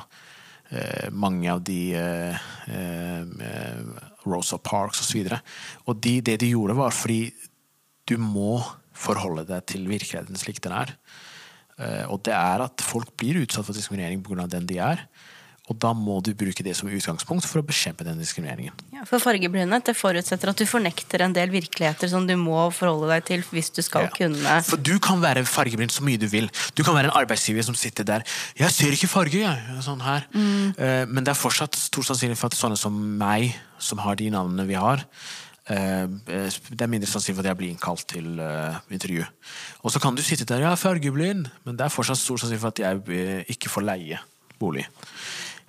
eh, 0.69 1.09
mange 1.11 1.51
av 1.51 1.63
de 1.65 1.79
eh, 1.97 2.47
eh, 2.69 3.83
Rosa 4.25 4.57
Parks 4.57 5.01
osv. 5.01 5.25
Og, 5.25 5.35
så 5.35 5.41
og 5.85 6.01
de, 6.01 6.19
det 6.21 6.39
de 6.41 6.53
gjorde, 6.53 6.77
var 6.77 6.95
fordi 6.95 7.33
du 8.05 8.17
må 8.21 8.61
forholde 8.95 9.45
deg 9.49 9.65
til 9.69 9.85
virkeligheten 9.87 10.39
slik 10.39 10.61
den 10.63 10.71
er. 10.73 10.95
Eh, 11.77 12.05
Og 12.09 12.23
det 12.23 12.33
er 12.33 12.61
at 12.65 12.81
folk 12.81 13.15
blir 13.19 13.41
utsatt 13.43 13.65
for 13.67 13.73
diskriminering 13.75 14.23
pga. 14.23 14.47
den 14.47 14.65
de 14.65 14.77
er. 14.79 15.07
Og 15.67 15.79
da 15.81 15.93
må 15.97 16.19
du 16.21 16.29
bruke 16.37 16.61
det 16.61 16.75
som 16.77 16.87
utgangspunkt 16.93 17.43
for 17.49 17.57
å 17.57 17.65
bekjempe 17.65 18.05
den 18.05 18.19
diskrimineringen. 18.21 18.71
Ja, 18.93 19.01
for 19.09 19.17
fargeblindhet 19.17 19.87
det 19.89 19.95
forutsetter 19.97 20.51
at 20.51 20.59
du 20.61 20.65
fornekter 20.69 21.23
en 21.25 21.33
del 21.33 21.49
virkeligheter 21.49 22.07
som 22.07 22.27
du 22.27 22.35
må 22.37 22.67
forholde 22.71 23.09
deg 23.09 23.25
til 23.25 23.41
hvis 23.49 23.71
du 23.73 23.81
skal 23.81 24.03
Ja. 24.05 24.09
kunne 24.13 24.61
For 24.61 24.77
du 24.77 24.99
kan 24.99 25.19
være 25.19 25.41
fargeblind 25.43 25.89
så 25.89 26.03
mye 26.05 26.19
du 26.21 26.27
vil. 26.27 26.51
Du 26.75 26.83
kan 26.83 26.93
være 26.93 27.05
en 27.09 27.17
arbeidsgiver 27.17 27.63
som 27.63 27.73
sitter 27.73 28.03
der 28.05 28.21
'Jeg 28.55 28.69
ser 28.69 28.91
ikke 28.91 29.09
farge', 29.09 29.41
jeg. 29.41 29.57
Sånn 29.81 30.01
her. 30.01 30.25
Eh, 30.77 31.05
Men 31.07 31.23
det 31.23 31.29
er 31.29 31.41
fortsatt 31.49 31.73
stor 31.75 32.03
sannsynlighet 32.03 32.37
for 32.37 32.45
at 32.45 32.53
sånne 32.53 32.77
som 32.77 33.17
meg, 33.17 33.55
som 33.79 33.97
har 33.97 34.15
de 34.15 34.29
navnene 34.29 34.67
vi 34.67 34.75
har, 34.75 35.03
det 35.65 36.81
er 36.81 36.89
mindre 36.91 37.09
sannsynlig 37.09 37.39
for 37.39 37.45
at 37.45 37.49
jeg 37.49 37.57
blir 37.57 37.71
innkalt 37.73 38.05
til 38.11 38.39
eh, 38.39 38.75
intervju. 38.93 39.23
Og 39.81 39.93
så 39.93 40.01
kan 40.01 40.15
du 40.15 40.21
sitte 40.21 40.45
der 40.45 40.61
ja, 40.61 40.75
fargeblind', 40.75 41.49
men 41.65 41.77
det 41.77 41.85
er 41.85 41.93
fortsatt 41.93 42.21
stor 42.21 42.37
sannsynlig 42.37 42.61
for 42.61 42.73
at 42.73 42.79
jeg 42.79 43.01
eh, 43.09 43.43
ikke 43.49 43.69
får 43.73 43.81
leie 43.81 44.19
bolig. 44.59 44.85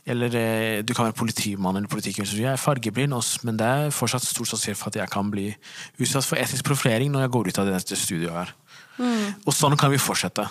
Eller 0.06 0.36
eh, 0.36 0.82
du 0.84 0.92
kan 0.94 1.08
være 1.08 1.16
politimann 1.16 1.76
eller 1.76 1.88
politiker. 1.88 2.28
jeg 2.28 2.52
er 2.52 2.56
fargeblind, 2.56 3.14
men 3.42 3.56
det 3.56 3.66
er 3.66 3.90
fortsatt 3.90 4.22
stor 4.22 4.44
sannsynlighet 4.44 4.78
for 4.78 4.88
at 4.88 4.96
jeg 4.96 5.08
kan 5.08 5.30
bli 5.30 5.54
utsatt 5.98 6.24
for 6.24 6.36
etisk 6.36 6.64
profilering 6.64 7.10
når 7.10 7.20
jeg 7.20 7.30
går 7.30 7.48
ut 7.48 7.58
av 7.58 7.66
dette 7.66 7.96
studioet 7.96 8.36
her. 8.36 8.54
Og 9.46 9.52
sånn 9.52 9.76
kan 9.76 9.90
vi 9.90 9.98
fortsette. 9.98 10.46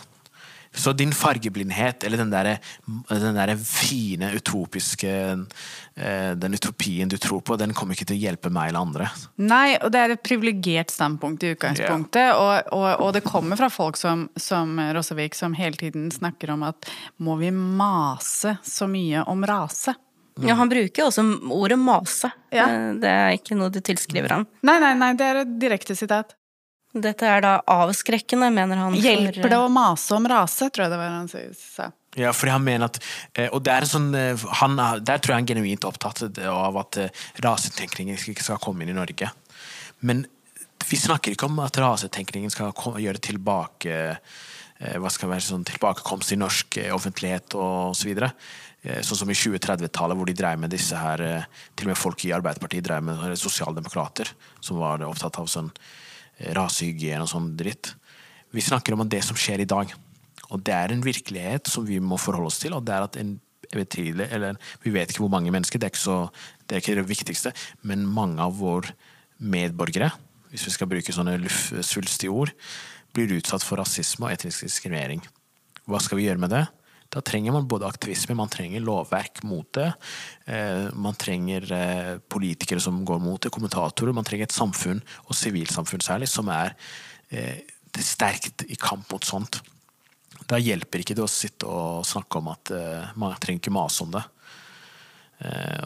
Så 0.76 0.93
din 0.93 1.13
fargeblindhet, 1.15 2.03
eller 2.03 2.21
den 2.21 2.34
derre 2.34 2.57
den 3.09 3.38
der 3.38 3.53
fine, 3.59 4.32
utopiske 4.36 5.11
eh, 5.95 6.32
Den 6.36 6.53
utopien 6.53 7.09
du 7.09 7.17
tror 7.21 7.41
på, 7.41 7.57
den 7.59 7.73
kommer 7.73 7.95
ikke 7.95 8.09
til 8.09 8.17
å 8.17 8.23
hjelpe 8.26 8.51
meg 8.53 8.69
eller 8.69 8.86
andre. 8.86 9.09
Nei, 9.41 9.78
og 9.80 9.91
det 9.95 10.01
er 10.01 10.15
et 10.15 10.23
privilegert 10.26 10.93
standpunkt 10.93 11.43
i 11.45 11.53
utgangspunktet. 11.55 12.36
Og, 12.36 12.71
og, 12.76 12.88
og 13.07 13.13
det 13.15 13.23
kommer 13.26 13.59
fra 13.59 13.69
folk 13.73 13.99
som, 13.99 14.28
som 14.36 14.80
Rossevik, 14.95 15.38
som 15.38 15.55
hele 15.57 15.80
tiden 15.80 16.09
snakker 16.13 16.53
om 16.55 16.65
at 16.67 16.89
må 17.23 17.38
vi 17.41 17.51
mase 17.55 18.57
så 18.65 18.89
mye 18.91 19.23
om 19.32 19.45
rase? 19.47 19.95
Ja, 20.43 20.57
han 20.59 20.69
bruker 20.69 21.05
jo 21.05 21.07
også 21.07 21.23
ordet 21.55 21.78
mase. 21.80 22.30
Ja. 22.51 22.65
Det 22.99 23.11
er 23.11 23.38
ikke 23.38 23.55
noe 23.55 23.71
du 23.71 23.80
tilskriver 23.80 24.34
ham. 24.36 24.49
Nei, 24.67 24.80
nei, 24.84 24.91
nei, 24.99 25.13
det 25.15 25.30
er 25.30 25.45
et 25.45 25.53
direkte 25.61 25.95
sitat. 25.95 26.36
Dette 26.95 27.27
er 27.27 27.41
da 27.43 27.53
avskrekkende, 27.67 28.47
mener 28.55 28.79
han. 28.79 28.93
for- 28.95 29.01
Hjelper 29.03 29.49
det 29.51 29.57
å 29.59 29.67
mase 29.71 30.15
om 30.15 30.25
rase, 30.31 30.69
tror 30.71 30.85
jeg 30.85 30.91
det 30.93 30.99
var 31.01 31.09
han 31.09 31.27
sa. 31.27 31.91
Ja, 32.15 32.31
fordi 32.31 32.51
han 32.53 32.63
mener 32.63 32.85
at 32.85 32.99
eh, 33.35 33.49
Og 33.51 33.61
der, 33.63 33.81
er 33.83 33.85
sånn, 33.85 34.13
eh, 34.15 34.37
han, 34.61 34.77
er- 34.79 35.01
der 35.03 35.17
tror 35.19 35.33
jeg 35.35 35.41
han 35.41 35.43
er 35.49 35.53
genuint 35.55 35.83
opptatt 35.83 36.21
av 36.47 36.77
at 36.77 36.97
eh, 36.97 37.09
rasetenkningen 37.43 38.15
ikke 38.15 38.41
skal 38.45 38.57
komme 38.63 38.83
inn 38.85 38.93
i 38.93 38.95
Norge. 38.95 39.29
Men 40.01 40.25
vi 40.87 40.95
snakker 40.97 41.33
ikke 41.35 41.49
om 41.49 41.59
at 41.59 41.75
rasetenkningen 41.81 42.51
skal 42.53 42.71
gjøre 42.71 43.19
tilbake 43.19 44.17
hva 44.75 45.09
skal 45.09 45.29
være 45.31 45.39
sånn 45.41 45.63
tilbakekomst 45.65 46.33
i 46.33 46.37
norsk 46.37 46.75
offentlighet 46.91 47.55
og 47.55 47.93
så 47.95 48.09
videre. 48.09 48.31
Eh, 48.83 48.99
Sånn 49.01 49.17
som 49.21 49.29
i 49.31 49.33
2030-tallet, 49.33 50.15
hvor 50.19 50.27
de 50.27 50.33
drev 50.35 50.59
med 50.59 50.69
disse 50.69 50.95
her 50.95 51.17
Til 51.75 51.87
og 51.87 51.93
med 51.93 51.97
folk 51.97 52.23
i 52.27 52.31
Arbeiderpartiet 52.35 52.83
drev 52.83 53.01
med 53.03 53.37
sosialdemokrater, 53.39 54.29
som 54.61 54.77
var 54.77 54.99
opptatt 55.07 55.39
av 55.39 55.47
sånn 55.47 55.71
rasehygiene 56.55 57.23
og 57.25 57.31
sånn 57.31 57.53
dritt. 57.57 57.93
Vi 58.55 58.63
snakker 58.63 58.95
om 58.95 59.05
det 59.09 59.23
som 59.25 59.38
skjer 59.39 59.63
i 59.63 59.69
dag. 59.69 59.91
Og 60.53 60.61
det 60.63 60.75
er 60.75 60.93
en 60.93 61.03
virkelighet 61.03 61.69
som 61.71 61.86
vi 61.88 61.99
må 62.03 62.19
forholde 62.21 62.51
oss 62.51 62.61
til. 62.61 62.75
Og 62.77 62.86
det 62.86 62.95
er 62.95 63.07
at 63.07 63.17
en 63.19 63.36
betydelig, 63.75 64.27
eller 64.31 64.55
Vi 64.83 64.93
vet 64.93 65.09
ikke 65.09 65.23
hvor 65.25 65.33
mange 65.33 65.51
mennesker, 65.51 65.79
det 65.79 65.88
er 65.88 65.93
ikke, 65.93 65.99
så, 65.99 66.29
det, 66.69 66.75
er 66.75 66.81
ikke 66.83 66.95
det 67.01 67.09
viktigste, 67.09 67.51
men 67.81 68.05
mange 68.07 68.41
av 68.41 68.53
våre 68.59 68.93
medborgere, 69.38 70.11
hvis 70.51 70.67
vi 70.67 70.71
skal 70.71 70.88
bruke 70.88 71.11
sånne 71.11 71.39
svulstige 71.83 72.31
ord, 72.31 72.53
blir 73.11 73.33
utsatt 73.36 73.63
for 73.65 73.81
rasisme 73.81 74.27
og 74.27 74.31
etnisk 74.31 74.67
diskriminering. 74.67 75.23
Hva 75.89 75.99
skal 75.99 76.19
vi 76.19 76.27
gjøre 76.27 76.39
med 76.39 76.53
det? 76.53 76.63
Da 77.16 77.22
trenger 77.24 77.53
man 77.55 77.68
både 77.68 77.88
aktivisme, 77.88 78.36
man 78.36 78.51
trenger 78.51 78.84
lovverk 78.84 79.39
mot 79.47 79.70
det. 79.78 79.88
Eh, 80.51 80.89
man 80.99 81.16
trenger 81.16 81.70
eh, 81.72 82.18
politikere 82.20 82.84
som 82.84 82.97
går 83.07 83.22
mot 83.24 83.39
det, 83.39 83.53
kommentatorer. 83.55 84.11
Man 84.16 84.28
trenger 84.28 84.49
et 84.49 84.55
samfunn, 84.55 84.99
og 85.24 85.38
sivilsamfunn 85.39 86.03
særlig, 86.03 86.28
som 86.28 86.51
er 86.51 86.74
eh, 87.32 87.63
sterkt 88.03 88.66
i 88.68 88.76
kamp 88.76 89.07
mot 89.16 89.24
sånt. 89.24 89.61
Da 90.43 90.59
hjelper 90.59 91.05
ikke 91.05 91.16
det 91.16 91.24
å 91.24 91.32
sitte 91.32 91.72
og 91.72 92.03
snakke 92.05 92.41
om 92.41 92.49
at 92.51 92.70
man 93.16 93.38
trenger 93.39 93.63
ikke 93.63 93.74
mase 93.74 94.03
om 94.03 94.11
det. 94.13 94.22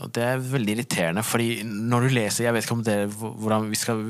Og 0.01 0.09
det 0.17 0.23
er 0.25 0.41
veldig 0.41 0.73
irriterende, 0.73 1.23
fordi 1.23 1.61
når 1.63 2.05
du 2.05 2.15
leser 2.17 2.47
Jeg 2.47 2.55
vet 2.55 2.65
ikke 2.65 2.75
om 2.75 2.83
det 2.85 2.97
hvordan 3.13 3.69
vi 3.69 3.79
skal 3.79 4.01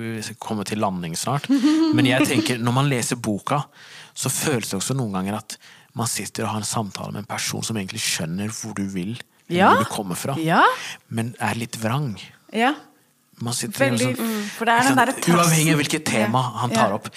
komme 0.41 0.65
til 0.67 0.81
landing 0.81 1.13
snart, 1.19 1.45
men 1.95 2.07
jeg 2.07 2.25
tenker 2.31 2.63
når 2.63 2.75
man 2.79 2.89
leser 2.89 3.19
boka, 3.19 3.61
så 4.15 4.31
føles 4.31 4.71
det 4.71 4.79
også 4.79 4.97
noen 4.97 5.19
ganger 5.19 5.37
at 5.41 5.59
man 5.95 6.07
sitter 6.07 6.43
og 6.45 6.49
har 6.53 6.57
en 6.61 6.67
samtale 6.67 7.11
med 7.13 7.23
en 7.23 7.25
person 7.37 7.63
som 7.65 7.75
egentlig 7.77 8.01
skjønner 8.03 8.49
hvor 8.53 8.73
du 8.77 8.83
vil, 8.93 9.17
Ja. 9.49 9.71
hvor 9.73 9.83
du 9.83 9.89
kommer 9.89 10.15
fra, 10.15 10.35
Ja. 10.37 10.63
men 11.09 11.35
er 11.39 11.55
litt 11.55 11.75
vrang. 11.81 12.19
Ja. 12.53 12.75
Man 13.41 13.53
sitter 13.53 13.89
Veldig, 13.89 14.15
sånn- 14.17 14.49
sant? 14.57 15.27
Uavhengig 15.27 15.71
av 15.73 15.79
hvilket 15.79 16.05
tema 16.05 16.41
han 16.59 16.69
tar 16.71 16.91
opp. 16.93 17.09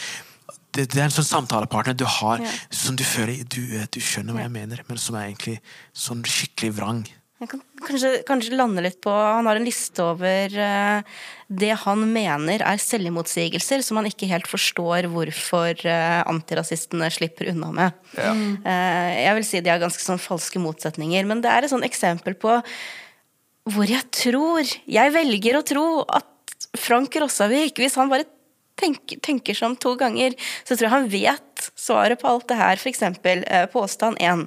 Det, 0.73 0.89
det 0.89 0.97
er 1.01 1.05
en 1.05 1.11
sånn 1.11 1.47
samtalepartner 1.47 1.95
du 1.97 2.05
har 2.07 2.41
som 2.71 2.97
du 2.97 3.03
føler 3.05 3.43
du, 3.45 3.87
du 3.91 4.01
skjønner 4.01 4.33
hva 4.33 4.41
jeg 4.47 4.51
mener, 4.55 4.81
men 4.89 4.97
som 4.97 5.17
er 5.17 5.27
egentlig 5.29 5.59
sånn 5.93 6.23
skikkelig 6.25 6.73
vrang. 6.79 7.03
Jeg 7.43 7.51
kan 7.51 7.63
kanskje, 7.83 8.11
kanskje 8.27 8.55
lande 8.55 8.85
litt 8.85 9.01
på 9.03 9.11
Han 9.11 9.49
har 9.51 9.59
en 9.59 9.67
liste 9.67 10.05
over 10.05 10.53
uh, 10.55 11.03
det 11.53 11.73
han 11.83 12.05
mener 12.09 12.63
er 12.65 12.81
selvmotsigelser, 12.81 13.83
som 13.85 13.99
han 13.99 14.07
ikke 14.09 14.29
helt 14.31 14.47
forstår 14.49 15.09
hvorfor 15.13 15.75
uh, 15.83 16.23
antirasistene 16.31 17.11
slipper 17.13 17.51
unna 17.53 17.73
med. 17.75 17.99
Eh, 18.17 19.09
jeg 19.27 19.35
vil 19.37 19.47
si 19.49 19.61
de 19.61 19.73
er 19.75 19.83
ganske 19.83 20.01
sånn 20.01 20.23
falske 20.23 20.63
motsetninger, 20.63 21.27
men 21.29 21.43
det 21.45 21.51
er 21.53 21.67
et 21.67 21.73
sånn 21.73 21.85
eksempel 21.85 22.39
på 22.39 22.61
hvor 23.71 23.87
jeg 23.87 24.03
tror 24.11 24.67
Jeg 24.91 25.13
velger 25.15 25.59
å 25.59 25.67
tro 25.67 25.87
at 26.11 26.67
Frank 26.79 27.15
Rossavik, 27.21 27.77
hvis 27.79 27.99
han 28.01 28.11
bare 28.11 28.27
tenker, 28.81 29.21
tenker 29.23 29.59
seg 29.59 29.73
om 29.73 29.77
to 29.77 29.93
ganger, 30.01 30.35
så 30.65 30.75
tror 30.75 30.89
jeg 30.89 30.95
han 30.95 31.11
vet 31.13 31.69
svaret 31.79 32.23
på 32.23 32.31
alt 32.31 32.49
det 32.51 32.59
her. 32.59 32.81
Eh, 32.81 33.67
påstand 33.73 34.19
én. 34.19 34.47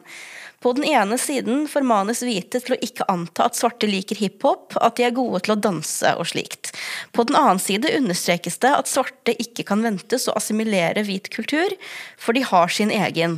På 0.65 0.71
den 0.73 0.87
ene 0.89 1.13
siden 1.21 1.67
formanes 1.69 2.23
hvite 2.25 2.57
til 2.57 2.73
å 2.73 2.79
ikke 2.81 3.05
anta 3.11 3.45
at 3.45 3.53
svarte 3.53 3.85
liker 3.85 4.17
hiphop, 4.17 4.73
at 4.81 4.95
de 4.97 5.03
er 5.05 5.13
gode 5.13 5.43
til 5.45 5.53
å 5.53 5.59
danse 5.61 6.13
og 6.17 6.25
slikt. 6.31 6.71
På 7.13 7.21
den 7.29 7.37
annen 7.37 7.61
side 7.61 7.91
understrekes 7.93 8.57
det 8.65 8.71
at 8.73 8.89
svarte 8.89 9.35
ikke 9.37 9.67
kan 9.69 9.85
ventes 9.85 10.25
å 10.25 10.33
assimilere 10.33 11.03
hvit 11.05 11.29
kultur, 11.29 11.77
for 12.17 12.33
de 12.33 12.41
har 12.49 12.73
sin 12.73 12.89
egen. 12.89 13.37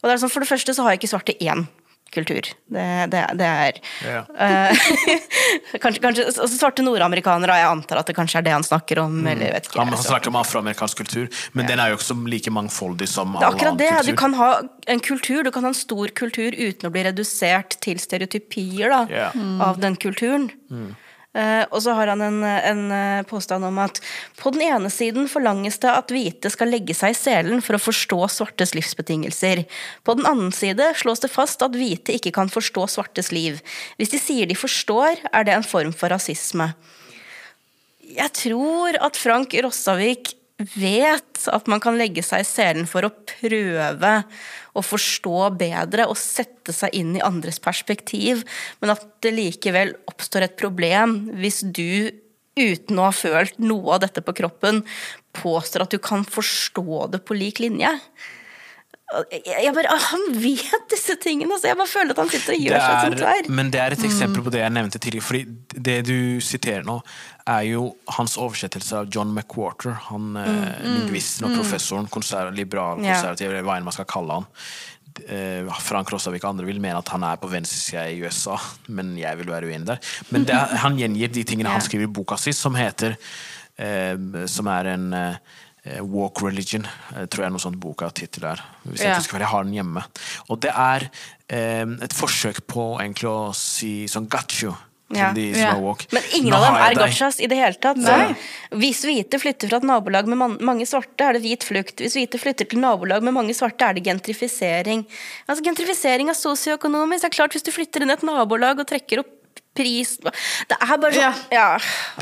Og 0.00 0.08
det 0.08 0.14
er 0.14 0.22
sånn, 0.24 0.32
For 0.32 0.40
det 0.40 0.48
første 0.48 0.72
så 0.72 0.88
har 0.88 0.96
ikke 0.96 1.12
svarte 1.12 1.36
én 1.36 1.66
kultur. 2.14 2.48
Det, 2.72 2.86
det, 3.12 3.22
det 3.40 3.48
er 3.48 3.78
Ja. 4.06 4.22
Eh, 4.46 4.84
kanskje, 5.82 6.00
kanskje 6.04 6.26
altså 6.28 6.48
Svarte 6.52 6.84
nordamerikanere, 6.84 7.56
jeg 7.62 7.68
antar 7.70 8.00
at 8.02 8.10
det 8.10 8.16
kanskje 8.16 8.38
er 8.42 8.46
det 8.46 8.54
han 8.56 8.66
snakker 8.66 9.00
om. 9.04 9.18
eller 9.26 9.52
vet 9.56 9.68
ikke. 9.68 9.78
Han, 9.80 9.88
han 9.90 9.96
altså. 9.98 10.12
snakker 10.12 10.32
om 10.32 10.38
afroamerikansk 10.42 11.02
kultur, 11.04 11.28
men 11.56 11.66
den 11.70 11.80
er 11.82 11.92
jo 11.92 12.00
ikke 12.00 12.16
like 12.32 12.52
mangfoldig 12.54 13.08
som 13.10 13.32
Det 13.38 13.44
all 13.46 13.54
akkurat 13.56 13.78
det. 13.80 13.90
kultur. 13.96 14.10
Du 14.12 14.16
kan 14.24 14.34
ha 14.40 14.50
en 14.96 15.00
kultur, 15.00 15.42
du 15.44 15.50
kan 15.54 15.64
ha 15.64 15.72
en 15.72 15.78
stor 15.78 16.12
kultur 16.22 16.52
uten 16.56 16.88
å 16.88 16.92
bli 16.94 17.04
redusert 17.08 17.78
til 17.84 17.98
stereotypier 18.02 18.92
da, 18.92 19.02
Ja. 19.10 19.30
av 19.64 19.80
den 19.80 19.96
kulturen. 19.96 20.50
Eh, 20.70 20.92
og 21.72 21.78
så 21.80 21.94
har 21.96 22.10
han 22.12 22.20
en, 22.20 22.42
en 22.44 22.82
eh, 22.92 23.22
påstand 23.24 23.64
om 23.64 23.78
at 23.80 24.02
på 24.36 24.52
den 24.52 24.66
ene 24.66 24.90
siden 24.92 25.30
forlanges 25.32 25.78
det 25.80 25.88
at 25.88 26.12
hvite 26.12 26.50
skal 26.52 26.68
legge 26.68 26.92
seg 26.96 27.14
i 27.14 27.16
selen 27.16 27.62
for 27.64 27.78
å 27.78 27.80
forstå 27.80 28.18
svartes 28.34 28.74
livsbetingelser. 28.76 29.64
På 30.04 30.16
den 30.18 30.28
annen 30.28 30.52
side 30.52 30.90
slås 31.00 31.24
det 31.24 31.32
fast 31.32 31.64
at 31.64 31.78
hvite 31.78 32.18
ikke 32.18 32.34
kan 32.36 32.52
forstå 32.52 32.84
svartes 32.98 33.32
liv. 33.32 33.62
Hvis 33.96 34.12
de 34.12 34.20
sier 34.20 34.50
de 34.50 34.58
forstår, 34.58 35.24
er 35.32 35.48
det 35.48 35.56
en 35.56 35.66
form 35.66 35.96
for 35.96 36.12
rasisme. 36.12 36.68
Jeg 38.12 38.28
tror 38.36 38.98
at 39.00 39.16
Frank 39.16 39.56
Rossavik 39.64 40.34
vet 40.74 41.44
at 41.52 41.68
man 41.70 41.82
kan 41.82 41.96
legge 41.98 42.24
seg 42.24 42.42
i 42.42 42.48
selen 42.48 42.88
for 42.88 43.06
å 43.06 43.12
prøve 43.28 44.12
å 44.72 44.82
forstå 44.84 45.38
bedre 45.60 46.06
og 46.08 46.18
sette 46.20 46.74
seg 46.74 46.94
inn 46.96 47.16
i 47.18 47.24
andres 47.24 47.60
perspektiv, 47.62 48.44
men 48.80 48.94
at 48.94 49.04
det 49.24 49.34
likevel 49.36 49.94
oppstår 50.10 50.48
et 50.48 50.58
problem 50.60 51.18
hvis 51.40 51.62
du 51.64 52.12
uten 52.58 53.00
å 53.00 53.08
ha 53.08 53.14
følt 53.16 53.58
noe 53.62 53.96
av 53.96 54.02
dette 54.04 54.24
på 54.24 54.34
kroppen, 54.36 54.82
påstår 55.36 55.86
at 55.86 55.94
du 55.94 56.00
kan 56.02 56.24
forstå 56.28 57.06
det 57.14 57.22
på 57.24 57.36
lik 57.38 57.62
linje. 57.64 57.94
Jeg 59.12 59.72
bare, 59.76 59.96
Han 60.08 60.22
vet 60.40 60.86
disse 60.90 61.16
tingene, 61.20 61.58
så 61.60 61.70
jeg 61.70 61.78
bare 61.78 61.90
føler 61.90 62.14
at 62.14 62.20
han 62.22 62.30
sitter 62.32 62.54
og 62.56 62.64
gjør 62.66 62.84
seg 62.84 63.16
som 63.18 63.26
her. 63.28 63.50
Men 63.58 63.72
det 63.72 63.82
er 63.82 63.96
et 63.96 64.06
eksempel 64.08 64.44
på 64.46 64.52
det 64.54 64.62
jeg 64.62 64.74
nevnte 64.74 65.00
tidligere. 65.02 65.26
fordi 65.26 65.42
det 65.88 65.98
du 66.08 66.40
siterer 66.44 66.86
nå, 66.86 66.98
er 67.52 67.66
jo 67.68 67.90
hans 68.16 68.38
oversettelse 68.40 69.02
av 69.02 69.10
John 69.12 69.34
McWhorter. 69.34 69.98
Han 70.08 70.32
mm, 70.38 70.64
lingvisten 70.86 71.48
og 71.48 71.58
professoren, 71.60 72.08
konser 72.12 72.52
liberal 72.56 73.02
konservativ, 73.02 73.50
eller 73.50 73.66
hva 73.66 73.78
enn 73.78 73.88
man 73.88 73.96
skal 73.96 74.08
kalle 74.10 74.40
han. 74.40 74.50
Eh, 75.28 75.72
Frank 75.84 76.12
Rossavik 76.12 76.44
og 76.46 76.54
andre 76.54 76.68
vil 76.70 76.80
mene 76.80 77.02
at 77.02 77.10
han 77.12 77.26
er 77.28 77.40
på 77.40 77.50
venstresida 77.52 78.06
i 78.08 78.22
USA, 78.24 78.56
men 78.88 79.12
jeg 79.20 79.42
vil 79.42 79.52
være 79.52 79.68
uenig 79.68 79.90
der. 79.90 80.14
Men 80.32 80.48
er, 80.48 80.72
han 80.86 80.96
gjengir 81.00 81.34
de 81.34 81.44
tingene 81.48 81.74
han 81.74 81.84
skriver 81.84 82.08
i 82.08 82.14
boka 82.20 82.40
si, 82.40 82.54
som 82.56 82.78
heter 82.78 83.18
eh, 83.76 84.16
Som 84.48 84.70
er 84.72 84.94
en 84.94 85.12
eh, 85.18 85.36
Eh, 85.36 85.71
Walk 85.84 86.42
Religion, 86.42 86.86
eh, 87.16 87.26
tror 87.26 87.46
jeg 87.46 87.54
noe 87.54 87.62
sånt 87.62 87.80
boka 87.82 88.10
tittel 88.14 88.46
er. 88.52 88.62
Hvis 88.86 89.02
jeg, 89.02 89.10
ja. 89.10 89.38
jeg 89.42 89.50
har 89.50 89.66
den 89.66 89.74
hjemme. 89.74 90.04
Og 90.48 90.60
det 90.62 90.70
er 90.70 91.08
eh, 91.48 91.86
et 92.06 92.14
forsøk 92.14 92.62
på 92.70 92.92
egentlig 93.02 93.30
å 93.30 93.50
si 93.56 94.06
sånn 94.10 94.30
you. 94.62 94.70
Ja. 95.12 95.32
Ja. 95.36 95.74
Men 96.10 96.22
ingen 96.32 96.54
av 96.56 96.62
dem 96.64 96.78
er 96.80 96.94
gachas 96.96 97.36
i 97.40 97.48
det 97.50 97.58
hele 97.58 97.76
tatt. 97.76 97.98
Hvis 98.80 99.02
hvite 99.04 99.36
flytter 99.42 99.68
fra 99.68 99.82
et 99.82 99.84
nabolag 99.84 100.30
med 100.30 100.40
man 100.40 100.56
mange 100.64 100.86
svarte, 100.88 101.26
er 101.26 101.36
det 101.36 101.42
hvit 101.44 101.66
flukt. 101.68 102.00
Hvis 102.00 102.16
hvite 102.16 102.40
flytter 102.40 102.70
til 102.70 102.80
nabolag 102.80 103.24
med 103.26 103.36
mange 103.36 103.52
svarte, 103.56 103.84
er 103.84 103.98
det 103.98 104.06
gentrifisering. 104.06 105.04
Altså 105.46 105.66
Gentrifisering 105.66 106.32
er 106.32 106.38
sosioøkonomisk. 106.38 107.26
Det 107.26 107.32
er 107.32 107.36
klart 107.36 107.52
Hvis 107.52 107.66
du 107.66 107.72
flytter 107.74 108.06
inn 108.06 108.14
i 108.14 108.16
et 108.16 108.24
nabolag 108.24 108.80
og 108.80 108.88
trekker 108.88 109.26
opp 109.26 109.41
pris 109.76 110.16
Det 110.20 110.76
er 110.76 110.98
bare 111.00 111.12
sånn 111.14 111.22
ja. 111.22 111.32
ja. 111.52 111.66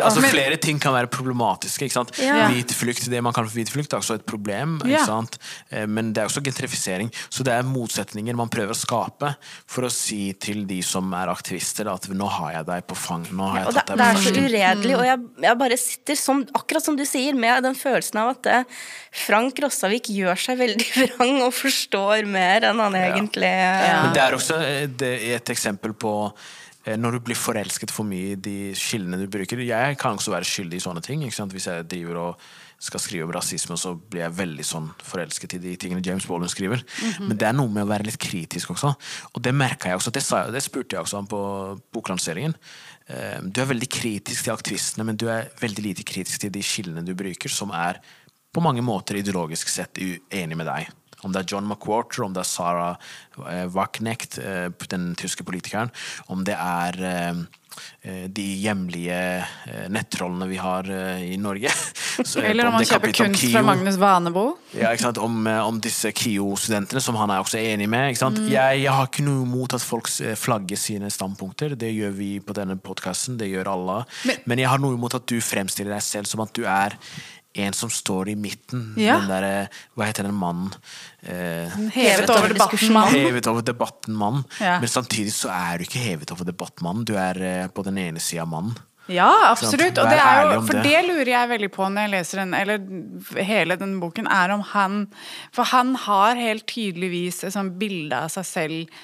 Altså, 0.05 0.23
flere 0.31 0.59
ting 0.61 0.79
kan 0.83 0.95
være 0.95 1.11
problematiske. 1.11 1.87
ikke 1.87 1.97
sant? 1.97 2.13
Ja. 2.23 2.47
Hvit 2.51 2.73
flukt, 2.77 3.09
Det 3.11 3.23
man 3.25 3.35
kaller 3.35 3.51
for 3.51 3.61
hvit 3.61 3.73
flukt, 3.73 3.93
er 3.93 4.03
også 4.03 4.19
et 4.21 4.27
problem. 4.29 4.79
ikke 4.87 5.03
sant? 5.07 5.39
Eh, 5.71 5.87
men 5.91 6.13
det 6.15 6.23
er 6.23 6.31
også 6.31 6.43
gentrifisering. 6.47 7.11
Så 7.29 7.47
det 7.47 7.55
er 7.55 7.67
motsetninger 7.67 8.39
man 8.39 8.53
prøver 8.53 8.75
å 8.75 8.79
skape 8.79 9.33
for 9.71 9.89
å 9.89 9.93
si 9.93 10.33
til 10.41 10.63
de 10.69 10.81
som 10.87 11.11
er 11.17 11.33
aktivister, 11.33 11.91
at 11.91 12.07
nå 12.15 12.31
har 12.39 12.55
jeg 12.61 12.69
deg 12.71 12.87
på 12.91 12.99
fang. 12.99 13.27
nå 13.35 13.51
har 13.51 13.65
jeg 13.65 13.75
tatt 13.81 13.93
deg 13.93 13.99
på 13.99 14.05
fang. 14.05 14.23
Det 14.23 14.37
er 14.37 14.47
så 14.47 14.47
uredelig, 14.55 14.97
og 15.01 15.05
jeg, 15.09 15.25
jeg 15.47 15.61
bare 15.65 15.81
sitter 15.81 16.21
som, 16.23 16.45
akkurat 16.63 16.87
som 16.87 16.99
du 16.99 17.05
sier, 17.09 17.37
med 17.41 17.67
den 17.67 17.79
følelsen 17.79 18.23
av 18.23 18.35
at 18.37 18.43
det, 18.47 18.61
Frank 19.27 19.59
Rossavik 19.65 20.11
gjør 20.15 20.39
seg 20.39 20.61
veldig 20.61 20.89
vrang 21.01 21.43
og 21.49 21.55
forstår 21.57 22.29
mer 22.31 22.69
enn 22.71 22.79
han 22.83 22.97
egentlig 22.99 23.51
Men 23.51 24.15
det 24.15 24.23
er 24.23 24.37
også 24.37 24.59
eh, 24.63 24.87
det, 25.01 25.15
et 25.35 25.55
eksempel 25.57 25.97
på 25.99 26.15
Eh, 26.31 26.60
når 26.87 27.17
du 27.17 27.21
blir 27.21 27.37
forelsket 27.37 27.93
for 27.93 28.09
mye 28.09 28.33
i 28.33 28.41
de 28.41 28.73
skillene 28.79 29.19
du 29.21 29.27
bruker. 29.29 29.61
Jeg 29.61 29.97
kan 30.01 30.17
også 30.17 30.33
være 30.33 30.49
skyldig 30.49 30.79
i 30.79 30.85
sånne 30.85 31.03
ting. 31.05 31.25
Hvis 31.29 31.67
jeg 31.69 31.89
driver 31.91 32.21
og 32.23 32.45
skal 32.81 33.03
skrive 33.03 33.27
om 33.27 33.33
rasisme, 33.35 33.77
så 33.77 33.93
blir 33.95 34.23
jeg 34.23 34.37
veldig 34.39 34.65
sånn 34.65 34.87
forelsket 35.05 35.59
i 35.59 35.61
de 35.61 35.75
tingene 35.81 36.05
James 36.05 36.25
Baldwin 36.27 36.49
skriver. 36.49 36.81
Mm 36.81 37.11
-hmm. 37.11 37.29
Men 37.29 37.37
det 37.37 37.49
er 37.49 37.53
noe 37.53 37.69
med 37.69 37.85
å 37.85 37.91
være 37.91 38.07
litt 38.09 38.19
kritisk 38.19 38.71
også. 38.71 38.95
Og 39.35 39.43
det 39.43 39.55
merka 39.55 39.89
jeg 39.89 39.97
også. 39.97 40.11
Det, 40.11 40.23
jeg, 40.31 40.53
det, 40.53 40.63
spurte 40.63 40.97
jeg 40.97 41.03
også 41.03 41.19
om 41.19 41.27
på 41.27 41.81
boklanseringen. 41.93 42.55
Eh, 43.09 43.41
du 43.43 43.61
er 43.61 43.67
veldig 43.67 43.89
kritisk 43.89 44.45
til 44.45 44.53
aktivistene, 44.53 45.05
men 45.05 45.17
du 45.17 45.29
er 45.29 45.51
veldig 45.61 45.83
lite 45.83 46.03
kritisk 46.03 46.41
til 46.41 46.53
de 46.53 46.63
skillene 46.63 47.07
du 47.07 47.15
bruker, 47.15 47.49
som 47.49 47.71
er 47.71 48.01
på 48.53 48.61
mange 48.61 48.83
måter 48.83 49.17
ideologisk 49.17 49.69
sett 49.69 49.99
uenig 49.99 50.57
med 50.57 50.67
deg. 50.67 50.89
Om 51.23 51.35
det 51.35 51.43
er 51.43 51.55
John 51.55 51.69
McWhorter, 51.69 52.25
om 52.25 52.35
det 52.35 52.45
er 52.45 52.49
Sarah 52.49 52.97
eh, 53.47 53.67
Wacknecht, 53.75 54.39
eh, 54.39 54.69
den 54.91 55.15
tyske 55.21 55.45
politikeren, 55.47 55.93
om 56.33 56.45
det 56.49 56.57
er 56.57 57.01
eh, 57.05 57.41
de 58.29 58.45
hjemlige 58.61 59.17
nettrollene 59.89 60.49
vi 60.51 60.57
har 60.61 60.89
i 61.23 61.37
Norge. 61.41 61.71
Så, 62.27 62.43
Eller 62.43 62.67
om, 62.67 62.75
han 62.75 62.85
kjøper 62.85 63.13
kunst 63.15 63.47
fra 63.55 63.63
Magnus 63.65 63.97
Vanebo. 64.01 64.43
Ja, 64.77 64.91
om, 65.23 65.47
om, 65.47 65.79
disse 65.81 66.11
KIO-studentene, 66.13 67.01
som 67.01 67.17
han 67.17 67.33
er 67.33 67.41
også 67.41 67.61
enig 67.61 67.87
med. 67.89 68.19
Mm. 68.21 68.51
Jeg, 68.51 68.83
jeg, 68.83 68.93
har 68.93 69.09
ikke 69.09 69.25
noe 69.25 69.47
imot 69.47 69.77
at 69.79 69.87
folk 69.87 70.11
flagger 70.37 70.81
sine 70.81 71.09
standpunkter. 71.15 71.79
Det 71.79 71.93
gjør 71.95 72.13
vi 72.19 72.31
på 72.45 72.57
denne 72.59 72.77
podkasten, 72.77 73.39
det 73.41 73.49
gjør 73.53 73.73
alle. 73.73 74.01
Men, 74.29 74.45
Men 74.51 74.65
jeg 74.65 74.73
har 74.75 74.83
noe 74.83 74.99
imot 74.99 75.17
at 75.17 75.31
du 75.31 75.39
fremstiller 75.41 75.95
deg 75.95 76.05
selv 76.05 76.29
som 76.29 76.45
at 76.45 76.53
du 76.59 76.67
er 76.69 76.99
en 77.53 77.75
som 77.75 77.91
står 77.91 78.29
i 78.31 78.37
midten. 78.39 78.93
Ja. 79.01 79.19
Den 79.21 79.31
der, 79.31 79.81
hva 79.99 80.07
heter 80.07 80.27
den 80.29 80.37
mannen? 80.39 80.71
Eh, 81.23 81.73
hevet 81.97 82.31
over 82.31 82.53
debatten-mann. 82.53 83.15
Hevet 83.15 83.49
over 83.51 83.67
debatten-mann. 83.67 84.45
Ja. 84.61 84.79
Men 84.83 84.93
samtidig 84.93 85.35
så 85.35 85.51
er 85.55 85.81
du 85.81 85.89
ikke 85.89 86.03
hevet 86.05 86.31
over 86.35 86.47
debatten-mann. 86.47 87.03
Du 87.09 87.17
er 87.19 87.43
eh, 87.43 87.67
på 87.75 87.85
den 87.87 87.99
ene 87.99 88.23
sida 88.23 88.47
mannen. 88.47 88.79
Ja, 89.11 89.31
absolutt. 89.51 89.99
Og 89.99 90.07
det 90.07 90.19
er 90.23 90.53
jo, 90.55 90.61
for 90.69 90.79
det. 90.79 90.85
det 90.87 90.99
lurer 91.09 91.33
jeg 91.33 91.51
veldig 91.51 91.71
på 91.75 91.89
når 91.91 92.07
jeg 92.07 92.13
leser 92.13 92.43
den, 92.45 92.53
eller 92.55 93.43
hele 93.43 93.77
denne 93.81 93.99
boken, 94.03 94.29
er 94.31 94.55
om 94.55 94.63
han 94.71 95.01
For 95.57 95.67
han 95.73 95.97
har 95.99 96.39
helt 96.39 96.69
tydeligvis 96.71 97.43
et 97.43 97.57
sånt 97.57 97.75
bilde 97.81 98.15
av 98.15 98.31
seg 98.31 98.47
selv 98.47 99.01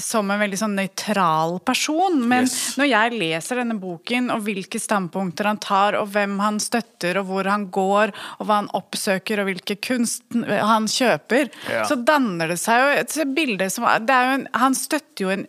som 0.00 0.30
en 0.32 0.40
veldig 0.40 0.58
sånn 0.58 0.74
nøytral 0.78 1.58
person. 1.66 2.16
Men 2.28 2.48
yes. 2.48 2.74
når 2.80 2.88
jeg 2.88 3.14
leser 3.20 3.60
denne 3.60 3.76
boken, 3.80 4.30
og 4.34 4.44
hvilke 4.46 4.80
standpunkter 4.80 5.48
han 5.50 5.60
tar, 5.62 5.98
og 6.00 6.10
hvem 6.14 6.38
han 6.42 6.58
støtter, 6.62 7.20
og 7.20 7.28
hvor 7.28 7.48
han 7.50 7.68
går, 7.74 8.14
og 8.38 8.48
hva 8.48 8.60
han 8.62 8.70
oppsøker, 8.76 9.42
og 9.42 9.50
hvilke 9.50 9.78
kunst 9.84 10.24
han 10.34 10.88
kjøper, 10.90 11.50
ja. 11.70 11.84
så 11.88 11.98
danner 12.00 12.54
det 12.54 12.60
seg 12.62 12.80
jo 12.80 12.92
et 13.02 13.34
bilde 13.36 13.70
som 13.72 13.86
en, 13.88 14.46
Han 14.54 14.76
støtter 14.76 15.26
jo 15.26 15.32
en 15.34 15.46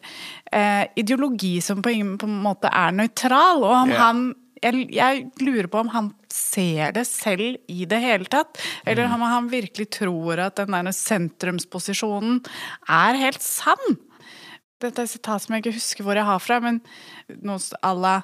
eh, 0.51 0.85
ideologi 0.99 1.57
som 1.63 1.81
på 1.81 1.93
ingen 1.95 2.17
på 2.19 2.27
en 2.29 2.41
måte 2.43 2.71
er 2.71 2.95
nøytral, 2.95 3.63
og 3.63 3.77
om 3.85 3.93
ja. 3.95 4.01
han 4.07 4.25
jeg, 4.65 4.87
jeg, 4.95 5.25
lurer 5.45 5.67
på 5.69 5.81
om 5.83 5.89
han 5.93 6.07
ser 6.31 6.93
det 6.95 7.03
selv 7.05 7.59
i 7.69 7.85
det 7.85 7.99
hele 8.01 8.25
tatt. 8.31 8.57
Eller 8.87 9.05
mm. 9.05 9.13
om 9.13 9.25
han 9.27 9.49
virkelig 9.51 9.91
tror 9.99 10.41
at 10.47 10.57
den 10.57 10.73
der 10.73 10.95
sentrumsposisjonen 10.95 12.39
er 12.89 13.19
helt 13.19 13.45
sann. 13.45 13.99
Dette 14.83 14.99
er 14.99 15.07
et 15.07 15.13
sitat 15.13 15.39
som 15.39 15.55
jeg 15.55 15.63
ikke 15.63 15.77
husker 15.77 16.03
hvor 16.03 16.17
jeg 16.19 16.27
har 16.27 16.41
fra, 16.43 16.57
men 16.59 16.81
noe 17.47 17.61
à 17.79 17.93
la 17.95 18.15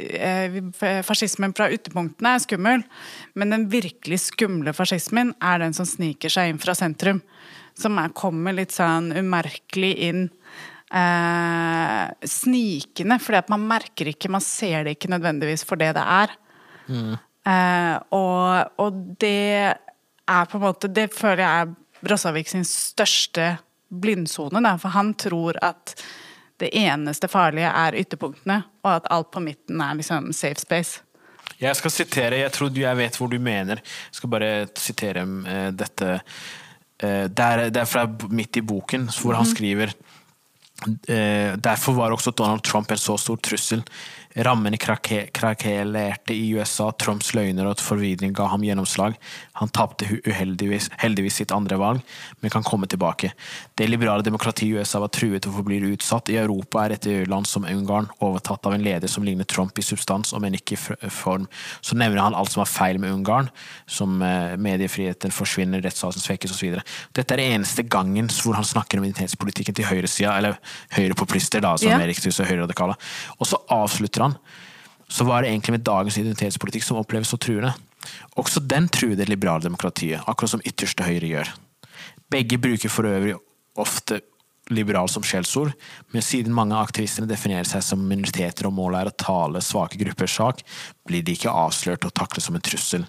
eh, 0.00 0.56
Fascismen 1.04 1.52
fra 1.56 1.66
ytterpunktene 1.74 2.32
er 2.32 2.44
skummel, 2.46 2.84
men 3.36 3.52
den 3.52 3.66
virkelig 3.68 4.22
skumle 4.30 4.72
fascismen 4.76 5.34
er 5.44 5.60
den 5.60 5.76
som 5.76 5.88
sniker 5.88 6.32
seg 6.32 6.54
inn 6.54 6.62
fra 6.62 6.72
sentrum. 6.78 7.20
Som 7.78 8.00
er, 8.00 8.10
kommer 8.16 8.56
litt 8.56 8.72
sånn 8.74 9.12
umerkelig 9.20 9.92
inn. 10.08 10.24
Eh, 10.88 12.04
snikende, 12.24 13.20
fordi 13.20 13.42
at 13.42 13.52
man 13.52 13.68
merker 13.68 14.08
ikke, 14.08 14.32
man 14.32 14.42
ser 14.42 14.88
det 14.88 14.96
ikke 14.96 15.12
nødvendigvis 15.12 15.66
for 15.68 15.76
det 15.78 15.92
det 15.98 16.06
er. 16.08 16.32
Mm. 16.88 17.14
Eh, 17.52 17.94
og, 18.16 18.80
og, 18.80 19.04
det 19.20 19.76
er 20.28 20.48
på 20.48 20.56
en 20.56 20.62
måte 20.62 20.88
Det 20.88 21.06
føler 21.12 21.42
jeg 21.44 21.66
er 21.66 21.74
Brassavik 22.00 22.48
sin 22.48 22.64
største 22.64 23.58
blindsone, 23.88 24.62
for 24.78 24.94
han 24.94 25.14
tror 25.14 25.58
at 25.64 25.94
det 26.58 26.70
eneste 26.74 27.28
farlige 27.30 27.70
er 27.70 27.96
ytterpunktene, 28.00 28.62
og 28.82 28.90
at 28.96 29.10
alt 29.14 29.30
på 29.34 29.42
midten 29.42 29.80
er 29.80 29.98
liksom 29.98 30.32
safe 30.34 30.60
space. 30.60 31.04
Jeg 31.58 31.74
skal 31.78 31.90
sitere, 31.90 32.42
jeg 32.42 32.52
tror 32.54 32.74
jeg 32.74 32.98
vet 32.98 33.16
hvor 33.18 33.30
du 33.30 33.38
mener. 33.42 33.80
Jeg 33.82 34.20
skal 34.20 34.30
bare 34.30 34.52
sitere 34.78 35.24
uh, 35.24 35.70
dette. 35.74 36.20
Uh, 37.02 37.26
det, 37.30 37.44
er, 37.44 37.64
det, 37.70 37.82
er, 37.82 37.88
fra 37.88 38.06
midt 38.30 38.58
i 38.58 38.62
boken, 38.66 39.08
hvor 39.22 39.38
han 39.38 39.46
mhm. 39.46 39.54
skriver 39.54 39.94
uh, 39.94 41.54
Derfor 41.62 41.94
var 41.98 42.14
også 42.14 42.34
Donald 42.34 42.62
Trump 42.66 42.90
en 42.90 42.98
så 42.98 43.16
stor 43.18 43.38
trussel 43.42 43.84
Rammene 44.38 44.78
krakelerte 44.78 46.34
i 46.34 46.52
USA, 46.54 46.92
Trumps 46.94 47.32
løgner 47.34 47.66
og 47.66 47.80
forvirring 47.82 48.34
ga 48.36 48.46
ham 48.52 48.62
gjennomslag. 48.62 49.16
Han 49.58 49.72
tapte 49.74 50.06
uheldigvis 50.26 50.88
heldigvis 51.02 51.40
sitt 51.40 51.52
andre 51.54 51.78
valg, 51.80 52.02
men 52.40 52.52
kan 52.52 52.66
komme 52.66 52.88
tilbake. 52.90 53.32
Det 53.78 53.88
liberale 53.88 54.24
demokratiet 54.26 54.68
i 54.68 54.78
USA 54.78 55.00
var 55.02 55.12
truet 55.14 55.46
og 55.48 55.56
forblir 55.60 55.86
utsatt. 55.92 56.30
I 56.32 56.38
Europa 56.42 56.84
er 56.84 56.96
et 56.96 57.08
land 57.28 57.48
som 57.48 57.66
Ungarn 57.68 58.10
overtatt 58.24 58.66
av 58.66 58.76
en 58.76 58.84
leder 58.84 59.10
som 59.10 59.26
ligner 59.26 59.48
Trump 59.48 59.78
i 59.78 59.84
substans, 59.84 60.32
om 60.36 60.44
enn 60.44 60.58
ikke 60.58 60.76
i 60.78 61.10
form. 61.12 61.48
Så 61.80 61.98
nevner 61.98 62.22
han 62.22 62.36
alt 62.38 62.54
som 62.54 62.64
er 62.64 62.70
feil 62.70 63.00
med 63.02 63.14
Ungarn, 63.14 63.50
som 63.86 64.22
eh, 64.22 64.56
mediefriheten 64.60 65.34
forsvinner, 65.34 65.82
rettsstaten 65.84 66.22
svekkes 66.22 66.54
osv. 66.56 66.78
Dette 67.16 67.34
er 67.34 67.42
den 67.42 67.58
eneste 67.58 67.86
gangen 67.86 68.30
hvor 68.38 68.58
han 68.58 68.66
snakker 68.66 69.00
om 69.00 69.08
identitetspolitikken 69.08 69.76
til 69.76 69.88
høyresida, 69.88 70.36
eller 70.38 70.58
høyrepopulister, 70.96 71.64
da, 71.64 71.76
som 71.80 71.92
ja. 71.92 72.00
er 72.00 72.10
riktig 72.10 72.34
så 72.34 72.46
høyreradikale. 72.48 72.98
Og 73.38 73.50
så 73.50 73.60
avslutter 73.74 74.28
han 74.28 74.40
så 75.08 75.24
var 75.24 75.42
det 75.42 75.48
egentlig 75.48 75.78
med 75.78 75.86
dagens 75.86 76.18
identitetspolitikk 76.20 76.84
som 76.84 76.98
oppleves 77.00 77.30
så 77.32 77.38
truende. 77.40 77.72
Også 78.38 78.62
den 78.64 78.88
truer 78.92 79.16
det 79.18 79.28
liberale 79.28 79.66
demokratiet, 79.66 80.22
akkurat 80.26 80.56
som 80.56 80.64
ytterste 80.66 81.06
høyre 81.06 81.32
gjør. 81.32 81.52
Begge 82.30 82.58
bruker 82.60 82.92
for 82.92 83.08
øvrig 83.08 83.36
ofte 83.78 84.20
liberal 84.70 85.08
som 85.08 85.24
skjellsord, 85.24 85.72
men 86.12 86.24
siden 86.24 86.52
mange 86.52 86.76
av 86.76 86.88
aktivistene 86.88 87.28
definerer 87.28 87.68
seg 87.68 87.84
som 87.84 88.04
minoriteter 88.04 88.68
og 88.68 88.76
målet 88.76 89.00
er 89.00 89.10
å 89.10 89.18
tale 89.24 89.62
svake 89.64 90.00
gruppers 90.00 90.36
sak, 90.36 90.62
blir 91.08 91.24
de 91.24 91.36
ikke 91.38 91.52
avslørt 91.52 92.04
og 92.04 92.14
taklet 92.18 92.44
som 92.44 92.58
en 92.58 92.64
trussel, 92.64 93.06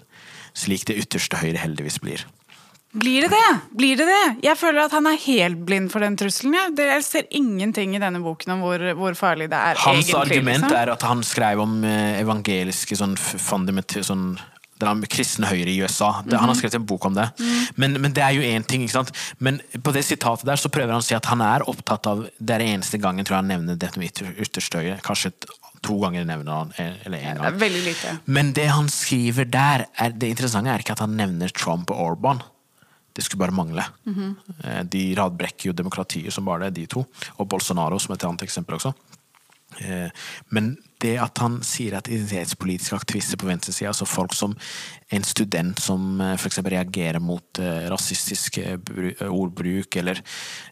slik 0.56 0.86
det 0.88 0.96
ytterste 1.02 1.40
høyre 1.42 1.60
heldigvis 1.60 2.00
blir. 2.00 2.24
Blir 2.90 3.22
det 3.22 3.28
det? 3.30 3.50
Blir 3.78 3.98
det 4.00 4.06
det? 4.08 4.22
Jeg 4.42 4.58
føler 4.58 4.82
at 4.88 4.94
han 4.96 5.06
er 5.06 5.18
helt 5.22 5.60
blind 5.62 5.92
for 5.92 6.02
den 6.02 6.16
trusselen. 6.18 6.56
Ja. 6.56 6.64
jeg 6.74 7.04
ser 7.06 7.28
ingenting 7.30 7.94
i 7.94 8.00
denne 8.02 8.18
boken 8.24 8.56
om 8.56 8.64
hvor, 8.66 8.82
hvor 8.98 9.14
farlig 9.14 9.46
det 9.52 9.60
er 9.60 9.78
Hans 9.78 10.08
egentlig. 10.08 10.16
argument 10.18 10.64
liksom. 10.64 10.78
er 10.80 10.90
at 10.96 11.06
han 11.06 11.22
skrev 11.22 11.62
om 11.62 11.76
eh, 11.86 12.18
evangeliske 12.18 12.98
sånn, 12.98 13.14
sånn 13.14 14.24
den 14.80 15.02
kristne 15.12 15.46
høyre 15.50 15.70
i 15.72 15.78
USA. 15.84 16.10
Det, 16.26 16.38
Han 16.40 16.48
har 16.50 16.58
skrevet 16.58 16.78
en 16.80 16.86
bok 16.88 17.04
om 17.10 17.14
det. 17.16 17.28
Men, 17.76 17.98
men 18.00 18.12
det 18.16 18.22
er 18.24 18.34
jo 18.38 18.42
én 18.46 18.64
ting. 18.66 18.82
ikke 18.86 18.96
sant? 18.98 19.12
Men 19.38 19.60
på 19.84 19.92
det 19.94 20.02
sitatet 20.08 20.46
der 20.48 20.56
så 20.60 20.70
prøver 20.72 20.94
han 20.96 21.02
å 21.04 21.06
si 21.06 21.14
at 21.16 21.28
han 21.30 21.40
er 21.44 21.64
opptatt 21.70 22.06
av 22.10 22.26
Det 22.38 22.54
er 22.56 22.64
den 22.64 22.74
eneste 22.78 22.98
gangen 23.02 23.24
tror 23.28 23.38
jeg 23.38 23.44
han 23.44 23.52
nevner 23.54 23.76
dette 23.80 24.00
med 24.00 24.10
ytter- 24.12 24.34
ytterste 24.40 24.80
høyre. 24.82 25.00
Kanskje 25.04 25.32
et, 25.34 25.48
to 25.84 25.96
ganger 26.02 26.24
nevner 26.28 26.52
han 26.52 26.72
eller 26.76 26.98
eller 27.08 27.22
gang. 27.40 27.44
Det 27.46 27.60
veldig 27.62 27.82
lite. 27.86 28.14
Men 28.26 28.52
det 28.56 28.66
han 28.68 28.88
skriver 28.92 29.46
der, 29.48 29.86
er, 29.96 30.10
det 30.12 30.28
interessante 30.34 30.72
er 30.74 30.82
ikke 30.84 30.92
at 30.98 31.04
han 31.06 31.16
nevner 31.16 31.52
Trump 31.56 31.90
og 31.94 32.00
Orban. 32.10 32.42
Det 33.16 33.24
skulle 33.26 33.40
bare 33.42 33.52
mangle. 33.56 33.82
Eh, 34.64 34.82
De 34.86 35.00
radbrekker 35.18 35.70
jo 35.70 35.72
demokratiet 35.76 36.32
som 36.32 36.44
bare 36.46 36.68
det, 36.70 36.74
de 36.82 36.86
to. 36.86 37.02
Og 37.38 37.48
Bolsonaro 37.50 37.98
som 37.98 38.14
et 38.14 38.24
annet 38.28 38.44
eksempel 38.46 38.76
også. 38.78 38.92
Eh, 39.78 40.10
Men 40.50 40.76
det 41.00 41.14
at 41.22 41.38
han 41.38 41.60
sier 41.64 41.94
at 41.96 42.08
identitetspolitiske 42.10 42.96
aktivister 42.96 43.38
på 43.40 43.46
venstresida, 43.48 43.88
altså 43.88 44.04
folk 44.04 44.34
som 44.36 44.52
en 45.10 45.22
student 45.24 45.78
som 45.80 46.20
f.eks. 46.36 46.58
reagerer 46.66 47.20
mot 47.22 47.58
eh, 47.62 47.86
rasistisk 47.88 48.58
eh, 48.58 48.76
bru- 48.76 49.14
eh, 49.14 49.30
ordbruk, 49.30 49.96
eller 49.96 50.20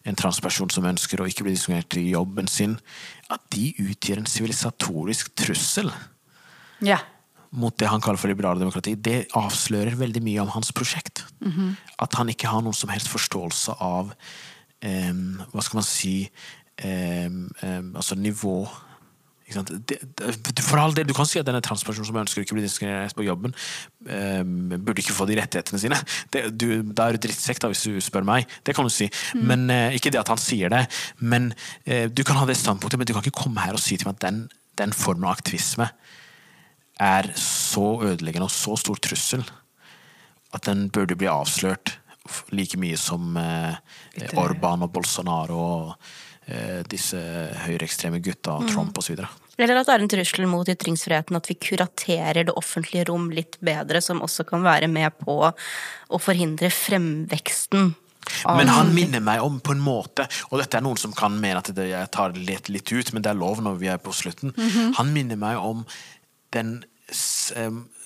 en 0.04 0.18
transperson 0.18 0.68
som 0.74 0.84
ønsker 0.90 1.22
å 1.22 1.28
ikke 1.30 1.46
bli 1.46 1.54
diskriminert 1.54 1.96
i 1.96 2.10
jobben 2.10 2.48
sin, 2.50 2.74
at 3.30 3.40
de 3.54 3.70
utgjør 3.86 4.18
en 4.24 4.26
sivilisatorisk 4.28 5.32
trussel 5.38 5.92
Ja. 6.84 6.98
mot 7.50 7.74
det 7.78 7.88
han 7.88 8.00
kaller 8.04 8.18
for 8.20 8.28
liberale 8.28 8.60
demokrati, 8.60 8.94
det 9.00 9.28
avslører 9.34 9.96
veldig 9.96 10.20
mye 10.22 10.42
om 10.44 10.48
hans 10.52 10.70
prosjekt. 10.76 11.24
At 11.98 12.14
han 12.20 12.28
ikke 12.28 12.48
har 12.52 12.60
noen 12.62 12.76
som 12.76 12.90
helst 12.92 13.08
forståelse 13.08 13.78
av 13.80 14.12
em, 14.82 15.40
Hva 15.54 15.62
skal 15.64 15.78
man 15.80 15.86
si 15.88 16.28
um, 16.84 17.48
um, 17.62 17.88
Altså 17.96 18.14
nivå? 18.18 18.68
Det, 19.48 19.96
det, 20.20 20.60
for 20.60 20.76
all 20.76 20.92
del, 20.92 21.06
Du 21.08 21.14
kan 21.16 21.26
si 21.28 21.40
at 21.40 21.46
denne 21.48 21.62
transpersonen 21.64 22.04
som 22.04 22.18
ønsker 22.20 22.44
ikke 22.44 22.52
å 22.52 22.58
bli 22.58 22.66
diskriminert 22.66 23.16
på 23.16 23.24
jobben, 23.24 23.54
em, 24.04 24.74
burde 24.76 25.00
ikke 25.00 25.16
få 25.16 25.24
de 25.30 25.38
rettighetene 25.38 25.80
sine. 25.80 26.00
Det, 26.34 26.42
du, 26.52 26.82
da 26.84 27.08
er 27.08 27.16
du 27.16 27.24
drittsekk, 27.24 27.62
da, 27.64 27.70
hvis 27.72 27.86
du 27.88 27.96
spør 28.04 28.26
meg. 28.28 28.48
Det 28.66 28.76
kan 28.76 28.84
du 28.84 28.92
si. 28.92 29.08
Men 29.40 29.68
eh, 29.72 29.96
Ikke 29.96 30.12
det 30.12 30.20
at 30.20 30.32
han 30.32 30.40
sier 30.42 30.72
det, 30.72 30.84
men 31.18 31.52
eh, 31.86 32.06
du 32.12 32.24
kan 32.28 32.36
ha 32.40 32.44
det 32.48 32.58
standpunktet, 32.60 33.00
men 33.00 33.08
du 33.08 33.14
kan 33.16 33.24
ikke 33.24 33.40
komme 33.40 33.64
her 33.64 33.78
og 33.78 33.82
si 33.82 33.96
til 33.96 34.10
meg 34.10 34.18
at 34.18 34.28
den, 34.28 34.44
den 34.78 34.92
formen 34.96 35.28
av 35.28 35.38
aktivisme 35.38 35.88
er 36.98 37.30
så 37.38 37.86
ødeleggende 38.02 38.48
og 38.48 38.52
så 38.52 38.76
stor 38.76 38.98
trussel 39.00 39.44
at 40.56 40.64
den 40.66 40.88
burde 40.92 41.16
bli 41.18 41.28
avslørt 41.30 41.96
like 42.52 42.76
mye 42.80 42.96
som 43.00 43.36
eh, 43.40 43.76
Orban 44.36 44.84
og 44.84 44.92
Bolsonaro 44.92 45.58
og 45.58 46.10
disse 46.88 47.18
høyreekstreme 47.66 48.20
gutta 48.24 48.54
og 48.58 48.68
Trump 48.70 48.96
osv. 48.98 49.18
Eller 49.58 49.80
at 49.80 49.88
det 49.88 49.94
er 49.96 50.02
en 50.04 50.10
trussel 50.12 50.46
mot 50.48 50.68
ytringsfriheten 50.70 51.36
at 51.36 51.48
vi 51.50 51.56
kuraterer 51.60 52.46
det 52.46 52.54
offentlige 52.56 53.08
rom 53.10 53.26
litt 53.34 53.56
bedre, 53.64 54.00
som 54.04 54.20
også 54.22 54.44
kan 54.48 54.62
være 54.62 54.86
med 54.88 55.16
på 55.18 55.34
å 55.50 56.20
forhindre 56.22 56.70
fremveksten 56.70 57.90
av 58.44 58.58
Men 58.60 58.68
han 58.68 58.90
minner 58.94 59.22
meg 59.24 59.40
om 59.40 59.56
på 59.64 59.72
en 59.72 59.80
måte 59.80 60.26
Og 60.50 60.58
dette 60.60 60.76
er 60.76 60.82
noen 60.84 60.98
som 61.00 61.14
kan 61.16 61.32
mene 61.40 61.62
at 61.62 61.70
jeg 61.72 62.10
tar 62.12 62.34
det 62.34 62.42
litt, 62.44 62.68
litt 62.68 62.90
ut, 62.92 63.12
men 63.14 63.22
det 63.24 63.30
er 63.32 63.38
lov 63.40 63.62
når 63.64 63.78
vi 63.80 63.88
er 63.88 64.00
på 64.02 64.12
slutten. 64.12 64.52
Han 64.98 65.12
minner 65.14 65.38
meg 65.40 65.56
om 65.58 65.84
den 66.52 66.84
s- 67.10 67.52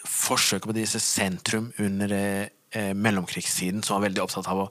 forsøket 0.03 0.69
på 0.71 0.75
disse 0.77 1.01
sentrum 1.03 1.71
under 1.79 2.13
eh, 2.17 2.47
eh, 2.75 2.93
mellomkrigstiden, 2.95 3.83
som 3.85 3.97
var 3.99 4.09
veldig 4.09 4.23
opptatt 4.25 4.49
av 4.51 4.65
å 4.65 4.71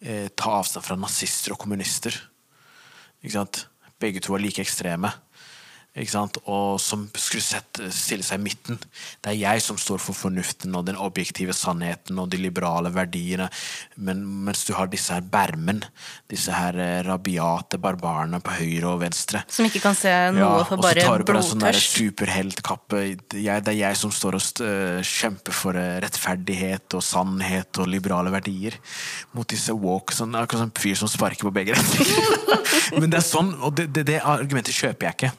eh, 0.00 0.28
ta 0.36 0.58
avstand 0.60 0.84
fra 0.86 0.96
nazister 1.00 1.54
og 1.54 1.60
kommunister. 1.64 2.16
Begge 4.00 4.20
to 4.20 4.34
er 4.34 4.38
like 4.38 4.60
ekstreme. 4.60 5.10
Og 5.96 6.76
som 6.80 7.06
skulle 7.16 7.44
sette, 7.44 7.88
stille 7.94 8.24
seg 8.26 8.40
i 8.40 8.44
midten. 8.44 8.78
Det 9.24 9.30
er 9.32 9.38
jeg 9.38 9.62
som 9.64 9.78
står 9.80 10.02
for 10.02 10.16
fornuften 10.16 10.74
og 10.76 10.84
den 10.88 10.98
objektive 11.00 11.54
sannheten 11.56 12.18
og 12.20 12.28
de 12.32 12.40
liberale 12.40 12.90
verdiene, 12.92 13.48
men, 13.96 14.20
mens 14.44 14.66
du 14.68 14.74
har 14.76 14.90
disse 14.92 15.14
her 15.14 15.24
bermen, 15.24 15.80
disse 16.28 16.52
her 16.52 16.76
eh, 16.76 17.00
rabiate 17.06 17.80
barbarene 17.80 18.42
på 18.44 18.58
høyre 18.58 18.90
og 18.92 19.00
venstre. 19.06 19.40
Som 19.48 19.70
ikke 19.70 19.80
kan 19.86 19.96
se 19.96 20.12
noe 20.36 20.66
for 20.68 20.82
bare 20.84 21.00
blodtørst. 21.00 21.00
og 21.00 21.00
så 21.00 21.08
tar 21.08 21.24
du 21.24 21.26
på 21.30 21.38
deg 21.38 21.48
sånn 21.48 21.80
superheltkappe. 21.86 23.02
Det 23.32 23.46
er 23.46 23.80
jeg 23.80 24.00
som 24.02 24.12
står 24.12 24.36
og 24.36 24.62
øh, 24.66 25.00
kjemper 25.00 25.56
for 25.56 25.80
øh, 25.80 25.96
rettferdighet 26.04 26.98
og 26.98 27.04
sannhet 27.08 27.80
og 27.80 27.88
liberale 27.88 28.34
verdier. 28.34 28.76
Mot 29.32 29.48
disse 29.48 29.72
walk, 29.72 30.12
sånn, 30.12 30.36
akkurat 30.36 30.66
sånn 30.66 30.76
fyr 30.76 31.00
som 31.00 31.10
sparker 31.10 31.48
på 31.48 31.56
begge 31.56 31.78
retninger. 31.78 32.54
Men 33.00 33.08
det 33.08 33.22
er 33.22 33.26
sånn, 33.26 33.54
og 33.64 33.78
det, 33.80 33.88
det, 33.96 34.06
det 34.12 34.20
argumentet 34.20 34.76
kjøper 34.76 35.08
jeg 35.08 35.16
ikke. 35.16 35.34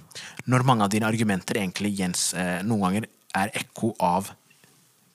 Når 0.48 0.64
mange 0.64 0.84
av 0.86 0.90
dine 0.94 1.08
argumenter 1.10 1.60
egentlig 1.60 1.92
Jens, 2.00 2.34
eh, 2.34 2.62
noen 2.64 2.82
ganger 2.86 3.08
er 3.36 3.52
ekko 3.60 3.94
av 4.00 4.30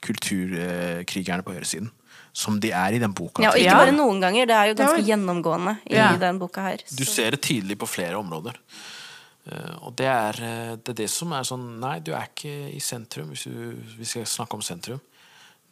kulturkrigerne 0.03 1.43
på 1.47 1.55
høyresiden. 1.55 1.91
Som 2.33 2.59
de 2.61 2.71
er 2.73 2.95
i 2.97 3.01
den 3.01 3.13
boka. 3.13 3.43
Ja, 3.45 3.51
og 3.53 3.61
ikke 3.61 3.77
bare 3.77 3.93
noen 3.93 4.21
ganger, 4.23 4.47
det 4.49 4.55
er 4.57 4.67
jo 4.71 4.75
ganske 4.79 5.03
Ja. 5.03 5.17
gjennomgående 5.17 5.79
i 5.91 5.95
Ja. 5.97 6.17
den 6.17 6.39
boka 6.39 6.63
her. 6.63 6.79
Du 6.97 7.05
ser 7.05 7.31
det 7.31 7.43
tydelig 7.43 7.77
på 7.79 7.87
flere 7.89 8.15
områder. 8.17 8.55
Eh, 9.51 9.77
og 9.83 9.97
det 9.97 10.07
er, 10.07 10.31
eh, 10.41 10.77
det 10.77 10.89
er 10.89 10.95
det 10.95 11.11
som 11.11 11.33
er 11.33 11.43
sånn 11.43 11.79
Nei, 11.81 11.99
du 11.99 12.13
er 12.13 12.29
ikke 12.35 12.75
i 12.75 12.79
sentrum, 12.79 13.31
hvis 13.31 13.45
du, 13.45 13.77
vi 13.99 14.05
skal 14.05 14.23
snakke 14.25 14.55
om 14.55 14.61
sentrum. 14.63 15.01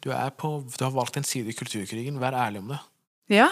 Du, 0.01 0.11
er 0.11 0.29
på, 0.31 0.63
du 0.77 0.83
har 0.83 0.91
valgt 0.91 1.17
en 1.17 1.23
side 1.23 1.47
i 1.49 1.53
kulturkrigen. 1.53 2.19
Vær 2.19 2.33
ærlig 2.33 2.59
om 2.59 2.67
det. 2.69 2.79
Ja. 3.29 3.49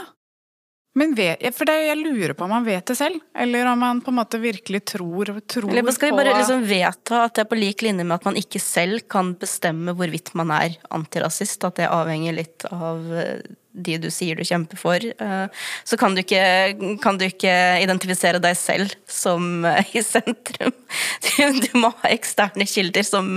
Men 0.97 1.11
vet, 1.13 1.43
for 1.53 1.69
det, 1.69 1.75
jeg 1.85 1.99
lurer 2.01 2.33
på 2.33 2.47
om 2.47 2.53
han 2.55 2.65
vet 2.65 2.89
det 2.89 2.95
selv, 2.97 3.19
eller 3.37 3.67
om 3.69 3.83
han 3.85 3.99
på 4.01 4.09
en 4.09 4.17
måte 4.17 4.39
virkelig 4.41 4.81
tror, 4.89 5.29
tror 5.45 5.69
Eller 5.69 5.93
skal 5.93 6.09
vi 6.09 6.17
bare 6.17 6.33
liksom 6.39 6.63
vedta 6.65 7.19
at 7.27 7.35
det 7.37 7.43
er 7.43 7.49
på 7.51 7.59
lik 7.59 7.83
linje 7.85 8.05
med 8.07 8.15
at 8.17 8.23
man 8.25 8.37
ikke 8.39 8.61
selv 8.63 9.03
kan 9.11 9.35
bestemme 9.37 9.93
hvorvidt 9.93 10.31
man 10.39 10.49
er 10.55 10.79
antirasist, 10.89 11.61
at 11.67 11.77
det 11.77 11.91
avhenger 11.93 12.33
litt 12.39 12.65
av 12.73 13.05
eh, 13.13 13.43
de 13.79 13.99
du 14.01 14.07
sier 14.11 14.39
du 14.39 14.41
kjemper 14.43 14.81
for. 14.81 15.05
eh, 15.05 15.67
Så 15.85 15.99
kan 16.01 16.17
du 16.17 16.23
ikke, 16.23 16.41
kan 17.03 17.19
du 17.21 17.27
ikke 17.27 17.53
identifisere 17.83 18.41
deg 18.41 18.57
selv 18.57 18.95
som 19.05 19.67
eh, 19.69 19.93
i 19.93 20.03
sentrum. 20.05 20.73
Du, 21.37 21.69
må 21.79 21.93
ha 22.01 22.09
eksterne 22.09 22.65
kilder 22.67 23.05
som 23.05 23.29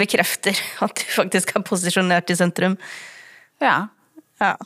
bekrefter 0.00 0.56
at 0.82 0.96
du 0.98 1.04
faktisk 1.12 1.52
er 1.54 1.62
posisjonert 1.68 2.32
i 2.32 2.38
sentrum. 2.40 2.74
Ja. 3.62 3.76
Ja. 4.40 4.56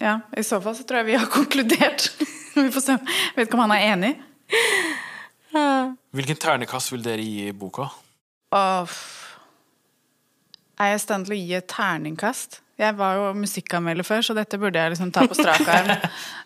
Ja. 0.00 0.18
I 0.36 0.44
så 0.46 0.60
fall 0.64 0.76
så 0.76 0.86
tror 0.88 1.02
jeg 1.02 1.10
vi 1.12 1.18
har 1.20 1.30
konkludert. 1.32 2.10
Vi 2.54 2.66
får 2.74 2.82
se. 2.82 2.96
Vet 3.36 3.46
ikke 3.46 3.54
om 3.56 3.62
han 3.62 3.72
er 3.76 3.84
enig. 3.92 4.08
Hvilken 6.16 6.38
ternekast 6.42 6.90
vil 6.92 7.04
dere 7.04 7.22
gi 7.22 7.52
boka? 7.56 7.86
Oh, 8.54 8.96
Er 10.80 10.90
jeg 10.90 10.98
i 10.98 11.02
stand 11.04 11.28
til 11.28 11.36
å 11.36 11.38
gi 11.38 11.54
et 11.60 11.68
terningkast? 11.70 12.58
Jeg 12.80 12.96
var 12.96 13.18
jo 13.18 13.24
musikkanmelder 13.36 14.06
før, 14.08 14.22
så 14.24 14.34
dette 14.34 14.56
burde 14.58 14.80
jeg 14.80 14.94
liksom 14.94 15.10
ta 15.12 15.26
på 15.28 15.36
strak 15.38 15.66
arm. 15.68 15.90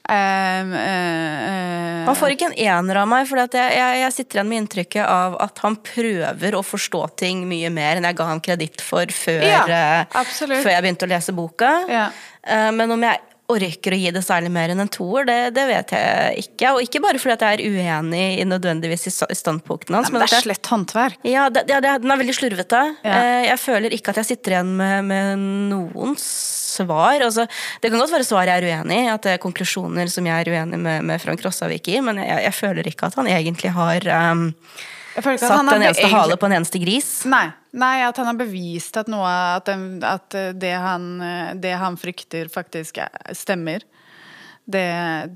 Um, 0.05 0.74
uh, 0.76 0.82
uh, 0.85 2.01
Han 2.05 2.16
får 2.20 2.35
ikke 2.35 2.51
en 2.51 2.59
ener 2.60 2.98
av 3.01 3.06
meg, 3.09 3.22
for 3.24 3.40
jeg, 3.40 3.55
jeg, 3.56 4.01
jeg 4.02 4.12
sitter 4.12 4.36
igjen 4.36 4.51
med 4.51 4.59
inntrykket 4.60 5.06
av 5.09 5.39
at 5.40 5.62
han 5.64 5.78
prøver 5.81 6.59
å 6.59 6.60
forstå 6.60 7.01
ting 7.22 7.47
mye 7.48 7.70
mer 7.72 7.97
enn 7.97 8.05
jeg 8.10 8.18
ga 8.18 8.26
ham 8.28 8.43
kreditt 8.44 8.85
for 8.85 9.09
før, 9.16 9.47
Ja, 9.48 9.62
uh, 10.05 10.35
før 10.36 10.68
jeg 10.74 10.85
begynte 10.85 11.09
å 11.09 11.12
lese 11.14 11.32
boka. 11.32 11.70
Ja. 11.89 12.10
Eh, 12.44 12.68
Men 12.76 12.93
om 12.93 13.06
jeg 13.09 13.22
orker 13.52 13.92
å 13.92 13.98
gi 14.00 14.10
det 14.14 14.22
særlig 14.24 14.48
mer 14.54 14.70
enn 14.72 14.80
en 14.80 14.88
toer, 14.88 15.26
det, 15.28 15.34
det 15.52 15.64
vet 15.68 15.90
jeg 15.92 16.44
ikke. 16.46 16.70
Og 16.72 16.80
ikke 16.86 17.00
bare 17.04 17.18
fordi 17.20 17.34
at 17.34 17.42
jeg 17.44 17.58
er 17.58 17.74
uenig 17.74 18.22
i 18.40 18.46
nødvendigvis 18.48 19.04
i 19.10 19.12
sta- 19.12 19.28
standpunktene 19.36 19.98
hans. 20.00 20.08
Men 20.14 20.22
det 20.24 20.30
er 20.32 20.46
slett 20.46 20.70
håndverk. 20.72 21.18
ja, 21.28 21.50
det, 21.52 21.66
ja 21.68 21.80
det, 21.84 21.92
den 22.02 22.14
er 22.14 22.20
veldig 22.22 22.36
slurvete. 22.38 22.80
Ja. 23.04 23.18
Eh, 23.18 23.42
Jeg 23.50 23.58
føler 23.60 23.92
ikke 23.92 24.14
at 24.14 24.22
jeg 24.22 24.30
sitter 24.32 24.56
igjen 24.56 24.70
med, 24.78 25.04
med 25.10 25.44
noen 25.74 26.16
svar. 26.20 27.20
Altså, 27.20 27.44
det 27.84 27.90
kan 27.92 28.00
godt 28.00 28.14
være 28.16 28.24
svar 28.26 28.48
jeg 28.48 28.62
er 28.64 28.68
uenig 28.80 29.02
i, 29.04 29.10
at 29.12 29.22
det 29.28 29.36
er 29.36 29.42
konklusjoner 29.44 30.08
som 30.10 30.24
jeg 30.26 30.40
er 30.46 30.52
uenig 30.56 30.80
med, 30.80 31.04
med 31.12 31.20
Frank 31.22 31.44
Rossavik 31.44 31.92
i, 31.92 32.00
men 32.00 32.22
jeg, 32.24 32.40
jeg 32.48 32.56
føler 32.56 32.88
ikke 32.90 33.10
at 33.12 33.20
han 33.20 33.28
egentlig 33.30 33.70
har 33.76 34.08
um, 34.32 34.48
satt 35.20 35.44
han 35.52 35.68
en 35.68 35.82
eneste 35.84 36.00
egentlig- 36.02 36.16
hale 36.16 36.36
på 36.40 36.48
en 36.48 36.56
eneste 36.62 36.80
gris. 36.82 37.12
Nei, 37.30 37.44
nei, 37.74 37.98
at 38.06 38.18
han 38.20 38.30
har 38.30 38.38
bevist 38.38 38.96
at 39.01 39.10
noe 39.12 39.28
At, 39.28 39.66
den, 39.68 39.98
at 40.06 40.34
det, 40.60 40.72
han, 40.80 41.18
det 41.60 41.74
han 41.80 41.98
frykter, 42.01 42.51
faktisk 42.52 43.02
er- 43.02 43.34
stemmer. 43.36 43.84
Det, 44.64 44.86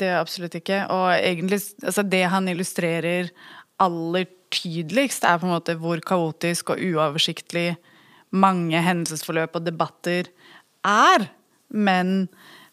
det 0.01 0.15
absolutt 0.16 0.56
ikke. 0.56 0.85
Og 0.94 1.12
egentlig 1.19 1.60
altså 1.85 2.05
det 2.06 2.24
han 2.32 2.48
illustrerer 2.48 3.32
aller 3.82 4.28
tydeligst, 4.51 5.27
er 5.28 5.39
på 5.39 5.48
en 5.48 5.56
måte 5.59 5.77
hvor 5.78 6.01
kaotisk 6.01 6.73
og 6.73 6.81
uoversiktlig 6.81 7.74
mange 8.32 8.81
hendelsesforløp 8.85 9.59
og 9.59 9.66
debatter 9.66 10.31
er. 10.86 11.28
Men 11.69 12.28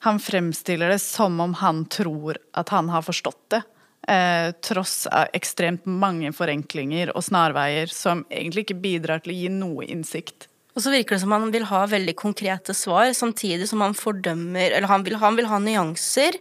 han 0.06 0.22
fremstiller 0.22 0.94
det 0.94 1.02
som 1.04 1.40
om 1.44 1.56
han 1.60 1.84
tror 1.92 2.40
at 2.56 2.72
han 2.72 2.92
har 2.94 3.06
forstått 3.06 3.44
det. 3.58 3.62
Eh, 4.08 4.52
tross 4.62 5.08
ekstremt 5.34 5.88
mange 5.90 6.30
forenklinger 6.36 7.10
og 7.16 7.24
snarveier 7.26 7.90
som 7.90 8.22
egentlig 8.30 8.68
ikke 8.68 8.82
bidrar 8.84 9.24
til 9.24 9.34
å 9.34 9.38
gi 9.40 9.48
noe 9.50 9.88
innsikt. 9.90 10.46
Og 10.76 10.84
så 10.84 10.92
virker 10.94 11.16
det 11.16 11.24
som 11.24 11.34
han 11.34 11.50
vil 11.54 11.66
ha 11.72 11.86
veldig 11.90 12.14
konkrete 12.20 12.76
svar, 12.78 13.08
samtidig 13.18 13.66
som 13.70 13.82
han 13.82 13.96
fordømmer 13.96 14.76
Eller 14.76 14.92
han 14.92 15.06
vil, 15.08 15.16
han 15.18 15.40
vil 15.40 15.48
ha 15.50 15.58
nyanser. 15.64 16.38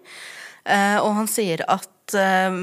Eh, 0.65 0.99
og 0.99 1.15
han 1.21 1.31
sier 1.31 1.65
at 1.71 1.89
eh, 2.13 2.57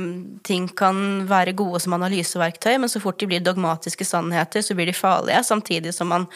ting 0.45 0.69
kan 0.77 1.25
være 1.29 1.57
gode 1.57 1.81
som 1.81 1.97
analyseverktøy, 1.97 2.75
men 2.77 2.91
så 2.91 3.01
fort 3.01 3.17
de 3.21 3.29
blir 3.31 3.41
dogmatiske 3.41 4.05
sannheter, 4.05 4.61
så 4.61 4.77
blir 4.77 4.91
de 4.91 4.97
farlige. 4.97 5.41
Samtidig 5.47 5.95
som 5.97 6.11
man 6.13 6.27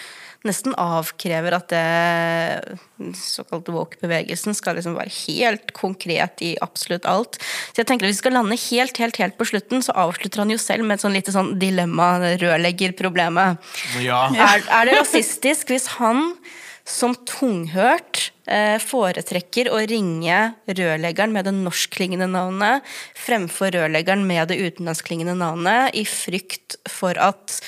nesten 0.45 0.75
avkrever 0.77 1.55
at 1.57 1.71
det 1.73 3.15
såkalte 3.17 3.73
woke-bevegelsen 3.73 4.55
skal 4.57 4.77
liksom 4.77 4.97
være 4.97 5.13
helt 5.25 5.73
konkret 5.77 6.43
i 6.45 6.53
absolutt 6.61 7.07
alt. 7.09 7.39
Så 7.73 7.81
jeg 7.81 7.89
tenker 7.89 8.05
at 8.05 8.13
Hvis 8.13 8.19
vi 8.21 8.25
skal 8.25 8.37
lande 8.37 8.59
helt, 8.59 8.97
helt, 9.01 9.17
helt 9.21 9.37
på 9.39 9.49
slutten, 9.49 9.81
så 9.85 9.95
avslutter 10.05 10.43
han 10.43 10.53
jo 10.53 10.59
selv 10.61 10.85
med 10.85 10.97
et 10.97 11.05
sånn 11.05 11.17
lite 11.17 11.33
sånn 11.33 11.55
dilemma, 11.61 12.37
rørleggerproblemet. 12.41 13.73
Ja. 14.05 14.27
Er, 14.29 14.61
er 14.69 14.89
det 14.89 14.99
rasistisk 15.01 15.73
hvis 15.73 15.89
han 15.97 16.35
som 16.85 17.17
tunghørt 17.25 18.29
foretrekker 18.45 19.71
å 19.73 19.79
ringe 19.89 20.39
rørleggeren 20.69 21.33
med 21.33 21.47
det 21.47 21.53
norskklingende 21.57 22.27
navnet 22.29 22.85
fremfor 23.17 23.73
rørleggeren 23.73 24.25
med 24.27 24.51
det 24.51 24.59
utenlandsklingende 24.61 25.33
navnet, 25.39 25.95
i 25.97 26.05
frykt 26.05 26.77
for 26.89 27.17
at 27.17 27.59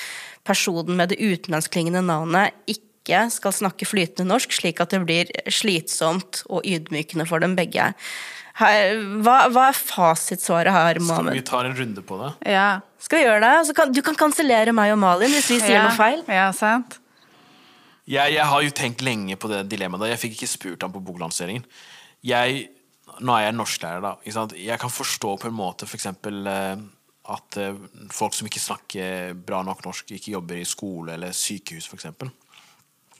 personen 0.47 0.97
med 0.99 1.13
det 1.13 1.19
utenlandsklingende 1.19 2.03
navnet 2.05 2.55
ikke 2.69 3.27
skal 3.31 3.55
snakke 3.55 3.87
flytende 3.87 4.29
norsk, 4.33 4.53
slik 4.53 4.81
at 4.83 4.93
det 4.93 5.03
blir 5.05 5.31
slitsomt 5.51 6.43
og 6.51 6.65
ydmykende 6.67 7.27
for 7.29 7.43
dem 7.43 7.55
begge. 7.57 7.93
Her, 8.57 8.97
hva, 9.21 9.37
hva, 9.53 9.67
er 9.69 9.77
fasitsvaret 9.77 10.73
her, 10.73 10.99
Mohammed? 11.05 11.35
Skal 11.35 11.43
vi 11.43 11.45
ta 11.45 11.59
en 11.61 11.75
runde 11.77 12.03
på 12.05 12.17
det? 12.23 12.31
Ja. 12.49 12.69
Skal 13.01 13.19
vi 13.19 13.27
gjøre 13.27 13.41
det? 13.43 13.75
Kan, 13.77 13.91
du 13.93 14.01
kan 14.05 14.17
kansellere 14.17 14.73
meg 14.75 14.95
og 14.95 15.01
Malin 15.03 15.29
hvis 15.29 15.51
vi 15.53 15.59
sier 15.61 15.77
ja. 15.77 15.83
noe 15.85 15.97
feil. 15.97 16.23
Ja, 16.25 16.49
sant. 16.57 16.97
Jeg, 18.07 18.37
jeg, 18.37 18.47
har 18.47 18.63
jo 18.63 18.71
tenkt 18.71 19.03
lenge 19.03 19.35
på 19.35 19.49
det 19.51 19.65
dilemmaet. 19.67 20.13
Jeg 20.13 20.21
fikk 20.21 20.37
ikke 20.37 20.51
spurt 20.51 20.83
ham 20.85 20.93
på 20.93 21.03
boklanseringen. 21.03 21.65
Jeg, 22.23 22.67
nå 23.19 23.33
er 23.35 23.47
jeg 23.47 23.55
norsklærer, 23.57 24.03
da. 24.03 24.45
Jeg 24.55 24.79
kan 24.79 24.93
forstå 24.93 25.33
på 25.41 25.49
en 25.49 25.57
måte 25.57 25.87
f.eks. 25.89 26.07
eh, 26.07 26.85
at 27.35 27.57
eh, 27.59 27.81
folk 28.15 28.37
som 28.37 28.47
ikke 28.47 28.63
snakker 28.63 29.33
bra 29.47 29.59
nok 29.67 29.83
norsk, 29.85 30.15
ikke 30.15 30.37
jobber 30.37 30.61
i 30.61 30.67
skole 30.67 31.17
eller 31.17 31.35
sykehus, 31.35 31.89
f.eks. 31.91 32.07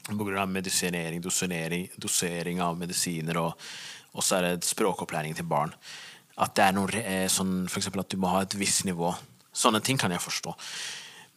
Pga. 0.08 0.46
medisinering, 0.48 1.20
dosering, 1.20 1.90
dosering 2.00 2.62
av 2.64 2.78
medisiner, 2.80 3.42
og 3.44 4.24
så 4.24 4.38
er 4.38 4.48
det 4.48 4.70
språkopplæring 4.70 5.36
til 5.36 5.50
barn. 5.52 5.76
At 6.40 6.56
det 6.56 6.64
er 6.64 6.78
noe 6.78 7.02
eh, 7.02 7.26
sånn, 7.28 7.66
f.eks. 7.68 7.92
at 7.92 8.14
du 8.14 8.22
må 8.22 8.32
ha 8.32 8.46
et 8.46 8.56
visst 8.56 8.86
nivå. 8.88 9.12
Sånne 9.52 9.84
ting 9.84 10.00
kan 10.00 10.16
jeg 10.16 10.24
forstå. 10.24 10.56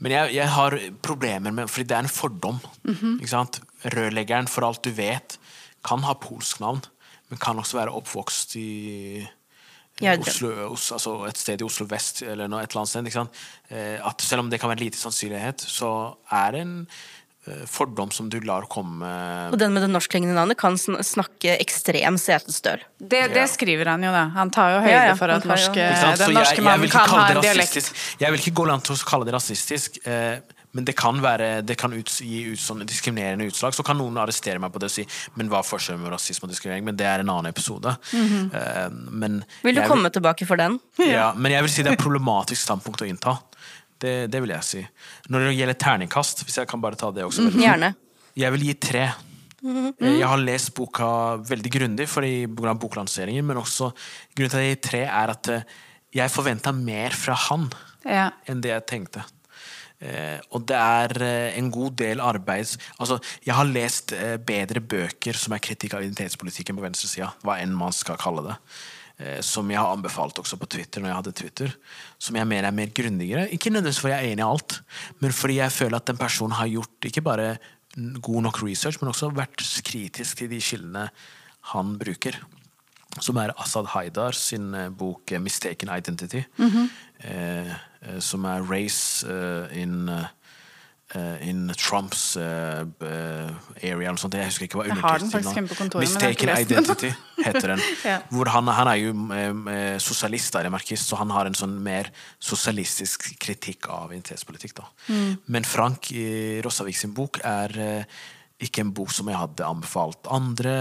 Men 0.00 0.14
jeg, 0.14 0.34
jeg 0.38 0.48
har 0.48 0.76
problemer 1.04 1.52
med 1.52 1.68
Fordi 1.68 1.88
det 1.90 1.96
er 1.96 2.06
en 2.06 2.08
fordom. 2.08 2.60
Mm 2.84 2.94
-hmm. 2.94 3.60
Rørleggeren, 3.84 4.48
for 4.48 4.66
alt 4.66 4.84
du 4.84 4.90
vet, 4.90 5.38
kan 5.84 6.02
ha 6.02 6.14
polsk 6.14 6.60
navn, 6.60 6.82
men 7.28 7.38
kan 7.38 7.58
også 7.58 7.78
være 7.78 7.94
oppvokst 7.96 8.56
i 8.56 9.26
Oslo, 10.00 10.72
altså 10.72 11.26
et 11.28 11.36
sted 11.36 11.60
i 11.60 11.64
Oslo 11.64 11.86
vest 11.86 12.22
eller 12.22 12.48
noe, 12.48 12.62
et 12.62 12.70
eller 12.70 12.80
annet 12.80 13.12
sted. 13.12 13.28
Eh, 13.68 14.06
at 14.06 14.22
selv 14.22 14.40
om 14.40 14.50
det 14.50 14.60
kan 14.60 14.68
være 14.68 14.78
lite 14.78 14.98
sannsynlighet, 14.98 15.60
så 15.60 16.16
er 16.30 16.50
det 16.52 16.60
en 16.60 16.76
eh, 16.80 16.86
fordom 17.66 18.10
som 18.12 18.28
du 18.30 18.36
lar 18.44 18.66
komme 18.68 19.08
Og 19.48 19.56
den 19.58 19.72
med 19.72 19.82
det 19.82 19.88
norskklingende 19.88 20.34
navnet 20.36 20.58
kan 20.60 20.76
snakke 20.76 21.54
ekstrem 21.56 22.18
setestøl. 22.20 22.84
Det, 22.98 23.22
det, 23.32 23.46
skriver 23.48 23.88
han 23.94 24.04
jo, 24.04 24.12
da. 24.12 24.26
Han 24.36 24.52
tar 24.52 24.76
jo 24.76 24.82
høyde 24.84 24.92
ja, 24.92 25.06
ja, 25.08 25.16
for 25.16 25.32
at 25.32 25.48
norske, 25.48 25.88
den 26.20 26.36
norske 26.36 26.64
mannen 26.66 26.92
kan 26.92 27.08
ha 27.08 27.26
en 27.32 27.40
dialekt. 27.40 27.92
Jeg 28.20 28.34
vil 28.34 28.44
ikke 28.44 28.58
gå 28.60 28.68
langt 28.68 28.84
til 28.88 28.98
å 28.98 29.08
kalle 29.08 29.28
det 29.28 29.36
rasistisk. 29.38 30.02
Eh, 30.04 30.40
men 30.72 30.86
det 30.86 30.94
kan, 30.98 31.18
være, 31.22 31.48
det 31.66 31.74
kan 31.80 31.92
ut, 31.92 32.12
gi 32.22 32.44
ut 32.52 32.60
sånne 32.62 32.86
diskriminerende 32.86 33.48
utslag. 33.50 33.74
Så 33.74 33.82
kan 33.86 33.98
noen 33.98 34.20
arrestere 34.22 34.62
meg 34.62 34.70
på 34.70 34.82
det 34.82 34.90
og 34.90 34.94
si 34.94 35.06
Men 35.38 35.50
hva 35.50 35.64
er 35.64 35.66
forskjellen 35.66 36.02
med 36.04 36.14
rasisme 36.14 36.46
og 36.46 36.52
diskriminering? 36.52 36.86
Men 36.86 36.98
det 36.98 37.08
er 37.10 37.24
en 37.24 37.32
annen 37.32 37.50
episode. 37.50 37.96
Mm 38.12 38.26
-hmm. 38.28 38.44
uh, 38.54 38.90
men 39.10 39.42
vil 39.62 39.74
du 39.74 39.82
komme 39.86 40.02
vil, 40.02 40.12
tilbake 40.12 40.46
for 40.46 40.56
den? 40.56 40.78
Ja, 40.98 41.32
men 41.34 41.52
jeg 41.52 41.62
vil 41.62 41.70
si 41.70 41.82
det 41.82 41.88
er 41.88 41.92
et 41.98 42.06
problematisk 42.06 42.62
standpunkt 42.62 43.02
å 43.02 43.04
innta. 43.06 43.38
Det, 44.00 44.14
det, 44.32 44.40
vil 44.40 44.54
jeg 44.54 44.66
si. 44.66 44.84
Når 45.28 45.46
det 45.46 45.56
gjelder 45.58 45.76
terningkast, 45.84 46.44
hvis 46.46 46.60
jeg 46.60 46.70
kan 46.70 46.80
bare 46.80 46.98
ta 46.98 47.10
det 47.12 47.26
også 47.26 47.48
mm, 47.48 47.58
Gjerne. 47.60 47.90
Jeg 48.38 48.54
vil 48.54 48.64
gi 48.68 48.76
tre. 48.80 49.04
Mm. 49.60 49.90
Jeg 50.00 50.24
har 50.24 50.40
lest 50.40 50.72
boka 50.76 51.10
veldig 51.44 51.72
grundig 51.74 52.06
pga. 52.08 52.74
boklanseringen, 52.80 53.44
men 53.44 53.60
også 53.60 53.90
grunnen 54.32 54.54
til 54.54 54.60
at 54.60 54.64
jeg 54.64 54.76
gir 54.76 54.84
tre, 54.88 55.02
er 55.04 55.34
at 55.34 55.52
eh, 55.52 55.76
jeg 56.16 56.32
forventa 56.32 56.72
mer 56.72 57.14
fra 57.14 57.36
han 57.48 57.68
ja. 58.06 58.30
enn 58.48 58.62
det 58.64 58.72
jeg 58.72 58.86
tenkte. 58.88 59.26
Eh, 60.00 60.38
og 60.56 60.64
det 60.64 60.78
er 60.78 61.12
eh, 61.26 61.58
en 61.60 61.68
god 61.72 61.98
del 62.00 62.22
arbeids... 62.24 62.78
Altså, 62.98 63.18
jeg 63.44 63.54
har 63.56 63.68
lest 63.68 64.14
eh, 64.16 64.38
bedre 64.40 64.80
bøker 64.80 65.36
som 65.36 65.52
er 65.52 65.60
kritikk 65.64 65.96
av 65.96 66.06
identitetspolitikken 66.06 66.78
på 66.78 66.86
venstresida, 66.86 67.34
hva 67.44 67.58
enn 67.60 67.76
man 67.76 67.92
skal 67.92 68.18
kalle 68.20 68.46
det. 68.48 68.56
Eh, 69.20 69.40
som 69.44 69.68
jeg 69.70 69.80
har 69.80 69.92
anbefalt 69.92 70.38
også 70.40 70.56
på 70.60 70.68
Twitter 70.76 71.02
når 71.02 71.12
jeg 71.12 71.18
hadde 71.18 71.36
Twitter. 71.42 71.74
Som 72.18 72.38
jeg 72.40 72.48
mener 72.48 72.68
er 72.68 72.76
mer 72.76 72.94
grundigere. 72.94 73.48
Ikke 73.52 73.72
nødvendigvis 73.72 74.00
fordi 74.00 74.14
jeg 74.14 74.24
er 74.24 74.32
enig 74.32 74.44
i 74.44 74.48
alt, 74.48 74.80
men 75.20 75.36
fordi 75.36 75.60
jeg 75.60 75.76
føler 75.76 76.00
at 76.00 76.08
den 76.08 76.20
personen 76.20 76.56
har 76.58 76.72
gjort 76.72 77.10
ikke 77.10 77.26
bare 77.26 77.50
god 78.22 78.42
nok 78.46 78.62
research, 78.62 79.00
men 79.00 79.10
også 79.10 79.32
vært 79.34 79.66
kritisk 79.84 80.38
til 80.38 80.50
de 80.52 80.60
kildene 80.62 81.08
han 81.74 81.96
bruker 82.00 82.38
som 83.18 83.38
er 83.42 83.50
Asaad 83.58 83.90
Haidar 83.94 84.36
sin 84.36 84.74
eh, 84.74 84.90
bok 84.90 85.32
eh, 85.32 85.40
'Mistaken 85.40 85.90
Identity'. 85.90 86.44
Mm 86.56 86.70
-hmm. 86.70 86.88
eh, 87.28 88.20
som 88.20 88.44
er 88.44 88.62
'Race 88.62 89.26
in, 89.74 90.10
in 91.42 91.72
Trumps 91.76 92.36
uh, 92.36 92.86
area'. 93.82 94.08
Eller 94.08 94.16
sånt. 94.20 94.34
Jeg 94.34 94.46
husker 94.46 94.68
ikke 94.68 94.80
hva 94.80 94.86
underteksten 94.94 95.68
'Mistaken 95.98 96.52
Identity' 96.54 97.12
heter 97.44 97.74
den. 97.74 97.84
ja. 98.10 98.18
Hvor 98.30 98.50
han, 98.54 98.68
han, 98.68 98.90
er 98.92 98.98
jo 99.00 99.14
sosialist, 99.98 100.54
remarkist, 100.54 101.08
så 101.08 101.18
han 101.18 101.30
har 101.34 101.50
en 101.50 101.58
sånn 101.58 101.78
mer 101.82 102.12
sosialistisk 102.38 103.26
kritikk 103.42 103.88
av 103.90 104.12
identitetspolitikk. 104.12 104.78
Mm. 105.08 105.32
Men 105.46 105.66
Frank 105.66 106.12
Rossavik 106.64 106.96
sin 106.96 107.14
bok 107.16 107.42
er 107.44 108.04
ikke 108.60 108.84
en 108.84 108.94
bok 108.94 109.10
som 109.14 109.28
jeg 109.30 109.40
hadde 109.40 109.66
anbefalt 109.66 110.28
andre 110.30 110.76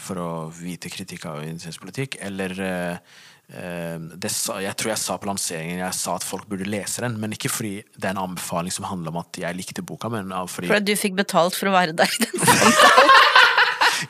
for 0.00 0.18
å 0.18 0.30
vite 0.54 0.90
kritikk 0.90 1.28
av 1.30 1.42
identitetspolitikk, 1.44 2.18
eller 2.26 2.54
uh, 2.58 3.20
sa, 3.52 4.56
jeg 4.64 4.72
tror 4.80 4.94
jeg 4.94 5.00
sa 5.02 5.18
på 5.20 5.28
lanseringen 5.28 5.82
jeg 5.82 5.96
sa 5.98 6.16
at 6.16 6.24
folk 6.26 6.48
burde 6.48 6.68
lese 6.68 7.04
den, 7.04 7.18
men 7.20 7.36
ikke 7.36 7.52
fordi 7.52 7.74
det 7.94 8.08
er 8.08 8.16
en 8.16 8.24
anbefaling 8.30 8.72
som 8.72 8.88
handler 8.88 9.12
om 9.12 9.20
at 9.20 9.40
jeg 9.42 9.58
likte 9.58 9.84
boka. 9.84 10.08
Men 10.12 10.32
fordi 10.48 10.72
Fordi 10.72 10.94
du 10.94 11.00
fikk 11.00 11.18
betalt 11.20 11.58
for 11.58 11.70
å 11.70 11.76
være 11.76 11.96
der 11.96 12.08
i 12.08 12.24
den 12.24 12.46
samtalen? 12.48 13.20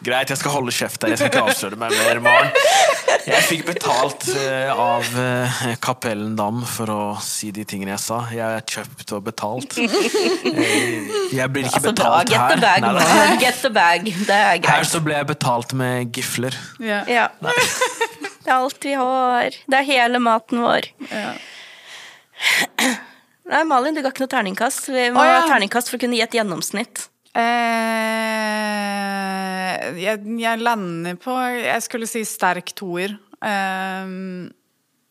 Greit, 0.04 0.30
jeg 0.32 0.40
skal 0.40 0.54
holde 0.54 0.72
kjeft 0.74 1.00
der. 1.02 1.12
Jeg 1.12 1.20
skal 1.20 1.30
ikke 1.30 1.44
avsløre 1.50 1.78
meg 1.78 1.94
mer, 1.94 2.20
Maren. 2.24 2.50
Jeg 3.24 3.44
fikk 3.48 3.62
betalt 3.68 4.26
uh, 4.34 4.72
av 4.74 5.06
uh, 5.16 5.60
Kapellen 5.84 6.34
Dam 6.36 6.60
for 6.68 6.92
å 6.92 6.98
si 7.24 7.50
de 7.54 7.64
tingene 7.68 7.94
jeg 7.94 8.02
sa. 8.04 8.18
Jeg 8.34 8.58
er 8.58 8.66
kjøpt 8.68 9.14
og 9.16 9.24
betalt. 9.28 9.78
Jeg 11.34 11.50
blir 11.50 11.64
ikke 11.66 11.80
altså, 11.80 11.94
betalt 11.94 12.30
bra. 12.30 12.42
her. 12.50 12.60
her. 12.62 12.84
Nei, 12.84 12.92
da. 12.98 13.24
Get 13.40 13.62
the 13.64 13.70
bag. 13.74 14.06
Det 14.06 14.36
er 14.36 14.60
greit. 14.60 14.68
Her 14.70 14.86
så 14.88 15.00
ble 15.02 15.16
jeg 15.16 15.26
betalt 15.32 15.72
med 15.76 16.12
gifler. 16.14 16.54
Ja. 16.78 17.00
ja. 17.10 17.26
Det 18.44 18.52
er 18.52 18.60
alt 18.60 18.84
vi 18.84 18.94
har. 19.00 19.56
Det 19.66 19.80
er 19.80 19.86
hele 19.88 20.20
maten 20.22 20.60
vår. 20.64 20.90
Ja. 21.08 21.32
Nei, 23.48 23.62
Malin, 23.68 23.94
du 23.96 24.00
ga 24.04 24.10
ikke 24.12 24.24
noe 24.24 24.32
terningkast. 24.32 24.88
Vi 24.92 25.10
må 25.14 25.20
oh, 25.20 25.26
ja. 25.28 25.40
ha 25.40 25.48
terningkast 25.48 25.90
for 25.90 25.96
å 25.98 26.00
kunne 26.02 26.16
gi 26.18 26.24
et 26.24 26.36
gjennomsnitt. 26.36 26.96
Eh, 27.34 27.42
jeg, 29.98 30.16
jeg, 30.38 30.60
lander 30.62 31.16
på 31.18 31.34
Jeg 31.58 31.82
skulle 31.82 32.06
si 32.08 32.22
sterk 32.28 32.68
toer. 32.78 33.16
Eh, 33.44 34.04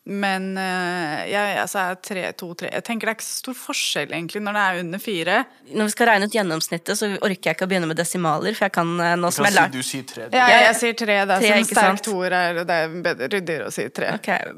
men 0.04 0.50
eh, 0.60 1.20
jeg, 1.30 1.52
altså, 1.62 1.82
tre, 2.04 2.26
to, 2.36 2.50
tre. 2.60 2.68
jeg 2.68 2.84
tenker 2.84 3.08
det 3.08 3.12
er 3.14 3.16
ikke 3.16 3.24
så 3.24 3.38
stor 3.38 3.56
forskjell 3.56 4.10
egentlig 4.12 4.42
når 4.44 4.56
det 4.56 4.64
er 4.64 4.80
under 4.82 5.00
fire. 5.00 5.36
Når 5.70 5.88
vi 5.88 5.94
skal 5.94 6.10
regne 6.10 6.28
ut 6.28 6.36
gjennomsnittet, 6.36 7.00
så 7.00 7.08
orker 7.14 7.50
jeg 7.50 7.56
ikke 7.56 7.64
å 7.64 7.70
begynne 7.70 7.88
med 7.88 7.96
desimaler. 7.96 8.52
For 8.58 8.68
jeg 8.68 8.74
kan 8.76 8.92
eh, 9.00 9.14
nå 9.16 9.30
som 9.32 9.48
jeg 9.48 9.56
lært... 9.56 9.72
Du 9.72 9.80
sier 9.80 10.04
tre. 10.08 10.28
Ja, 10.28 10.48
jeg, 10.52 10.66
jeg 10.66 10.78
sier 10.82 10.98
tre. 11.00 11.16
Da, 11.30 11.38
tre, 11.40 11.54
som 11.56 11.70
sterk 11.70 12.04
toer 12.04 12.36
er 12.36 12.60
det 12.60 12.80
er 12.82 12.98
bedre 13.08 13.30
ryddigere 13.32 13.70
å 13.70 13.74
si 13.74 13.86
tre. 13.96 14.12
Okay. 14.20 14.52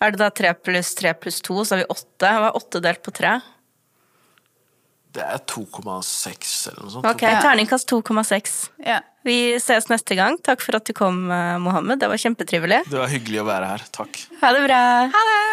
Er 0.00 0.16
det 0.16 0.22
da 0.22 0.30
tre 0.32 0.54
pluss 0.56 0.94
tre 0.96 1.12
pluss 1.18 1.44
to, 1.44 1.60
så 1.60 1.76
har 1.76 1.84
vi 1.84 1.90
åtte. 1.92 2.32
Hva 2.32 2.48
er 2.48 2.58
åtte 2.62 2.80
delt 2.88 3.04
på 3.04 3.12
tre? 3.20 3.36
Det 5.14 5.22
er 5.22 5.42
2,6 5.46 6.54
eller 6.70 6.80
noe 6.82 6.94
sånt. 6.96 7.06
Ok, 7.06 7.22
Terningkast 7.22 7.90
2,6. 7.92 8.54
Ja. 8.82 8.98
Vi 9.24 9.54
ses 9.62 9.86
neste 9.88 10.18
gang. 10.18 10.36
Takk 10.44 10.60
for 10.64 10.76
at 10.76 10.84
du 10.84 10.92
kom, 10.96 11.30
eh, 11.30 11.56
Mohammed. 11.62 12.02
Det 12.02 12.10
var 12.10 12.20
kjempetrivelig. 12.20 12.82
Det 12.90 12.98
var 12.98 13.12
hyggelig 13.12 13.44
å 13.44 13.48
være 13.48 13.70
her. 13.74 13.86
Takk. 13.94 14.26
Ha 14.42 14.52
det 14.58 14.66
bra. 14.66 14.82
Ha 15.14 15.28
det. 15.30 15.44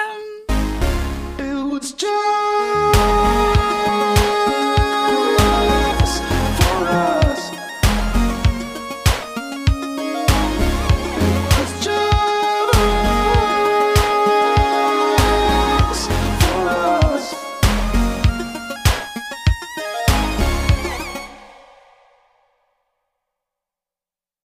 just 1.82 2.04